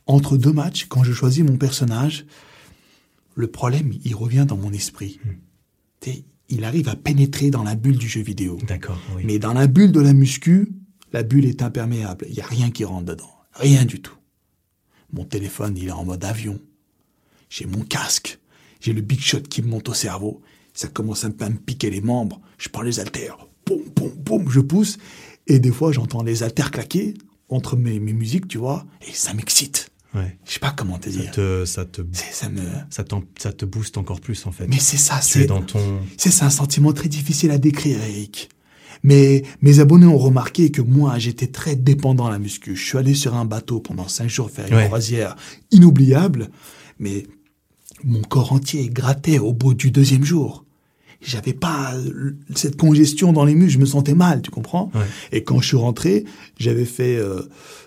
Entre 0.07 0.37
deux 0.37 0.53
matchs, 0.53 0.85
quand 0.87 1.03
je 1.03 1.11
choisis 1.11 1.43
mon 1.43 1.57
personnage, 1.57 2.25
le 3.35 3.47
problème, 3.47 3.91
il 4.05 4.15
revient 4.15 4.45
dans 4.47 4.55
mon 4.57 4.71
esprit. 4.71 5.19
Hmm. 5.25 6.09
Il 6.47 6.63
arrive 6.63 6.87
à 6.87 6.95
pénétrer 6.95 7.49
dans 7.49 7.63
la 7.63 7.75
bulle 7.75 7.97
du 7.97 8.07
jeu 8.07 8.21
vidéo. 8.21 8.57
D'accord. 8.65 8.97
Oui. 9.17 9.23
Mais 9.25 9.39
dans 9.39 9.53
la 9.53 9.67
bulle 9.67 9.91
de 9.91 9.99
la 9.99 10.13
muscu, 10.13 10.71
la 11.11 11.23
bulle 11.23 11.45
est 11.45 11.61
imperméable. 11.61 12.25
Il 12.29 12.35
n'y 12.35 12.41
a 12.41 12.45
rien 12.45 12.71
qui 12.71 12.85
rentre 12.85 13.05
dedans. 13.07 13.29
Rien 13.55 13.83
du 13.83 14.01
tout. 14.01 14.15
Mon 15.13 15.25
téléphone, 15.25 15.75
il 15.77 15.87
est 15.87 15.91
en 15.91 16.05
mode 16.05 16.23
avion. 16.23 16.59
J'ai 17.49 17.65
mon 17.65 17.83
casque. 17.83 18.39
J'ai 18.79 18.93
le 18.93 19.01
big 19.01 19.19
shot 19.19 19.41
qui 19.41 19.61
me 19.61 19.67
monte 19.67 19.89
au 19.89 19.93
cerveau. 19.93 20.41
Ça 20.73 20.87
commence 20.87 21.25
un 21.25 21.31
peu 21.31 21.45
à 21.45 21.49
me 21.49 21.57
piquer 21.57 21.89
les 21.89 22.01
membres. 22.01 22.39
Je 22.57 22.69
prends 22.69 22.81
les 22.81 22.99
haltères. 22.99 23.37
Boum, 23.65 23.81
boum, 23.95 24.11
boum, 24.15 24.49
je 24.49 24.59
pousse. 24.61 24.97
Et 25.47 25.59
des 25.59 25.71
fois, 25.71 25.91
j'entends 25.91 26.23
les 26.23 26.43
haltères 26.43 26.71
claquer 26.71 27.13
entre 27.49 27.75
mes, 27.75 27.99
mes 27.99 28.13
musiques, 28.13 28.47
tu 28.47 28.57
vois. 28.57 28.85
Et 29.07 29.11
ça 29.11 29.33
m'excite. 29.33 29.89
Ouais. 30.13 30.37
Je 30.45 30.53
sais 30.53 30.59
pas 30.59 30.71
comment 30.71 30.97
te 30.97 31.09
Ça 31.09 31.19
dire. 31.19 31.31
te, 31.31 31.65
ça 31.65 31.85
te, 31.85 32.01
Ça 32.13 32.49
me... 32.49 32.61
ça, 32.89 33.03
ça 33.37 33.53
te 33.53 33.65
booste 33.65 33.97
encore 33.97 34.19
plus 34.19 34.45
en 34.45 34.51
fait. 34.51 34.67
Mais 34.67 34.79
c'est 34.79 34.97
ça, 34.97 35.21
c'est... 35.21 35.45
dans 35.45 35.61
ton. 35.61 36.01
C'est 36.17 36.43
un 36.43 36.49
sentiment 36.49 36.91
très 36.93 37.07
difficile 37.07 37.51
à 37.51 37.57
décrire, 37.57 38.01
Eric. 38.03 38.49
Mais 39.03 39.43
mes 39.61 39.79
abonnés 39.79 40.05
ont 40.05 40.17
remarqué 40.17 40.69
que 40.71 40.81
moi, 40.81 41.17
j'étais 41.17 41.47
très 41.47 41.75
dépendant 41.75 42.27
à 42.27 42.31
la 42.31 42.39
muscu. 42.39 42.75
Je 42.75 42.85
suis 42.85 42.97
allé 42.97 43.13
sur 43.15 43.35
un 43.35 43.45
bateau 43.45 43.79
pendant 43.79 44.07
cinq 44.07 44.29
jours 44.29 44.51
faire 44.51 44.67
une 44.67 44.75
Ouais. 44.75 44.85
croisière 44.85 45.35
inoubliable, 45.71 46.49
mais 46.99 47.25
mon 48.03 48.21
corps 48.21 48.53
entier 48.53 48.89
grattait 48.89 49.39
au 49.39 49.53
bout 49.53 49.73
du 49.73 49.91
deuxième 49.91 50.23
jour. 50.23 50.65
J'avais 51.21 51.53
pas 51.53 51.93
cette 52.55 52.77
congestion 52.77 53.31
dans 53.33 53.45
les 53.45 53.53
muscles, 53.55 53.73
je 53.73 53.79
me 53.79 53.85
sentais 53.85 54.15
mal, 54.15 54.41
tu 54.41 54.49
comprends? 54.51 54.91
Ouais. 54.95 55.01
Et 55.31 55.43
quand 55.43 55.61
je 55.61 55.67
suis 55.67 55.77
rentré, 55.77 56.25
j'avais 56.59 56.85
fait 56.85 57.15
euh, 57.17 57.41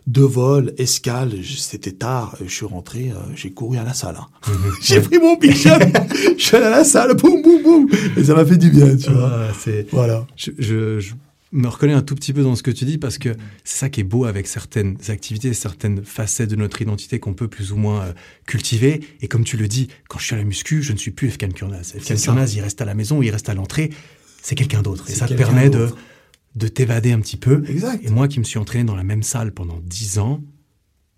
deux 0.06 0.22
vols, 0.24 0.72
escale, 0.78 1.32
c'était 1.56 1.92
tard, 1.92 2.36
je 2.44 2.52
suis 2.54 2.66
rentré, 2.66 3.10
euh, 3.10 3.14
j'ai 3.34 3.50
couru 3.50 3.76
à 3.78 3.82
la 3.84 3.92
salle. 3.94 4.16
hein. 4.20 4.52
j'ai 4.82 5.00
pris 5.00 5.18
mon 5.18 5.34
shot, 5.52 5.70
je 6.38 6.42
suis 6.44 6.56
allé 6.56 6.66
à 6.66 6.70
la 6.70 6.84
salle, 6.84 7.14
boum, 7.16 7.42
boum, 7.42 7.62
boum, 7.62 7.88
et 8.16 8.22
ça 8.24 8.34
m'a 8.34 8.44
fait 8.44 8.56
du 8.56 8.70
bien, 8.70 8.96
tu 8.96 9.10
vois. 9.10 9.30
Ah, 9.32 9.52
c'est. 9.58 9.86
Voilà. 9.90 10.26
Je, 10.36 10.50
je- 10.58 11.00
je 11.00 11.12
me 11.54 11.68
reconnais 11.68 11.92
un 11.92 12.02
tout 12.02 12.14
petit 12.14 12.32
peu 12.32 12.42
dans 12.42 12.56
ce 12.56 12.62
que 12.62 12.70
tu 12.70 12.84
dis 12.84 12.98
parce 12.98 13.16
que 13.16 13.30
c'est 13.62 13.78
ça 13.78 13.88
qui 13.88 14.00
est 14.00 14.04
beau 14.04 14.24
avec 14.24 14.46
certaines 14.46 14.98
activités, 15.08 15.54
certaines 15.54 16.04
facettes 16.04 16.50
de 16.50 16.56
notre 16.56 16.82
identité 16.82 17.20
qu'on 17.20 17.32
peut 17.32 17.48
plus 17.48 17.72
ou 17.72 17.76
moins 17.76 18.02
euh, 18.02 18.12
cultiver. 18.46 19.06
Et 19.20 19.28
comme 19.28 19.44
tu 19.44 19.56
le 19.56 19.68
dis, 19.68 19.88
quand 20.08 20.18
je 20.18 20.24
suis 20.26 20.34
à 20.34 20.38
la 20.38 20.44
muscu, 20.44 20.82
je 20.82 20.92
ne 20.92 20.98
suis 20.98 21.12
plus 21.12 21.28
Efkan 21.28 21.48
Kurnaz. 21.48 21.94
Efkan. 21.94 22.16
Kurnaz, 22.16 22.54
il 22.54 22.60
reste 22.60 22.80
à 22.80 22.84
la 22.84 22.94
maison, 22.94 23.22
il 23.22 23.30
reste 23.30 23.48
à 23.48 23.54
l'entrée. 23.54 23.90
C'est 24.42 24.56
quelqu'un 24.56 24.82
d'autre. 24.82 25.08
Et 25.08 25.14
ça 25.14 25.26
te 25.26 25.34
permet 25.34 25.70
de, 25.70 25.88
de 26.56 26.68
t'évader 26.68 27.12
un 27.12 27.20
petit 27.20 27.36
peu. 27.36 27.64
Exact. 27.68 28.04
Et 28.04 28.10
moi 28.10 28.28
qui 28.28 28.40
me 28.40 28.44
suis 28.44 28.58
entraîné 28.58 28.84
dans 28.84 28.96
la 28.96 29.04
même 29.04 29.22
salle 29.22 29.52
pendant 29.52 29.80
10 29.80 30.18
ans, 30.18 30.42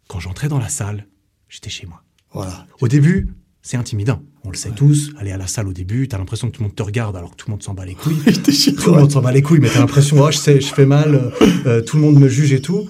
quand 0.07 0.20
j'entrais 0.20 0.49
dans 0.49 0.59
la 0.59 0.68
salle, 0.68 1.09
j'étais 1.49 1.70
chez 1.70 1.87
moi. 1.87 2.05
Voilà. 2.32 2.66
Au 2.80 2.89
début, 2.89 3.28
c'est 3.67 3.77
intimidant. 3.77 4.23
On 4.45 4.51
le 4.51 4.57
sait 4.57 4.71
tous. 4.71 5.11
Aller 5.19 5.33
à 5.33 5.37
la 5.37 5.49
salle 5.49 5.67
au 5.67 5.73
début, 5.73 6.07
t'as 6.07 6.19
l'impression 6.19 6.49
que 6.49 6.57
tout 6.57 6.62
le 6.62 6.69
monde 6.69 6.77
te 6.77 6.85
regarde 6.85 7.17
alors 7.17 7.33
que 7.33 7.37
tout 7.37 7.49
le 7.49 7.51
monde 7.51 7.64
s'en 7.64 7.75
bat 7.75 7.85
les 7.85 7.95
couilles. 7.95 8.14
Tout 8.25 8.93
le 8.93 9.01
monde 9.01 9.11
s'en 9.11 9.21
bat 9.21 9.33
les 9.33 9.43
couilles, 9.43 9.59
mais 9.59 9.69
t'as 9.69 9.81
l'impression, 9.81 10.19
oh, 10.21 10.31
je 10.31 10.39
sais, 10.39 10.61
je 10.61 10.73
fais 10.73 10.87
mal, 10.87 11.17
euh, 11.17 11.31
euh, 11.67 11.83
tout 11.83 11.97
le 11.97 12.03
monde 12.03 12.17
me 12.21 12.29
juge 12.29 12.53
et 12.53 12.61
tout. 12.61 12.89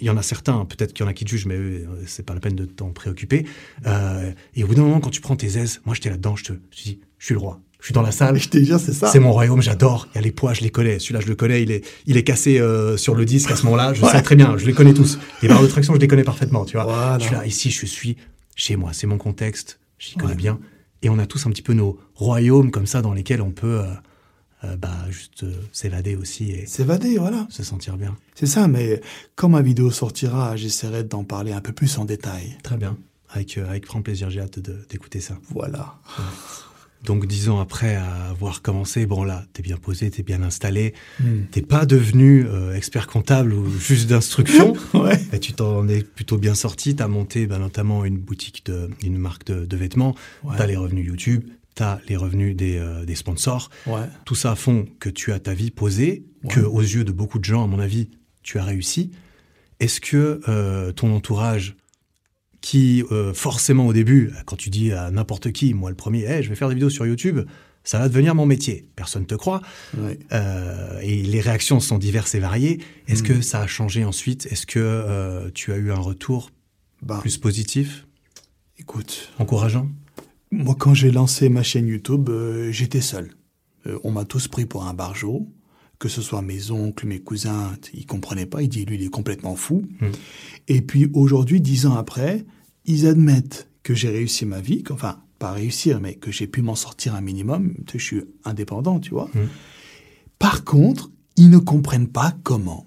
Il 0.00 0.06
y 0.08 0.10
en 0.10 0.16
a 0.16 0.22
certains, 0.22 0.64
peut-être 0.64 0.92
qu'il 0.92 1.04
y 1.04 1.06
en 1.06 1.10
a 1.10 1.12
qui 1.12 1.24
te 1.24 1.30
jugent, 1.30 1.46
mais 1.46 1.54
euh, 1.54 1.86
c'est 2.06 2.26
pas 2.26 2.34
la 2.34 2.40
peine 2.40 2.56
de 2.56 2.64
t'en 2.64 2.90
préoccuper. 2.90 3.46
Euh, 3.86 4.32
et 4.56 4.64
au 4.64 4.66
bout 4.66 4.74
d'un 4.74 4.82
moment, 4.82 4.98
quand 4.98 5.10
tu 5.10 5.20
prends 5.20 5.36
tes 5.36 5.56
aises, 5.56 5.80
moi 5.86 5.94
j'étais 5.94 6.10
là-dedans, 6.10 6.34
je 6.34 6.44
te 6.44 6.52
je 6.76 6.82
dis, 6.82 7.00
je 7.18 7.24
suis 7.24 7.34
le 7.34 7.40
roi. 7.40 7.60
Je 7.78 7.86
suis 7.86 7.94
dans 7.94 8.02
la 8.02 8.10
salle, 8.10 8.36
Je 8.40 8.48
te 8.48 8.58
jure, 8.58 8.80
c'est 8.80 8.92
ça. 8.92 9.06
c'est 9.06 9.20
mon 9.20 9.30
royaume, 9.30 9.62
j'adore. 9.62 10.08
Il 10.12 10.16
y 10.16 10.18
a 10.18 10.22
les 10.22 10.32
poids, 10.32 10.52
je 10.52 10.62
les 10.62 10.70
connais. 10.70 10.98
Celui-là, 10.98 11.20
je 11.20 11.28
le 11.28 11.36
connais, 11.36 11.62
il 11.62 11.70
est, 11.70 11.84
il 12.06 12.16
est 12.16 12.24
cassé 12.24 12.58
euh, 12.58 12.96
sur 12.96 13.14
le 13.14 13.24
disque 13.24 13.52
à 13.52 13.56
ce 13.56 13.62
moment-là. 13.66 13.94
Je 13.94 14.04
sais 14.04 14.22
très 14.22 14.34
bien, 14.34 14.56
je 14.56 14.66
les 14.66 14.72
connais 14.72 14.94
tous. 14.94 15.20
Les 15.42 15.48
barres 15.48 15.62
de 15.62 15.68
traction, 15.68 15.94
je 15.94 16.00
les 16.00 16.08
connais 16.08 16.24
parfaitement, 16.24 16.64
tu 16.64 16.76
vois. 16.76 16.84
Voilà. 16.84 17.18
Je 17.20 17.26
suis 17.26 17.34
là, 17.34 17.46
ici, 17.46 17.70
je 17.70 17.86
suis 17.86 18.16
chez 18.58 18.74
moi, 18.74 18.92
c'est 18.92 19.06
mon 19.06 19.18
contexte, 19.18 19.78
j'y 19.98 20.14
connais 20.16 20.30
Ouais. 20.32 20.36
bien. 20.36 20.58
Et 21.02 21.08
on 21.10 21.18
a 21.18 21.26
tous 21.26 21.46
un 21.46 21.50
petit 21.50 21.62
peu 21.62 21.74
nos 21.74 21.98
royaumes 22.14 22.70
comme 22.70 22.86
ça 22.86 23.02
dans 23.02 23.12
lesquels 23.12 23.40
on 23.42 23.52
peut 23.52 23.80
euh, 23.80 23.86
euh, 24.64 24.76
bah, 24.76 24.90
juste 25.10 25.44
euh, 25.44 25.52
s'évader 25.72 26.16
aussi 26.16 26.50
et 26.50 26.66
S'évader, 26.66 27.16
voilà. 27.18 27.46
se 27.50 27.62
sentir 27.62 27.96
bien. 27.96 28.16
C'est 28.34 28.46
ça, 28.46 28.66
mais 28.66 29.00
quand 29.36 29.48
ma 29.48 29.62
vidéo 29.62 29.90
sortira, 29.92 30.56
j'essaierai 30.56 31.04
d'en 31.04 31.22
parler 31.24 31.52
un 31.52 31.60
peu 31.60 31.72
plus 31.72 31.98
en 31.98 32.04
détail. 32.04 32.58
Très 32.64 32.76
bien. 32.76 32.96
Avec, 33.30 33.58
euh, 33.58 33.68
avec 33.68 33.84
grand 33.86 34.02
plaisir, 34.02 34.30
j'ai 34.30 34.40
hâte 34.40 34.58
d'écouter 34.88 35.20
ça. 35.20 35.34
Voilà. 35.50 36.00
Donc, 37.04 37.26
dix 37.26 37.48
ans 37.48 37.60
après 37.60 37.94
avoir 37.94 38.60
commencé, 38.60 39.06
bon 39.06 39.22
là, 39.22 39.44
t'es 39.52 39.62
bien 39.62 39.76
posé, 39.76 40.10
t'es 40.10 40.22
bien 40.22 40.42
installé. 40.42 40.94
Hmm. 41.20 41.42
T'es 41.50 41.62
pas 41.62 41.86
devenu 41.86 42.44
euh, 42.46 42.74
expert 42.74 43.06
comptable 43.06 43.52
ou 43.52 43.70
juste 43.78 44.08
d'instruction. 44.08 44.74
Ouais. 44.94 45.20
Et 45.32 45.38
tu 45.38 45.52
t'en 45.52 45.86
es 45.86 46.02
plutôt 46.02 46.38
bien 46.38 46.54
sorti. 46.54 46.96
Tu 46.96 47.02
as 47.02 47.08
monté 47.08 47.46
bah, 47.46 47.58
notamment 47.58 48.04
une 48.04 48.18
boutique, 48.18 48.66
de, 48.66 48.90
une 49.02 49.16
marque 49.18 49.44
de, 49.44 49.64
de 49.64 49.76
vêtements. 49.76 50.14
Ouais. 50.42 50.56
Tu 50.56 50.62
as 50.62 50.66
les 50.66 50.76
revenus 50.76 51.06
YouTube, 51.06 51.44
tu 51.76 51.82
as 51.82 52.00
les 52.08 52.16
revenus 52.16 52.56
des, 52.56 52.78
euh, 52.78 53.04
des 53.04 53.14
sponsors. 53.14 53.70
Ouais. 53.86 54.06
Tout 54.24 54.34
ça 54.34 54.56
font 54.56 54.86
que 54.98 55.08
tu 55.08 55.32
as 55.32 55.38
ta 55.38 55.54
vie 55.54 55.70
posée, 55.70 56.24
que 56.48 56.60
aux 56.60 56.80
yeux 56.80 57.04
de 57.04 57.12
beaucoup 57.12 57.38
de 57.38 57.44
gens, 57.44 57.62
à 57.62 57.66
mon 57.66 57.78
avis, 57.78 58.10
tu 58.42 58.58
as 58.58 58.64
réussi. 58.64 59.10
Est-ce 59.80 60.00
que 60.00 60.40
euh, 60.48 60.92
ton 60.92 61.14
entourage, 61.14 61.76
qui 62.60 63.04
euh, 63.12 63.32
forcément 63.34 63.86
au 63.86 63.92
début, 63.92 64.32
quand 64.46 64.56
tu 64.56 64.70
dis 64.70 64.92
à 64.92 65.10
n'importe 65.10 65.52
qui, 65.52 65.74
moi 65.74 65.90
le 65.90 65.96
premier, 65.96 66.24
Hey, 66.24 66.42
je 66.42 66.48
vais 66.48 66.54
faire 66.56 66.68
des 66.68 66.74
vidéos 66.74 66.90
sur 66.90 67.06
YouTube, 67.06 67.40
ça 67.84 67.98
va 67.98 68.08
devenir 68.08 68.34
mon 68.34 68.44
métier. 68.46 68.88
Personne 68.96 69.24
te 69.26 69.34
croit. 69.34 69.62
Ouais. 69.96 70.18
Euh, 70.32 70.98
et 71.02 71.22
les 71.22 71.40
réactions 71.40 71.80
sont 71.80 71.98
diverses 71.98 72.34
et 72.34 72.40
variées. 72.40 72.80
Est-ce 73.06 73.22
Mm. 73.22 73.26
que 73.26 73.40
ça 73.40 73.60
a 73.60 73.66
changé 73.66 74.04
ensuite? 74.04 74.46
Est-ce 74.50 74.66
que 74.66 74.78
euh, 74.80 75.50
tu 75.54 75.72
as 75.72 75.76
eu 75.76 75.90
un 75.92 75.98
retour 76.00 76.50
Bah, 77.02 77.18
plus 77.20 77.38
positif, 77.38 78.06
écoute, 78.78 79.32
encourageant? 79.38 79.88
Moi, 80.50 80.74
quand 80.78 80.94
j'ai 80.94 81.10
lancé 81.10 81.48
ma 81.48 81.62
chaîne 81.62 81.86
YouTube, 81.86 82.28
j'étais 82.70 83.00
seul. 83.00 83.30
On 84.04 84.10
m'a 84.10 84.24
tous 84.24 84.48
pris 84.48 84.66
pour 84.66 84.86
un 84.86 84.92
barjot. 84.94 85.46
Que 85.98 86.08
ce 86.08 86.22
soit 86.22 86.42
mes 86.42 86.70
oncles, 86.70 87.06
mes 87.06 87.20
cousins, 87.20 87.72
ils 87.92 88.06
comprenaient 88.06 88.46
pas. 88.46 88.62
Ils 88.62 88.68
disent, 88.68 88.86
lui, 88.86 88.96
il 88.96 89.04
est 89.04 89.10
complètement 89.10 89.56
fou. 89.56 89.82
Mm. 90.00 90.06
Et 90.68 90.80
puis 90.80 91.10
aujourd'hui, 91.12 91.60
dix 91.60 91.86
ans 91.86 91.96
après, 91.96 92.44
ils 92.84 93.06
admettent 93.06 93.68
que 93.82 93.94
j'ai 93.94 94.08
réussi 94.08 94.46
ma 94.46 94.60
vie, 94.60 94.84
enfin, 94.90 95.18
pas 95.38 95.52
réussir, 95.52 96.00
mais 96.00 96.14
que 96.14 96.30
j'ai 96.30 96.46
pu 96.46 96.62
m'en 96.62 96.74
sortir 96.74 97.14
un 97.14 97.20
minimum. 97.20 97.74
Je 97.92 97.98
suis 97.98 98.22
indépendant, 98.44 99.00
tu 99.00 99.10
vois. 99.10 99.28
Mm. 99.34 99.48
Par 100.38 100.64
contre, 100.64 101.10
ils 101.36 101.50
ne 101.50 101.58
comprennent 101.58 102.08
pas 102.08 102.34
comment. 102.42 102.86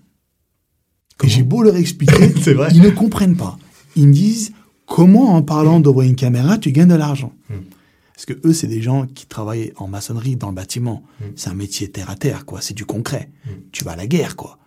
Et 1.24 1.28
j'ai 1.28 1.44
beau 1.44 1.64
leur 1.64 1.76
expliquer, 1.76 2.28
vrai. 2.54 2.70
ils 2.74 2.82
ne 2.82 2.90
comprennent 2.90 3.38
pas. 3.38 3.58
Ils 3.96 4.08
me 4.08 4.14
disent 4.14 4.54
comment, 4.86 5.36
en 5.36 5.44
parlant 5.44 5.80
devant 5.80 6.02
une 6.02 6.16
caméra, 6.16 6.58
tu 6.58 6.72
gagnes 6.72 6.90
de 6.90 6.96
l'argent. 6.96 7.34
Mm. 7.50 7.56
Parce 8.14 8.26
que 8.26 8.34
eux, 8.46 8.54
c'est 8.54 8.68
des 8.68 8.82
gens 8.82 9.08
qui 9.08 9.26
travaillent 9.26 9.74
en 9.78 9.88
maçonnerie 9.88 10.36
dans 10.36 10.50
le 10.50 10.56
bâtiment. 10.56 11.04
Mm. 11.20 11.26
C'est 11.36 11.50
un 11.50 11.56
métier 11.56 11.90
terre 11.90 12.10
à 12.10 12.16
terre, 12.16 12.46
quoi. 12.46 12.62
C'est 12.62 12.74
du 12.74 12.86
concret. 12.86 13.32
Tu 13.72 13.84
vas 13.84 13.92
à 13.92 13.96
la 13.96 14.08
guerre, 14.08 14.36
quoi. 14.36 14.60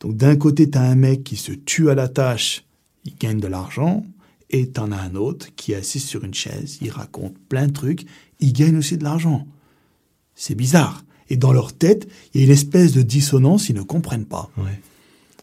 Donc 0.00 0.16
d'un 0.16 0.36
côté, 0.36 0.68
tu 0.70 0.78
as 0.78 0.82
un 0.82 0.94
mec 0.94 1.24
qui 1.24 1.36
se 1.36 1.52
tue 1.52 1.90
à 1.90 1.94
la 1.94 2.08
tâche, 2.08 2.64
il 3.04 3.16
gagne 3.16 3.38
de 3.38 3.46
l'argent, 3.46 4.04
et 4.48 4.70
t'en 4.70 4.90
as 4.92 4.96
un 4.96 5.14
autre 5.14 5.48
qui 5.56 5.72
est 5.72 5.76
assis 5.76 6.00
sur 6.00 6.24
une 6.24 6.34
chaise, 6.34 6.78
il 6.80 6.90
raconte 6.90 7.38
plein 7.48 7.66
de 7.66 7.72
trucs, 7.72 8.06
il 8.40 8.52
gagne 8.52 8.76
aussi 8.76 8.96
de 8.96 9.04
l'argent. 9.04 9.46
C'est 10.34 10.54
bizarre. 10.54 11.04
Et 11.28 11.36
dans 11.36 11.52
leur 11.52 11.72
tête, 11.72 12.08
il 12.34 12.40
y 12.40 12.44
a 12.44 12.46
une 12.46 12.52
espèce 12.52 12.92
de 12.92 13.02
dissonance, 13.02 13.68
ils 13.68 13.76
ne 13.76 13.82
comprennent 13.82 14.26
pas. 14.26 14.50
Ouais. 14.56 14.80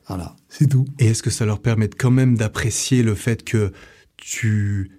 Voilà, 0.07 0.35
c'est 0.49 0.67
tout. 0.67 0.85
Et 0.99 1.07
est-ce 1.07 1.23
que 1.23 1.29
ça 1.29 1.45
leur 1.45 1.59
permet 1.59 1.87
quand 1.87 2.11
même 2.11 2.35
d'apprécier 2.35 3.03
le 3.03 3.15
fait 3.15 3.43
que 3.43 3.71
tu 4.17 4.96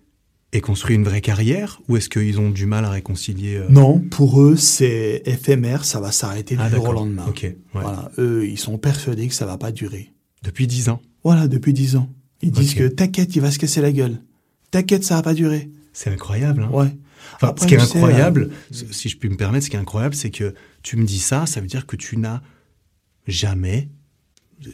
aies 0.53 0.61
construit 0.61 0.97
une 0.97 1.05
vraie 1.05 1.21
carrière 1.21 1.81
ou 1.89 1.97
est-ce 1.97 2.09
qu'ils 2.09 2.41
ont 2.41 2.51
du 2.51 2.65
mal 2.67 2.85
à 2.85 2.91
réconcilier 2.91 3.57
euh, 3.57 3.67
Non, 3.69 3.99
pour 4.01 4.41
eux, 4.43 4.57
c'est 4.57 5.23
éphémère, 5.27 5.85
ça 5.85 6.01
va 6.01 6.11
s'arrêter 6.13 6.57
du 6.57 6.63
Ah, 6.63 6.71
jour 6.71 6.89
au 6.89 6.93
lendemain. 6.93 7.27
Ok, 7.29 7.41
ouais. 7.43 7.57
Voilà, 7.73 8.11
eux, 8.19 8.47
ils 8.49 8.59
sont 8.59 8.79
persuadés 8.79 9.29
que 9.29 9.35
ça 9.35 9.45
va 9.47 9.59
pas 9.59 9.73
durer. 9.73 10.13
Depuis 10.43 10.67
dix 10.67 10.89
ans. 10.89 11.03
Voilà, 11.25 11.49
depuis 11.49 11.73
dix 11.73 11.97
ans. 11.97 12.09
Ils 12.41 12.51
disent 12.53 12.75
que 12.75 12.87
t'inquiète, 12.89 13.35
il 13.37 13.43
va 13.43 13.51
se 13.51 13.59
casser 13.59 13.81
la 13.81 13.93
gueule. 13.93 14.23
T'inquiète, 14.71 15.05
ça 15.05 15.17
va 15.17 15.23
pas 15.23 15.35
durer. 15.35 15.71
C'est 15.93 16.11
incroyable. 16.11 16.63
Hein 16.63 16.71
Ouais. 16.73 16.97
Enfin, 17.35 17.49
Après, 17.49 17.65
ce 17.65 17.69
qui 17.69 17.75
est 17.75 17.79
sais, 17.81 17.97
incroyable, 17.99 18.51
euh, 18.73 18.85
si 18.93 19.09
je 19.09 19.19
puis 19.19 19.29
me 19.29 19.37
permettre, 19.37 19.65
ce 19.67 19.71
qui 19.71 19.77
est 19.77 19.81
incroyable, 19.81 20.15
c'est 20.15 20.31
que 20.31 20.55
tu 20.83 20.97
me 20.97 21.05
dis 21.05 21.19
ça, 21.19 21.45
ça 21.47 21.61
veut 21.61 21.67
dire 21.67 21.87
que 21.87 21.97
tu 21.97 22.17
n'as 22.17 22.41
jamais, 23.27 23.89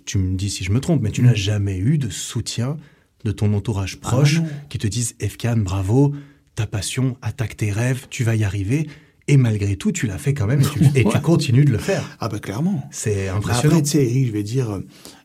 tu 0.05 0.19
me 0.19 0.37
dis 0.37 0.51
si 0.51 0.63
je 0.65 0.71
me 0.71 0.81
trompe, 0.81 1.03
mais 1.03 1.11
tu 1.11 1.23
Mm. 1.23 1.27
n'as 1.27 1.35
jamais 1.35 1.79
eu 1.79 1.99
de 1.99 2.11
soutien 2.11 2.77
de 3.25 3.33
ton 3.33 3.53
entourage 3.55 3.99
proche 4.01 4.41
Ah 4.45 4.49
qui 4.69 4.79
te 4.79 4.87
disent 4.87 5.15
Efkan, 5.21 5.57
bravo, 5.59 6.15
ta 6.55 6.67
passion, 6.67 7.17
attaque 7.23 7.57
tes 7.57 7.71
rêves, 7.73 8.07
tu 8.11 8.25
vas 8.25 8.37
y 8.37 8.45
arriver. 8.45 8.89
Et 9.27 9.37
malgré 9.39 9.77
tout, 9.77 9.91
tu 9.91 10.07
l'as 10.07 10.19
fait 10.19 10.35
quand 10.35 10.47
même 10.47 10.61
et, 10.61 10.65
tu, 10.65 10.85
et 10.95 11.03
tu 11.03 11.09
Ouais. 11.09 11.21
continues 11.23 11.65
de 11.65 11.73
le 11.73 11.79
faire. 11.79 12.17
Ah 12.21 12.29
bah 12.29 12.39
clairement. 12.39 12.87
C'est 12.91 13.15
Mais 13.15 13.29
impressionnant. 13.29 13.77
Après, 13.77 13.83
tu 13.83 13.91
sais, 13.93 14.05
Eric, 14.05 14.27
je 14.27 14.33
vais 14.33 14.43
dire, 14.43 14.71
euh, 14.71 14.81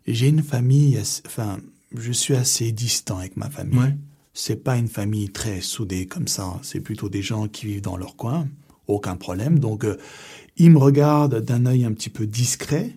j'ai 0.08 0.30
une 0.30 0.42
famille, 0.42 0.98
enfin, 1.26 1.58
je 1.98 2.12
suis 2.14 2.34
assez 2.36 2.72
distant 2.72 3.18
avec 3.18 3.36
ma 3.36 3.50
famille. 3.50 3.78
Ouais. 3.80 3.98
C'est 4.34 4.64
pas 4.64 4.78
une 4.78 4.88
famille 4.88 5.30
très 5.32 5.60
soudée 5.60 6.06
comme 6.06 6.30
ça. 6.30 6.54
C'est 6.62 6.80
plutôt 6.80 7.10
des 7.10 7.22
gens 7.22 7.48
qui 7.50 7.66
vivent 7.66 7.82
dans 7.82 7.98
leur 7.98 8.16
coin. 8.16 8.48
Aucun 8.88 9.18
problème. 9.18 9.60
Donc, 9.60 9.84
euh, 9.84 9.98
ils 10.56 10.72
me 10.72 10.78
regardent 10.78 11.42
d'un 11.44 11.66
œil 11.66 11.84
un 11.84 11.92
petit 11.92 12.10
peu 12.10 12.26
discret, 12.26 12.92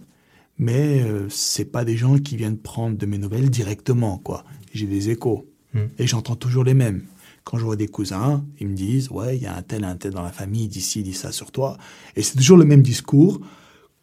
mais 0.59 1.01
euh, 1.03 1.27
c'est 1.29 1.65
pas 1.65 1.85
des 1.85 1.97
gens 1.97 2.19
qui 2.19 2.37
viennent 2.37 2.59
prendre 2.59 2.97
de 2.97 3.07
mes 3.07 3.19
nouvelles 3.19 3.51
directement, 3.51 4.19
quoi. 4.19 4.45
J'ai 4.73 4.87
des 4.87 5.11
échos. 5.11 5.47
Hmm. 5.75 5.87
Et 5.99 6.07
j'entends 6.07 6.37
toujours 6.37 6.65
les 6.65 6.75
mêmes. 6.75 7.03
Quand 7.45 7.59
je 7.59 7.65
vois 7.65 7.77
des 7.77 7.89
cousins, 7.89 8.45
ils 8.61 8.69
me 8.69 8.75
disent, 8.75 9.11
ouais, 9.11 9.37
il 9.37 9.43
y 9.43 9.47
a 9.47 9.57
un 9.57 9.63
tel, 9.63 9.85
un 9.85 9.97
tel 9.97 10.13
dans 10.13 10.23
la 10.23 10.33
famille, 10.33 10.65
il 10.65 11.03
dit 11.03 11.13
ça 11.13 11.33
sur 11.33 11.51
toi. 11.51 11.77
Et 12.15 12.23
c'est 12.23 12.37
toujours 12.37 12.57
le 12.57 12.65
même 12.65 12.83
discours. 12.83 13.41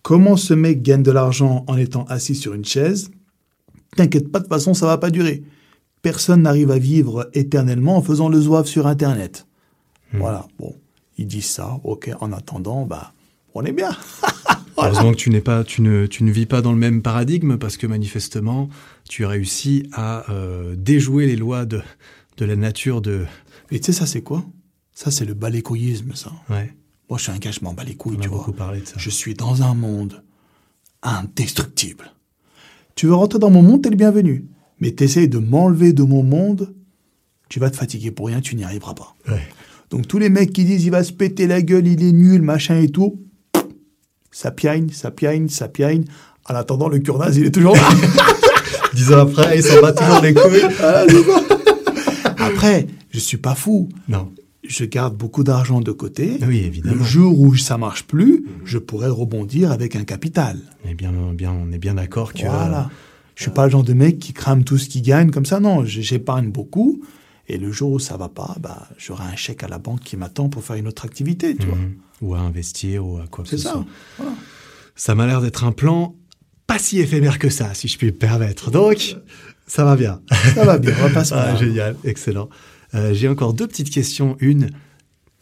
Comment 0.01 0.35
ce 0.35 0.53
mec 0.53 0.81
gagne 0.81 1.03
de 1.03 1.11
l'argent 1.11 1.63
en 1.67 1.77
étant 1.77 2.03
assis 2.05 2.35
sur 2.35 2.53
une 2.53 2.65
chaise? 2.65 3.11
T'inquiète 3.95 4.31
pas, 4.31 4.39
de 4.39 4.43
toute 4.43 4.53
façon, 4.53 4.73
ça 4.73 4.85
va 4.85 4.97
pas 4.97 5.09
durer. 5.09 5.43
Personne 6.01 6.41
n'arrive 6.41 6.71
à 6.71 6.79
vivre 6.79 7.29
éternellement 7.33 7.97
en 7.97 8.01
faisant 8.01 8.29
le 8.29 8.39
zouave 8.39 8.65
sur 8.65 8.87
Internet. 8.87 9.45
Voilà, 10.13 10.47
bon, 10.57 10.75
ils 11.17 11.27
disent 11.27 11.45
ça, 11.45 11.79
ok, 11.83 12.09
en 12.19 12.31
attendant, 12.31 12.85
bah, 12.85 13.13
on 13.53 13.63
est 13.65 13.71
bien. 13.71 13.91
Heureusement 14.77 15.11
que 15.11 15.17
tu 15.17 15.29
n'es 15.29 15.41
pas, 15.41 15.63
tu 15.63 15.81
ne, 15.81 16.05
tu 16.05 16.23
ne 16.23 16.31
vis 16.31 16.45
pas 16.45 16.61
dans 16.61 16.71
le 16.71 16.77
même 16.77 17.01
paradigme 17.01 17.57
parce 17.57 17.75
que 17.75 17.85
manifestement, 17.85 18.69
tu 19.09 19.25
as 19.25 19.27
réussi 19.29 19.89
à 19.91 20.29
euh, 20.31 20.75
déjouer 20.77 21.25
les 21.25 21.35
lois 21.35 21.65
de, 21.65 21.81
de 22.37 22.45
la 22.45 22.55
nature 22.55 23.01
de. 23.01 23.25
Et 23.71 23.79
tu 23.79 23.87
sais, 23.87 23.91
ça, 23.99 24.05
c'est 24.05 24.21
quoi? 24.21 24.45
Ça, 24.93 25.11
c'est 25.11 25.25
le 25.25 25.33
balécouillisme, 25.33 26.13
ça. 26.15 26.31
Ouais, 26.49 26.73
Moi, 27.09 27.17
je 27.17 27.23
suis 27.23 27.31
un 27.31 27.37
gars, 27.37 27.51
je 27.51 27.59
m'en 27.61 27.73
bats 27.73 27.83
les 27.83 27.95
couilles, 27.95 28.15
on 28.17 28.19
a 28.19 28.23
tu 28.23 28.29
vois. 28.29 28.37
beaucoup 28.39 28.53
parlé 28.53 28.79
de 28.81 28.85
ça. 28.85 28.93
Je 28.97 29.09
suis 29.09 29.33
dans 29.33 29.63
un 29.63 29.73
monde 29.73 30.23
indestructible. 31.01 32.11
Tu 32.95 33.07
veux 33.07 33.15
rentrer 33.15 33.39
dans 33.39 33.49
mon 33.49 33.61
monde, 33.61 33.81
t'es 33.83 33.89
le 33.89 33.95
bienvenu. 33.95 34.45
Mais 34.79 34.91
t'essayes 34.91 35.27
de 35.29 35.39
m'enlever 35.39 35.91
de 35.93 36.03
mon 36.03 36.23
monde, 36.23 36.73
tu 37.49 37.59
vas 37.59 37.69
te 37.69 37.75
fatiguer 37.77 38.11
pour 38.11 38.27
rien, 38.27 38.39
tu 38.41 38.55
n'y 38.55 38.63
arriveras 38.63 38.93
pas. 38.93 39.15
Ouais. 39.27 39.41
Donc 39.89 40.07
tous 40.07 40.19
les 40.19 40.29
mecs 40.29 40.53
qui 40.53 40.63
disent 40.65 40.85
il 40.85 40.91
va 40.91 41.03
se 41.03 41.11
péter 41.11 41.47
la 41.47 41.61
gueule, 41.61 41.87
il 41.87 42.03
est 42.03 42.11
nul, 42.11 42.41
machin 42.41 42.79
et 42.79 42.89
tout, 42.89 43.19
ça 44.41 44.51
piagne, 44.51 44.87
ça 44.89 45.11
piagne, 45.11 45.49
ça 45.49 45.67
piagne. 45.67 46.05
En 46.49 46.55
attendant, 46.55 46.87
le 46.87 46.99
cure 46.99 47.21
il 47.35 47.45
est 47.47 47.51
toujours 47.51 47.75
là. 47.75 47.89
Dix 48.93 49.11
ans 49.11 49.19
après, 49.19 49.57
il 49.57 49.63
s'en 49.63 49.81
bat 49.81 49.91
toujours 49.91 50.21
les 50.21 50.33
couilles. 50.33 50.61
Ça. 50.77 51.05
Après, 52.37 52.87
je 53.11 53.19
suis 53.19 53.35
pas 53.35 53.53
fou. 53.53 53.89
Non. 54.07 54.31
Je 54.63 54.85
garde 54.85 55.17
beaucoup 55.17 55.43
d'argent 55.43 55.81
de 55.81 55.91
côté. 55.91 56.37
Oui, 56.47 56.61
Le 56.61 56.65
évidemment. 56.67 57.03
jour 57.03 57.37
où 57.37 57.57
ça 57.57 57.77
marche 57.77 58.03
plus, 58.05 58.45
je 58.63 58.77
pourrais 58.77 59.09
rebondir 59.09 59.73
avec 59.73 59.97
un 59.97 60.05
capital. 60.05 60.57
On 60.85 60.89
est 60.89 60.93
bien, 60.93 61.11
bien, 61.33 61.51
on 61.51 61.69
est 61.73 61.77
bien 61.77 61.95
d'accord 61.95 62.31
que. 62.31 62.45
Voilà. 62.45 62.89
Je 63.35 63.43
suis 63.43 63.51
pas 63.51 63.65
le 63.65 63.71
genre 63.71 63.83
de 63.83 63.93
mec 63.93 64.19
qui 64.19 64.31
crame 64.31 64.63
tout 64.63 64.77
ce 64.77 64.87
qu'il 64.87 65.01
gagne 65.01 65.31
comme 65.31 65.45
ça. 65.45 65.59
Non, 65.59 65.83
j'épargne 65.83 66.49
beaucoup. 66.49 67.01
Et 67.49 67.57
le 67.57 67.73
jour 67.73 67.91
où 67.91 67.99
ça 67.99 68.15
va 68.15 68.29
pas, 68.29 68.55
bah, 68.61 68.87
j'aurai 68.97 69.25
un 69.25 69.35
chèque 69.35 69.63
à 69.63 69.67
la 69.67 69.79
banque 69.79 69.99
qui 69.99 70.15
m'attend 70.15 70.47
pour 70.47 70.63
faire 70.63 70.77
une 70.77 70.87
autre 70.87 71.03
activité, 71.03 71.55
tu 71.57 71.67
vois. 71.67 71.77
Ou 72.21 72.35
à 72.35 72.39
investir 72.39 73.05
ou 73.05 73.17
à 73.17 73.27
quoi 73.27 73.43
que 73.43 73.49
C'est 73.51 73.57
ce 73.57 73.63
ça. 73.63 73.71
soit. 73.73 73.85
Voilà. 74.17 74.31
Ça 74.95 75.15
m'a 75.15 75.25
l'air 75.27 75.41
d'être 75.41 75.63
un 75.63 75.71
plan 75.71 76.15
pas 76.67 76.77
si 76.77 76.99
éphémère 76.99 77.39
que 77.39 77.49
ça, 77.49 77.73
si 77.73 77.87
je 77.87 77.97
puis 77.97 78.07
me 78.07 78.11
permettre. 78.11 78.69
Donc, 78.69 79.15
ça 79.65 79.83
va 79.85 79.95
bien. 79.95 80.21
Ça 80.53 80.65
va 80.65 80.77
bien, 80.77 80.93
on 80.99 81.03
va 81.03 81.09
pas 81.09 81.23
se 81.25 81.33
Ah, 81.33 81.55
génial, 81.55 81.95
excellent. 82.03 82.47
Euh, 82.93 83.13
j'ai 83.13 83.27
encore 83.27 83.53
deux 83.53 83.65
petites 83.67 83.89
questions. 83.89 84.35
Une 84.39 84.69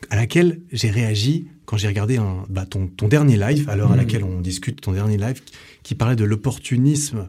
à 0.09 0.15
laquelle 0.15 0.61
j'ai 0.71 0.89
réagi 0.89 1.47
quand 1.65 1.75
j'ai 1.75 1.87
regardé 1.89 2.15
un, 2.17 2.43
bah, 2.49 2.65
ton, 2.65 2.87
ton 2.87 3.09
dernier 3.09 3.35
live, 3.35 3.67
à 3.69 3.75
l'heure 3.75 3.89
à 3.91 3.95
Mhm. 3.95 3.97
laquelle 3.97 4.23
on 4.23 4.39
discute, 4.39 4.79
ton 4.79 4.93
dernier 4.93 5.17
live, 5.17 5.41
qui, 5.43 5.53
qui 5.83 5.95
parlait 5.95 6.15
de 6.15 6.23
l'opportunisme 6.23 7.27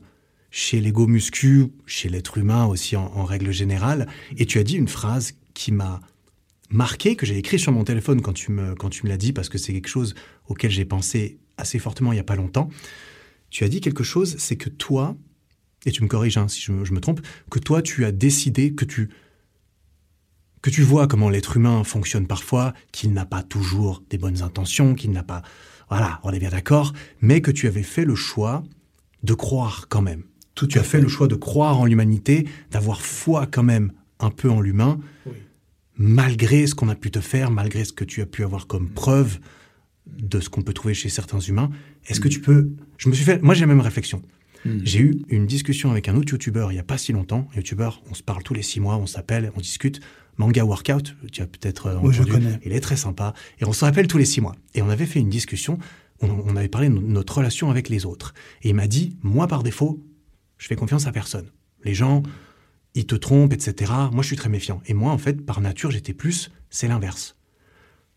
chez 0.51 0.81
l'ego 0.81 1.07
muscu, 1.09 1.69
chez 1.87 2.09
l'être 2.09 2.39
humain 2.39 2.67
aussi 2.67 2.95
en, 2.95 3.07
en 3.17 3.25
règle 3.25 3.51
générale. 3.53 4.07
Et 4.37 4.47
tu 4.47 4.59
as 4.61 4.65
dit 4.65 4.77
une 4.77 4.87
phrase 4.89 5.33
qui 5.55 5.73
m'a 5.73 6.01
marqué, 6.71 7.17
que 7.17 7.27
j'ai 7.27 7.39
écrit 7.39 7.59
sur 7.59 7.73
mon 7.73 7.85
téléphone 7.85 8.21
quand 8.21 8.33
tu 8.33 8.53
me, 8.53 8.75
quand 8.75 8.91
tu 8.91 9.05
me 9.05 9.09
l'as 9.09 9.17
dit, 9.17 9.33
parce 9.33 9.49
que 9.49 9.59
c'est 9.59 9.73
quelque 9.73 9.89
chose 9.89 10.15
auquel 10.47 10.71
j'ai 10.71 10.85
pensé 10.85 11.39
assez 11.57 11.79
fortement 11.79 12.13
il 12.13 12.17
n'y 12.17 12.21
a 12.21 12.25
pas 12.25 12.37
longtemps. 12.37 12.69
Tu 13.51 13.65
as 13.65 13.69
dit 13.69 13.81
quelque 13.81 14.05
chose, 14.05 14.37
c'est 14.39 14.57
que 14.57 14.69
toi, 14.69 15.17
et 15.87 15.93
tu 15.93 16.03
me 16.03 16.09
corriges 16.09 16.37
hein, 16.37 16.49
si 16.49 16.61
je 16.61 16.73
me, 16.73 16.85
je 16.85 16.93
me 16.93 17.01
trompe, 17.01 17.21
que 17.51 17.59
toi 17.59 17.83
tu 17.83 18.05
as 18.05 18.13
décidé 18.13 18.75
que 18.75 18.85
tu 18.85 19.11
que 20.61 20.71
tu 20.71 20.83
vois 20.83 21.07
comment 21.07 21.31
l'être 21.31 21.57
humain 21.57 21.85
fonctionne 21.85 22.27
parfois, 22.27 22.75
qu'il 22.91 23.13
n'a 23.13 23.25
pas 23.25 23.45
toujours 23.45 24.03
des 24.11 24.19
bonnes 24.19 24.43
intentions, 24.43 24.97
qu'il 24.97 25.13
n'a 25.13 25.23
pas, 25.23 25.43
voilà, 25.89 26.19
on 26.25 26.33
est 26.33 26.41
bien 26.41 26.51
d'accord, 26.51 26.93
mais 27.21 27.41
que 27.41 27.53
tu 27.53 27.69
avais 27.69 27.85
fait 27.85 28.05
le 28.05 28.17
choix 28.17 28.65
de 29.23 29.35
croire 29.35 29.87
quand 29.89 30.03
même. 30.03 30.25
Tout 30.57 30.67
Tu 30.67 30.81
as 30.81 30.83
fait 30.83 31.01
le 31.01 31.07
choix 31.07 31.29
de 31.29 31.37
croire 31.37 31.79
en 31.79 31.85
l'humanité, 31.85 32.49
d'avoir 32.73 33.03
foi 33.03 33.47
quand 33.47 33.63
même 33.63 33.93
un 34.19 34.31
peu 34.31 34.51
en 34.51 34.61
l'humain, 34.61 34.99
Oui. 35.27 35.35
Malgré 35.99 36.67
ce 36.67 36.75
qu'on 36.75 36.89
a 36.89 36.95
pu 36.95 37.11
te 37.11 37.21
faire, 37.21 37.51
malgré 37.51 37.85
ce 37.85 37.93
que 37.93 38.05
tu 38.05 38.23
as 38.23 38.27
pu 38.27 38.45
avoir 38.45 38.67
comme 38.67 38.89
preuve 38.89 39.39
de 40.07 40.41
ce 40.41 40.49
qu'on 40.49 40.63
peut 40.63 40.73
trouver 40.73 40.95
chez 40.95 41.09
certains 41.09 41.41
humains. 41.41 41.71
Est-ce 42.07 42.21
que 42.21 42.29
tu 42.29 42.41
peux... 42.41 42.71
Je 42.97 43.09
me 43.09 43.15
suis 43.15 43.25
fait... 43.25 43.43
Moi, 43.43 43.55
j'ai 43.55 43.61
la 43.63 43.67
même 43.67 43.81
réflexion. 43.81 44.23
Mm. 44.65 44.79
J'ai 44.85 45.01
eu 45.01 45.21
une 45.29 45.47
discussion 45.47 45.91
avec 45.91 46.09
un 46.09 46.17
autre 46.17 46.33
youtubeur 46.33 46.71
il 46.73 46.77
n'y 46.77 46.81
a 46.81 46.85
pas 46.85 46.99
si 46.99 47.13
longtemps. 47.13 47.49
Youtubeur, 47.55 48.03
on 48.11 48.15
se 48.15 48.23
parle 48.23 48.43
tous 48.43 48.55
les 48.55 48.63
six 48.63 48.81
mois, 48.81 48.97
on 48.97 49.07
s'appelle, 49.07 49.53
on 49.57 49.61
discute. 49.61 50.01
Manga 50.39 50.65
Workout, 50.65 51.17
tu 51.33 51.43
as 51.43 51.47
peut-être 51.47 51.87
euh, 51.89 51.99
Oui, 52.01 52.15
je 52.15 52.23
entendu. 52.23 52.33
connais. 52.39 52.59
Il 52.65 52.73
est 52.73 52.81
très 52.81 52.97
sympa. 52.97 53.35
Et 53.61 53.65
on 53.65 53.73
se 53.73 53.85
rappelle 53.85 54.07
tous 54.07 54.19
les 54.19 54.25
six 54.25 54.41
mois. 54.41 54.55
Et 54.75 54.83
on 54.83 54.89
avait 54.89 55.05
fait 55.07 55.19
une 55.19 55.29
discussion, 55.29 55.79
on, 56.21 56.29
on 56.31 56.55
avait 56.57 56.69
parlé 56.69 56.89
de 56.89 56.95
no- 56.95 57.01
notre 57.03 57.39
relation 57.39 57.71
avec 57.71 57.89
les 57.89 58.07
autres. 58.07 58.35
Et 58.63 58.69
il 58.71 58.75
m'a 58.77 58.87
dit, 58.87 59.17
moi 59.23 59.49
par 59.49 59.65
défaut, 59.65 60.01
je 60.57 60.69
fais 60.69 60.77
confiance 60.77 61.07
à 61.09 61.13
personne. 61.13 61.47
Les 61.85 61.93
gens, 61.95 62.23
ils 62.99 63.07
te 63.07 63.15
trompent, 63.15 63.53
etc. 63.53 63.93
Moi, 64.13 64.23
je 64.23 64.27
suis 64.27 64.37
très 64.37 64.49
méfiant. 64.49 64.83
Et 64.87 64.93
moi, 64.93 65.13
en 65.13 65.19
fait, 65.19 65.47
par 65.47 65.61
nature, 65.61 65.93
j'étais 65.93 66.13
plus, 66.13 66.51
c'est 66.69 66.89
l'inverse. 66.89 67.37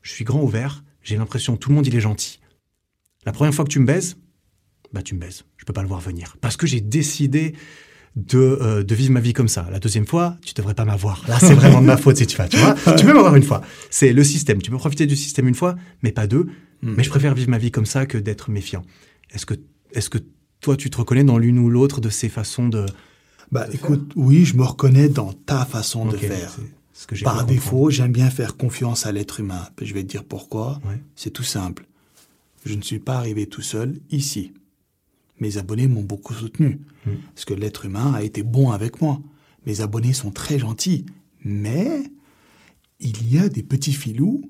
Je 0.02 0.12
suis 0.12 0.26
grand 0.26 0.42
ouvert, 0.42 0.84
j'ai 1.04 1.18
l'impression 1.18 1.56
tout 1.56 1.70
le 1.70 1.76
monde, 1.76 1.86
il 1.86 1.96
est 1.96 2.02
gentil. 2.02 2.40
La 3.24 3.32
première 3.32 3.54
fois 3.54 3.64
que 3.64 3.70
tu 3.70 3.80
me 3.80 3.86
baises, 3.86 4.18
bah 4.92 5.04
tu 5.04 5.14
me 5.14 5.20
baises. 5.20 5.44
Je 5.58 5.66
peux 5.66 5.74
pas 5.74 5.84
le 5.84 5.88
voir 5.88 6.02
venir. 6.02 6.36
Parce 6.42 6.58
que 6.58 6.66
j'ai 6.66 6.82
décidé 6.82 7.54
de, 8.16 8.40
euh, 8.40 8.82
de 8.82 8.96
vivre 8.96 9.14
ma 9.14 9.20
vie 9.20 9.34
comme 9.34 9.48
ça. 9.48 9.70
La 9.72 9.80
deuxième 9.80 10.08
fois, 10.08 10.38
tu 10.44 10.56
devrais 10.56 10.74
pas 10.74 10.84
m'avoir. 10.84 11.24
Là, 11.28 11.38
c'est 11.40 11.54
vraiment 11.62 11.80
de 11.80 11.86
ma 11.86 11.98
faute 11.98 12.18
si 12.18 12.26
tu 12.26 12.36
vas, 12.36 12.48
tu 12.48 12.58
vois. 12.58 12.74
Tu 12.98 13.06
peux 13.06 13.14
m'avoir 13.14 13.36
une 13.36 13.44
fois. 13.44 13.62
C'est 13.92 14.14
le 14.14 14.24
système. 14.24 14.64
Tu 14.64 14.72
peux 14.72 14.78
profiter 14.78 15.06
du 15.06 15.16
système 15.16 15.48
une 15.48 15.54
fois, 15.54 15.76
mais 16.02 16.12
pas 16.12 16.26
deux. 16.26 16.48
Mm. 16.82 16.96
Mais 16.98 17.04
je 17.04 17.10
préfère 17.12 17.36
vivre 17.36 17.52
ma 17.52 17.60
vie 17.60 17.70
comme 17.70 17.86
ça 17.86 18.08
que 18.08 18.18
d'être 18.18 18.50
méfiant. 18.50 18.82
Est-ce 19.30 19.46
que, 19.46 19.54
est-ce 19.94 20.10
que 20.10 20.18
toi, 20.60 20.76
tu 20.76 20.90
te 20.90 20.98
reconnais 20.98 21.24
dans 21.24 21.38
l'une 21.38 21.60
ou 21.60 21.70
l'autre 21.70 22.02
de 22.02 22.10
ces 22.10 22.30
façons 22.30 22.68
de. 22.68 22.88
Bah 23.52 23.68
écoute, 23.74 24.14
oui, 24.16 24.46
je 24.46 24.56
me 24.56 24.64
reconnais 24.64 25.10
dans 25.10 25.34
ta 25.34 25.66
façon 25.66 26.06
de 26.06 26.16
faire. 26.16 26.58
ce 26.94 27.06
que 27.06 27.22
Par 27.22 27.46
défaut, 27.46 27.90
j'aime 27.90 28.12
bien 28.12 28.30
faire 28.30 28.56
confiance 28.56 29.06
à 29.06 29.12
l'être 29.12 29.42
humain. 29.42 29.68
Je 29.82 29.94
vais 29.94 30.04
te 30.04 30.08
dire 30.08 30.24
pourquoi. 30.24 30.80
Ouais. 30.86 31.02
C'est 31.16 31.32
tout 31.32 31.44
simple. 31.44 31.86
Je 32.66 32.76
ne 32.76 32.82
suis 32.82 33.00
pas 33.00 33.18
arrivé 33.18 33.48
tout 33.48 33.62
seul 33.62 34.00
ici. 34.10 34.54
Mes 35.40 35.58
abonnés 35.58 35.88
m'ont 35.88 36.04
beaucoup 36.04 36.34
soutenu. 36.34 36.80
Hmm. 37.06 37.16
Parce 37.34 37.46
que 37.46 37.54
l'être 37.54 37.86
humain 37.86 38.14
a 38.14 38.22
été 38.22 38.44
bon 38.44 38.72
avec 38.72 39.02
moi. 39.02 39.20
Mes 39.66 39.82
abonnés 39.82 40.14
sont 40.14 40.32
très 40.32 40.60
gentils. 40.60 41.06
Mais 41.44 42.04
il 43.00 43.34
y 43.34 43.40
a 43.40 43.50
des 43.50 43.64
petits 43.64 43.94
filous 43.94 44.44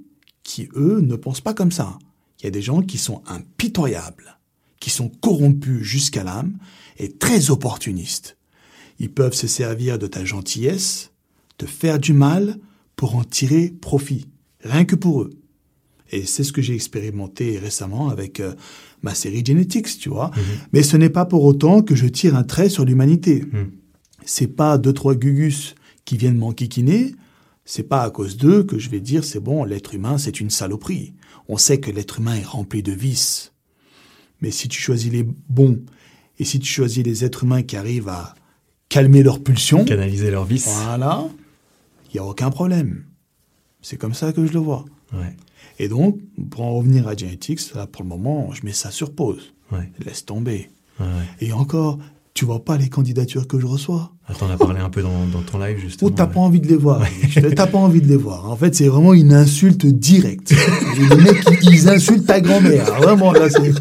qui, 0.43 0.69
eux, 0.75 0.99
ne 1.01 1.15
pensent 1.15 1.41
pas 1.41 1.53
comme 1.53 1.71
ça. 1.71 1.97
Il 2.39 2.43
y 2.43 2.47
a 2.47 2.51
des 2.51 2.61
gens 2.61 2.81
qui 2.81 2.97
sont 2.97 3.23
impitoyables, 3.25 4.37
qui 4.79 4.89
sont 4.89 5.09
corrompus 5.09 5.81
jusqu'à 5.81 6.23
l'âme 6.23 6.57
et 6.97 7.11
très 7.13 7.49
opportunistes. 7.49 8.37
Ils 9.01 9.11
peuvent 9.11 9.33
se 9.33 9.47
servir 9.47 9.97
de 9.97 10.05
ta 10.05 10.23
gentillesse, 10.23 11.09
te 11.57 11.65
faire 11.65 11.97
du 11.97 12.13
mal 12.13 12.59
pour 12.95 13.15
en 13.15 13.23
tirer 13.23 13.73
profit, 13.81 14.27
rien 14.63 14.85
que 14.85 14.95
pour 14.95 15.23
eux. 15.23 15.31
Et 16.11 16.27
c'est 16.27 16.43
ce 16.43 16.53
que 16.53 16.61
j'ai 16.61 16.75
expérimenté 16.75 17.57
récemment 17.57 18.09
avec 18.09 18.39
euh, 18.39 18.53
ma 19.01 19.15
série 19.15 19.43
Genetics, 19.43 19.97
tu 19.97 20.09
vois. 20.09 20.29
Mais 20.71 20.83
ce 20.83 20.97
n'est 20.97 21.09
pas 21.09 21.25
pour 21.25 21.43
autant 21.45 21.81
que 21.81 21.95
je 21.95 22.05
tire 22.05 22.35
un 22.35 22.43
trait 22.43 22.69
sur 22.69 22.85
l'humanité. 22.85 23.43
Mhm. 23.51 23.71
C'est 24.23 24.55
pas 24.55 24.77
deux 24.77 24.93
trois 24.93 25.15
gugus 25.15 25.73
qui 26.05 26.15
viennent 26.15 26.37
m'enquiquiner. 26.37 27.15
C'est 27.65 27.89
pas 27.89 28.03
à 28.03 28.11
cause 28.11 28.37
d'eux 28.37 28.63
que 28.63 28.77
je 28.77 28.91
vais 28.91 28.99
dire 28.99 29.23
c'est 29.23 29.39
bon, 29.39 29.63
l'être 29.63 29.95
humain 29.95 30.19
c'est 30.19 30.39
une 30.39 30.51
saloperie. 30.51 31.15
On 31.47 31.57
sait 31.57 31.79
que 31.79 31.89
l'être 31.89 32.19
humain 32.19 32.35
est 32.35 32.45
rempli 32.45 32.83
de 32.83 32.91
vices. 32.91 33.51
Mais 34.41 34.51
si 34.51 34.67
tu 34.67 34.79
choisis 34.79 35.11
les 35.11 35.23
bons 35.49 35.81
et 36.37 36.45
si 36.45 36.59
tu 36.59 36.71
choisis 36.71 37.03
les 37.03 37.25
êtres 37.25 37.45
humains 37.45 37.63
qui 37.63 37.77
arrivent 37.77 38.09
à 38.09 38.35
calmer 38.91 39.23
leurs 39.23 39.41
pulsions, 39.41 39.85
Canaliser 39.85 40.29
leur 40.31 40.43
vice. 40.43 40.67
voilà, 40.85 41.23
il 42.09 42.13
n'y 42.15 42.19
a 42.19 42.25
aucun 42.25 42.49
problème. 42.51 43.05
C'est 43.81 43.97
comme 43.97 44.13
ça 44.13 44.33
que 44.33 44.45
je 44.45 44.51
le 44.53 44.59
vois. 44.59 44.85
Ouais. 45.13 45.35
Et 45.79 45.87
donc, 45.87 46.19
pour 46.51 46.61
en 46.63 46.73
revenir 46.75 47.07
à 47.07 47.15
Genetics, 47.15 47.73
là, 47.73 47.87
pour 47.87 48.03
le 48.03 48.09
moment, 48.09 48.51
je 48.51 48.65
mets 48.65 48.73
ça 48.73 48.91
sur 48.91 49.15
pause. 49.15 49.53
Ouais. 49.71 49.89
Laisse 50.05 50.25
tomber. 50.25 50.69
ouais. 50.99 51.05
Et 51.39 51.53
encore, 51.53 51.97
tu 52.33 52.45
vois 52.45 52.63
pas 52.63 52.77
les 52.77 52.87
candidatures 52.89 53.47
que 53.47 53.59
je 53.59 53.65
reçois. 53.65 54.13
Attends, 54.27 54.47
on 54.49 54.53
a 54.53 54.57
parlé 54.57 54.79
un 54.79 54.89
peu 54.89 55.01
dans, 55.01 55.25
dans 55.31 55.41
ton 55.41 55.59
live, 55.59 55.77
justement. 55.79 56.09
Ou 56.09 56.13
t'as 56.13 56.27
pas 56.27 56.39
envie 56.39 56.61
de 56.61 56.67
les 56.67 56.77
voir. 56.77 57.01
T'as 57.55 57.67
pas 57.67 57.77
envie 57.77 58.01
de 58.01 58.07
les 58.07 58.15
voir. 58.15 58.49
En 58.49 58.55
fait, 58.55 58.73
c'est 58.73 58.87
vraiment 58.87 59.13
une 59.13 59.33
insulte 59.33 59.85
directe. 59.85 60.53
les 61.09 61.15
mecs, 61.17 61.43
ils 61.63 61.89
insultent 61.89 62.25
ta 62.27 62.39
grand-mère. 62.39 62.85
Vraiment, 63.01 63.33
là, 63.33 63.49
c'est... 63.49 63.73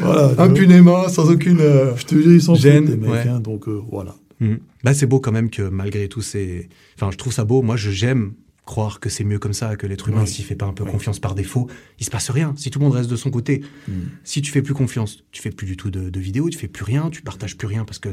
voilà. 0.00 0.32
Impunément, 0.38 1.08
sans 1.08 1.30
aucune. 1.30 1.60
euh, 1.60 1.94
Je 1.96 2.04
te 2.06 2.14
jure, 2.14 2.32
ils 2.32 2.42
sont 2.42 2.54
Gêne, 2.54 2.86
les 2.86 2.96
mecs. 2.96 3.10
ouais. 3.10 3.28
hein, 3.28 3.40
donc, 3.40 3.68
euh, 3.68 3.80
voilà. 3.90 4.14
Mhm. 4.40 4.58
Bah, 4.82 4.94
c'est 4.94 5.06
beau 5.06 5.20
quand 5.20 5.32
même 5.32 5.50
que 5.50 5.62
malgré 5.62 6.08
tout 6.08 6.22
ces. 6.22 6.68
Enfin, 6.96 7.10
je 7.12 7.16
trouve 7.18 7.32
ça 7.32 7.44
beau. 7.44 7.60
Moi, 7.62 7.76
je 7.76 7.90
j'aime 7.90 8.32
croire 8.66 9.00
que 9.00 9.08
c'est 9.08 9.24
mieux 9.24 9.38
comme 9.38 9.52
ça, 9.52 9.76
que 9.76 9.86
l'être 9.86 10.08
humain, 10.08 10.22
Oui. 10.22 10.28
s'il 10.28 10.44
fait 10.44 10.54
pas 10.54 10.66
un 10.66 10.72
peu 10.72 10.84
Oui. 10.84 10.90
confiance 10.90 11.18
par 11.18 11.34
défaut, 11.34 11.68
il 11.98 12.04
se 12.06 12.10
passe 12.10 12.30
rien. 12.30 12.54
Si 12.56 12.70
tout 12.70 12.78
le 12.78 12.84
monde 12.84 12.94
reste 12.94 13.10
de 13.10 13.16
son 13.16 13.30
côté, 13.30 13.62
Hmm. 13.88 13.92
si 14.24 14.42
tu 14.42 14.50
fais 14.52 14.62
plus 14.62 14.74
confiance, 14.74 15.24
tu 15.32 15.42
fais 15.42 15.50
plus 15.50 15.66
du 15.66 15.76
tout 15.76 15.90
de, 15.90 16.10
de 16.10 16.20
vidéos, 16.20 16.48
tu 16.50 16.58
fais 16.58 16.68
plus 16.68 16.84
rien, 16.84 17.10
tu 17.10 17.22
partages 17.22 17.56
plus 17.56 17.66
rien 17.66 17.84
parce 17.84 17.98
que 17.98 18.10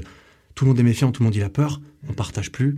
tout 0.55 0.65
le 0.65 0.69
monde 0.69 0.79
est 0.79 0.83
méfiant, 0.83 1.11
tout 1.11 1.21
le 1.21 1.25
monde 1.25 1.35
il 1.35 1.43
a 1.43 1.49
peur, 1.49 1.79
on 2.09 2.13
partage 2.13 2.51
plus. 2.51 2.77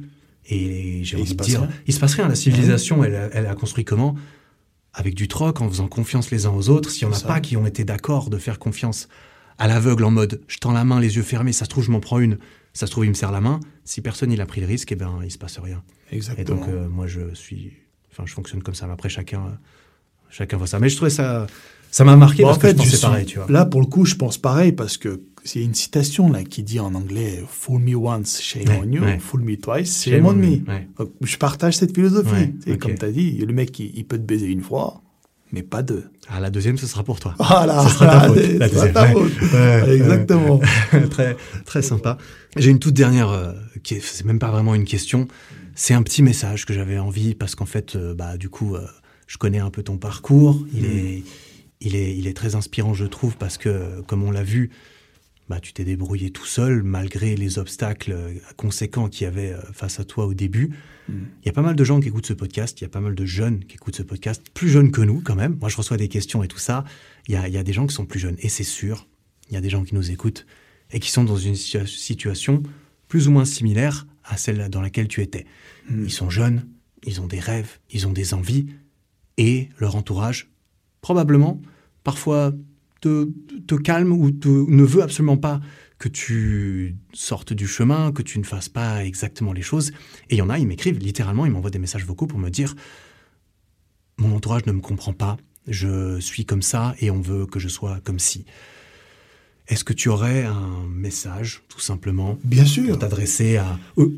Et 0.50 1.02
j'ai 1.04 1.16
envie 1.18 1.36
de 1.36 1.44
dire, 1.44 1.62
rien. 1.62 1.70
il 1.88 1.94
se 1.94 2.00
passe 2.00 2.16
rien. 2.16 2.28
La 2.28 2.36
civilisation, 2.36 3.04
elle, 3.04 3.16
a- 3.16 3.30
elle 3.34 3.46
a 3.46 3.54
construit 3.56 3.86
comment? 3.86 4.16
Avec 4.94 5.14
du 5.14 5.28
troc, 5.28 5.62
en 5.62 5.70
faisant 5.70 5.88
confiance 5.88 6.32
les 6.32 6.48
uns 6.48 6.52
aux 6.52 6.70
autres. 6.70 6.90
S'il 6.90 7.04
y 7.04 7.06
en 7.06 7.12
a 7.12 7.16
ça. 7.16 7.28
pas 7.28 7.40
qui 7.40 7.56
ont 7.56 7.66
été 7.68 7.84
d'accord 7.84 8.30
de 8.32 8.38
faire 8.38 8.58
confiance 8.60 9.08
à 9.60 9.68
l'aveugle 9.68 10.04
en 10.06 10.12
mode 10.12 10.42
je 10.48 10.58
tends 10.58 10.72
la 10.72 10.84
main, 10.84 11.00
les 11.00 11.18
yeux 11.18 11.22
fermés, 11.24 11.54
ça 11.54 11.66
se 11.66 11.70
trouve, 11.70 11.84
je 11.84 11.92
m'en 11.92 12.00
prends 12.00 12.20
une, 12.20 12.38
ça 12.74 12.86
se 12.88 12.92
trouve, 12.92 13.06
il 13.06 13.10
me 13.10 13.14
serre 13.16 13.32
la 13.32 13.42
main. 13.42 13.60
Si 13.84 14.02
personne 14.02 14.32
il 14.32 14.42
a 14.42 14.46
pris 14.46 14.62
le 14.62 14.68
risque, 14.68 14.92
eh 14.92 14.96
ben, 14.96 15.20
il 15.24 15.32
se 15.32 15.38
passe 15.38 15.58
rien. 15.60 15.84
Et 16.12 16.16
Exactement. 16.16 16.60
donc, 16.60 16.70
euh, 16.70 16.88
moi, 16.88 17.08
je 17.08 17.34
suis. 17.34 17.74
Enfin, 18.12 18.24
je 18.26 18.34
fonctionne 18.34 18.62
comme 18.64 18.76
ça. 18.76 18.88
Mais 18.88 18.94
après, 18.94 19.10
chacun, 19.10 19.42
euh, 19.46 19.50
chacun 20.30 20.58
voit 20.58 20.68
ça. 20.68 20.80
Mais 20.80 20.90
je 20.90 20.96
trouvais 20.96 21.10
ça. 21.12 21.48
Ça 21.92 22.04
m'a 22.04 22.16
marqué 22.16 22.44
Bon, 22.44 22.50
parce 22.50 22.58
en 22.58 22.62
que 22.62 22.68
fait, 22.68 22.74
je 22.74 22.78
pensais 22.78 22.90
je 22.92 22.96
suis- 22.98 23.06
pareil, 23.08 23.26
tu 23.26 23.40
vois. 23.40 23.48
Là, 23.50 23.66
pour 23.66 23.82
le 23.82 23.88
coup, 23.88 24.06
je 24.06 24.14
pense 24.16 24.38
pareil 24.38 24.72
parce 24.74 24.98
que 24.98 25.22
c'est 25.44 25.64
une 25.64 25.74
citation 25.74 26.32
là 26.32 26.44
qui 26.44 26.62
dit 26.62 26.80
en 26.80 26.94
anglais 26.94 27.44
"Fool 27.48 27.82
me 27.82 27.96
once, 27.96 28.40
shame 28.42 28.68
Ouais, 28.70 28.80
on 28.84 28.92
you. 28.92 29.02
ouais. 29.02 29.18
Fool 29.18 29.42
me 29.42 29.56
twice, 29.58 30.04
Shame 30.04 30.14
shame 30.14 30.26
on 30.28 30.34
me." 30.34 30.46
me, 30.58 30.68
ouais. 30.70 30.88
Donc, 31.00 31.12
je 31.22 31.38
partage 31.38 31.78
cette 31.78 31.96
philosophie. 31.96 32.54
Et 32.68 32.78
comme 32.78 32.94
tu 32.96 33.06
as 33.06 33.12
dit, 33.12 33.32
le 33.38 33.52
mec, 33.54 33.80
il, 33.80 33.92
il 33.98 34.06
peut 34.06 34.18
te 34.20 34.24
baiser 34.24 34.48
une 34.48 34.62
fois, 34.62 35.02
mais 35.52 35.64
pas 35.64 35.82
deux. 35.82 36.06
Ah, 36.28 36.40
la 36.40 36.50
deuxième, 36.50 36.78
ce 36.78 36.88
sera 36.88 37.04
pour 37.04 37.20
toi. 37.20 37.34
Voilà, 37.40 37.84
Ce 37.88 37.96
sera 37.96 38.06
ta 38.08 38.28
faute, 38.28 38.38
la 38.38 38.70
deuxième, 38.70 38.94
ta 38.94 39.04
ouais. 39.04 39.14
faute. 39.14 39.42
Ouais, 39.42 39.82
ouais, 39.82 39.96
Exactement. 39.96 40.60
très, 41.10 41.36
très 41.66 41.82
sympa. 41.82 42.18
J'ai 42.56 42.70
une 42.70 42.80
toute 42.80 42.94
dernière, 42.94 43.30
euh, 43.30 43.54
qui 43.84 43.96
est, 43.96 44.00
c'est 44.00 44.26
même 44.26 44.40
pas 44.40 44.52
vraiment 44.52 44.76
une 44.76 44.86
question. 44.86 45.28
C'est 45.76 45.94
un 45.94 46.04
petit 46.04 46.22
message 46.22 46.66
que 46.66 46.74
j'avais 46.74 47.00
envie 47.00 47.36
parce 47.36 47.56
qu'en 47.56 47.66
fait, 47.66 47.96
euh, 47.96 48.14
bah, 48.14 48.38
du 48.38 48.50
coup, 48.50 48.76
euh, 48.76 48.86
je 49.28 49.38
connais 49.38 49.60
un 49.60 49.70
peu 49.70 49.82
ton 49.82 49.98
parcours. 49.98 50.66
Il 50.74 50.86
est, 50.86 51.24
il 51.82 51.96
est, 51.96 52.16
il 52.16 52.28
est 52.28 52.36
très 52.36 52.56
inspirant, 52.56 52.94
je 52.94 53.06
trouve, 53.06 53.38
parce 53.38 53.58
que, 53.58 54.02
comme 54.02 54.24
on 54.24 54.32
l'a 54.32 54.44
vu, 54.44 54.72
bah, 55.50 55.60
tu 55.60 55.74
t'es 55.74 55.84
débrouillé 55.84 56.30
tout 56.30 56.46
seul 56.46 56.84
malgré 56.84 57.36
les 57.36 57.58
obstacles 57.58 58.12
euh, 58.12 58.34
conséquents 58.56 59.10
qu'il 59.10 59.26
y 59.26 59.28
avait 59.28 59.54
euh, 59.54 59.62
face 59.74 60.00
à 60.00 60.06
toi 60.06 60.26
au 60.26 60.34
début. 60.34 60.72
Il 61.10 61.48
y 61.48 61.50
a 61.50 61.54
pas 61.54 61.64
mal 61.64 61.76
de 61.76 61.84
gens 61.84 62.00
qui 62.00 62.10
écoutent 62.10 62.28
ce 62.28 62.34
podcast, 62.34 62.80
il 62.80 62.84
y 62.84 62.86
a 62.86 62.90
pas 62.90 63.00
mal 63.00 63.16
de 63.16 63.26
jeunes 63.26 63.66
qui 63.66 63.78
écoutent 63.78 63.96
ce 63.96 64.04
podcast, 64.04 64.44
plus 64.54 64.70
jeunes 64.70 64.92
que 64.92 65.02
nous 65.02 65.22
quand 65.22 65.34
même. 65.36 65.58
Moi, 65.60 65.68
je 65.68 65.76
reçois 65.76 65.98
des 65.98 66.08
questions 66.08 66.44
et 66.44 66.48
tout 66.48 66.60
ça. 66.60 66.86
Il 67.28 67.34
y 67.34 67.36
a, 67.36 67.48
il 67.48 67.54
y 67.54 67.58
a 67.58 67.64
des 67.64 67.74
gens 67.74 67.88
qui 67.88 67.96
sont 67.96 68.06
plus 68.06 68.20
jeunes. 68.20 68.36
Et 68.40 68.48
c'est 68.48 68.64
sûr, 68.64 69.08
il 69.48 69.56
y 69.56 69.58
a 69.58 69.62
des 69.62 69.72
gens 69.72 69.84
qui 69.84 69.96
nous 69.96 70.12
écoutent 70.12 70.46
et 70.92 71.00
qui 71.00 71.10
sont 71.10 71.24
dans 71.24 71.38
une 71.38 71.56
situa- 71.56 71.88
situation 71.88 72.62
plus 73.08 73.28
ou 73.28 73.32
moins 73.32 73.46
similaire 73.46 74.06
à 74.24 74.38
celle 74.38 74.70
dans 74.70 74.82
laquelle 74.82 75.08
tu 75.08 75.24
étais. 75.24 75.48
Ils 75.90 76.12
sont 76.12 76.30
jeunes, 76.30 76.68
ils 77.04 77.22
ont 77.22 77.28
des 77.28 77.40
rêves, 77.40 77.80
ils 77.90 78.06
ont 78.06 78.12
des 78.14 78.36
envies, 78.36 78.68
et 79.38 79.70
leur 79.80 79.96
entourage, 79.96 80.52
probablement, 81.02 81.60
parfois 82.04 82.54
te, 83.00 83.30
te 83.68 83.76
calme 83.76 84.12
ou 84.12 84.32
te, 84.32 84.48
ne 84.48 84.84
veut 84.84 85.04
absolument 85.04 85.38
pas 85.38 85.62
que 85.98 86.08
tu 86.08 86.96
sortes 87.14 87.54
du 87.54 87.68
chemin, 87.68 88.12
que 88.12 88.22
tu 88.22 88.40
ne 88.40 88.44
fasses 88.44 88.70
pas 88.70 89.04
exactement 89.06 89.54
les 89.54 89.62
choses. 89.62 89.92
Et 90.30 90.36
il 90.36 90.38
y 90.38 90.42
en 90.42 90.50
a, 90.50 90.58
ils 90.58 90.68
m'écrivent 90.68 90.98
littéralement, 90.98 91.46
ils 91.46 91.52
m'envoient 91.52 91.70
des 91.70 91.80
messages 91.80 92.06
vocaux 92.06 92.26
pour 92.26 92.40
me 92.40 92.50
dire 92.50 92.74
Mon 94.18 94.36
entourage 94.36 94.66
ne 94.66 94.72
me 94.72 94.82
comprend 94.82 95.14
pas, 95.14 95.38
je 95.68 96.20
suis 96.20 96.46
comme 96.46 96.62
ça 96.62 96.96
et 97.00 97.12
on 97.12 97.22
veut 97.22 97.46
que 97.46 97.60
je 97.60 97.68
sois 97.68 98.00
comme 98.04 98.20
si. 98.20 98.46
Est-ce 99.68 99.84
que 99.84 99.94
tu 99.94 100.10
aurais 100.10 100.46
un 100.46 100.88
message, 100.90 101.62
tout 101.68 101.80
simplement, 101.80 102.40
Bien 102.44 102.66
sûr. 102.66 102.88
pour 102.88 102.98
t'adresser 102.98 103.58
à... 103.58 103.78
Euh, 104.00 104.10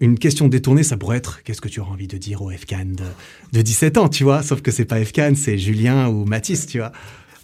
une 0.00 0.18
question 0.18 0.48
détournée, 0.48 0.82
ça 0.82 0.96
pourrait 0.96 1.18
être 1.18 1.44
qu'est-ce 1.44 1.60
que 1.60 1.68
tu 1.68 1.78
auras 1.78 1.92
envie 1.92 2.08
de 2.08 2.16
dire 2.16 2.42
au 2.42 2.50
FCAN 2.50 2.86
de, 2.86 3.04
de 3.52 3.62
17 3.62 3.98
ans, 3.98 4.08
tu 4.08 4.24
vois? 4.24 4.42
Sauf 4.42 4.62
que 4.62 4.72
c'est 4.72 4.86
pas 4.86 4.98
FCAN, 5.04 5.34
c'est 5.36 5.58
Julien 5.58 6.08
ou 6.08 6.24
Mathis, 6.24 6.66
tu 6.66 6.78
vois 6.78 6.90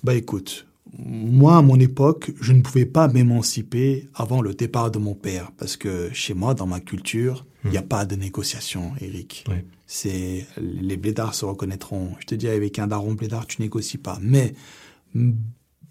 Bah 0.06 0.14
écoute, 0.14 0.68
moi 0.96 1.56
à 1.56 1.62
mon 1.62 1.80
époque, 1.80 2.30
je 2.40 2.52
ne 2.52 2.62
pouvais 2.62 2.86
pas 2.86 3.08
m'émanciper 3.08 4.08
avant 4.14 4.40
le 4.40 4.54
départ 4.54 4.92
de 4.92 5.00
mon 5.00 5.14
père 5.14 5.50
parce 5.58 5.76
que 5.76 6.10
chez 6.12 6.32
moi, 6.32 6.54
dans 6.54 6.68
ma 6.68 6.78
culture, 6.78 7.44
il 7.64 7.72
n'y 7.72 7.76
a 7.76 7.82
pas 7.82 8.04
de 8.04 8.14
négociation, 8.14 8.92
Eric. 9.00 9.44
C'est 9.84 10.46
les 10.58 10.96
blédards 10.96 11.34
se 11.34 11.44
reconnaîtront. 11.44 12.12
Je 12.20 12.26
te 12.26 12.36
dis 12.36 12.46
avec 12.46 12.78
un 12.78 12.86
daron 12.86 13.14
blédard, 13.14 13.48
tu 13.48 13.60
négocies 13.60 13.98
pas. 13.98 14.20
Mais 14.22 14.54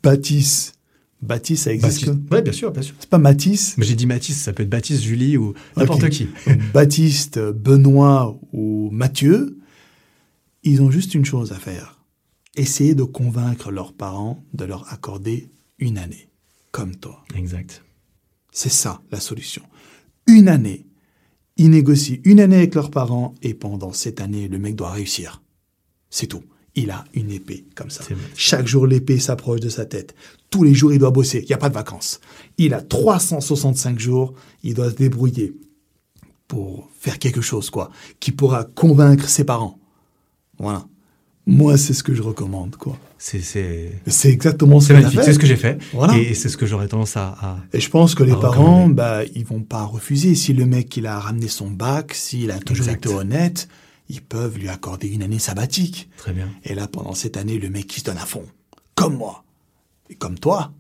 Baptiste, 0.02 0.80
Baptiste, 1.22 1.66
ça 1.66 1.74
existe. 1.74 2.10
Ouais, 2.32 2.42
bien 2.42 2.54
sûr, 2.54 2.72
bien 2.72 2.84
sûr. 2.84 2.96
C'est 2.98 3.10
pas 3.10 3.18
Matisse? 3.18 3.78
Mais 3.78 3.84
j'ai 3.84 3.96
dit 3.96 4.06
Mathis, 4.06 4.38
ça 4.42 4.54
peut 4.54 4.64
être 4.64 4.70
Baptiste, 4.70 5.04
Julie 5.04 5.36
ou 5.36 5.56
n'importe 5.76 6.08
qui. 6.08 6.30
Baptiste, 6.74 7.38
Benoît 7.38 8.40
ou 8.54 8.90
Mathieu, 8.94 9.58
ils 10.64 10.82
ont 10.82 10.90
juste 10.90 11.16
une 11.16 11.26
chose 11.26 11.52
à 11.52 11.56
faire. 11.56 11.95
Essayer 12.56 12.96
de 12.96 13.04
convaincre 13.04 13.72
leurs 13.72 13.94
parents 13.94 14.44
de 14.54 14.66
leur 14.66 14.92
accorder 14.94 15.50
une 15.80 15.98
année, 15.98 16.30
comme 16.72 16.96
toi. 16.96 17.24
Exact. 17.36 17.84
C'est 18.52 18.70
ça 18.70 19.02
la 19.12 19.20
solution. 19.20 19.64
Une 20.28 20.48
année. 20.48 20.86
Ils 21.58 21.70
négocient 21.70 22.18
une 22.24 22.40
année 22.40 22.58
avec 22.58 22.76
leurs 22.76 22.92
parents 22.92 23.36
et 23.42 23.54
pendant 23.54 23.94
cette 23.94 24.22
année, 24.22 24.48
le 24.48 24.60
mec 24.60 24.76
doit 24.76 24.92
réussir. 24.92 25.42
C'est 26.10 26.28
tout. 26.28 26.44
Il 26.76 26.92
a 26.92 27.06
une 27.14 27.32
épée 27.32 27.66
comme 27.76 27.90
ça. 27.90 28.04
Chaque 28.36 28.68
jour, 28.68 28.86
l'épée 28.86 29.20
s'approche 29.20 29.62
de 29.62 29.70
sa 29.70 29.86
tête. 29.86 30.14
Tous 30.50 30.64
les 30.64 30.74
jours, 30.74 30.92
il 30.92 31.00
doit 31.00 31.12
bosser. 31.12 31.40
Il 31.40 31.48
n'y 31.48 31.54
a 31.54 31.58
pas 31.58 31.70
de 31.70 31.74
vacances. 31.74 32.20
Il 32.58 32.74
a 32.74 32.82
365 32.82 33.98
jours. 33.98 34.34
Il 34.64 34.74
doit 34.74 34.92
se 34.92 34.96
débrouiller 34.96 35.54
pour 36.48 36.90
faire 37.00 37.18
quelque 37.18 37.42
chose, 37.42 37.70
quoi, 37.70 37.90
qui 38.20 38.32
pourra 38.32 38.66
convaincre 38.66 39.28
ses 39.30 39.46
parents. 39.46 39.80
Voilà. 40.60 40.86
Moi, 41.48 41.78
c'est 41.78 41.94
ce 41.94 42.02
que 42.04 42.14
je 42.16 42.24
recommande, 42.24 42.76
quoi. 42.76 42.98
C'est 43.20 43.44
exactement 44.26 44.80
ce 44.80 44.88
c'est 44.88 44.94
que 44.94 44.98
magnifique, 45.00 45.22
c'est 45.24 45.34
ce 45.34 45.40
que 45.40 45.46
j'ai 45.46 45.56
fait. 45.56 45.78
Voilà. 45.94 46.18
Et 46.18 46.34
c'est 46.34 46.50
ce 46.50 46.58
que 46.58 46.66
j'aurais 46.66 46.88
tendance 46.88 47.18
à, 47.18 47.36
à- 47.40 47.58
Et 47.74 47.80
je 47.80 47.90
pense 47.90 48.16
que 48.16 48.24
les 48.24 48.36
parents, 48.36 48.88
bah, 48.90 49.22
ils 49.36 49.46
vont 49.46 49.62
pas 49.62 49.84
refuser. 49.84 50.34
Si 50.36 50.54
le 50.54 50.66
mec, 50.66 50.96
il 50.98 51.06
a 51.06 51.20
ramené 51.20 51.48
son 51.48 51.70
bac, 51.70 52.14
s'il 52.14 52.50
a 52.52 52.58
toujours 52.60 52.88
Exact. 52.88 53.06
été 53.06 53.14
honnête, 53.16 53.68
ils 54.10 54.22
peuvent 54.22 54.58
lui 54.58 54.70
accorder 54.70 55.08
une 55.08 55.22
année 55.24 55.40
sabbatique. 55.40 56.10
Très 56.18 56.34
bien. 56.34 56.48
Et 56.64 56.74
là, 56.76 56.88
pendant 56.88 57.14
cette 57.14 57.38
année, 57.38 57.58
le 57.60 57.70
mec, 57.70 57.96
il 57.96 58.00
se 58.00 58.06
donne 58.06 58.18
à 58.18 58.26
fond. 58.26 58.44
Comme 58.96 59.16
moi. 59.18 59.44
Et 60.10 60.16
comme 60.16 60.38
toi. 60.40 60.72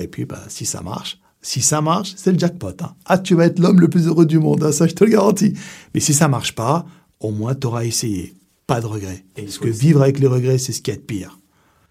Et 0.00 0.08
puis, 0.08 0.24
bah, 0.24 0.42
si 0.48 0.66
ça 0.66 0.80
marche, 0.80 1.18
si 1.42 1.60
ça 1.60 1.80
marche, 1.80 2.14
c'est 2.16 2.32
le 2.32 2.38
jackpot. 2.38 2.72
hein. 2.82 2.94
Ah, 3.06 3.18
tu 3.18 3.34
vas 3.34 3.46
être 3.46 3.58
l'homme 3.60 3.80
le 3.80 3.88
plus 3.88 4.06
heureux 4.08 4.26
du 4.26 4.38
monde, 4.40 4.62
hein, 4.64 4.72
ça 4.72 4.86
je 4.88 4.94
te 4.94 5.04
le 5.04 5.10
garantis. 5.10 5.54
Mais 5.94 6.00
si 6.00 6.12
ça 6.14 6.26
marche 6.28 6.54
pas, 6.54 6.84
au 7.20 7.30
moins 7.30 7.54
tu 7.54 7.66
auras 7.68 7.84
essayé. 7.84 8.34
Pas 8.68 8.80
de 8.80 8.86
regrets. 8.86 9.24
Et 9.36 9.42
Parce 9.42 9.58
que 9.58 9.66
vivre 9.68 10.02
avec 10.02 10.20
les 10.20 10.26
regrets, 10.28 10.58
c'est 10.58 10.72
ce 10.72 10.80
qui 10.82 10.92
est 10.92 10.96
de 10.96 11.00
pire. 11.00 11.40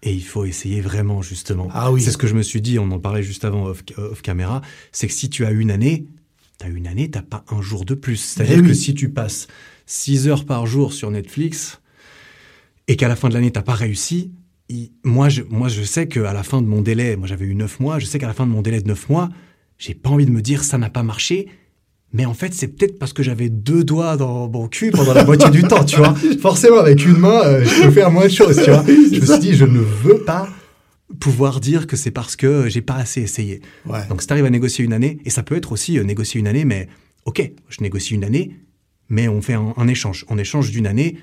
Et 0.02 0.12
il 0.14 0.22
faut 0.24 0.44
essayer 0.44 0.80
vraiment, 0.80 1.22
justement. 1.22 1.68
Ah 1.72 1.90
oui. 1.92 2.00
C'est 2.00 2.12
ce 2.12 2.16
que 2.16 2.28
je 2.28 2.34
me 2.34 2.42
suis 2.42 2.60
dit, 2.62 2.78
on 2.78 2.90
en 2.92 3.00
parlait 3.00 3.22
juste 3.24 3.44
avant 3.44 3.66
off, 3.66 3.82
off 3.96 4.22
caméra, 4.22 4.62
c'est 4.92 5.08
que 5.08 5.12
si 5.12 5.28
tu 5.28 5.44
as 5.44 5.50
une 5.50 5.72
année, 5.72 6.06
t'as 6.56 6.68
une 6.68 6.86
année, 6.86 7.10
t'as 7.10 7.22
pas 7.22 7.44
un 7.50 7.60
jour 7.60 7.84
de 7.84 7.94
plus. 7.94 8.16
C'est-à-dire 8.16 8.58
Eh 8.60 8.62
que 8.62 8.68
oui. 8.68 8.76
si 8.76 8.94
tu 8.94 9.08
passes 9.10 9.48
6 9.86 10.28
heures 10.28 10.44
par 10.46 10.66
jour 10.66 10.92
sur 10.92 11.10
Netflix 11.10 11.80
et 12.86 12.94
qu'à 12.96 13.08
la 13.08 13.16
fin 13.16 13.28
de 13.28 13.34
l'année, 13.34 13.50
t'as 13.50 13.62
pas 13.62 13.74
réussi, 13.74 14.30
il- 14.68 14.92
moi, 15.02 15.28
je, 15.28 15.42
moi, 15.42 15.66
je 15.68 15.82
sais 15.82 16.06
qu'à 16.06 16.32
la 16.32 16.44
fin 16.44 16.62
de 16.62 16.68
mon 16.68 16.80
délai, 16.80 17.16
moi 17.16 17.26
j'avais 17.26 17.46
eu 17.46 17.56
9 17.56 17.80
mois, 17.80 17.98
je 17.98 18.06
sais 18.06 18.20
qu'à 18.20 18.28
la 18.28 18.34
fin 18.34 18.46
de 18.46 18.52
mon 18.52 18.62
délai 18.62 18.80
de 18.80 18.86
9 18.86 19.08
mois, 19.08 19.30
j'ai 19.78 19.94
pas 19.94 20.10
envie 20.10 20.26
de 20.26 20.30
me 20.30 20.42
dire 20.42 20.62
ça 20.62 20.78
n'a 20.78 20.90
pas 20.90 21.02
marché. 21.02 21.48
Mais 22.12 22.24
en 22.24 22.32
fait, 22.34 22.54
c'est 22.54 22.68
peut-être 22.68 22.98
parce 22.98 23.12
que 23.12 23.22
j'avais 23.22 23.50
deux 23.50 23.84
doigts 23.84 24.16
dans 24.16 24.48
mon 24.48 24.66
cul 24.66 24.90
pendant 24.90 25.12
la 25.12 25.24
moitié 25.24 25.50
du 25.50 25.62
temps, 25.62 25.84
tu 25.84 25.96
vois. 25.96 26.14
Forcément, 26.40 26.78
avec 26.78 27.04
une 27.04 27.18
main, 27.18 27.42
euh, 27.44 27.64
je 27.64 27.82
peux 27.82 27.90
faire 27.90 28.10
moins 28.10 28.24
de 28.24 28.30
choses, 28.32 28.56
tu 28.62 28.70
vois. 28.70 28.84
Je 28.86 29.20
me 29.20 29.26
suis 29.26 29.38
dit, 29.38 29.54
je 29.54 29.64
ne 29.66 29.78
veux 29.78 30.20
pas 30.24 30.48
pouvoir 31.20 31.60
dire 31.60 31.86
que 31.86 31.96
c'est 31.96 32.10
parce 32.10 32.36
que 32.36 32.68
j'ai 32.68 32.80
pas 32.82 32.94
assez 32.96 33.20
essayé. 33.22 33.60
Ouais. 33.86 34.06
Donc, 34.08 34.20
si 34.22 34.26
tu 34.26 34.32
arrives 34.32 34.44
à 34.46 34.50
négocier 34.50 34.84
une 34.84 34.92
année, 34.92 35.18
et 35.24 35.30
ça 35.30 35.42
peut 35.42 35.56
être 35.56 35.72
aussi 35.72 35.98
euh, 35.98 36.04
négocier 36.04 36.40
une 36.40 36.46
année, 36.46 36.64
mais 36.64 36.88
ok, 37.24 37.50
je 37.68 37.82
négocie 37.82 38.14
une 38.14 38.24
année, 38.24 38.56
mais 39.10 39.28
on 39.28 39.42
fait 39.42 39.54
un, 39.54 39.74
un 39.76 39.88
échange. 39.88 40.24
En 40.28 40.38
échange 40.38 40.70
d'une 40.70 40.86
année, 40.86 41.16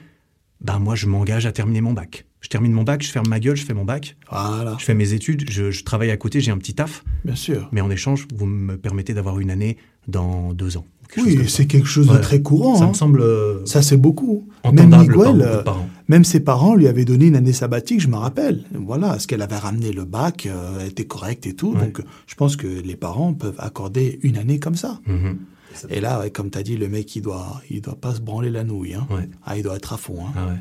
ben 0.61 0.79
moi, 0.79 0.95
je 0.95 1.07
m'engage 1.07 1.45
à 1.45 1.51
terminer 1.51 1.81
mon 1.81 1.93
bac. 1.93 2.25
Je 2.41 2.49
termine 2.49 2.73
mon 2.73 2.83
bac, 2.83 3.01
je 3.01 3.09
ferme 3.09 3.27
ma 3.27 3.39
gueule, 3.39 3.55
je 3.55 3.65
fais 3.65 3.73
mon 3.73 3.85
bac, 3.85 4.17
Voilà, 4.29 4.75
je 4.79 4.85
fais 4.85 4.93
mes 4.93 5.13
études, 5.13 5.49
je, 5.49 5.71
je 5.71 5.83
travaille 5.83 6.11
à 6.11 6.17
côté, 6.17 6.41
j'ai 6.41 6.51
un 6.51 6.59
petit 6.59 6.75
taf, 6.75 7.03
bien 7.23 7.35
sûr. 7.35 7.69
mais 7.71 7.81
en 7.81 7.89
échange, 7.89 8.27
vous 8.35 8.45
me 8.45 8.77
permettez 8.77 9.15
d'avoir 9.15 9.39
une 9.39 9.49
année 9.49 9.77
dans 10.07 10.53
deux 10.53 10.77
ans. 10.77 10.85
Oui, 11.17 11.47
c'est 11.47 11.65
quelque 11.65 11.87
chose 11.87 12.07
de 12.07 12.17
très 12.17 12.41
courant. 12.41 12.75
Ça 12.75 12.85
hein. 12.85 12.89
me 12.89 12.93
semble 12.93 13.21
euh, 13.21 13.65
Ça, 13.65 13.81
c'est 13.81 13.97
beaucoup. 13.97 14.47
Même 14.71 14.89
Miguel, 14.89 15.41
euh, 15.41 15.63
parents. 15.63 15.87
même 16.07 16.23
ses 16.23 16.39
parents 16.39 16.75
lui 16.75 16.87
avaient 16.87 17.05
donné 17.05 17.27
une 17.27 17.35
année 17.35 17.53
sabbatique, 17.53 18.01
je 18.01 18.07
me 18.07 18.15
rappelle. 18.15 18.63
Voilà, 18.73 19.19
ce 19.19 19.27
qu'elle 19.27 19.41
avait 19.41 19.57
ramené 19.57 19.91
le 19.91 20.05
bac, 20.05 20.45
euh, 20.45 20.79
elle 20.81 20.89
était 20.89 21.05
correcte 21.05 21.45
et 21.45 21.53
tout. 21.53 21.73
Ouais. 21.73 21.85
Donc, 21.85 22.01
je 22.27 22.35
pense 22.35 22.55
que 22.55 22.67
les 22.67 22.95
parents 22.95 23.33
peuvent 23.33 23.59
accorder 23.59 24.19
une 24.23 24.37
année 24.37 24.59
comme 24.59 24.75
ça. 24.75 24.99
Mhm. 25.05 25.37
Et 25.89 25.99
là, 25.99 26.19
ouais, 26.19 26.31
comme 26.31 26.49
tu 26.49 26.57
as 26.57 26.63
dit, 26.63 26.77
le 26.77 26.87
mec, 26.87 27.15
il 27.15 27.21
doit, 27.21 27.61
il 27.69 27.81
doit 27.81 27.95
pas 27.95 28.15
se 28.15 28.21
branler 28.21 28.49
la 28.49 28.63
nouille. 28.63 28.93
Hein. 28.95 29.07
Ouais. 29.09 29.29
Ah, 29.45 29.57
il 29.57 29.63
doit 29.63 29.75
être 29.75 29.93
à 29.93 29.97
fond. 29.97 30.17
Hein. 30.25 30.33
Ah. 30.35 30.53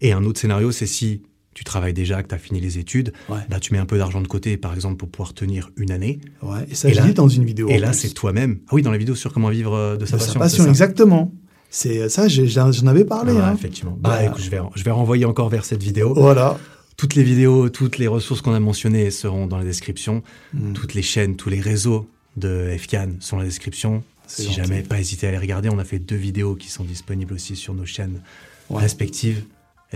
Et 0.00 0.12
un 0.12 0.24
autre 0.24 0.40
scénario, 0.40 0.72
c'est 0.72 0.86
si 0.86 1.22
tu 1.56 1.64
travailles 1.64 1.94
déjà, 1.94 2.22
que 2.22 2.28
tu 2.28 2.34
as 2.34 2.38
fini 2.38 2.60
les 2.60 2.76
études, 2.78 3.14
Ouais. 3.30 3.38
bah, 3.48 3.58
tu 3.60 3.72
mets 3.72 3.78
un 3.78 3.86
peu 3.86 3.96
d'argent 3.96 4.20
de 4.20 4.28
côté, 4.28 4.58
par 4.58 4.74
exemple, 4.74 4.96
pour 4.96 5.08
pouvoir 5.08 5.32
tenir 5.32 5.70
une 5.78 5.90
année. 5.90 6.20
Ouais. 6.42 6.66
Et 6.70 6.74
ça, 6.74 6.90
Et 6.90 6.92
je 6.92 6.98
là- 7.00 7.06
dis 7.06 7.14
dans 7.14 7.28
une 7.28 7.46
vidéo. 7.46 7.66
Et 7.70 7.78
là, 7.78 7.94
c'est 7.94 8.10
toi-même. 8.10 8.58
Ah 8.68 8.74
oui, 8.74 8.82
dans 8.82 8.90
la 8.90 8.98
vidéo 8.98 9.14
sur 9.14 9.32
comment 9.32 9.48
vivre 9.48 9.72
euh, 9.74 9.96
de 9.96 10.04
sa 10.04 10.16
de 10.16 10.18
passion. 10.20 10.32
sa 10.34 10.38
passion, 10.38 10.66
exactement. 10.66 11.32
C'est 11.70 12.10
ça, 12.10 12.28
j'en 12.28 12.86
avais 12.86 13.06
parlé. 13.06 13.32
Ah 13.40 13.48
hein. 13.48 13.54
effectivement. 13.54 13.96
Bah, 13.98 14.10
Bah, 14.10 14.24
écoute, 14.24 14.42
je 14.42 14.50
vais, 14.50 14.60
je 14.74 14.84
vais 14.84 14.90
renvoyer 14.90 15.24
encore 15.24 15.48
vers 15.48 15.64
cette 15.64 15.82
vidéo. 15.82 16.12
Voilà. 16.14 16.58
Toutes 16.98 17.14
les 17.14 17.22
vidéos, 17.24 17.70
toutes 17.70 17.96
les 17.96 18.06
ressources 18.06 18.42
qu'on 18.42 18.52
a 18.54 18.60
mentionnées 18.60 19.10
seront 19.10 19.46
dans 19.46 19.56
la 19.58 19.64
description. 19.64 20.22
Mm. 20.52 20.72
Toutes 20.74 20.92
les 20.94 21.02
chaînes, 21.02 21.36
tous 21.36 21.48
les 21.48 21.60
réseaux 21.60 22.06
de 22.36 22.68
FCAN 22.76 23.12
sont 23.20 23.36
dans 23.36 23.40
la 23.42 23.48
description. 23.48 24.02
Si 24.26 24.42
gentil. 24.44 24.56
jamais, 24.56 24.82
pas 24.82 25.00
hésiter 25.00 25.26
à 25.26 25.30
les 25.30 25.38
regarder. 25.38 25.68
On 25.70 25.78
a 25.78 25.84
fait 25.84 25.98
deux 25.98 26.16
vidéos 26.16 26.54
qui 26.54 26.68
sont 26.70 26.84
disponibles 26.84 27.32
aussi 27.32 27.56
sur 27.56 27.72
nos 27.74 27.86
chaînes 27.86 28.20
Ouais. 28.68 28.80
respectives. 28.82 29.42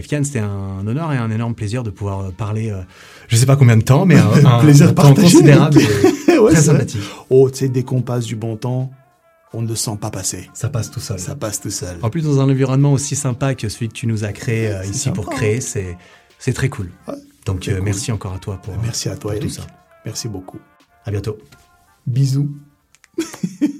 C'était 0.02 0.38
un 0.40 0.86
honneur 0.86 1.12
et 1.12 1.16
un 1.16 1.30
énorme 1.30 1.54
plaisir 1.54 1.82
de 1.82 1.90
pouvoir 1.90 2.20
euh, 2.20 2.30
parler, 2.30 2.70
euh, 2.70 2.80
je 3.28 3.36
sais 3.36 3.46
pas 3.46 3.56
combien 3.56 3.76
de 3.76 3.82
temps, 3.82 4.06
mais 4.06 4.16
un, 4.16 4.44
un- 4.44 4.60
Plaisir 4.60 4.88
un 4.88 4.92
temps 4.94 5.14
considérable 5.14 5.78
et 5.80 5.84
Ouais, 6.38 6.52
très 6.52 6.60
vrai. 6.60 6.72
sympathique. 6.72 7.02
Oh, 7.28 7.50
tu 7.50 7.58
sais, 7.58 7.68
dès 7.68 7.82
qu'on 7.82 8.00
passe 8.02 8.24
du 8.24 8.34
bon 8.36 8.56
temps, 8.56 8.90
on 9.52 9.62
ne 9.62 9.68
le 9.68 9.74
sent 9.74 9.98
pas 10.00 10.10
passer. 10.10 10.48
Ça 10.54 10.68
passe 10.70 10.90
tout 10.90 11.00
seul. 11.00 11.18
Ça 11.18 11.34
passe 11.34 11.60
tout 11.60 11.70
seul. 11.70 11.98
En 12.02 12.08
plus, 12.08 12.22
dans 12.22 12.40
un 12.40 12.44
environnement 12.48 12.92
aussi 12.92 13.14
sympa 13.16 13.54
que 13.54 13.68
celui 13.68 13.88
que 13.88 13.94
tu 13.94 14.06
nous 14.06 14.24
as 14.24 14.32
créé 14.32 14.68
euh, 14.68 14.84
ici 14.84 14.98
sympa, 15.00 15.16
pour 15.22 15.32
hein. 15.32 15.36
créer, 15.36 15.60
c'est 15.60 15.98
c'est 16.38 16.52
très 16.54 16.68
cool. 16.70 16.90
Ouais, 17.08 17.14
Donc 17.46 17.68
euh, 17.68 17.74
cool. 17.76 17.84
merci 17.84 18.10
encore 18.12 18.32
à 18.32 18.38
toi 18.38 18.56
pour, 18.62 18.74
Merci 18.82 19.08
à 19.10 19.16
toi, 19.16 19.32
pour 19.32 19.40
tout 19.40 19.48
ça. 19.50 19.62
Merci 20.06 20.28
beaucoup. 20.28 20.58
À 21.04 21.10
bientôt. 21.10 21.36
Bisous. 22.06 22.50